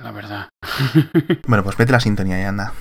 La 0.02 0.12
verdad. 0.12 0.48
Bueno, 1.46 1.64
pues 1.64 1.76
vete 1.76 1.92
la 1.92 2.00
sintonía 2.00 2.40
y 2.40 2.44
anda. 2.44 2.72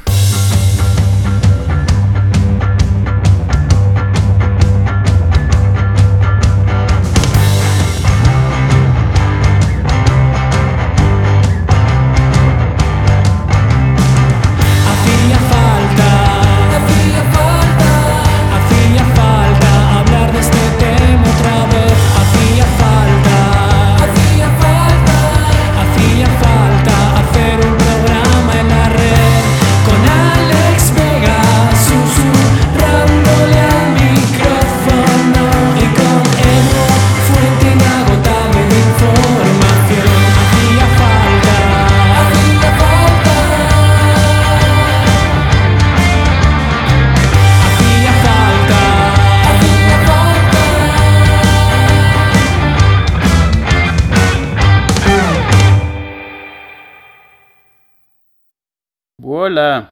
Hola. 59.49 59.89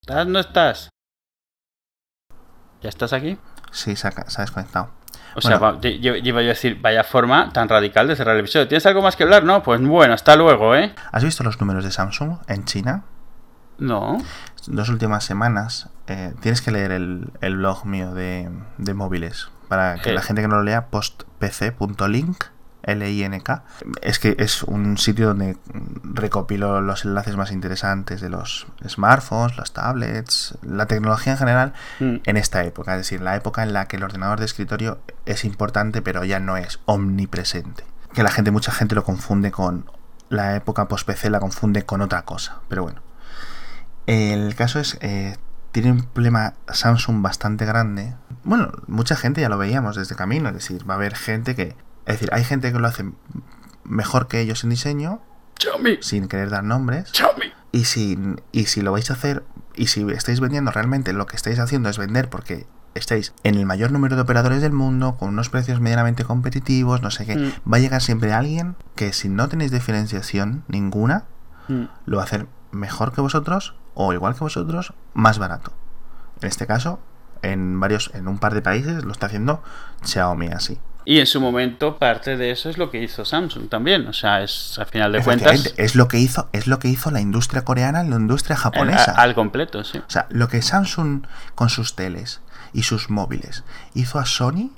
¿Estás? 0.00 0.26
¿No 0.26 0.38
estás? 0.38 0.88
¿Ya 2.80 2.88
estás 2.88 3.12
aquí? 3.12 3.36
Sí, 3.72 3.94
se 3.94 4.08
ha, 4.08 4.10
se 4.12 4.40
ha 4.40 4.44
desconectado. 4.44 4.90
O 5.36 5.42
sea, 5.42 5.58
va- 5.58 5.78
yo, 5.82 6.16
iba 6.16 6.40
yo 6.40 6.46
a 6.46 6.54
decir, 6.54 6.80
vaya 6.80 7.04
forma 7.04 7.52
tan 7.52 7.68
radical 7.68 8.08
de 8.08 8.16
cerrar 8.16 8.36
el 8.36 8.40
episodio. 8.40 8.66
¿Tienes 8.68 8.86
algo 8.86 9.02
más 9.02 9.16
que 9.16 9.24
hablar? 9.24 9.44
No, 9.44 9.62
pues 9.62 9.82
bueno, 9.86 10.14
hasta 10.14 10.34
luego, 10.34 10.74
¿eh? 10.74 10.94
¿Has 11.12 11.24
visto 11.24 11.44
los 11.44 11.60
números 11.60 11.84
de 11.84 11.90
Samsung 11.90 12.38
en 12.48 12.64
China? 12.64 13.04
No. 13.76 14.16
Dos 14.66 14.88
últimas 14.88 15.22
semanas. 15.24 15.90
eh, 16.06 16.32
tienes 16.40 16.62
que 16.62 16.70
leer 16.70 16.92
el, 16.92 17.30
el 17.42 17.58
blog 17.58 17.84
mío 17.84 18.14
de, 18.14 18.50
de 18.78 18.94
móviles. 18.94 19.50
Para 19.68 19.96
que 20.00 20.08
Eh. 20.08 20.14
la 20.14 20.22
gente 20.22 20.40
que 20.40 20.48
no 20.48 20.56
lo 20.56 20.62
lea, 20.62 20.86
postpc.link. 20.86 22.44
L-I-N-K. 22.82 23.64
Es 24.02 24.18
que 24.18 24.36
es 24.38 24.62
un 24.62 24.98
sitio 24.98 25.28
donde 25.28 25.56
recopilo 26.02 26.80
los 26.80 27.04
enlaces 27.04 27.36
más 27.36 27.52
interesantes 27.52 28.20
de 28.20 28.30
los 28.30 28.66
smartphones, 28.88 29.56
las 29.56 29.72
tablets, 29.72 30.58
la 30.62 30.86
tecnología 30.86 31.32
en 31.32 31.38
general 31.38 31.72
Mm. 31.98 32.16
en 32.24 32.36
esta 32.36 32.64
época. 32.64 32.92
Es 32.94 33.00
decir, 33.00 33.20
la 33.20 33.36
época 33.36 33.62
en 33.62 33.72
la 33.72 33.86
que 33.86 33.96
el 33.96 34.04
ordenador 34.04 34.38
de 34.38 34.46
escritorio 34.46 34.98
es 35.26 35.44
importante, 35.44 36.02
pero 36.02 36.24
ya 36.24 36.40
no 36.40 36.56
es 36.56 36.80
omnipresente. 36.86 37.84
Que 38.12 38.22
la 38.22 38.30
gente, 38.30 38.50
mucha 38.50 38.72
gente 38.72 38.94
lo 38.94 39.04
confunde 39.04 39.50
con 39.50 39.84
la 40.28 40.56
época 40.56 40.88
post-PC, 40.88 41.30
la 41.30 41.40
confunde 41.40 41.84
con 41.84 42.00
otra 42.00 42.22
cosa. 42.22 42.58
Pero 42.68 42.82
bueno. 42.82 43.02
El 44.06 44.54
caso 44.56 44.80
es, 44.80 44.98
eh, 45.00 45.36
tiene 45.72 45.92
un 45.92 46.02
problema 46.02 46.54
Samsung 46.68 47.22
bastante 47.22 47.64
grande. 47.64 48.14
Bueno, 48.42 48.72
mucha 48.88 49.14
gente 49.14 49.40
ya 49.40 49.48
lo 49.48 49.58
veíamos 49.58 49.96
desde 49.96 50.16
camino, 50.16 50.48
es 50.48 50.54
decir, 50.54 50.88
va 50.88 50.94
a 50.94 50.96
haber 50.96 51.14
gente 51.14 51.54
que... 51.54 51.76
Es 52.06 52.14
decir, 52.14 52.28
hay 52.32 52.44
gente 52.44 52.72
que 52.72 52.78
lo 52.78 52.86
hace 52.88 53.04
mejor 53.84 54.28
que 54.28 54.40
ellos 54.40 54.64
en 54.64 54.70
diseño, 54.70 55.20
Xiaomi. 55.58 55.98
sin 56.00 56.28
querer 56.28 56.50
dar 56.50 56.64
nombres. 56.64 57.10
Xiaomi. 57.12 57.52
Y 57.72 57.84
si, 57.84 58.18
y 58.52 58.66
si 58.66 58.82
lo 58.82 58.92
vais 58.92 59.10
a 59.10 59.14
hacer, 59.14 59.44
y 59.76 59.86
si 59.88 60.02
estáis 60.10 60.40
vendiendo 60.40 60.70
realmente 60.70 61.12
lo 61.12 61.26
que 61.26 61.36
estáis 61.36 61.58
haciendo 61.58 61.88
es 61.88 61.98
vender 61.98 62.28
porque 62.28 62.66
estáis 62.94 63.32
en 63.44 63.54
el 63.54 63.66
mayor 63.66 63.92
número 63.92 64.16
de 64.16 64.22
operadores 64.22 64.60
del 64.62 64.72
mundo, 64.72 65.16
con 65.16 65.28
unos 65.28 65.48
precios 65.48 65.80
medianamente 65.80 66.24
competitivos, 66.24 67.02
no 67.02 67.10
sé 67.12 67.24
qué, 67.26 67.36
Mm. 67.36 67.70
va 67.72 67.76
a 67.76 67.80
llegar 67.80 68.02
siempre 68.02 68.32
alguien 68.32 68.74
que 68.96 69.12
si 69.12 69.28
no 69.28 69.48
tenéis 69.48 69.70
diferenciación 69.70 70.64
ninguna, 70.66 71.24
Mm. 71.68 71.84
lo 72.06 72.16
va 72.16 72.22
a 72.24 72.26
hacer 72.26 72.48
mejor 72.72 73.12
que 73.12 73.20
vosotros 73.20 73.74
o 73.94 74.12
igual 74.12 74.34
que 74.34 74.40
vosotros, 74.40 74.94
más 75.14 75.38
barato. 75.38 75.72
En 76.40 76.48
este 76.48 76.66
caso, 76.66 76.98
en 77.42 77.78
varios, 77.78 78.10
en 78.14 78.26
un 78.26 78.38
par 78.38 78.54
de 78.54 78.62
países 78.62 79.04
lo 79.04 79.12
está 79.12 79.26
haciendo 79.26 79.62
Xiaomi 80.02 80.48
así. 80.48 80.78
Y 81.04 81.18
en 81.20 81.26
su 81.26 81.40
momento 81.40 81.98
parte 81.98 82.36
de 82.36 82.50
eso 82.50 82.68
es 82.70 82.76
lo 82.78 82.90
que 82.90 83.02
hizo 83.02 83.24
Samsung 83.24 83.68
también. 83.68 84.06
O 84.06 84.12
sea, 84.12 84.42
es 84.42 84.78
al 84.78 84.86
final 84.86 85.12
de 85.12 85.22
cuentas 85.22 85.72
es 85.76 85.94
lo 85.94 86.08
que 86.08 86.18
hizo, 86.18 86.48
es 86.52 86.66
lo 86.66 86.78
que 86.78 86.88
hizo 86.88 87.10
la 87.10 87.20
industria 87.20 87.62
coreana, 87.64 88.02
la 88.04 88.16
industria 88.16 88.54
el- 88.54 88.60
japonesa. 88.62 89.12
a- 89.12 89.22
al 89.22 89.34
completo, 89.34 89.82
sí. 89.84 89.98
O 89.98 90.10
sea, 90.10 90.26
lo 90.30 90.48
que 90.48 90.62
Samsung 90.62 91.26
con 91.54 91.68
sus 91.70 91.96
teles 91.96 92.42
y 92.72 92.82
sus 92.82 93.10
móviles 93.10 93.64
hizo 93.94 94.18
a 94.18 94.26
Sony 94.26 94.70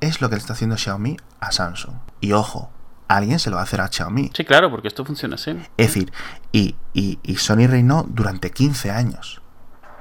es 0.00 0.20
lo 0.20 0.28
que 0.28 0.34
le 0.36 0.40
está 0.40 0.52
haciendo 0.52 0.76
Xiaomi 0.76 1.16
a 1.40 1.52
Samsung. 1.52 1.94
Y 2.20 2.32
ojo, 2.32 2.70
alguien 3.08 3.38
se 3.38 3.48
lo 3.48 3.56
va 3.56 3.62
a 3.62 3.64
hacer 3.64 3.80
a 3.80 3.88
Xiaomi. 3.88 4.30
Sí, 4.34 4.44
claro, 4.44 4.70
porque 4.70 4.88
esto 4.88 5.04
funciona 5.06 5.36
así. 5.36 5.52
Es 5.78 5.86
decir, 5.88 6.12
y, 6.52 6.76
y, 6.92 7.18
y 7.22 7.36
Sony 7.36 7.66
reinó 7.66 8.04
durante 8.08 8.50
15 8.50 8.90
años. 8.90 9.40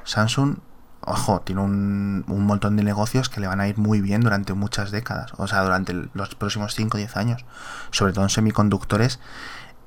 Samsung, 0.04 0.58
ojo, 1.08 1.42
tiene 1.42 1.62
un, 1.62 2.26
un 2.28 2.46
montón 2.46 2.76
de 2.76 2.84
negocios 2.84 3.30
que 3.30 3.40
le 3.40 3.48
van 3.48 3.60
a 3.62 3.68
ir 3.68 3.78
muy 3.78 4.02
bien 4.02 4.22
durante 4.22 4.54
muchas 4.54 4.92
décadas. 4.92 5.32
O 5.38 5.48
sea, 5.48 5.62
durante 5.64 5.94
los 6.14 6.36
próximos 6.36 6.76
5 6.76 6.98
o 6.98 7.00
10 7.00 7.18
años. 7.18 7.46
Sobre 7.92 8.14
todo 8.14 8.24
en 8.26 8.30
semiconductores. 8.30 9.20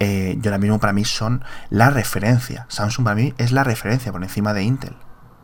eh, 0.01 0.37
yo 0.41 0.51
ahora 0.51 0.59
mismo 0.59 0.79
para 0.81 0.93
mí 0.93 1.05
son 1.05 1.45
la 1.69 1.91
referencia. 1.91 2.67
Samsung 2.69 3.05
para 3.05 3.17
mí 3.17 3.35
es 3.39 3.53
la 3.53 3.65
referencia 3.65 4.13
por 4.13 4.23
encima 4.23 4.55
de 4.55 4.63
Intel. 4.63 4.97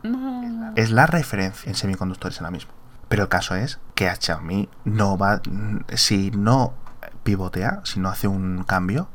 No. 0.03 0.73
Es 0.75 0.91
la 0.91 1.05
referencia 1.07 1.69
en 1.69 1.75
semiconductores 1.75 2.39
ahora 2.41 2.51
mismo. 2.51 2.71
Pero 3.07 3.23
el 3.23 3.29
caso 3.29 3.55
es 3.55 3.79
que 3.95 4.09
a 4.09 4.15
Xiaomi 4.15 4.69
no 4.83 5.17
va. 5.17 5.41
Si 5.95 6.31
no 6.31 6.73
pivotea, 7.23 7.81
si 7.83 7.99
no 7.99 8.09
hace 8.09 8.27
un 8.27 8.63
cambio, 8.63 9.09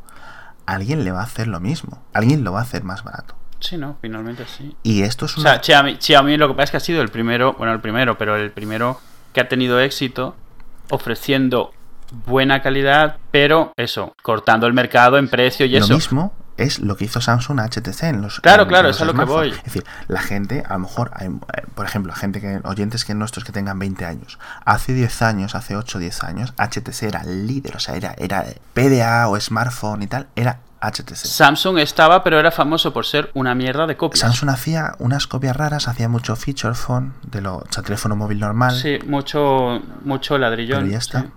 alguien 0.66 1.04
le 1.04 1.12
va 1.12 1.20
a 1.20 1.24
hacer 1.24 1.48
lo 1.48 1.60
mismo. 1.60 2.02
Alguien 2.14 2.44
lo 2.44 2.52
va 2.52 2.60
a 2.60 2.62
hacer 2.62 2.84
más 2.84 3.04
barato. 3.04 3.34
Sí, 3.62 3.78
no, 3.78 3.96
finalmente 4.02 4.44
sí. 4.46 4.76
Y 4.82 5.02
esto 5.02 5.26
es 5.26 5.38
O 5.38 5.40
una. 5.40 5.50
sea, 5.54 5.62
Xiaomi, 5.62 5.96
Xiaomi 6.00 6.36
lo 6.36 6.48
que 6.48 6.54
pasa 6.54 6.64
es 6.64 6.70
que 6.72 6.76
ha 6.78 6.80
sido 6.80 7.00
el 7.00 7.08
primero, 7.08 7.54
bueno, 7.54 7.72
el 7.72 7.80
primero, 7.80 8.18
pero 8.18 8.36
el 8.36 8.50
primero 8.50 9.00
que 9.32 9.40
ha 9.40 9.48
tenido 9.48 9.80
éxito 9.80 10.34
ofreciendo 10.90 11.72
buena 12.26 12.60
calidad, 12.60 13.16
pero 13.30 13.72
eso, 13.76 14.14
cortando 14.22 14.66
el 14.66 14.72
mercado 14.74 15.16
en 15.16 15.28
precio 15.28 15.64
y 15.64 15.70
lo 15.70 15.78
eso. 15.78 15.94
mismo 15.94 16.34
es 16.62 16.78
lo 16.78 16.96
que 16.96 17.04
hizo 17.04 17.20
Samsung 17.20 17.60
a 17.60 17.68
HTC 17.68 18.04
en 18.04 18.22
los 18.22 18.40
Claro, 18.40 18.62
en 18.64 18.68
claro, 18.68 18.88
los 18.88 18.96
es 18.96 19.02
a 19.02 19.04
lo 19.04 19.14
que 19.14 19.24
voy. 19.24 19.50
Es 19.50 19.64
decir, 19.64 19.84
la 20.08 20.20
gente, 20.20 20.62
a 20.68 20.74
lo 20.74 20.80
mejor, 20.80 21.10
hay, 21.14 21.28
eh, 21.28 21.62
por 21.74 21.86
ejemplo, 21.86 22.12
gente 22.12 22.40
que 22.40 22.60
oyentes 22.64 23.04
que 23.04 23.14
nuestros 23.14 23.44
que 23.44 23.52
tengan 23.52 23.78
20 23.78 24.04
años, 24.04 24.38
hace 24.64 24.92
10 24.92 25.22
años, 25.22 25.54
hace 25.54 25.76
8 25.76 25.98
o 25.98 26.00
10 26.00 26.24
años, 26.24 26.54
HTC 26.56 27.02
era 27.04 27.24
líder, 27.24 27.76
o 27.76 27.80
sea, 27.80 27.96
era, 27.96 28.14
era 28.18 28.44
PDA 28.74 29.28
o 29.28 29.38
smartphone 29.38 30.02
y 30.02 30.06
tal, 30.06 30.26
era 30.36 30.60
HTC. 30.80 31.14
Samsung 31.14 31.78
estaba, 31.78 32.24
pero 32.24 32.38
era 32.40 32.50
famoso 32.50 32.92
por 32.92 33.06
ser 33.06 33.30
una 33.34 33.54
mierda 33.54 33.86
de 33.86 33.96
copias. 33.96 34.20
Samsung 34.20 34.50
hacía 34.50 34.94
unas 34.98 35.26
copias 35.26 35.56
raras, 35.56 35.88
hacía 35.88 36.08
mucho 36.08 36.34
feature 36.36 36.74
phone 36.74 37.14
de 37.22 37.40
lo, 37.40 37.58
o 37.58 37.66
sea, 37.70 37.82
teléfono 37.82 38.16
móvil 38.16 38.40
normal. 38.40 38.74
Sí, 38.74 38.98
mucho, 39.06 39.80
mucho 40.04 40.38
ladrillón. 40.38 40.80
Pero 40.80 40.92
ya 40.92 40.98
está. 40.98 41.20
sí. 41.22 41.28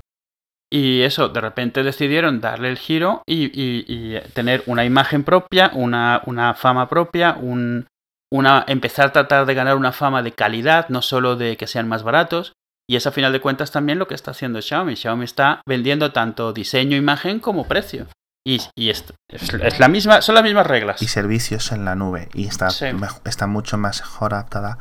Y 0.76 1.04
eso, 1.04 1.30
de 1.30 1.40
repente 1.40 1.84
decidieron 1.84 2.42
darle 2.42 2.70
el 2.70 2.78
giro 2.78 3.22
y, 3.26 3.46
y- 3.46 3.86
y 3.88 4.20
tener 4.34 4.62
una 4.66 4.84
imagen 4.84 5.24
propia, 5.24 5.72
una, 5.74 6.22
una 6.26 6.54
fama 6.54 6.90
propia, 6.90 7.38
un, 7.40 7.88
una, 8.34 8.66
empezar 8.68 9.08
a 9.08 9.12
tratar 9.14 9.46
de 9.46 9.54
ganar 9.54 9.78
una 9.78 9.94
fama 9.94 10.22
de 10.22 10.34
calidad, 10.34 10.90
no 10.90 11.02
solo 11.02 11.38
de 11.38 11.56
que 11.56 11.68
sean 11.68 11.88
más 11.88 12.04
baratos. 12.04 12.54
Y 12.90 12.98
es 12.98 13.08
a 13.08 13.12
final 13.12 13.32
de 13.32 13.40
cuentas 13.40 13.72
también 13.72 14.00
lo 14.00 14.08
que 14.08 14.16
está 14.16 14.32
haciendo 14.32 14.62
Xiaomi. 14.62 14.96
Xiaomi 14.98 15.24
está 15.24 15.62
vendiendo 15.66 16.12
tanto 16.12 16.52
diseño, 16.52 16.98
imagen 16.98 17.40
como 17.40 17.68
precio. 17.68 18.08
Y, 18.48 18.60
y 18.76 18.90
es, 18.92 19.06
es- 19.30 19.54
es 19.54 19.80
la 19.80 19.88
misma, 19.88 20.22
son 20.22 20.36
las 20.36 20.44
mismas 20.44 20.68
reglas. 20.68 21.02
y 21.02 21.08
servicios 21.08 21.72
en 21.72 21.84
la 21.86 21.96
nube 21.96 22.28
y 22.34 22.46
está, 22.48 22.70
Sí. 22.70 22.88
está 23.24 23.48
mucho 23.48 23.78
más 23.78 24.02
mejor 24.02 24.34
adaptada 24.36 24.78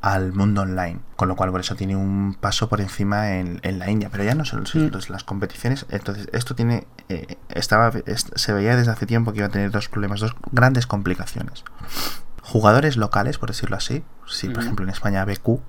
al 0.00 0.32
mundo 0.32 0.62
online, 0.62 1.00
con 1.16 1.26
lo 1.28 1.34
cual 1.36 1.50
por 1.50 1.60
eso 1.60 1.74
tiene 1.74 1.96
un 1.96 2.36
paso 2.40 2.68
por 2.68 2.80
encima 2.80 3.32
en, 3.36 3.58
en 3.64 3.78
la 3.80 3.90
India, 3.90 4.08
pero 4.12 4.22
ya 4.24 4.34
no 4.34 4.44
son 4.44 4.60
Mm. 4.60 4.78
entonces, 4.78 5.10
las 5.10 5.24
competiciones, 5.24 5.86
entonces 5.90 6.28
esto 6.32 6.54
tiene, 6.54 6.86
eh, 7.08 7.36
estaba, 7.48 7.88
est- 8.06 8.30
se 8.36 8.52
veía 8.52 8.76
desde 8.76 8.92
hace 8.92 9.06
tiempo 9.06 9.32
que 9.32 9.38
iba 9.38 9.46
a 9.48 9.50
tener 9.50 9.70
dos 9.72 9.88
problemas, 9.88 10.20
dos 10.20 10.34
grandes 10.52 10.86
complicaciones. 10.86 11.64
Jugadores 12.42 12.96
locales, 12.96 13.38
por 13.38 13.50
decirlo 13.50 13.76
así, 13.76 14.02
si 14.26 14.48
por 14.48 14.62
ejemplo 14.62 14.84
en 14.84 14.90
España 14.90 15.24
BQ, 15.24 15.60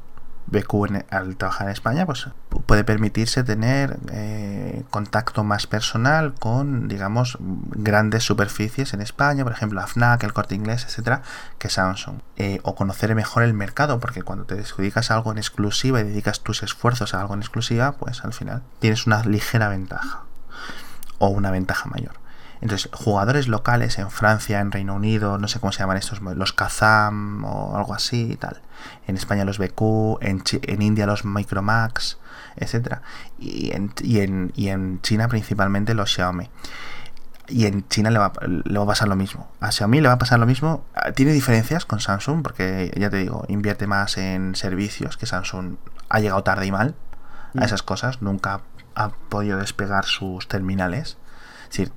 BQ 0.52 0.86
en- 0.88 1.06
al 1.10 1.36
trabajar 1.38 1.68
en 1.68 1.74
España, 1.74 2.06
pues 2.06 2.28
pu- 2.50 2.62
puede 2.64 2.84
permitirse 2.84 3.44
tener 3.44 3.98
eh, 4.12 4.84
contacto 4.90 5.44
más 5.44 5.68
personal 5.68 6.34
con, 6.34 6.88
digamos, 6.88 7.38
grandes 7.40 8.24
superficies 8.24 8.94
en 8.94 9.02
España, 9.02 9.44
por 9.44 9.54
ejemplo, 9.54 9.80
AFNAC, 9.82 10.24
el 10.24 10.34
Corte 10.34 10.56
Inglés, 10.56 10.86
etcétera, 10.86 11.22
que 11.58 11.70
Samsung. 11.70 12.20
Eh, 12.38 12.60
o 12.64 12.76
conocer 12.76 13.14
mejor 13.16 13.44
el 13.44 13.54
mercado, 13.54 14.00
porque 14.00 14.24
cuando 14.24 14.46
te 14.46 14.56
dedicas 14.56 15.12
a 15.12 15.16
algo 15.16 15.32
en 15.32 15.38
exclusiva 15.38 16.00
y 16.00 16.04
dedicas 16.04 16.42
tus 16.42 16.64
esfuerzos 16.64 17.14
a 17.14 17.22
algo 17.22 17.34
en 17.34 17.42
exclusiva, 17.42 17.92
pues 17.94 18.24
al 18.24 18.34
final 18.34 18.64
tienes 18.80 19.06
una 19.08 19.24
ligera 19.24 19.70
ventaja 19.70 20.24
o 21.20 21.28
una 21.30 21.52
ventaja 21.52 21.90
mayor. 21.90 22.14
Entonces, 22.62 22.90
jugadores 22.92 23.48
locales 23.48 23.98
en 24.00 24.12
Francia, 24.12 24.60
en 24.60 24.72
Reino 24.72 24.96
Unido, 24.96 25.38
no 25.38 25.48
sé 25.48 25.60
cómo 25.60 25.72
se 25.72 25.80
llaman 25.80 25.98
estos, 25.98 26.22
los 26.22 26.52
Kazam 26.54 27.46
o 27.46 27.78
algo 27.78 27.94
así 27.94 28.34
y 28.34 28.36
tal. 28.36 28.62
En 29.08 29.16
España 29.16 29.46
los 29.46 29.58
BQ, 29.58 30.18
en, 30.22 30.82
India 30.82 31.06
los 31.06 31.24
Micromax, 31.26 32.18
etcétera. 32.58 33.02
Y 33.38 33.72
en, 33.74 33.94
y, 34.02 34.20
en, 34.20 34.52
y 34.56 34.70
en 34.70 35.02
China 35.02 35.28
principalmente 35.30 35.94
los 35.94 36.12
Xiaomi. 36.14 36.50
Y 37.48 37.66
en 37.66 37.88
China 37.88 38.12
le 38.12 38.20
va, 38.20 38.32
le 38.46 38.78
va 38.78 38.84
a 38.84 38.88
pasar 38.88 39.08
lo 39.08 39.16
mismo. 39.16 39.50
A 39.60 39.72
Xiaomi 39.72 40.02
le 40.02 40.08
va 40.08 40.16
a 40.16 40.20
pasar 40.20 40.38
lo 40.40 40.46
mismo. 40.46 40.86
Ah, 40.94 41.12
Tiene 41.14 41.32
diferencias 41.32 41.86
con 41.86 42.00
Samsung 42.00 42.44
porque, 42.44 42.94
ya 42.96 43.10
te 43.10 43.18
digo, 43.18 43.46
invierte 43.48 43.88
más 43.88 44.18
en 44.18 44.54
servicios 44.56 45.18
que 45.18 45.26
Samsung 45.26 45.78
ha 46.10 46.20
llegado 46.20 46.44
tarde 46.44 46.66
y 46.68 46.72
mal 46.72 46.96
a 47.56 47.62
Mm. 47.62 47.64
esas 47.64 47.82
cosas. 47.82 48.22
Nunca 48.22 48.62
ha 48.96 49.10
podido 49.30 49.58
despegar 49.58 50.06
sus 50.06 50.48
terminales. 50.48 51.18
Es 51.64 51.70
decir, 51.70 51.92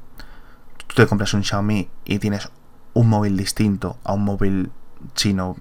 tú 0.95 1.03
te 1.03 1.07
compras 1.09 1.34
un 1.34 1.45
Xiaomi 1.45 1.88
y 2.05 2.18
tienes 2.18 2.51
un 2.95 3.09
móvil 3.09 3.36
distinto 3.36 3.99
a 4.05 4.12
un 4.12 4.24
móvil 4.24 4.70
chino, 5.14 5.57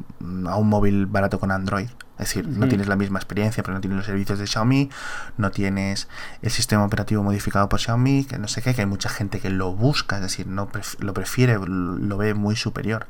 a 0.48 0.56
un 0.58 0.70
móvil 0.70 1.06
barato 1.06 1.40
con 1.40 1.52
Android. 1.52 1.88
Es 2.20 2.28
decir, 2.28 2.48
no 2.48 2.68
tienes 2.68 2.88
la 2.88 2.96
misma 2.96 3.18
experiencia, 3.18 3.64
pero 3.64 3.74
no 3.74 3.82
tienes 3.82 3.98
los 3.98 4.06
servicios 4.06 4.38
de 4.38 4.46
Xiaomi, 4.46 4.92
no 5.38 5.50
tienes 5.50 6.08
el 6.44 6.52
sistema 6.52 6.86
operativo 6.86 7.24
modificado 7.24 7.68
por 7.68 7.80
Xiaomi, 7.80 8.26
que 8.26 8.38
no 8.38 8.48
sé 8.48 8.62
qué, 8.62 8.76
que 8.76 8.82
hay 8.82 8.88
mucha 8.88 9.10
gente 9.10 9.40
que 9.40 9.50
lo 9.50 9.74
busca, 9.74 10.18
es 10.18 10.22
decir, 10.22 10.46
no 10.46 10.70
pref- 10.70 11.00
lo 11.00 11.16
prefiere, 11.16 11.58
lo 11.58 12.18
ve 12.18 12.36
muy 12.36 12.56
superior 12.56 13.08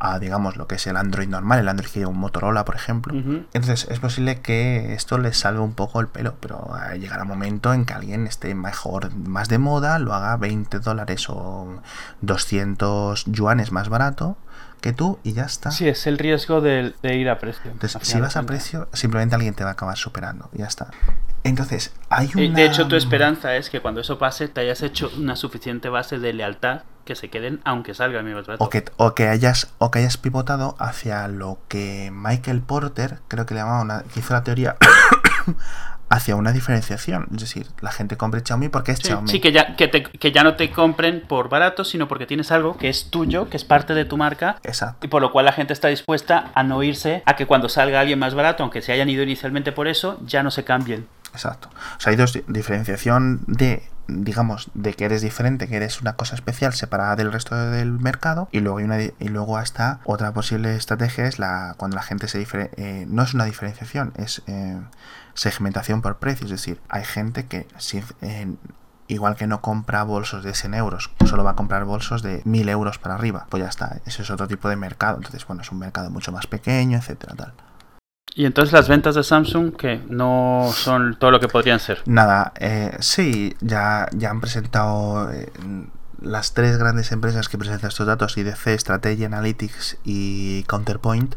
a, 0.00 0.18
digamos, 0.18 0.56
lo 0.56 0.66
que 0.66 0.76
es 0.76 0.86
el 0.86 0.96
Android 0.96 1.28
normal, 1.28 1.60
el 1.60 1.68
Android 1.68 1.90
que 1.90 2.00
lleva 2.00 2.10
un 2.10 2.18
Motorola, 2.18 2.64
por 2.64 2.76
ejemplo. 2.76 3.14
Entonces 3.14 3.86
es 3.90 3.98
posible 4.00 4.40
que 4.40 4.94
esto 4.94 5.18
les 5.18 5.38
salve 5.38 5.60
un 5.60 5.74
poco 5.74 6.00
el 6.00 6.08
pelo, 6.08 6.36
pero 6.40 6.70
eh, 6.90 6.98
llegará 6.98 7.22
un 7.22 7.28
momento 7.28 7.72
en 7.72 7.84
que 7.84 7.94
alguien 7.94 8.26
esté 8.26 8.54
mejor, 8.54 9.14
más 9.14 9.48
de 9.48 9.58
moda, 9.58 9.98
lo 9.98 10.14
haga 10.14 10.36
20 10.36 10.78
dólares 10.78 11.28
o 11.28 11.80
200 12.20 13.24
yuanes 13.26 13.72
más 13.72 13.88
barato 13.88 14.36
que 14.80 14.92
tú 14.92 15.18
y 15.24 15.32
ya 15.32 15.44
está. 15.44 15.70
Sí, 15.70 15.88
es 15.88 16.06
el 16.06 16.18
riesgo 16.18 16.60
de, 16.60 16.94
de 17.02 17.16
ir 17.16 17.28
a 17.28 17.38
precio. 17.38 17.70
Entonces, 17.70 18.00
si 18.02 18.20
vas 18.20 18.36
a 18.36 18.42
precio, 18.44 18.88
simplemente 18.92 19.34
alguien 19.34 19.54
te 19.54 19.64
va 19.64 19.70
a 19.70 19.72
acabar 19.72 19.96
superando 19.96 20.48
y 20.52 20.58
ya 20.58 20.66
está. 20.66 20.90
Entonces, 21.48 21.92
hay 22.10 22.30
una... 22.34 22.42
Y 22.44 22.48
De 22.52 22.64
hecho, 22.66 22.86
tu 22.88 22.96
esperanza 22.96 23.56
es 23.56 23.70
que 23.70 23.80
cuando 23.80 24.00
eso 24.00 24.18
pase 24.18 24.48
te 24.48 24.60
hayas 24.60 24.82
hecho 24.82 25.10
una 25.18 25.36
suficiente 25.36 25.88
base 25.88 26.18
de 26.18 26.32
lealtad 26.32 26.82
que 27.04 27.14
se 27.16 27.30
queden 27.30 27.60
aunque 27.64 27.94
salga 27.94 28.18
el 28.18 28.24
mismo 28.26 28.42
trato. 28.42 28.62
O 28.62 28.68
que, 28.68 28.84
o 28.98 29.14
que 29.14 29.28
hayas 29.28 29.72
o 29.78 29.90
que 29.90 30.00
hayas 30.00 30.18
pivotado 30.18 30.76
hacia 30.78 31.26
lo 31.28 31.58
que 31.68 32.10
Michael 32.12 32.60
Porter, 32.60 33.18
creo 33.28 33.46
que 33.46 33.54
le 33.54 33.60
llamaba 33.60 33.80
una, 33.82 34.02
que 34.02 34.20
hizo 34.20 34.34
la 34.34 34.44
teoría 34.44 34.76
hacia 36.10 36.36
una 36.36 36.52
diferenciación. 36.52 37.28
Es 37.34 37.40
decir, 37.40 37.66
la 37.82 37.92
gente 37.92 38.16
compre 38.16 38.40
Xiaomi 38.44 38.68
porque 38.70 38.92
es 38.92 38.98
Sí, 38.98 39.08
Xiaomi. 39.08 39.28
sí, 39.30 39.40
que, 39.40 39.52
ya, 39.52 39.76
que, 39.76 39.88
te- 39.88 40.02
que 40.04 40.32
ya 40.32 40.42
no 40.42 40.54
te 40.56 40.70
compren 40.70 41.22
por 41.26 41.48
barato, 41.50 41.84
sino 41.84 42.08
porque 42.08 42.26
tienes 42.26 42.50
algo 42.50 42.78
que 42.78 42.88
es 42.88 43.10
tuyo, 43.10 43.50
que 43.50 43.56
es 43.58 43.64
parte 43.64 43.92
de 43.94 44.04
tu 44.06 44.16
marca, 44.16 44.56
Exacto. 44.62 45.06
y 45.06 45.08
por 45.08 45.20
lo 45.20 45.32
cual 45.32 45.44
la 45.44 45.52
gente 45.52 45.72
está 45.74 45.88
dispuesta 45.88 46.50
a 46.54 46.62
no 46.62 46.82
irse 46.82 47.22
a 47.26 47.36
que 47.36 47.46
cuando 47.46 47.68
salga 47.68 48.00
alguien 48.00 48.18
más 48.18 48.34
barato, 48.34 48.62
aunque 48.62 48.80
se 48.80 48.92
hayan 48.92 49.08
ido 49.10 49.22
inicialmente 49.22 49.70
por 49.72 49.86
eso, 49.86 50.18
ya 50.24 50.42
no 50.42 50.50
se 50.50 50.64
cambien. 50.64 51.06
Exacto. 51.32 51.68
O 51.96 52.00
sea, 52.00 52.10
hay 52.10 52.16
dos 52.16 52.32
di- 52.32 52.44
diferenciación 52.48 53.40
de, 53.46 53.88
digamos, 54.08 54.70
de 54.74 54.94
que 54.94 55.04
eres 55.04 55.20
diferente, 55.22 55.68
que 55.68 55.76
eres 55.76 56.00
una 56.00 56.14
cosa 56.16 56.34
especial 56.34 56.72
separada 56.72 57.16
del 57.16 57.32
resto 57.32 57.54
del 57.54 57.92
mercado, 57.92 58.48
y 58.52 58.60
luego 58.60 58.78
hay 58.78 58.84
una 58.84 59.00
y 59.02 59.28
luego 59.28 59.58
está 59.60 60.00
otra 60.04 60.32
posible 60.32 60.74
estrategia 60.74 61.26
es 61.26 61.38
la 61.38 61.74
cuando 61.76 61.96
la 61.96 62.02
gente 62.02 62.28
se 62.28 62.40
difere- 62.44 62.70
eh, 62.76 63.04
no 63.08 63.22
es 63.22 63.34
una 63.34 63.44
diferenciación, 63.44 64.12
es 64.16 64.42
eh, 64.46 64.80
segmentación 65.34 66.02
por 66.02 66.16
precio, 66.18 66.46
es 66.46 66.50
decir, 66.50 66.80
hay 66.88 67.04
gente 67.04 67.46
que 67.46 67.66
si, 67.76 68.02
eh, 68.22 68.52
igual 69.06 69.36
que 69.36 69.46
no 69.46 69.60
compra 69.60 70.02
bolsos 70.02 70.42
de 70.44 70.54
100 70.54 70.74
euros, 70.74 71.10
solo 71.26 71.44
va 71.44 71.50
a 71.52 71.56
comprar 71.56 71.84
bolsos 71.84 72.22
de 72.22 72.42
1000 72.44 72.68
euros 72.68 72.98
para 72.98 73.14
arriba, 73.14 73.46
pues 73.50 73.62
ya 73.62 73.68
está, 73.68 74.00
ese 74.06 74.22
es 74.22 74.30
otro 74.30 74.48
tipo 74.48 74.68
de 74.68 74.76
mercado, 74.76 75.16
entonces 75.18 75.46
bueno, 75.46 75.62
es 75.62 75.70
un 75.70 75.78
mercado 75.78 76.10
mucho 76.10 76.32
más 76.32 76.46
pequeño, 76.46 76.98
etcétera, 76.98 77.34
tal. 77.36 77.52
Y 78.38 78.46
entonces 78.46 78.72
las 78.72 78.86
ventas 78.86 79.16
de 79.16 79.24
Samsung, 79.24 79.74
que 79.74 80.00
no 80.08 80.70
son 80.72 81.16
todo 81.18 81.32
lo 81.32 81.40
que 81.40 81.48
podrían 81.48 81.80
ser. 81.80 82.02
Nada, 82.06 82.52
eh, 82.60 82.96
sí, 83.00 83.56
ya, 83.60 84.06
ya 84.12 84.30
han 84.30 84.40
presentado 84.40 85.28
eh, 85.32 85.50
las 86.22 86.54
tres 86.54 86.78
grandes 86.78 87.10
empresas 87.10 87.48
que 87.48 87.58
presentan 87.58 87.88
estos 87.88 88.06
datos, 88.06 88.38
IDC, 88.38 88.78
Strategy 88.78 89.24
Analytics 89.24 89.98
y 90.04 90.62
Counterpoint, 90.68 91.34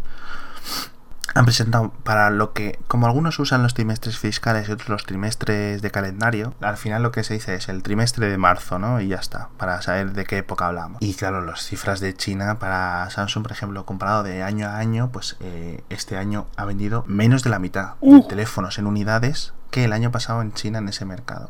han 1.34 1.46
presentado 1.46 1.92
para 2.04 2.30
lo 2.30 2.54
que, 2.54 2.80
como 2.88 3.06
algunos 3.06 3.40
usan 3.40 3.64
los 3.64 3.74
trimestres 3.74 4.18
fiscales 4.18 4.68
y 4.68 4.72
otros 4.72 4.90
los 4.90 5.06
trimestres 5.06 5.82
de 5.82 5.92
calendario, 5.92 6.54
al 6.62 6.78
final 6.78 7.04
lo 7.04 7.12
que 7.12 7.24
se 7.24 7.36
dice 7.36 7.56
es 7.56 7.70
el 7.70 7.84
trimestre 7.84 8.30
de 8.30 8.38
marzo, 8.38 8.80
¿no? 8.80 9.00
Y 9.00 9.10
ya 9.10 9.18
está, 9.18 9.50
para 9.58 9.82
saber 9.82 10.14
de 10.14 10.26
qué 10.26 10.40
época 10.40 10.68
hablamos. 10.68 11.02
Y 11.02 11.14
claro, 11.14 11.42
las 11.42 11.64
cifras 11.66 12.00
de 12.00 12.14
China 12.14 12.60
para 12.60 13.10
Samsung, 13.10 13.44
por 13.44 13.52
ejemplo, 13.52 13.86
comparado 13.86 14.24
de 14.24 14.44
año 14.44 14.68
a 14.68 14.78
año, 14.78 15.12
pues 15.12 15.38
eh, 15.40 15.84
este 15.90 16.18
año 16.18 16.48
ha 16.58 16.66
vendido 16.66 17.04
menos 17.08 17.44
de 17.44 17.50
la 17.50 17.60
mitad 17.60 17.96
de 18.02 18.22
teléfonos 18.24 18.78
en 18.80 18.88
unidades 18.88 19.54
que 19.70 19.86
el 19.86 19.94
año 19.94 20.12
pasado 20.12 20.42
en 20.42 20.54
China 20.54 20.80
en 20.80 20.90
ese 20.90 21.06
mercado. 21.06 21.50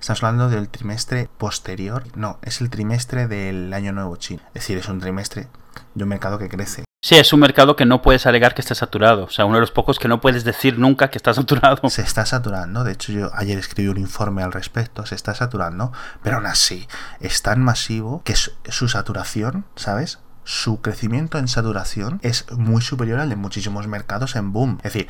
Estamos 0.00 0.22
hablando 0.22 0.48
del 0.48 0.68
trimestre 0.68 1.28
posterior. 1.38 2.04
No, 2.14 2.38
es 2.42 2.60
el 2.60 2.70
trimestre 2.70 3.26
del 3.26 3.72
año 3.72 3.92
nuevo 3.92 4.16
chino. 4.16 4.42
Es 4.48 4.62
decir, 4.62 4.78
es 4.78 4.88
un 4.88 5.00
trimestre 5.00 5.48
de 5.94 6.04
un 6.04 6.10
mercado 6.10 6.38
que 6.38 6.48
crece. 6.48 6.84
Sí, 7.04 7.16
es 7.16 7.34
un 7.34 7.40
mercado 7.40 7.76
que 7.76 7.84
no 7.84 8.00
puedes 8.00 8.24
alegar 8.24 8.54
que 8.54 8.62
esté 8.62 8.74
saturado. 8.74 9.24
O 9.24 9.28
sea, 9.28 9.44
uno 9.44 9.56
de 9.56 9.60
los 9.60 9.70
pocos 9.70 9.98
que 9.98 10.08
no 10.08 10.22
puedes 10.22 10.42
decir 10.42 10.78
nunca 10.78 11.10
que 11.10 11.18
está 11.18 11.34
saturado. 11.34 11.86
Se 11.90 12.00
está 12.00 12.24
saturando. 12.24 12.82
De 12.82 12.92
hecho, 12.92 13.12
yo 13.12 13.30
ayer 13.34 13.58
escribí 13.58 13.88
un 13.90 13.98
informe 13.98 14.42
al 14.42 14.52
respecto. 14.52 15.04
Se 15.04 15.14
está 15.14 15.34
saturando. 15.34 15.92
Pero 16.22 16.36
aún 16.36 16.46
así, 16.46 16.88
es 17.20 17.42
tan 17.42 17.60
masivo 17.60 18.22
que 18.24 18.34
su, 18.36 18.88
saturación, 18.88 19.66
¿sabes? 19.76 20.18
su 20.46 20.82
crecimiento 20.82 21.38
en 21.38 21.48
saturación 21.48 22.20
es 22.22 22.44
muy 22.52 22.82
superior 22.82 23.18
al 23.18 23.30
de 23.30 23.36
muchísimos 23.36 23.86
mercados 23.86 24.36
en 24.36 24.52
boom. 24.52 24.76
Es 24.82 24.92
decir, 24.94 25.08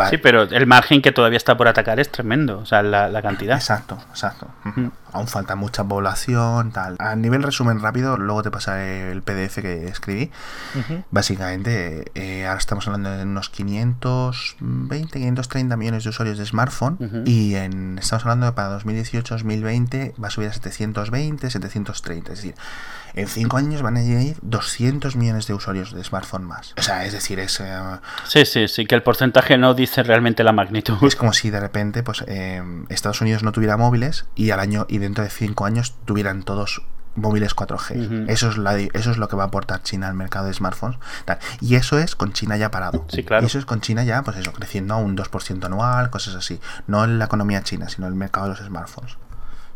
va- 0.00 0.08
Sí, 0.10 0.16
pero 0.18 0.42
el 0.42 0.66
margen 0.66 1.00
que 1.02 1.10
todavía 1.12 1.36
está 1.36 1.56
por 1.56 1.66
atacar 1.68 1.98
es 2.00 2.10
tremendo. 2.10 2.58
O 2.58 2.66
sea, 2.66 2.82
la, 2.82 3.08
la 3.08 3.22
cantidad. 3.22 3.56
Exacto, 3.56 3.98
exacto. 4.10 4.48
Ujú. 4.64 4.90
Aún 5.12 5.28
falta 5.28 5.54
mucha 5.56 5.84
población, 5.84 6.72
tal. 6.72 6.96
A 6.98 7.16
nivel 7.16 7.42
resumen 7.42 7.80
rápido, 7.80 8.16
luego 8.16 8.42
te 8.42 8.50
pasaré 8.50 9.10
el 9.12 9.22
PDF 9.22 9.56
que 9.62 9.86
escribí. 9.88 10.30
Básicamente, 11.10 12.10
eh, 12.14 12.46
ahora 12.46 12.58
estamos 12.58 12.86
hablando 12.86 13.10
de 13.10 13.22
unos 13.22 13.48
520, 13.50 15.18
530 15.18 15.76
millones 15.76 16.04
de 16.04 16.10
usuarios 16.10 16.38
de 16.38 16.46
smartphone 16.46 16.98
y 17.24 17.54
en, 17.54 17.98
estamos 17.98 18.24
hablando 18.24 18.46
de 18.46 18.52
para 18.52 18.78
2018-2020 18.78 20.14
va 20.22 20.28
a 20.28 20.30
subir 20.30 20.48
a 20.48 20.52
720, 20.52 21.50
730. 21.50 22.32
Es 22.32 22.38
decir, 22.38 22.54
en 23.14 23.26
5 23.28 23.56
años 23.56 23.82
van 23.82 23.96
a 23.96 24.02
ir 24.02 24.36
200 24.42 25.16
millones 25.16 25.46
de 25.46 25.54
usuarios 25.54 25.92
de 25.94 26.04
smartphone 26.04 26.44
más. 26.44 26.74
O 26.78 26.82
sea, 26.82 27.04
es 27.06 27.12
decir, 27.12 27.38
es... 27.38 27.60
eh, 27.60 27.76
Sí, 28.26 28.44
sí, 28.44 28.68
sí, 28.68 28.86
que 28.86 28.94
el 28.94 29.02
porcentaje 29.02 29.56
no 29.56 29.74
dice 29.74 30.02
realmente 30.02 30.44
la 30.44 30.52
magnitud. 30.52 30.96
es 31.06 31.16
como 31.16 31.32
si 31.32 31.50
de 31.50 31.60
repente 31.60 32.02
pues 32.02 32.24
eh, 32.26 32.62
Estados 32.90 33.20
Unidos 33.20 33.42
no 33.42 33.52
tuviera 33.52 33.76
móviles 33.76 34.26
y 34.34 34.50
al 34.50 34.60
año 34.60 34.86
y 34.88 34.95
dentro 34.98 35.24
de 35.24 35.30
5 35.30 35.64
años 35.64 35.94
tuvieran 36.04 36.42
todos 36.42 36.82
móviles 37.16 37.54
4G. 37.56 38.06
Ujú. 38.06 38.30
Eso 38.30 38.48
es 38.50 38.58
la 38.58 38.78
eso 38.78 39.10
es 39.10 39.16
lo 39.16 39.28
que 39.28 39.36
va 39.36 39.44
a 39.44 39.46
aportar 39.46 39.82
China 39.82 40.08
al 40.08 40.14
mercado 40.14 40.46
de 40.46 40.54
smartphones. 40.54 40.98
tal. 41.24 41.38
Y 41.60 41.74
eso 41.74 41.98
es 41.98 42.14
con 42.14 42.32
China 42.32 42.56
ya 42.56 42.70
parado. 42.70 43.04
Sí, 43.08 43.24
claro. 43.24 43.42
Y 43.42 43.46
eso 43.46 43.58
es 43.58 43.64
con 43.64 43.80
China 43.80 44.04
ya, 44.04 44.22
pues 44.22 44.36
eso, 44.36 44.52
creciendo 44.52 44.94
a 44.94 44.98
un 44.98 45.16
2% 45.16 45.64
anual, 45.64 46.10
cosas 46.10 46.34
así. 46.34 46.60
No 46.86 47.04
en 47.04 47.18
la 47.18 47.24
economía 47.24 47.62
china, 47.62 47.88
sino 47.88 48.06
en 48.06 48.12
el 48.12 48.18
mercado 48.18 48.46
de 48.48 48.54
los 48.54 48.64
smartphones. 48.66 49.16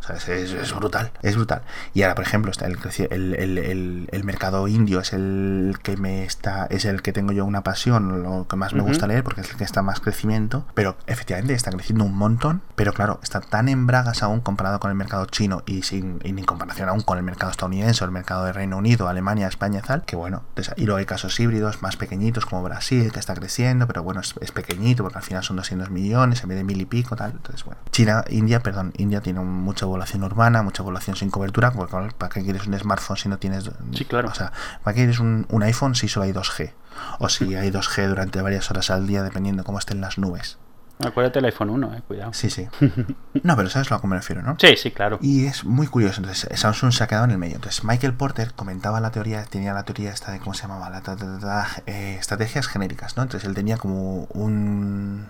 O 0.00 0.02
sea, 0.02 0.16
es, 0.16 0.28
es- 0.28 0.74
brutal, 0.74 1.12
es 1.22 1.36
brutal. 1.36 1.62
Y 1.94 2.02
ahora, 2.02 2.14
por 2.14 2.24
ejemplo, 2.24 2.50
está 2.50 2.66
el, 2.66 2.78
el, 3.10 3.34
el- 3.34 4.08
el- 4.10 4.24
mercado 4.24 4.66
indio 4.68 5.00
es 5.00 5.12
el 5.12 5.76
que 5.82 5.96
me 5.96 6.24
está, 6.24 6.66
es 6.70 6.84
el 6.84 7.02
que 7.02 7.12
tengo 7.12 7.32
yo 7.32 7.44
una 7.44 7.62
pasión, 7.62 8.22
lo 8.22 8.46
que 8.48 8.56
más 8.56 8.72
me 8.72 8.80
Ujú. 8.80 8.88
gusta 8.90 9.06
leer, 9.06 9.22
porque 9.24 9.40
es 9.42 9.50
el 9.50 9.56
que 9.56 9.64
está 9.64 9.82
más 9.82 10.00
crecimiento. 10.00 10.64
Pero 10.74 10.96
efectivamente 11.06 11.52
está 11.54 11.70
creciendo 11.70 12.04
un 12.04 12.14
montón. 12.16 12.62
Pero 12.76 12.92
claro, 12.92 13.18
está 13.22 13.40
tan 13.40 13.68
en 13.68 13.86
bragas 13.86 14.22
aún 14.22 14.40
comparado 14.40 14.80
con 14.80 14.90
el 14.90 14.96
mercado 14.96 15.26
chino 15.26 15.62
y 15.66 15.82
sin 15.82 16.20
y 16.24 16.32
ni 16.32 16.40
en 16.42 16.46
comparación 16.46 16.88
aún 16.88 17.00
con 17.02 17.18
el 17.18 17.24
mercado 17.24 17.50
estadounidense 17.50 18.02
o 18.04 18.06
el 18.06 18.12
mercado 18.12 18.44
de 18.44 18.52
Reino 18.52 18.76
Unido, 18.78 19.08
Alemania, 19.08 19.48
España 19.48 19.82
tal. 19.82 20.04
Que 20.04 20.16
bueno, 20.16 20.42
y 20.76 20.84
luego 20.86 20.98
hay 20.98 21.06
casos 21.06 21.38
híbridos 21.40 21.82
más 21.82 21.96
pequeñitos 21.96 22.46
como 22.46 22.62
Brasil, 22.62 23.12
que 23.12 23.18
está 23.18 23.34
creciendo, 23.34 23.86
pero 23.86 24.02
bueno, 24.02 24.20
es, 24.20 24.34
es 24.40 24.52
pequeñito 24.52 25.02
porque 25.02 25.18
al 25.18 25.24
final 25.24 25.42
son 25.42 25.56
200 25.56 25.90
millones 25.90 26.42
en 26.42 26.48
vez 26.48 26.58
de 26.58 26.64
mil 26.64 26.80
y 26.80 26.86
pico, 26.86 27.16
tal. 27.16 27.32
Entonces, 27.32 27.64
bueno. 27.64 27.80
China, 27.90 28.24
India, 28.30 28.60
perdón, 28.60 28.92
India 28.96 29.20
tiene 29.20 29.40
un- 29.40 29.48
mucha 29.60 29.86
población 30.00 30.24
urbana, 30.24 30.62
mucha 30.62 30.82
población 30.82 31.14
sin 31.16 31.30
cobertura. 31.30 31.72
¿para 31.72 32.30
qué 32.32 32.42
quieres 32.42 32.66
un 32.66 32.78
smartphone 32.78 33.16
si 33.18 33.28
no 33.28 33.38
tienes. 33.38 33.70
Sí, 33.92 34.04
claro. 34.06 34.28
O 34.30 34.34
sea, 34.34 34.50
¿para 34.82 34.94
qué 34.94 35.00
quieres 35.02 35.20
un, 35.20 35.46
un 35.50 35.62
iPhone 35.62 35.94
si 35.94 36.08
solo 36.08 36.24
hay 36.24 36.32
2G? 36.32 36.72
O 37.18 37.28
si 37.28 37.54
hay 37.54 37.70
2G 37.70 38.08
durante 38.08 38.40
varias 38.40 38.70
horas 38.70 38.90
al 38.90 39.06
día, 39.06 39.22
dependiendo 39.22 39.62
cómo 39.62 39.78
estén 39.78 40.00
las 40.00 40.16
nubes. 40.16 40.56
Acuérdate 41.04 41.38
el 41.38 41.46
iPhone 41.46 41.70
1, 41.70 41.94
eh, 41.94 42.02
cuidado. 42.06 42.32
Sí, 42.34 42.48
sí. 42.50 42.66
No, 43.42 43.56
pero 43.56 43.68
sabes 43.70 43.90
a 43.90 43.94
lo 43.94 44.00
que 44.02 44.06
me 44.06 44.16
refiero, 44.16 44.42
¿no? 44.42 44.56
Sí, 44.58 44.74
sí, 44.76 44.90
claro. 44.90 45.18
Y 45.22 45.46
es 45.46 45.64
muy 45.64 45.86
curioso, 45.86 46.20
entonces 46.20 46.58
Samsung 46.60 46.92
se 46.92 47.04
ha 47.04 47.06
quedado 47.06 47.24
en 47.26 47.30
el 47.32 47.38
medio. 47.38 47.56
Entonces 47.56 47.84
Michael 47.84 48.14
Porter 48.14 48.52
comentaba 48.54 49.00
la 49.00 49.10
teoría, 49.10 49.44
tenía 49.44 49.72
la 49.74 49.82
teoría 49.84 50.10
esta 50.12 50.32
de 50.32 50.40
cómo 50.40 50.52
se 50.54 50.62
llamaba, 50.62 50.88
la 50.90 51.00
ta- 51.02 51.16
ta- 51.16 51.38
ta- 51.38 51.40
ta, 51.40 51.66
eh, 51.86 52.16
estrategias 52.18 52.68
genéricas, 52.68 53.16
¿no? 53.16 53.22
Entonces 53.22 53.48
él 53.48 53.54
tenía 53.54 53.76
como 53.78 54.24
un 54.34 55.26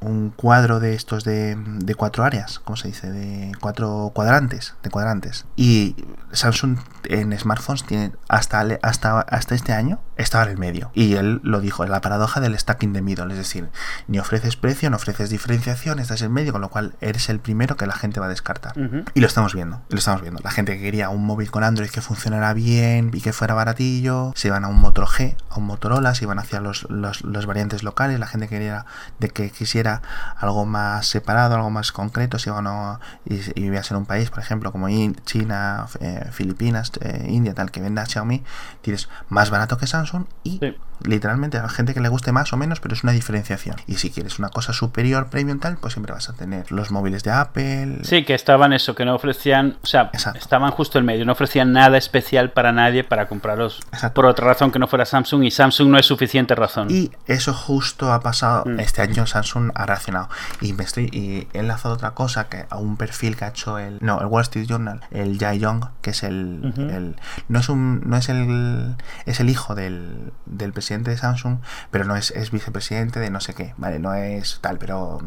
un 0.00 0.30
cuadro 0.30 0.80
de 0.80 0.94
estos 0.94 1.24
de, 1.24 1.56
de 1.56 1.94
cuatro 1.94 2.24
áreas, 2.24 2.60
¿cómo 2.60 2.76
se 2.76 2.88
dice? 2.88 3.10
De 3.10 3.52
cuatro 3.60 4.12
cuadrantes, 4.14 4.74
de 4.82 4.90
cuadrantes. 4.90 5.46
Y 5.56 5.96
Samsung 6.32 6.78
en 7.04 7.36
smartphones 7.38 7.84
tiene 7.84 8.12
hasta, 8.28 8.64
hasta, 8.82 9.20
hasta 9.20 9.54
este 9.54 9.72
año 9.72 10.00
estaba 10.16 10.44
en 10.44 10.50
el 10.50 10.58
medio. 10.58 10.90
Y 10.94 11.14
él 11.14 11.40
lo 11.42 11.60
dijo, 11.60 11.84
es 11.84 11.90
la 11.90 12.00
paradoja 12.00 12.40
del 12.40 12.58
stacking 12.58 12.92
de 12.92 13.02
middle, 13.02 13.32
es 13.32 13.38
decir, 13.38 13.70
ni 14.06 14.18
ofreces 14.18 14.56
precio, 14.56 14.90
no 14.90 14.96
ofreces 14.96 15.30
diferenciación, 15.30 15.98
estás 15.98 16.22
en 16.22 16.32
medio, 16.32 16.52
con 16.52 16.60
lo 16.60 16.70
cual 16.70 16.94
eres 17.00 17.28
el 17.28 17.40
primero 17.40 17.76
que 17.76 17.86
la 17.86 17.94
gente 17.94 18.20
va 18.20 18.26
a 18.26 18.30
descartar. 18.30 18.78
Ujú. 18.78 19.04
Y 19.14 19.20
lo 19.20 19.26
estamos 19.26 19.54
viendo, 19.54 19.82
lo 19.88 19.98
estamos 19.98 20.22
viendo. 20.22 20.40
La 20.42 20.50
gente 20.50 20.76
que 20.76 20.82
quería 20.82 21.08
un 21.08 21.24
móvil 21.24 21.50
con 21.50 21.64
Android 21.64 21.90
que 21.90 22.00
funcionara 22.00 22.52
bien 22.52 23.10
y 23.12 23.20
que 23.20 23.32
fuera 23.32 23.54
baratillo, 23.54 24.32
se 24.34 24.48
iban 24.48 24.64
a 24.64 24.68
un 24.68 24.78
Moto 24.78 25.06
G, 25.06 25.36
a 25.50 25.58
un 25.58 25.64
Motorola, 25.64 26.14
se 26.14 26.24
iban 26.24 26.38
hacia 26.38 26.60
los, 26.60 26.86
los, 26.90 27.22
los 27.22 27.46
variantes 27.46 27.82
locales, 27.82 28.18
la 28.18 28.26
gente 28.26 28.48
que 28.48 28.56
quería 28.56 28.86
de 29.18 29.30
que 29.30 29.50
quisiera 29.50 29.87
algo 30.36 30.66
más 30.66 31.06
separado, 31.06 31.54
algo 31.56 31.70
más 31.70 31.92
concreto, 31.92 32.36
iban 32.46 32.66
a, 32.66 33.00
y, 33.24 33.34
y 33.58 33.62
vivías 33.64 33.90
en 33.90 33.96
un 33.98 34.06
país, 34.06 34.30
por 34.30 34.40
ejemplo, 34.40 34.72
como 34.72 34.88
In- 34.88 35.16
China, 35.24 35.86
eh, 36.00 36.28
Filipinas, 36.32 36.92
eh, 37.00 37.26
India, 37.28 37.54
tal, 37.54 37.70
que 37.70 37.80
venda 37.80 38.04
Xiaomi, 38.06 38.42
tienes 38.82 39.08
más 39.28 39.50
barato 39.50 39.76
que 39.78 39.86
Samsung 39.86 40.24
y 40.44 40.58
Sí. 40.58 40.76
literalmente 41.04 41.58
a 41.58 41.62
la 41.62 41.68
gente 41.68 41.94
que 41.94 42.00
le 42.00 42.08
guste 42.08 42.32
más 42.32 42.52
o 42.52 42.56
menos, 42.56 42.80
pero 42.80 42.94
es 42.94 43.02
una 43.04 43.12
diferenciación. 43.12 43.76
Y 43.86 43.96
si 43.96 44.10
quieres 44.10 44.38
una 44.38 44.48
cosa 44.48 44.72
superior, 44.72 45.28
premium 45.28 45.58
tal, 45.60 45.76
pues 45.76 45.92
siempre 45.94 46.12
vas 46.12 46.28
a 46.28 46.32
tener 46.32 46.70
los 46.72 46.90
móviles 46.90 47.22
de 47.22 47.30
Apple, 47.30 47.98
Sí, 48.02 48.24
que 48.24 48.34
estaban 48.34 48.72
eso, 48.72 48.94
que 48.94 49.04
no 49.04 49.14
ofrecían, 49.14 49.76
o 49.82 49.86
sea, 49.86 50.10
Exacto. 50.12 50.38
estaban 50.38 50.70
justo 50.72 50.98
en 50.98 51.04
medio, 51.04 51.24
no 51.24 51.32
ofrecían 51.32 51.72
nada 51.72 51.96
especial 51.98 52.50
para 52.50 52.72
nadie 52.72 53.04
para 53.04 53.28
comprarlos 53.28 53.80
Exacto. 53.92 54.14
por 54.14 54.26
otra 54.26 54.46
razón 54.46 54.70
que 54.72 54.78
no 54.78 54.86
fuera 54.88 55.04
Samsung 55.04 55.44
y 55.44 55.50
Samsung 55.50 55.88
no 55.90 55.98
es 55.98 56.06
suficiente 56.06 56.54
razón. 56.54 56.88
Y 56.90 57.10
eso 57.26 57.54
justo 57.54 58.12
ha 58.12 58.20
pasado. 58.20 58.64
Mm. 58.66 58.80
Este 58.80 59.02
año 59.02 59.26
Samsung 59.26 59.70
ha 59.78 59.86
reaccionado. 59.86 60.28
Y 60.60 60.72
me 60.74 60.84
estoy. 60.84 61.08
Y 61.12 61.48
he 61.54 61.60
enlazado 61.60 61.94
otra 61.94 62.10
cosa 62.10 62.48
que 62.48 62.66
a 62.68 62.76
un 62.76 62.96
perfil 62.96 63.36
que 63.36 63.44
ha 63.46 63.48
hecho 63.48 63.78
el. 63.78 63.98
No, 64.02 64.20
el 64.20 64.26
Wall 64.26 64.42
Street 64.42 64.66
Journal, 64.68 65.00
el 65.10 65.38
Jai 65.38 65.58
Young, 65.58 65.84
que 66.02 66.10
es 66.10 66.22
el. 66.22 66.72
El- 66.76 67.16
no 67.48 67.60
es 67.60 67.68
un. 67.68 68.02
No 68.04 68.16
es 68.16 68.28
el. 68.28 68.96
Es 69.26 69.40
el 69.40 69.48
hijo 69.50 69.74
del, 69.74 70.32
del 70.46 70.72
presidente 70.72 71.10
de 71.10 71.16
Samsung, 71.16 71.58
pero 71.90 72.04
no 72.04 72.16
es, 72.16 72.30
es 72.32 72.50
vicepresidente 72.50 73.20
de 73.20 73.30
no 73.30 73.40
sé 73.40 73.54
qué. 73.54 73.74
Vale, 73.78 73.98
no 73.98 74.12
es 74.14 74.58
tal, 74.60 74.78
pero. 74.78 75.20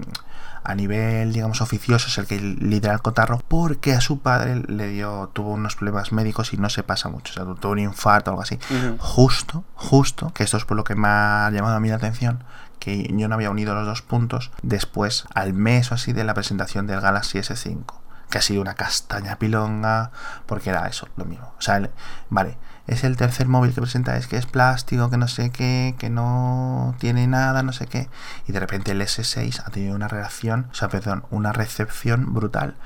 A 0.63 0.75
nivel, 0.75 1.33
digamos, 1.33 1.59
oficioso 1.61 2.07
es 2.07 2.19
el 2.19 2.27
que 2.27 2.39
lidera 2.39 2.93
el 2.93 3.01
cotarro 3.01 3.41
porque 3.47 3.95
a 3.95 3.99
su 4.01 4.19
padre 4.19 4.61
le 4.67 4.89
dio, 4.89 5.31
tuvo 5.33 5.49
unos 5.53 5.75
problemas 5.75 6.11
médicos 6.11 6.53
y 6.53 6.57
no 6.57 6.69
se 6.69 6.83
pasa 6.83 7.09
mucho, 7.09 7.31
o 7.31 7.33
sea, 7.33 7.55
tuvo 7.59 7.71
un 7.71 7.79
infarto 7.79 8.29
o 8.29 8.33
algo 8.33 8.43
así 8.43 8.59
justo, 8.99 9.63
justo, 9.73 10.31
que 10.35 10.43
esto 10.43 10.57
es 10.57 10.65
por 10.65 10.77
lo 10.77 10.83
que 10.83 10.93
me 10.93 11.07
ha 11.07 11.49
llamado 11.51 11.75
a 11.75 11.79
mí 11.79 11.89
la 11.89 11.95
atención, 11.95 12.43
que 12.81 13.07
yo 13.15 13.27
no 13.27 13.35
había 13.35 13.51
unido 13.51 13.75
los 13.75 13.85
dos 13.85 14.01
puntos 14.01 14.49
después, 14.63 15.25
al 15.35 15.53
mes 15.53 15.91
o 15.91 15.95
así, 15.95 16.13
de 16.13 16.23
la 16.23 16.33
presentación 16.33 16.87
del 16.87 16.99
Galaxy 16.99 17.37
S5, 17.37 17.85
que 18.31 18.39
ha 18.39 18.41
sido 18.41 18.59
una 18.59 18.73
castaña 18.73 19.35
pilonga, 19.35 20.09
porque 20.47 20.71
era 20.71 20.87
eso, 20.87 21.07
lo 21.15 21.25
mismo. 21.25 21.53
O 21.59 21.61
sea, 21.61 21.87
vale, 22.31 22.57
es 22.87 23.03
el 23.03 23.17
tercer 23.17 23.47
móvil 23.47 23.75
que 23.75 23.81
presenta, 23.81 24.17
es 24.17 24.25
que 24.25 24.37
es 24.37 24.47
plástico, 24.47 25.11
que 25.11 25.17
no 25.17 25.27
sé 25.27 25.51
qué, 25.51 25.93
que 25.99 26.09
no 26.09 26.95
tiene 26.97 27.27
nada, 27.27 27.61
no 27.61 27.71
sé 27.71 27.85
qué, 27.85 28.09
y 28.47 28.51
de 28.51 28.59
repente 28.59 28.93
el 28.93 29.01
S6 29.01 29.61
ha 29.63 29.69
tenido 29.69 29.95
una 29.95 30.07
reacción, 30.07 30.67
o 30.71 30.73
sea, 30.73 30.89
perdón, 30.89 31.23
una 31.29 31.53
recepción 31.53 32.33
brutal 32.33 32.77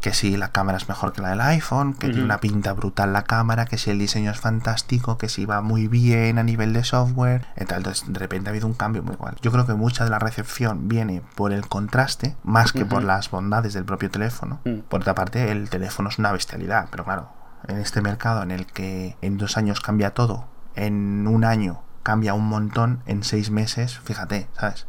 que 0.00 0.14
si 0.14 0.36
la 0.36 0.48
cámara 0.48 0.78
es 0.78 0.88
mejor 0.88 1.12
que 1.12 1.20
la 1.20 1.30
del 1.30 1.40
iPhone, 1.40 1.94
que 1.94 2.08
tiene 2.08 2.24
una 2.24 2.38
pinta 2.38 2.72
brutal 2.72 3.12
la 3.12 3.24
cámara, 3.24 3.66
que 3.66 3.78
si 3.78 3.90
el 3.90 3.98
diseño 3.98 4.30
es 4.30 4.40
fantástico, 4.40 5.18
que 5.18 5.28
si 5.28 5.44
va 5.44 5.60
muy 5.60 5.88
bien 5.88 6.38
a 6.38 6.42
nivel 6.42 6.72
de 6.72 6.84
software, 6.84 7.46
y 7.56 7.64
tal. 7.66 7.78
Entonces, 7.78 8.10
de 8.10 8.18
repente 8.18 8.48
ha 8.48 8.52
habido 8.52 8.66
un 8.66 8.74
cambio 8.74 9.02
muy 9.02 9.14
igual. 9.14 9.36
Yo 9.42 9.52
creo 9.52 9.66
que 9.66 9.74
mucha 9.74 10.04
de 10.04 10.10
la 10.10 10.18
recepción 10.18 10.88
viene 10.88 11.22
por 11.34 11.52
el 11.52 11.68
contraste, 11.68 12.36
más 12.42 12.72
que 12.72 12.84
por 12.84 13.02
las 13.02 13.30
bondades 13.30 13.74
del 13.74 13.84
propio 13.84 14.10
teléfono. 14.10 14.60
Mm. 14.64 14.80
Por 14.88 15.00
otra 15.00 15.14
parte, 15.14 15.52
el 15.52 15.68
teléfono 15.68 16.08
es 16.08 16.18
una 16.18 16.32
bestialidad, 16.32 16.88
pero 16.90 17.04
claro, 17.04 17.30
en 17.68 17.78
este 17.78 18.00
mercado 18.00 18.42
en 18.42 18.50
el 18.50 18.66
que 18.66 19.16
en 19.20 19.36
dos 19.36 19.56
años 19.56 19.80
cambia 19.80 20.14
todo, 20.14 20.46
en 20.74 21.26
un 21.26 21.44
año 21.44 21.82
cambia 22.02 22.34
un 22.34 22.46
montón, 22.46 23.02
en 23.06 23.22
seis 23.22 23.50
meses, 23.50 23.98
fíjate, 23.98 24.48
¿sabes? 24.58 24.86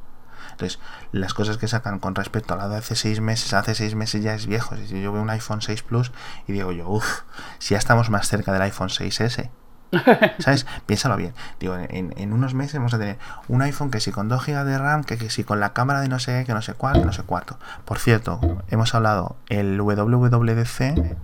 Entonces, 0.61 0.79
las 1.11 1.33
cosas 1.33 1.57
que 1.57 1.67
sacan 1.67 1.97
con 1.97 2.13
respecto 2.13 2.53
a 2.53 2.57
la 2.57 2.67
de 2.69 2.77
hace 2.77 2.95
seis 2.95 3.19
meses, 3.19 3.53
hace 3.53 3.73
seis 3.73 3.95
meses 3.95 4.21
ya 4.23 4.35
es 4.35 4.45
viejo. 4.45 4.75
Si 4.77 5.01
yo 5.01 5.11
veo 5.11 5.21
un 5.21 5.29
iPhone 5.31 5.61
6 5.61 5.81
Plus 5.81 6.11
y 6.47 6.51
digo 6.53 6.71
yo, 6.71 6.87
uff, 6.87 7.21
si 7.57 7.73
ya 7.73 7.79
estamos 7.79 8.11
más 8.11 8.27
cerca 8.27 8.53
del 8.53 8.61
iPhone 8.61 8.89
6S. 8.89 9.49
¿Sabes? 10.37 10.67
Piénsalo 10.85 11.17
bien. 11.17 11.33
Digo, 11.59 11.75
en, 11.75 12.13
en 12.15 12.31
unos 12.31 12.53
meses 12.53 12.75
vamos 12.75 12.93
a 12.93 12.99
tener 12.99 13.17
un 13.47 13.61
iPhone 13.63 13.89
que 13.89 13.99
si 13.99 14.11
con 14.11 14.29
2 14.29 14.45
GB 14.45 14.63
de 14.65 14.77
RAM, 14.77 15.03
que, 15.03 15.17
que 15.17 15.31
si 15.31 15.43
con 15.43 15.59
la 15.59 15.73
cámara 15.73 15.99
de 16.01 16.09
no 16.09 16.19
sé 16.19 16.39
qué, 16.41 16.45
que 16.45 16.53
no 16.53 16.61
sé 16.61 16.75
cuál, 16.75 16.99
que 16.99 17.05
no 17.05 17.11
sé 17.11 17.23
cuánto. 17.23 17.57
Por 17.83 17.97
cierto, 17.97 18.39
hemos 18.69 18.93
hablado, 18.93 19.37
el 19.49 19.81
WWDC 19.81 21.15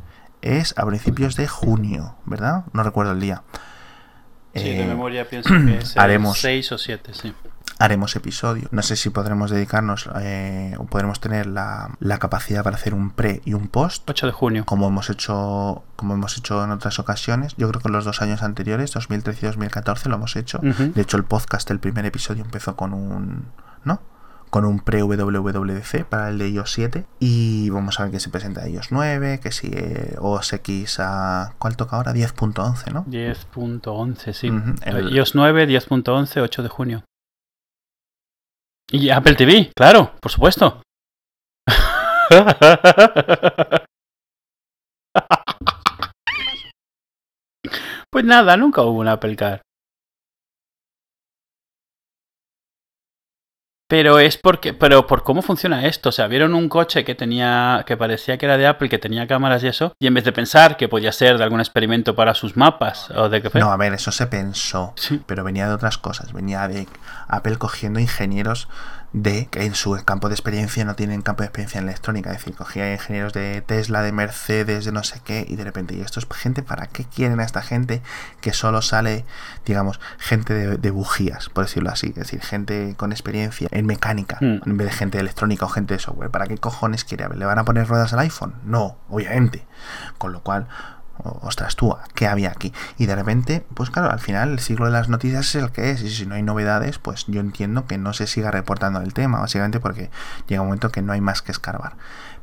es 0.42 0.74
a 0.78 0.86
principios 0.86 1.36
de 1.36 1.48
junio, 1.48 2.16
¿verdad? 2.26 2.64
No 2.74 2.82
recuerdo 2.84 3.12
el 3.12 3.20
día. 3.20 3.44
Sí, 4.56 4.64
de 4.64 4.84
Eh, 4.84 4.88
memoria 4.88 5.30
pienso 5.30 5.50
que 5.50 5.78
es 5.78 5.96
haremos. 5.98 6.40
6 6.40 6.72
o 6.72 6.78
7, 6.80 7.14
sí. 7.14 7.34
Haremos 7.80 8.16
episodio. 8.16 8.68
No 8.72 8.82
sé 8.82 8.96
si 8.96 9.10
podremos 9.10 9.52
dedicarnos 9.52 10.10
eh, 10.20 10.76
o 10.80 10.86
podremos 10.86 11.20
tener 11.20 11.46
la, 11.48 11.96
la 12.00 12.18
capacidad 12.18 12.64
para 12.64 12.76
hacer 12.76 12.94
un 12.94 13.12
pre 13.12 13.42
y 13.46 13.54
un 13.54 13.68
post. 13.68 14.10
8 14.10 14.26
de 14.28 14.32
junio. 14.32 14.66
Como 14.66 14.88
hemos 14.88 15.10
hecho, 15.10 15.84
como 15.96 16.14
hemos 16.16 16.38
hecho 16.38 16.64
en 16.64 16.72
otras 16.72 17.00
ocasiones, 17.00 17.56
yo 17.58 17.70
creo 17.70 17.82
que 17.82 17.88
en 17.90 17.94
los 17.94 18.06
dos 18.06 18.22
años 18.22 18.42
anteriores, 18.44 18.92
2013 18.94 19.46
y 19.46 19.48
2014, 19.48 20.10
lo 20.10 20.16
hemos 20.16 20.36
hecho. 20.36 20.60
De 20.60 21.02
hecho, 21.02 21.18
el 21.18 21.24
podcast, 21.24 21.70
el 21.72 21.80
primer 21.80 22.06
episodio 22.06 22.44
empezó 22.44 22.76
con 22.76 22.94
un, 22.94 23.46
¿no? 23.84 24.02
Con 24.50 24.64
un 24.64 24.80
pre 24.80 25.02
WWDC 25.04 26.06
para 26.06 26.30
el 26.30 26.38
de 26.38 26.50
iOS 26.50 26.72
7 26.72 27.06
y 27.20 27.70
vamos 27.70 28.00
a 28.00 28.04
ver 28.04 28.14
que 28.14 28.22
se 28.22 28.30
presenta 28.30 28.68
iOS 28.68 28.92
9, 28.92 29.42
que 29.42 29.52
si 29.52 29.68
eh, 29.74 30.16
OS 30.20 30.54
X 30.54 31.00
a 31.02 31.54
¿cuál 31.60 31.76
toca 31.76 31.98
ahora? 31.98 32.14
10.11, 32.14 32.94
¿no? 32.94 33.06
10.11, 33.06 34.34
sí. 34.34 34.50
Ujú, 34.50 34.74
el- 34.84 35.10
iOS 35.14 35.36
9, 35.36 35.68
10.11, 35.68 36.42
8 36.42 36.64
de 36.64 36.70
junio. 36.70 37.04
Y 38.92 39.10
Apple 39.10 39.36
TV, 39.36 39.72
claro, 39.76 40.14
por 40.22 40.32
supuesto. 40.32 40.82
Pues 48.10 48.24
nada, 48.24 48.56
nunca 48.58 48.82
hubo 48.84 49.00
un 49.00 49.10
Apple 49.10 49.36
Car. 49.36 49.62
Pero 53.90 54.20
es 54.20 54.36
porque, 54.38 54.74
pero 54.74 55.08
por 55.08 55.24
cómo 55.24 55.42
funciona 55.42 55.86
esto, 55.86 56.10
o 56.10 56.12
sea, 56.12 56.28
vieron 56.28 56.54
un 56.54 56.68
coche 56.68 57.06
que 57.06 57.16
tenía, 57.16 57.84
que 57.88 57.96
parecía 57.96 58.38
que 58.38 58.46
era 58.46 58.58
de 58.58 58.68
Apple, 58.68 58.90
que 58.90 59.00
tenía 59.00 59.28
cámaras 59.28 59.64
y 59.64 59.68
eso, 59.68 59.94
y 59.98 60.08
en 60.08 60.14
vez 60.14 60.26
de 60.26 60.34
pensar 60.34 60.76
que 60.76 60.90
podía 60.90 61.14
ser 61.14 61.38
de 61.38 61.46
algún 61.46 61.62
experimento 61.62 62.14
para 62.14 62.34
sus 62.34 62.58
mapas 62.58 63.10
o 63.12 63.30
de 63.30 63.42
qué 63.42 63.50
fue. 63.50 63.62
No, 63.62 63.72
a 63.72 63.78
ver, 63.78 63.94
eso 63.94 64.12
se 64.12 64.28
pensó, 64.28 64.92
Sí. 64.98 65.22
pero 65.26 65.46
venía 65.46 65.70
de 65.70 65.74
otras 65.74 65.98
cosas. 65.98 66.34
Venía 66.34 66.68
de 66.68 66.86
Apple 67.30 67.56
cogiendo 67.56 68.00
ingenieros 68.02 68.68
de 69.14 69.48
que 69.48 69.64
en 69.66 69.74
su 69.74 69.98
campo 70.06 70.28
de 70.30 70.36
experiencia 70.36 70.84
no 70.86 70.96
tienen 70.96 71.22
campo 71.22 71.42
de 71.42 71.48
experiencia 71.48 71.80
en 71.80 71.88
electrónica. 71.88 72.32
Es 72.32 72.40
decir, 72.40 72.56
cogía 72.56 72.92
ingenieros 72.92 73.34
de 73.34 73.62
Tesla, 73.66 74.02
de 74.02 74.12
Mercedes, 74.12 74.86
de 74.86 74.92
no 74.92 75.04
sé 75.04 75.22
qué, 75.24 75.46
y 75.48 75.56
de 75.56 75.64
repente, 75.64 75.96
¿y 75.96 76.02
esto 76.02 76.20
es 76.20 76.28
gente? 76.32 76.62
¿Para 76.62 76.88
qué 76.88 77.06
quieren 77.06 77.40
a 77.40 77.44
esta 77.44 77.62
gente 77.62 78.02
que 78.42 78.54
solo 78.54 78.82
sale, 78.82 79.26
digamos, 79.66 80.00
gente 80.20 80.54
de, 80.54 80.78
de 80.78 80.92
bujías, 80.92 81.50
por 81.50 81.66
decirlo 81.66 81.90
así? 81.90 82.08
Es 82.10 82.16
decir, 82.16 82.42
gente 82.42 82.96
con 82.98 83.12
experiencia 83.12 83.68
en 83.72 83.86
mecánica, 83.86 84.38
Hmm. 84.42 84.60
en 84.66 84.78
vez 84.78 84.88
de 84.88 84.94
gente 84.94 85.18
de 85.18 85.22
electrónica 85.22 85.66
o 85.66 85.70
gente 85.70 85.94
de 85.94 86.00
software. 86.00 86.30
¿Para 86.30 86.48
qué 86.48 86.58
cojones 86.58 87.04
quiere? 87.04 87.28
¿Le 87.30 87.46
van 87.46 87.60
a 87.60 87.66
poner 87.66 87.88
ruedas 87.88 88.14
al 88.14 88.20
iPhone? 88.20 88.56
No, 88.66 88.98
obviamente. 89.10 89.66
Con 90.18 90.32
lo 90.32 90.42
cual, 90.42 90.68
ostras 91.24 91.76
tú, 91.76 91.96
¿qué 92.16 92.28
había 92.28 92.50
aquí? 92.50 92.74
Y 92.98 93.06
de 93.06 93.16
repente, 93.16 93.66
pues 93.74 93.90
claro, 93.90 94.12
al 94.12 94.20
final 94.20 94.54
el 94.54 94.60
siglo 94.60 94.86
de 94.86 94.92
las 94.92 95.10
noticias 95.10 95.48
es 95.48 95.56
el 95.56 95.72
que 95.72 95.92
es. 95.92 96.02
Y 96.02 96.10
si 96.10 96.26
no 96.26 96.36
hay 96.36 96.44
novedades, 96.44 97.00
pues 97.00 97.26
yo 97.28 97.40
entiendo 97.40 97.88
que 97.88 97.98
no 97.98 98.14
se 98.14 98.28
siga 98.28 98.52
reportando 98.52 99.02
el 99.02 99.14
tema, 99.14 99.40
básicamente 99.40 99.80
porque 99.80 100.10
llega 100.48 100.62
un 100.62 100.68
momento 100.68 100.92
que 100.92 101.02
no 101.02 101.14
hay 101.14 101.22
más 101.22 101.42
que 101.42 101.52
escarbar. 101.52 101.94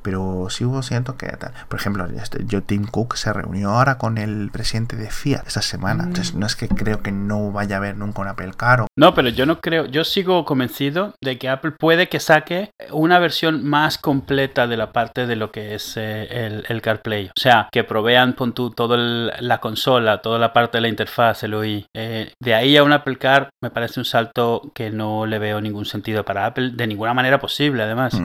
Pero 0.04 0.48
sí 0.50 0.64
hubo 0.64 0.82
siento 0.82 1.16
que 1.16 1.26
tal. 1.28 1.52
Por 1.68 1.80
ejemplo, 1.80 2.06
este, 2.06 2.44
yo 2.46 2.62
Tim 2.62 2.86
Cook 2.86 3.16
se 3.16 3.32
reunió 3.32 3.70
ahora 3.70 3.96
con 3.98 4.18
el 4.18 4.50
presidente 4.52 4.96
de 4.96 5.10
Fiat 5.10 5.46
esta 5.46 5.62
semana. 5.62 6.04
Mm. 6.04 6.06
Entonces 6.08 6.34
no 6.34 6.46
es 6.46 6.54
que 6.54 6.68
creo 6.68 7.02
que 7.02 7.10
no 7.10 7.50
vaya 7.50 7.76
a 7.76 7.78
haber 7.78 7.96
nunca 7.96 8.20
un 8.20 8.28
Apple 8.28 8.52
Car 8.56 8.82
o 8.82 8.86
No, 8.96 9.14
pero 9.14 9.30
yo 9.30 9.46
no 9.46 9.60
creo, 9.60 9.86
yo 9.86 10.04
sigo 10.04 10.44
convencido 10.44 11.14
de 11.22 11.38
que 11.38 11.48
Apple 11.48 11.72
puede 11.72 12.08
que 12.08 12.20
saque 12.20 12.70
una 12.92 13.18
versión 13.18 13.64
más 13.64 13.98
completa 13.98 14.66
de 14.66 14.76
la 14.76 14.92
parte 14.92 15.26
de 15.26 15.36
lo 15.36 15.50
que 15.50 15.74
es 15.74 15.96
eh, 15.96 16.28
el, 16.30 16.64
el 16.68 16.82
CarPlay. 16.82 17.28
O 17.28 17.40
sea, 17.40 17.68
que 17.72 17.82
provean, 17.82 18.34
pon 18.34 18.52
tú, 18.52 18.70
toda 18.70 18.98
la 18.98 19.58
consola, 19.58 20.20
toda 20.20 20.38
la 20.38 20.52
parte 20.52 20.76
de 20.76 20.82
la 20.82 20.88
interfaz, 20.88 21.42
el 21.44 21.54
UI. 21.54 21.86
Eh, 21.96 22.32
de 22.40 22.54
ahí 22.54 22.76
a 22.76 22.82
un 22.82 22.92
Apple 22.92 23.16
Car 23.16 23.48
me 23.62 23.70
parece 23.70 24.00
un 24.00 24.04
salto 24.04 24.70
que 24.74 24.90
no 24.90 25.24
le 25.24 25.38
veo 25.38 25.60
ningún 25.60 25.86
sentido 25.86 26.24
para 26.24 26.46
Apple, 26.46 26.72
de 26.74 26.86
ninguna 26.86 27.14
manera 27.14 27.38
posible, 27.38 27.82
además. 27.82 28.20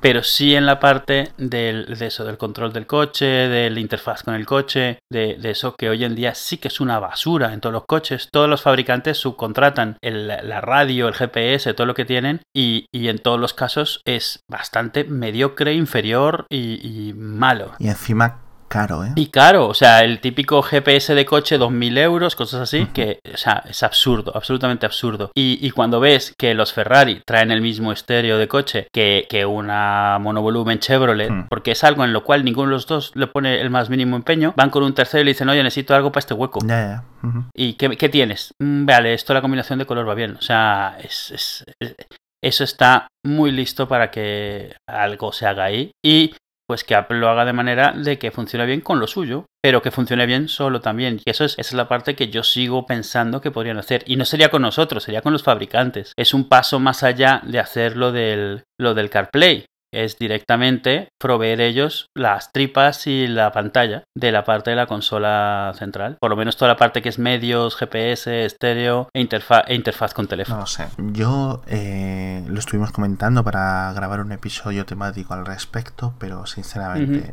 Pero 0.00 0.22
sí 0.22 0.54
en 0.54 0.66
la 0.66 0.80
parte 0.80 1.17
del, 1.36 1.98
de 1.98 2.06
eso, 2.06 2.24
del 2.24 2.38
control 2.38 2.72
del 2.72 2.86
coche, 2.86 3.26
de 3.26 3.70
la 3.70 3.80
interfaz 3.80 4.22
con 4.22 4.34
el 4.34 4.46
coche, 4.46 4.98
de, 5.10 5.38
eso 5.44 5.74
que 5.76 5.88
hoy 5.88 6.04
en 6.04 6.14
día 6.14 6.34
sí 6.34 6.58
que 6.58 6.68
es 6.68 6.80
una 6.80 6.98
basura 6.98 7.52
en 7.52 7.60
todos 7.60 7.72
los 7.72 7.86
coches. 7.86 8.28
Todos 8.30 8.48
los 8.48 8.62
fabricantes 8.62 9.18
subcontratan 9.18 9.96
la 10.02 10.60
radio, 10.60 11.08
el 11.08 11.14
GPS, 11.14 11.74
todo 11.74 11.86
lo 11.86 11.94
que 11.94 12.04
tienen 12.04 12.42
y, 12.54 12.86
en 12.92 13.18
todos 13.18 13.40
los 13.40 13.54
casos 13.54 14.02
es 14.04 14.40
bastante 14.50 15.04
mediocre, 15.04 15.72
inferior 15.72 16.46
y 16.50 17.12
malo. 17.16 17.72
Y 17.78 17.88
encima 17.88 18.47
caro, 18.68 19.04
¿eh? 19.04 19.12
Y 19.16 19.26
caro, 19.28 19.66
o 19.66 19.74
sea, 19.74 20.04
el 20.04 20.20
típico 20.20 20.62
GPS 20.62 21.14
de 21.14 21.24
coche, 21.26 21.58
2.000 21.58 21.98
euros, 21.98 22.36
cosas 22.36 22.60
así, 22.60 22.86
que, 22.86 23.18
o 23.32 23.36
sea, 23.36 23.62
es 23.68 23.82
absurdo, 23.82 24.32
absolutamente 24.34 24.86
absurdo. 24.86 25.30
Y, 25.34 25.58
y 25.60 25.70
cuando 25.70 26.00
ves 26.00 26.34
que 26.38 26.54
los 26.54 26.72
Ferrari 26.72 27.22
traen 27.26 27.50
el 27.50 27.60
mismo 27.60 27.92
estéreo 27.92 28.38
de 28.38 28.46
coche 28.48 28.86
que, 28.92 29.26
que 29.28 29.44
una 29.46 30.18
monovolumen 30.20 30.78
Chevrolet, 30.78 31.30
Hmm. 31.30 31.46
porque 31.48 31.72
es 31.72 31.82
algo 31.84 32.04
en 32.04 32.12
lo 32.12 32.22
cual 32.24 32.44
ninguno 32.44 32.68
de 32.68 32.72
los 32.74 32.86
dos 32.86 33.12
le 33.14 33.26
pone 33.26 33.60
el 33.60 33.70
más 33.70 33.90
mínimo 33.90 34.16
empeño, 34.16 34.54
van 34.56 34.70
con 34.70 34.82
un 34.82 34.94
tercero 34.94 35.22
y 35.22 35.24
le 35.24 35.30
dicen, 35.32 35.48
oye, 35.48 35.62
necesito 35.62 35.94
algo 35.94 36.12
para 36.12 36.20
este 36.20 36.34
hueco. 36.34 36.60
Ya. 36.66 37.04
Ujú. 37.22 37.44
¿Y 37.54 37.72
qué, 37.74 37.96
qué 37.96 38.08
tienes? 38.08 38.52
Mm, 38.62 38.84
Vale, 38.86 39.14
esto 39.14 39.34
la 39.34 39.40
combinación 39.40 39.78
de 39.78 39.86
color 39.86 40.08
va 40.08 40.14
bien. 40.14 40.36
O 40.36 40.42
sea, 40.42 40.96
es, 41.02 41.30
es- 41.30 41.64
es- 41.80 41.96
eso 42.42 42.62
está 42.62 43.08
muy 43.26 43.50
listo 43.50 43.88
para 43.88 44.10
que 44.12 44.74
algo 44.88 45.32
se 45.32 45.46
haga 45.46 45.64
ahí. 45.64 45.90
Y 46.04 46.34
pues 46.68 46.84
que 46.84 46.94
Apple 46.94 47.18
lo 47.18 47.30
haga 47.30 47.46
de 47.46 47.54
manera 47.54 47.92
de 47.92 48.18
que 48.18 48.30
funcione 48.30 48.66
bien 48.66 48.82
con 48.82 49.00
lo 49.00 49.06
suyo, 49.06 49.46
pero 49.62 49.80
que 49.80 49.90
funcione 49.90 50.26
bien 50.26 50.48
solo 50.48 50.82
también. 50.82 51.18
Y 51.24 51.30
eso 51.30 51.44
es, 51.44 51.52
esa 51.52 51.70
es 51.70 51.72
la 51.72 51.88
parte 51.88 52.14
que 52.14 52.28
yo 52.28 52.42
sigo 52.42 52.84
pensando 52.84 53.40
que 53.40 53.50
podrían 53.50 53.78
hacer. 53.78 54.04
Y 54.06 54.16
no 54.16 54.26
sería 54.26 54.50
con 54.50 54.60
nosotros, 54.60 55.02
sería 55.02 55.22
con 55.22 55.32
los 55.32 55.42
fabricantes. 55.42 56.12
Es 56.14 56.34
un 56.34 56.46
paso 56.46 56.78
más 56.78 57.02
allá 57.02 57.40
de 57.46 57.58
hacer 57.58 57.96
lo 57.96 58.12
del, 58.12 58.64
lo 58.78 58.92
del 58.92 59.08
CarPlay. 59.08 59.64
Es 59.92 60.18
directamente 60.18 61.08
proveer 61.18 61.60
ellos 61.60 62.06
las 62.16 62.52
tripas 62.52 63.06
y 63.06 63.26
la 63.26 63.52
pantalla 63.52 64.04
de 64.16 64.32
la 64.32 64.44
parte 64.44 64.70
de 64.70 64.76
la 64.76 64.86
consola 64.86 65.72
central. 65.76 66.16
Por 66.20 66.30
lo 66.30 66.36
menos 66.36 66.56
toda 66.56 66.70
la 66.72 66.76
parte 66.76 67.00
que 67.02 67.08
es 67.08 67.18
medios, 67.18 67.76
GPS, 67.76 68.44
estéreo 68.44 69.08
e, 69.14 69.20
interfa- 69.22 69.64
e 69.66 69.74
interfaz 69.74 70.12
con 70.14 70.24
No 70.24 70.28
teléfono. 70.28 70.60
lo 70.60 70.66
sé. 70.66 70.88
Yo 70.98 71.62
eh, 71.68 72.44
lo 72.48 72.58
estuvimos 72.58 72.92
comentando 72.92 73.42
para 73.44 73.92
grabar 73.94 74.20
un 74.20 74.32
episodio 74.32 74.84
temático 74.84 75.32
al 75.34 75.46
respecto, 75.46 76.14
pero 76.18 76.44
sinceramente 76.46 77.32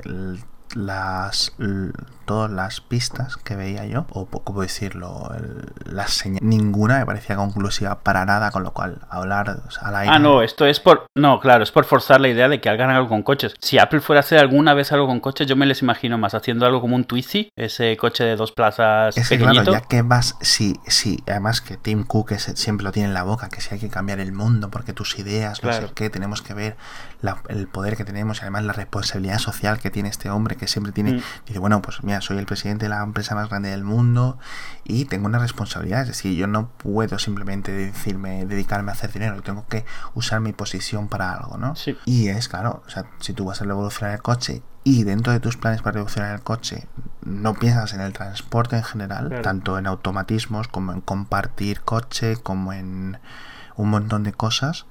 las 0.76 1.54
todas 2.26 2.50
las 2.52 2.82
pistas 2.82 3.38
que 3.38 3.56
veía 3.56 3.86
yo, 3.86 4.08
o 4.10 4.26
po- 4.26 4.44
cómo 4.44 4.62
decirlo, 4.62 5.30
las 5.86 6.12
señales, 6.12 6.42
ninguna 6.42 6.98
me 6.98 7.06
parecía 7.06 7.36
conclusiva 7.36 8.00
para 8.00 8.26
nada, 8.26 8.50
con 8.50 8.64
lo 8.64 8.74
cual 8.74 9.00
hablar 9.12 9.62
o 9.68 9.70
sea, 9.72 9.90
al 9.90 9.96
aire. 9.98 10.12
Ah, 10.16 10.18
no, 10.20 10.42
esto 10.42 10.66
es 10.66 10.80
por. 10.80 11.06
No, 11.16 11.40
claro, 11.40 11.64
es 11.64 11.72
por 11.72 11.86
forzar 11.86 12.20
la 12.22 12.28
idea 12.28 12.50
de 12.50 12.60
que 12.60 12.70
hagan 12.70 12.90
algo 12.90 13.08
con 13.10 13.22
coches. 13.22 13.54
Si 13.62 13.78
Apple 13.78 14.00
fuera 14.02 14.20
a 14.20 14.24
hacer 14.24 14.40
alguna 14.40 14.74
vez 14.74 14.92
algo 14.92 15.06
con 15.06 15.20
coches, 15.20 15.46
yo 15.48 15.56
me 15.56 15.68
les 15.68 15.82
imagino 15.84 16.18
más 16.18 16.34
haciendo 16.34 16.66
algo 16.66 16.82
como 16.82 16.96
un 16.96 17.06
Twizy, 17.06 17.52
ese 17.56 17.96
coche 17.98 18.24
de 18.24 18.36
dos 18.36 18.52
plazas 18.52 19.16
Es 19.18 19.30
que 19.30 19.38
pequeñito. 19.38 19.64
claro, 19.66 19.80
ya 19.84 19.88
que 19.88 20.02
vas, 20.02 20.36
sí, 20.42 20.80
sí, 20.88 21.24
además 21.28 21.62
que 21.62 21.78
Tim 21.78 22.04
Cook 22.06 22.32
es- 22.32 22.52
siempre 22.56 22.84
lo 22.86 22.92
tiene 22.92 23.10
en 23.10 23.14
la 23.14 23.24
boca, 23.24 23.50
que 23.50 23.62
si 23.62 23.76
hay 23.76 23.80
que 23.80 23.90
cambiar 23.90 24.20
el 24.20 24.34
mundo 24.34 24.70
porque 24.72 24.94
tus 24.94 25.18
ideas, 25.20 25.62
no 25.64 25.70
Claro. 25.70 25.88
sé 25.90 25.94
qué, 25.94 26.10
tenemos 26.10 26.42
que 26.42 26.56
ver 26.56 26.76
la- 27.22 27.38
el 27.50 27.68
poder 27.68 27.96
que 27.98 28.04
tenemos 28.06 28.40
y 28.40 28.42
además 28.42 28.64
la 28.64 28.74
responsabilidad 28.74 29.38
social 29.38 29.80
que 29.80 29.92
tiene 29.92 30.10
este 30.10 30.30
hombre 30.32 30.56
que 30.56 30.65
siempre 30.68 30.92
tiene, 30.92 31.14
Mm. 31.14 31.22
dice, 31.48 31.60
bueno, 31.60 31.82
pues 31.82 32.04
mira, 32.04 32.22
soy 32.22 32.38
el 32.38 32.46
presidente 32.46 32.86
de 32.86 32.90
la 32.90 33.02
empresa 33.04 33.36
más 33.36 33.50
grande 33.50 33.70
del 33.70 33.84
mundo 33.84 34.38
y 34.84 35.06
tengo 35.06 35.26
una 35.28 35.40
responsabilidad, 35.40 36.02
es 36.02 36.08
decir, 36.10 36.36
yo 36.38 36.48
no 36.48 36.70
puedo 36.78 37.20
simplemente 37.20 37.72
decirme, 37.72 38.46
dedicarme 38.46 38.92
a 38.92 38.94
hacer 38.94 39.12
dinero, 39.12 39.42
tengo 39.42 39.66
que 39.68 39.86
usar 40.14 40.40
mi 40.42 40.54
posición 40.54 41.08
para 41.08 41.34
algo, 41.34 41.58
¿no? 41.58 41.76
Sí. 41.76 41.98
Y 42.06 42.28
es 42.30 42.48
claro, 42.50 42.84
o 42.86 42.90
sea, 42.90 43.06
si 43.20 43.34
tú 43.34 43.46
vas 43.46 43.62
a 43.62 43.66
revolucionar 43.66 44.14
el 44.16 44.22
coche 44.22 44.62
y 44.84 45.04
dentro 45.04 45.34
de 45.34 45.40
tus 45.40 45.58
planes 45.58 45.82
para 45.82 45.94
revolucionar 45.96 46.36
el 46.36 46.42
coche 46.42 46.88
no 47.24 47.56
piensas 47.56 47.94
en 47.94 48.02
el 48.02 48.14
transporte 48.14 48.76
en 48.78 48.84
general, 48.84 49.28
Claro. 49.30 49.42
tanto 49.42 49.80
en 49.80 49.88
automatismos 49.88 50.68
como 50.68 50.92
en 50.94 51.02
compartir 51.02 51.82
coche, 51.82 52.38
como 52.38 52.72
en 52.72 53.18
un 53.78 53.90
montón 53.90 54.22
de 54.24 54.32
cosas, 54.32 54.86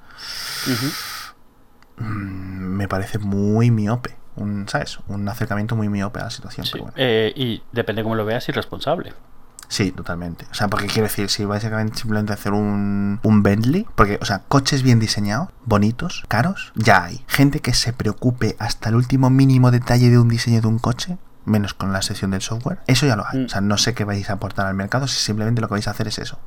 mm, 1.98 2.04
me 2.04 2.88
parece 2.88 3.18
muy 3.18 3.70
miope. 3.70 4.16
Un, 4.36 4.68
¿Sabes? 4.68 4.98
Un 5.08 5.28
acercamiento 5.28 5.76
muy 5.76 5.88
miope 5.88 6.20
a 6.20 6.24
la 6.24 6.30
situación. 6.30 6.66
Sí, 6.66 6.72
pero 6.72 6.84
bueno. 6.84 6.94
eh, 6.98 7.32
y 7.36 7.62
depende 7.72 8.02
cómo 8.02 8.14
lo 8.14 8.24
veas, 8.24 8.48
irresponsable. 8.48 9.12
Sí, 9.68 9.92
totalmente. 9.92 10.46
O 10.50 10.54
sea, 10.54 10.68
porque 10.68 10.86
quiero 10.86 11.04
decir, 11.04 11.30
si 11.30 11.44
básicamente 11.44 11.98
simplemente 11.98 12.32
hacer 12.32 12.52
un, 12.52 13.18
un 13.22 13.42
Bentley, 13.42 13.86
porque, 13.94 14.18
o 14.20 14.24
sea, 14.24 14.40
coches 14.46 14.82
bien 14.82 15.00
diseñados, 15.00 15.48
bonitos, 15.64 16.24
caros, 16.28 16.72
ya 16.74 17.04
hay. 17.04 17.24
Gente 17.28 17.60
que 17.60 17.72
se 17.74 17.92
preocupe 17.92 18.56
hasta 18.58 18.90
el 18.90 18.94
último 18.96 19.30
mínimo 19.30 19.70
detalle 19.70 20.10
de 20.10 20.18
un 20.18 20.28
diseño 20.28 20.60
de 20.60 20.66
un 20.68 20.78
coche, 20.78 21.16
menos 21.44 21.74
con 21.74 21.92
la 21.92 22.02
sección 22.02 22.30
del 22.30 22.40
software. 22.42 22.78
Eso 22.86 23.06
ya 23.06 23.16
lo 23.16 23.24
hay. 23.26 23.40
Mm. 23.40 23.44
O 23.46 23.48
sea, 23.48 23.60
no 23.60 23.76
sé 23.78 23.94
qué 23.94 24.04
vais 24.04 24.28
a 24.30 24.34
aportar 24.34 24.66
al 24.66 24.74
mercado 24.74 25.06
si 25.06 25.16
simplemente 25.16 25.60
lo 25.60 25.68
que 25.68 25.74
vais 25.74 25.88
a 25.88 25.90
hacer 25.90 26.08
es 26.08 26.18
eso. 26.18 26.38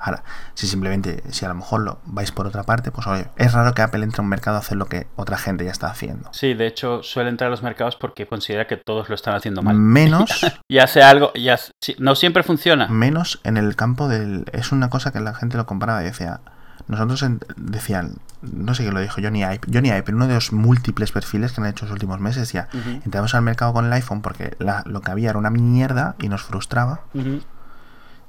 Ahora, 0.00 0.24
si 0.54 0.66
simplemente, 0.66 1.22
si 1.30 1.44
a 1.44 1.48
lo 1.48 1.54
mejor 1.54 1.80
lo 1.82 2.00
vais 2.04 2.32
por 2.32 2.46
otra 2.46 2.62
parte, 2.62 2.90
pues 2.90 3.06
oye, 3.06 3.28
es 3.36 3.52
raro 3.52 3.74
que 3.74 3.82
Apple 3.82 4.04
entre 4.04 4.20
a 4.20 4.22
un 4.22 4.28
mercado 4.28 4.56
a 4.56 4.60
hacer 4.60 4.76
lo 4.76 4.86
que 4.86 5.06
otra 5.16 5.36
gente 5.38 5.64
ya 5.64 5.70
está 5.70 5.88
haciendo. 5.88 6.28
Sí, 6.32 6.54
de 6.54 6.66
hecho 6.66 7.02
suele 7.02 7.28
entrar 7.30 7.48
a 7.48 7.50
los 7.50 7.62
mercados 7.62 7.96
porque 7.96 8.26
considera 8.26 8.66
que 8.66 8.76
todos 8.76 9.08
lo 9.08 9.14
están 9.14 9.34
haciendo 9.34 9.62
mal. 9.62 9.76
Menos, 9.76 10.44
Y 10.68 10.78
hace 10.78 11.02
algo, 11.02 11.32
y 11.34 11.48
hace- 11.48 11.72
sí, 11.80 11.94
no 11.98 12.14
siempre 12.14 12.42
funciona. 12.42 12.88
menos 12.88 13.40
en 13.44 13.56
el 13.56 13.76
campo 13.76 14.08
del... 14.08 14.44
Es 14.52 14.72
una 14.72 14.90
cosa 14.90 15.12
que 15.12 15.20
la 15.20 15.34
gente 15.34 15.56
lo 15.56 15.66
comparaba 15.66 16.02
y 16.02 16.06
decía... 16.06 16.40
Nosotros 16.88 17.22
en- 17.22 17.40
decían, 17.56 18.14
no 18.42 18.74
sé 18.74 18.84
qué 18.84 18.92
lo 18.92 19.00
dijo 19.00 19.20
Johnny 19.20 19.40
Ive, 19.40 19.60
Johnny 19.72 19.88
Ive, 19.88 20.02
pero 20.04 20.16
uno 20.16 20.26
de 20.28 20.34
los 20.34 20.52
múltiples 20.52 21.10
perfiles 21.12 21.52
que 21.52 21.60
han 21.60 21.66
hecho 21.66 21.84
los 21.86 21.92
últimos 21.92 22.20
meses 22.20 22.42
decía, 22.42 22.68
Ujú, 22.72 23.00
entramos 23.04 23.34
al 23.34 23.42
mercado 23.42 23.72
con 23.72 23.86
el 23.86 23.92
iPhone 23.92 24.22
porque 24.22 24.56
la- 24.60 24.82
lo 24.86 25.00
que 25.00 25.10
había 25.10 25.30
era 25.30 25.38
una 25.38 25.50
mierda 25.50 26.14
y 26.20 26.28
nos 26.28 26.42
frustraba. 26.42 27.00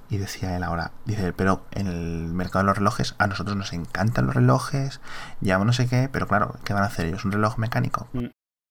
Y 0.10 0.18
decía 0.18 0.56
él 0.56 0.64
ahora, 0.64 0.92
dice, 1.06 1.34
pero 1.34 1.66
en 1.72 1.88
el 1.88 2.34
mercado 2.34 2.60
de 2.64 2.68
los 2.68 2.78
relojes, 2.78 3.14
a 3.18 3.28
nosotros 3.28 3.58
nos 3.58 3.74
encantan 3.74 4.26
los 4.26 4.36
relojes, 4.36 5.02
ya 5.42 5.58
no 5.58 5.74
sé 5.74 5.88
qué, 5.88 6.08
pero 6.12 6.28
claro, 6.28 6.56
¿qué 6.64 6.74
van 6.74 6.84
a 6.84 6.86
hacer 6.88 7.08
ellos? 7.08 7.26
¿Un 7.26 7.34
reloj 7.34 7.58
mecánico? 7.58 8.08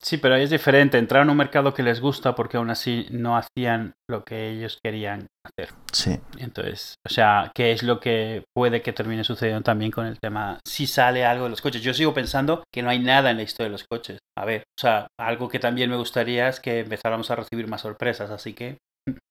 Sí, 0.02 0.18
pero 0.18 0.34
ahí 0.34 0.42
es 0.42 0.50
diferente. 0.50 0.98
Entraron 0.98 1.28
a 1.28 1.32
un 1.32 1.38
mercado 1.38 1.74
que 1.74 1.82
les 1.82 2.00
gusta 2.00 2.34
porque 2.34 2.56
aún 2.58 2.70
así 2.70 3.06
no 3.10 3.36
hacían 3.36 3.94
lo 4.08 4.24
que 4.24 4.50
ellos 4.50 4.78
querían 4.84 5.26
hacer. 5.44 5.74
Sí, 5.92 6.20
Entonces, 6.38 6.96
o 7.06 7.12
sea, 7.12 7.50
¿qué 7.54 7.72
es 7.72 7.82
lo 7.82 7.98
que 7.98 8.44
puede 8.54 8.82
que 8.82 8.92
termine 8.92 9.24
sucediendo 9.24 9.62
también 9.62 9.90
con 9.90 10.06
el 10.06 10.18
tema? 10.20 10.60
Si 10.66 10.86
sale 10.86 11.24
algo 11.24 11.44
de 11.44 11.50
los 11.50 11.62
coches. 11.62 11.82
Yo 11.82 11.94
sigo 11.94 12.14
pensando 12.14 12.62
que 12.72 12.82
no 12.82 12.90
hay 12.90 12.98
nada 12.98 13.30
en 13.30 13.38
la 13.38 13.42
historia 13.42 13.66
de 13.66 13.72
los 13.72 13.84
coches. 13.90 14.18
A 14.38 14.44
ver, 14.44 14.62
o 14.78 14.80
sea, 14.80 15.08
algo 15.18 15.48
que 15.48 15.58
también 15.58 15.90
me 15.90 15.96
gustaría 15.96 16.48
es 16.48 16.60
que 16.60 16.80
empezáramos 16.80 17.30
a 17.30 17.36
recibir 17.36 17.66
más 17.68 17.80
sorpresas. 17.80 18.30
Así 18.30 18.52
que 18.52 18.78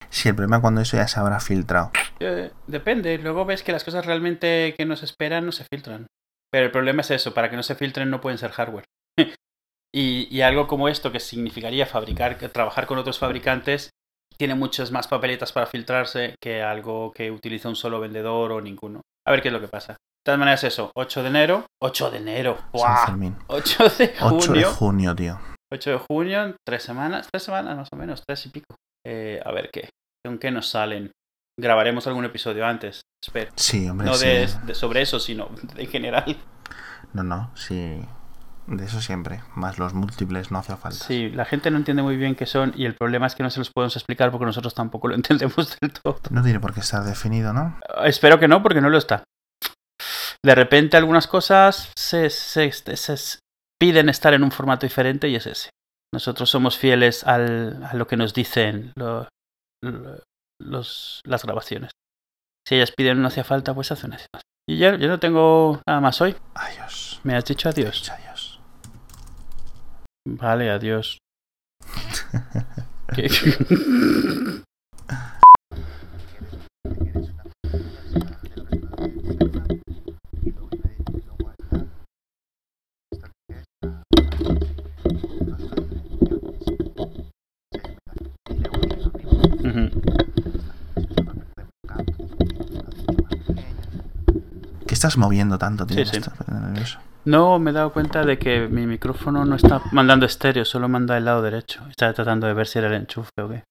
sí, 0.09 0.29
el 0.29 0.35
problema 0.35 0.57
es 0.57 0.61
cuando 0.61 0.81
eso 0.81 0.97
ya 0.97 1.07
se 1.07 1.19
habrá 1.19 1.39
filtrado. 1.39 1.91
eh, 2.19 2.51
depende. 2.67 3.17
Luego 3.19 3.45
ves 3.45 3.61
que 3.63 3.71
las 3.71 3.83
cosas 3.83 4.05
realmente 4.05 4.73
que 4.77 4.85
nos 4.85 5.03
esperan 5.03 5.45
no 5.45 5.51
se 5.51 5.65
filtran. 5.71 6.07
Pero 6.51 6.65
el 6.65 6.71
problema 6.71 7.01
es 7.01 7.11
eso, 7.11 7.33
para 7.33 7.49
que 7.49 7.55
no 7.55 7.63
se 7.63 7.75
filtren 7.75 8.09
no 8.09 8.21
pueden 8.21 8.37
ser 8.37 8.51
hardware. 8.51 8.85
Y, 9.95 10.27
y 10.35 10.41
algo 10.41 10.67
como 10.67 10.89
esto, 10.89 11.11
que 11.11 11.19
significaría 11.19 11.85
fabricar, 11.85 12.37
trabajar 12.49 12.85
con 12.85 12.97
otros 12.97 13.17
fabricantes, 13.19 13.89
tiene 14.37 14.55
muchas 14.55 14.91
más 14.91 15.07
papeletas 15.07 15.53
para 15.53 15.65
filtrarse 15.67 16.35
que 16.41 16.61
algo 16.61 17.11
que 17.13 17.31
utiliza 17.31 17.69
un 17.69 17.75
solo 17.77 17.99
vendedor 18.01 18.51
o 18.51 18.59
ninguno. 18.61 19.01
A 19.25 19.31
ver 19.31 19.41
qué 19.41 19.47
es 19.47 19.53
lo 19.53 19.61
que 19.61 19.67
pasa. 19.69 19.93
De 19.93 19.97
todas 20.31 20.39
maneras, 20.39 20.63
eso, 20.65 20.91
8 20.95 21.21
de 21.23 21.29
enero. 21.29 21.65
8 21.81 22.11
de 22.11 22.17
enero. 22.17 22.57
Fermín. 23.05 23.37
8 23.47 23.83
de 23.97 24.13
8 24.21 24.53
de 24.53 24.63
junio. 24.63 24.71
junio, 24.73 25.15
tío. 25.15 25.39
8 25.73 25.89
de 25.91 25.97
junio, 26.09 26.43
en 26.43 26.55
tres 26.67 26.83
semanas, 26.83 27.27
tres 27.31 27.43
semanas 27.43 27.77
más 27.77 27.87
o 27.91 27.95
menos, 27.95 28.21
tres 28.27 28.45
y 28.45 28.49
pico. 28.49 28.75
Eh, 29.05 29.39
a 29.45 29.51
ver 29.51 29.69
qué, 29.71 29.89
con 30.25 30.37
qué 30.37 30.51
nos 30.51 30.67
salen. 30.67 31.11
Grabaremos 31.59 32.05
algún 32.07 32.25
episodio 32.25 32.65
antes, 32.65 33.01
espero. 33.23 33.51
Sí, 33.55 33.87
hombre, 33.87 34.07
No 34.07 34.13
sí. 34.15 34.25
de, 34.27 34.47
de- 34.65 34.75
sobre 34.75 35.01
eso, 35.01 35.19
sino 35.19 35.49
en 35.77 35.87
general. 35.87 36.37
No, 37.13 37.23
no, 37.23 37.51
sí. 37.55 38.01
De 38.67 38.85
eso 38.85 38.99
siempre. 39.01 39.41
Más 39.55 39.77
los 39.77 39.93
múltiples 39.93 40.49
no 40.51 40.57
hace 40.59 40.75
falta. 40.75 40.97
Sí, 41.05 41.29
la 41.29 41.45
gente 41.45 41.69
no 41.71 41.77
entiende 41.77 42.01
muy 42.03 42.17
bien 42.17 42.35
qué 42.35 42.45
son 42.45 42.73
y 42.75 42.85
el 42.85 42.95
problema 42.95 43.27
es 43.27 43.35
que 43.35 43.43
no 43.43 43.49
se 43.49 43.59
los 43.59 43.69
podemos 43.71 43.95
explicar 43.95 44.31
porque 44.31 44.45
nosotros 44.45 44.73
tampoco 44.73 45.07
lo 45.07 45.15
entendemos 45.15 45.77
del 45.79 45.91
todo. 45.93 46.19
No 46.31 46.41
tiene 46.43 46.59
por 46.59 46.73
qué 46.73 46.79
estar 46.79 47.03
definido, 47.03 47.53
¿no? 47.53 47.79
Espero 48.03 48.39
que 48.39 48.47
no, 48.47 48.61
porque 48.63 48.81
no 48.81 48.89
lo 48.89 48.97
está. 48.97 49.23
De 50.43 50.55
repente 50.55 50.97
algunas 50.97 51.27
cosas 51.27 51.91
se, 51.97 52.29
se- 52.29 52.71
se 52.71 53.39
piden 53.81 54.09
estar 54.09 54.33
en 54.33 54.43
un 54.43 54.51
formato 54.51 54.85
diferente 54.85 55.27
y 55.29 55.35
es 55.35 55.47
ese. 55.47 55.69
Nosotros 56.13 56.49
somos 56.49 56.77
fieles 56.77 57.23
al- 57.25 57.83
a 57.83 57.93
lo 57.95 58.07
que 58.07 58.17
nos 58.17 58.33
dicen 58.33 58.93
lo- 58.95 59.27
lo- 59.83 60.21
los, 60.61 61.21
las 61.25 61.43
grabaciones. 61.43 61.91
Si 62.67 62.75
ellas 62.75 62.91
piden 62.95 63.21
no 63.21 63.27
hacía 63.27 63.43
falta, 63.43 63.73
pues 63.73 63.91
hacen 63.91 64.13
así. 64.13 64.25
Y 64.67 64.77
ya, 64.79 64.95
yo 64.95 65.07
no 65.07 65.19
tengo 65.19 65.81
nada 65.87 66.01
más 66.01 66.19
hoy. 66.21 66.35
Adiós. 66.55 67.19
Me 67.23 67.35
has 67.35 67.45
dicho 67.45 67.69
adiós. 67.69 68.09
Adiós. 68.09 68.34
Vale, 70.27 70.71
adiós. 70.71 71.19
¿Qué? 73.15 73.29
¿Qué 94.87 94.93
estás 94.93 95.17
moviendo 95.17 95.59
tanto, 95.59 95.85
tío? 95.85 95.97
Sí, 95.97 96.05
sí. 96.05 96.17
estás 96.17 96.47
nervioso. 96.47 96.99
No, 97.25 97.57
me 97.57 97.71
he 97.71 97.73
dado 97.73 97.91
cuenta 97.91 98.23
de 98.23 98.37
que 98.37 98.67
mi 98.67 98.85
micrófono 98.85 99.45
no 99.45 99.55
está 99.55 99.81
mandando 99.91 100.27
estéreo, 100.27 100.63
solo 100.63 100.87
manda 100.87 101.17
el 101.17 101.25
lado 101.25 101.41
derecho. 101.41 101.81
Estaba 101.89 102.13
tratando 102.13 102.45
de 102.45 102.53
ver 102.53 102.67
si 102.67 102.77
era 102.77 102.87
el 102.87 102.93
enchufe 102.93 103.31
o 103.41 103.49
qué. 103.49 103.63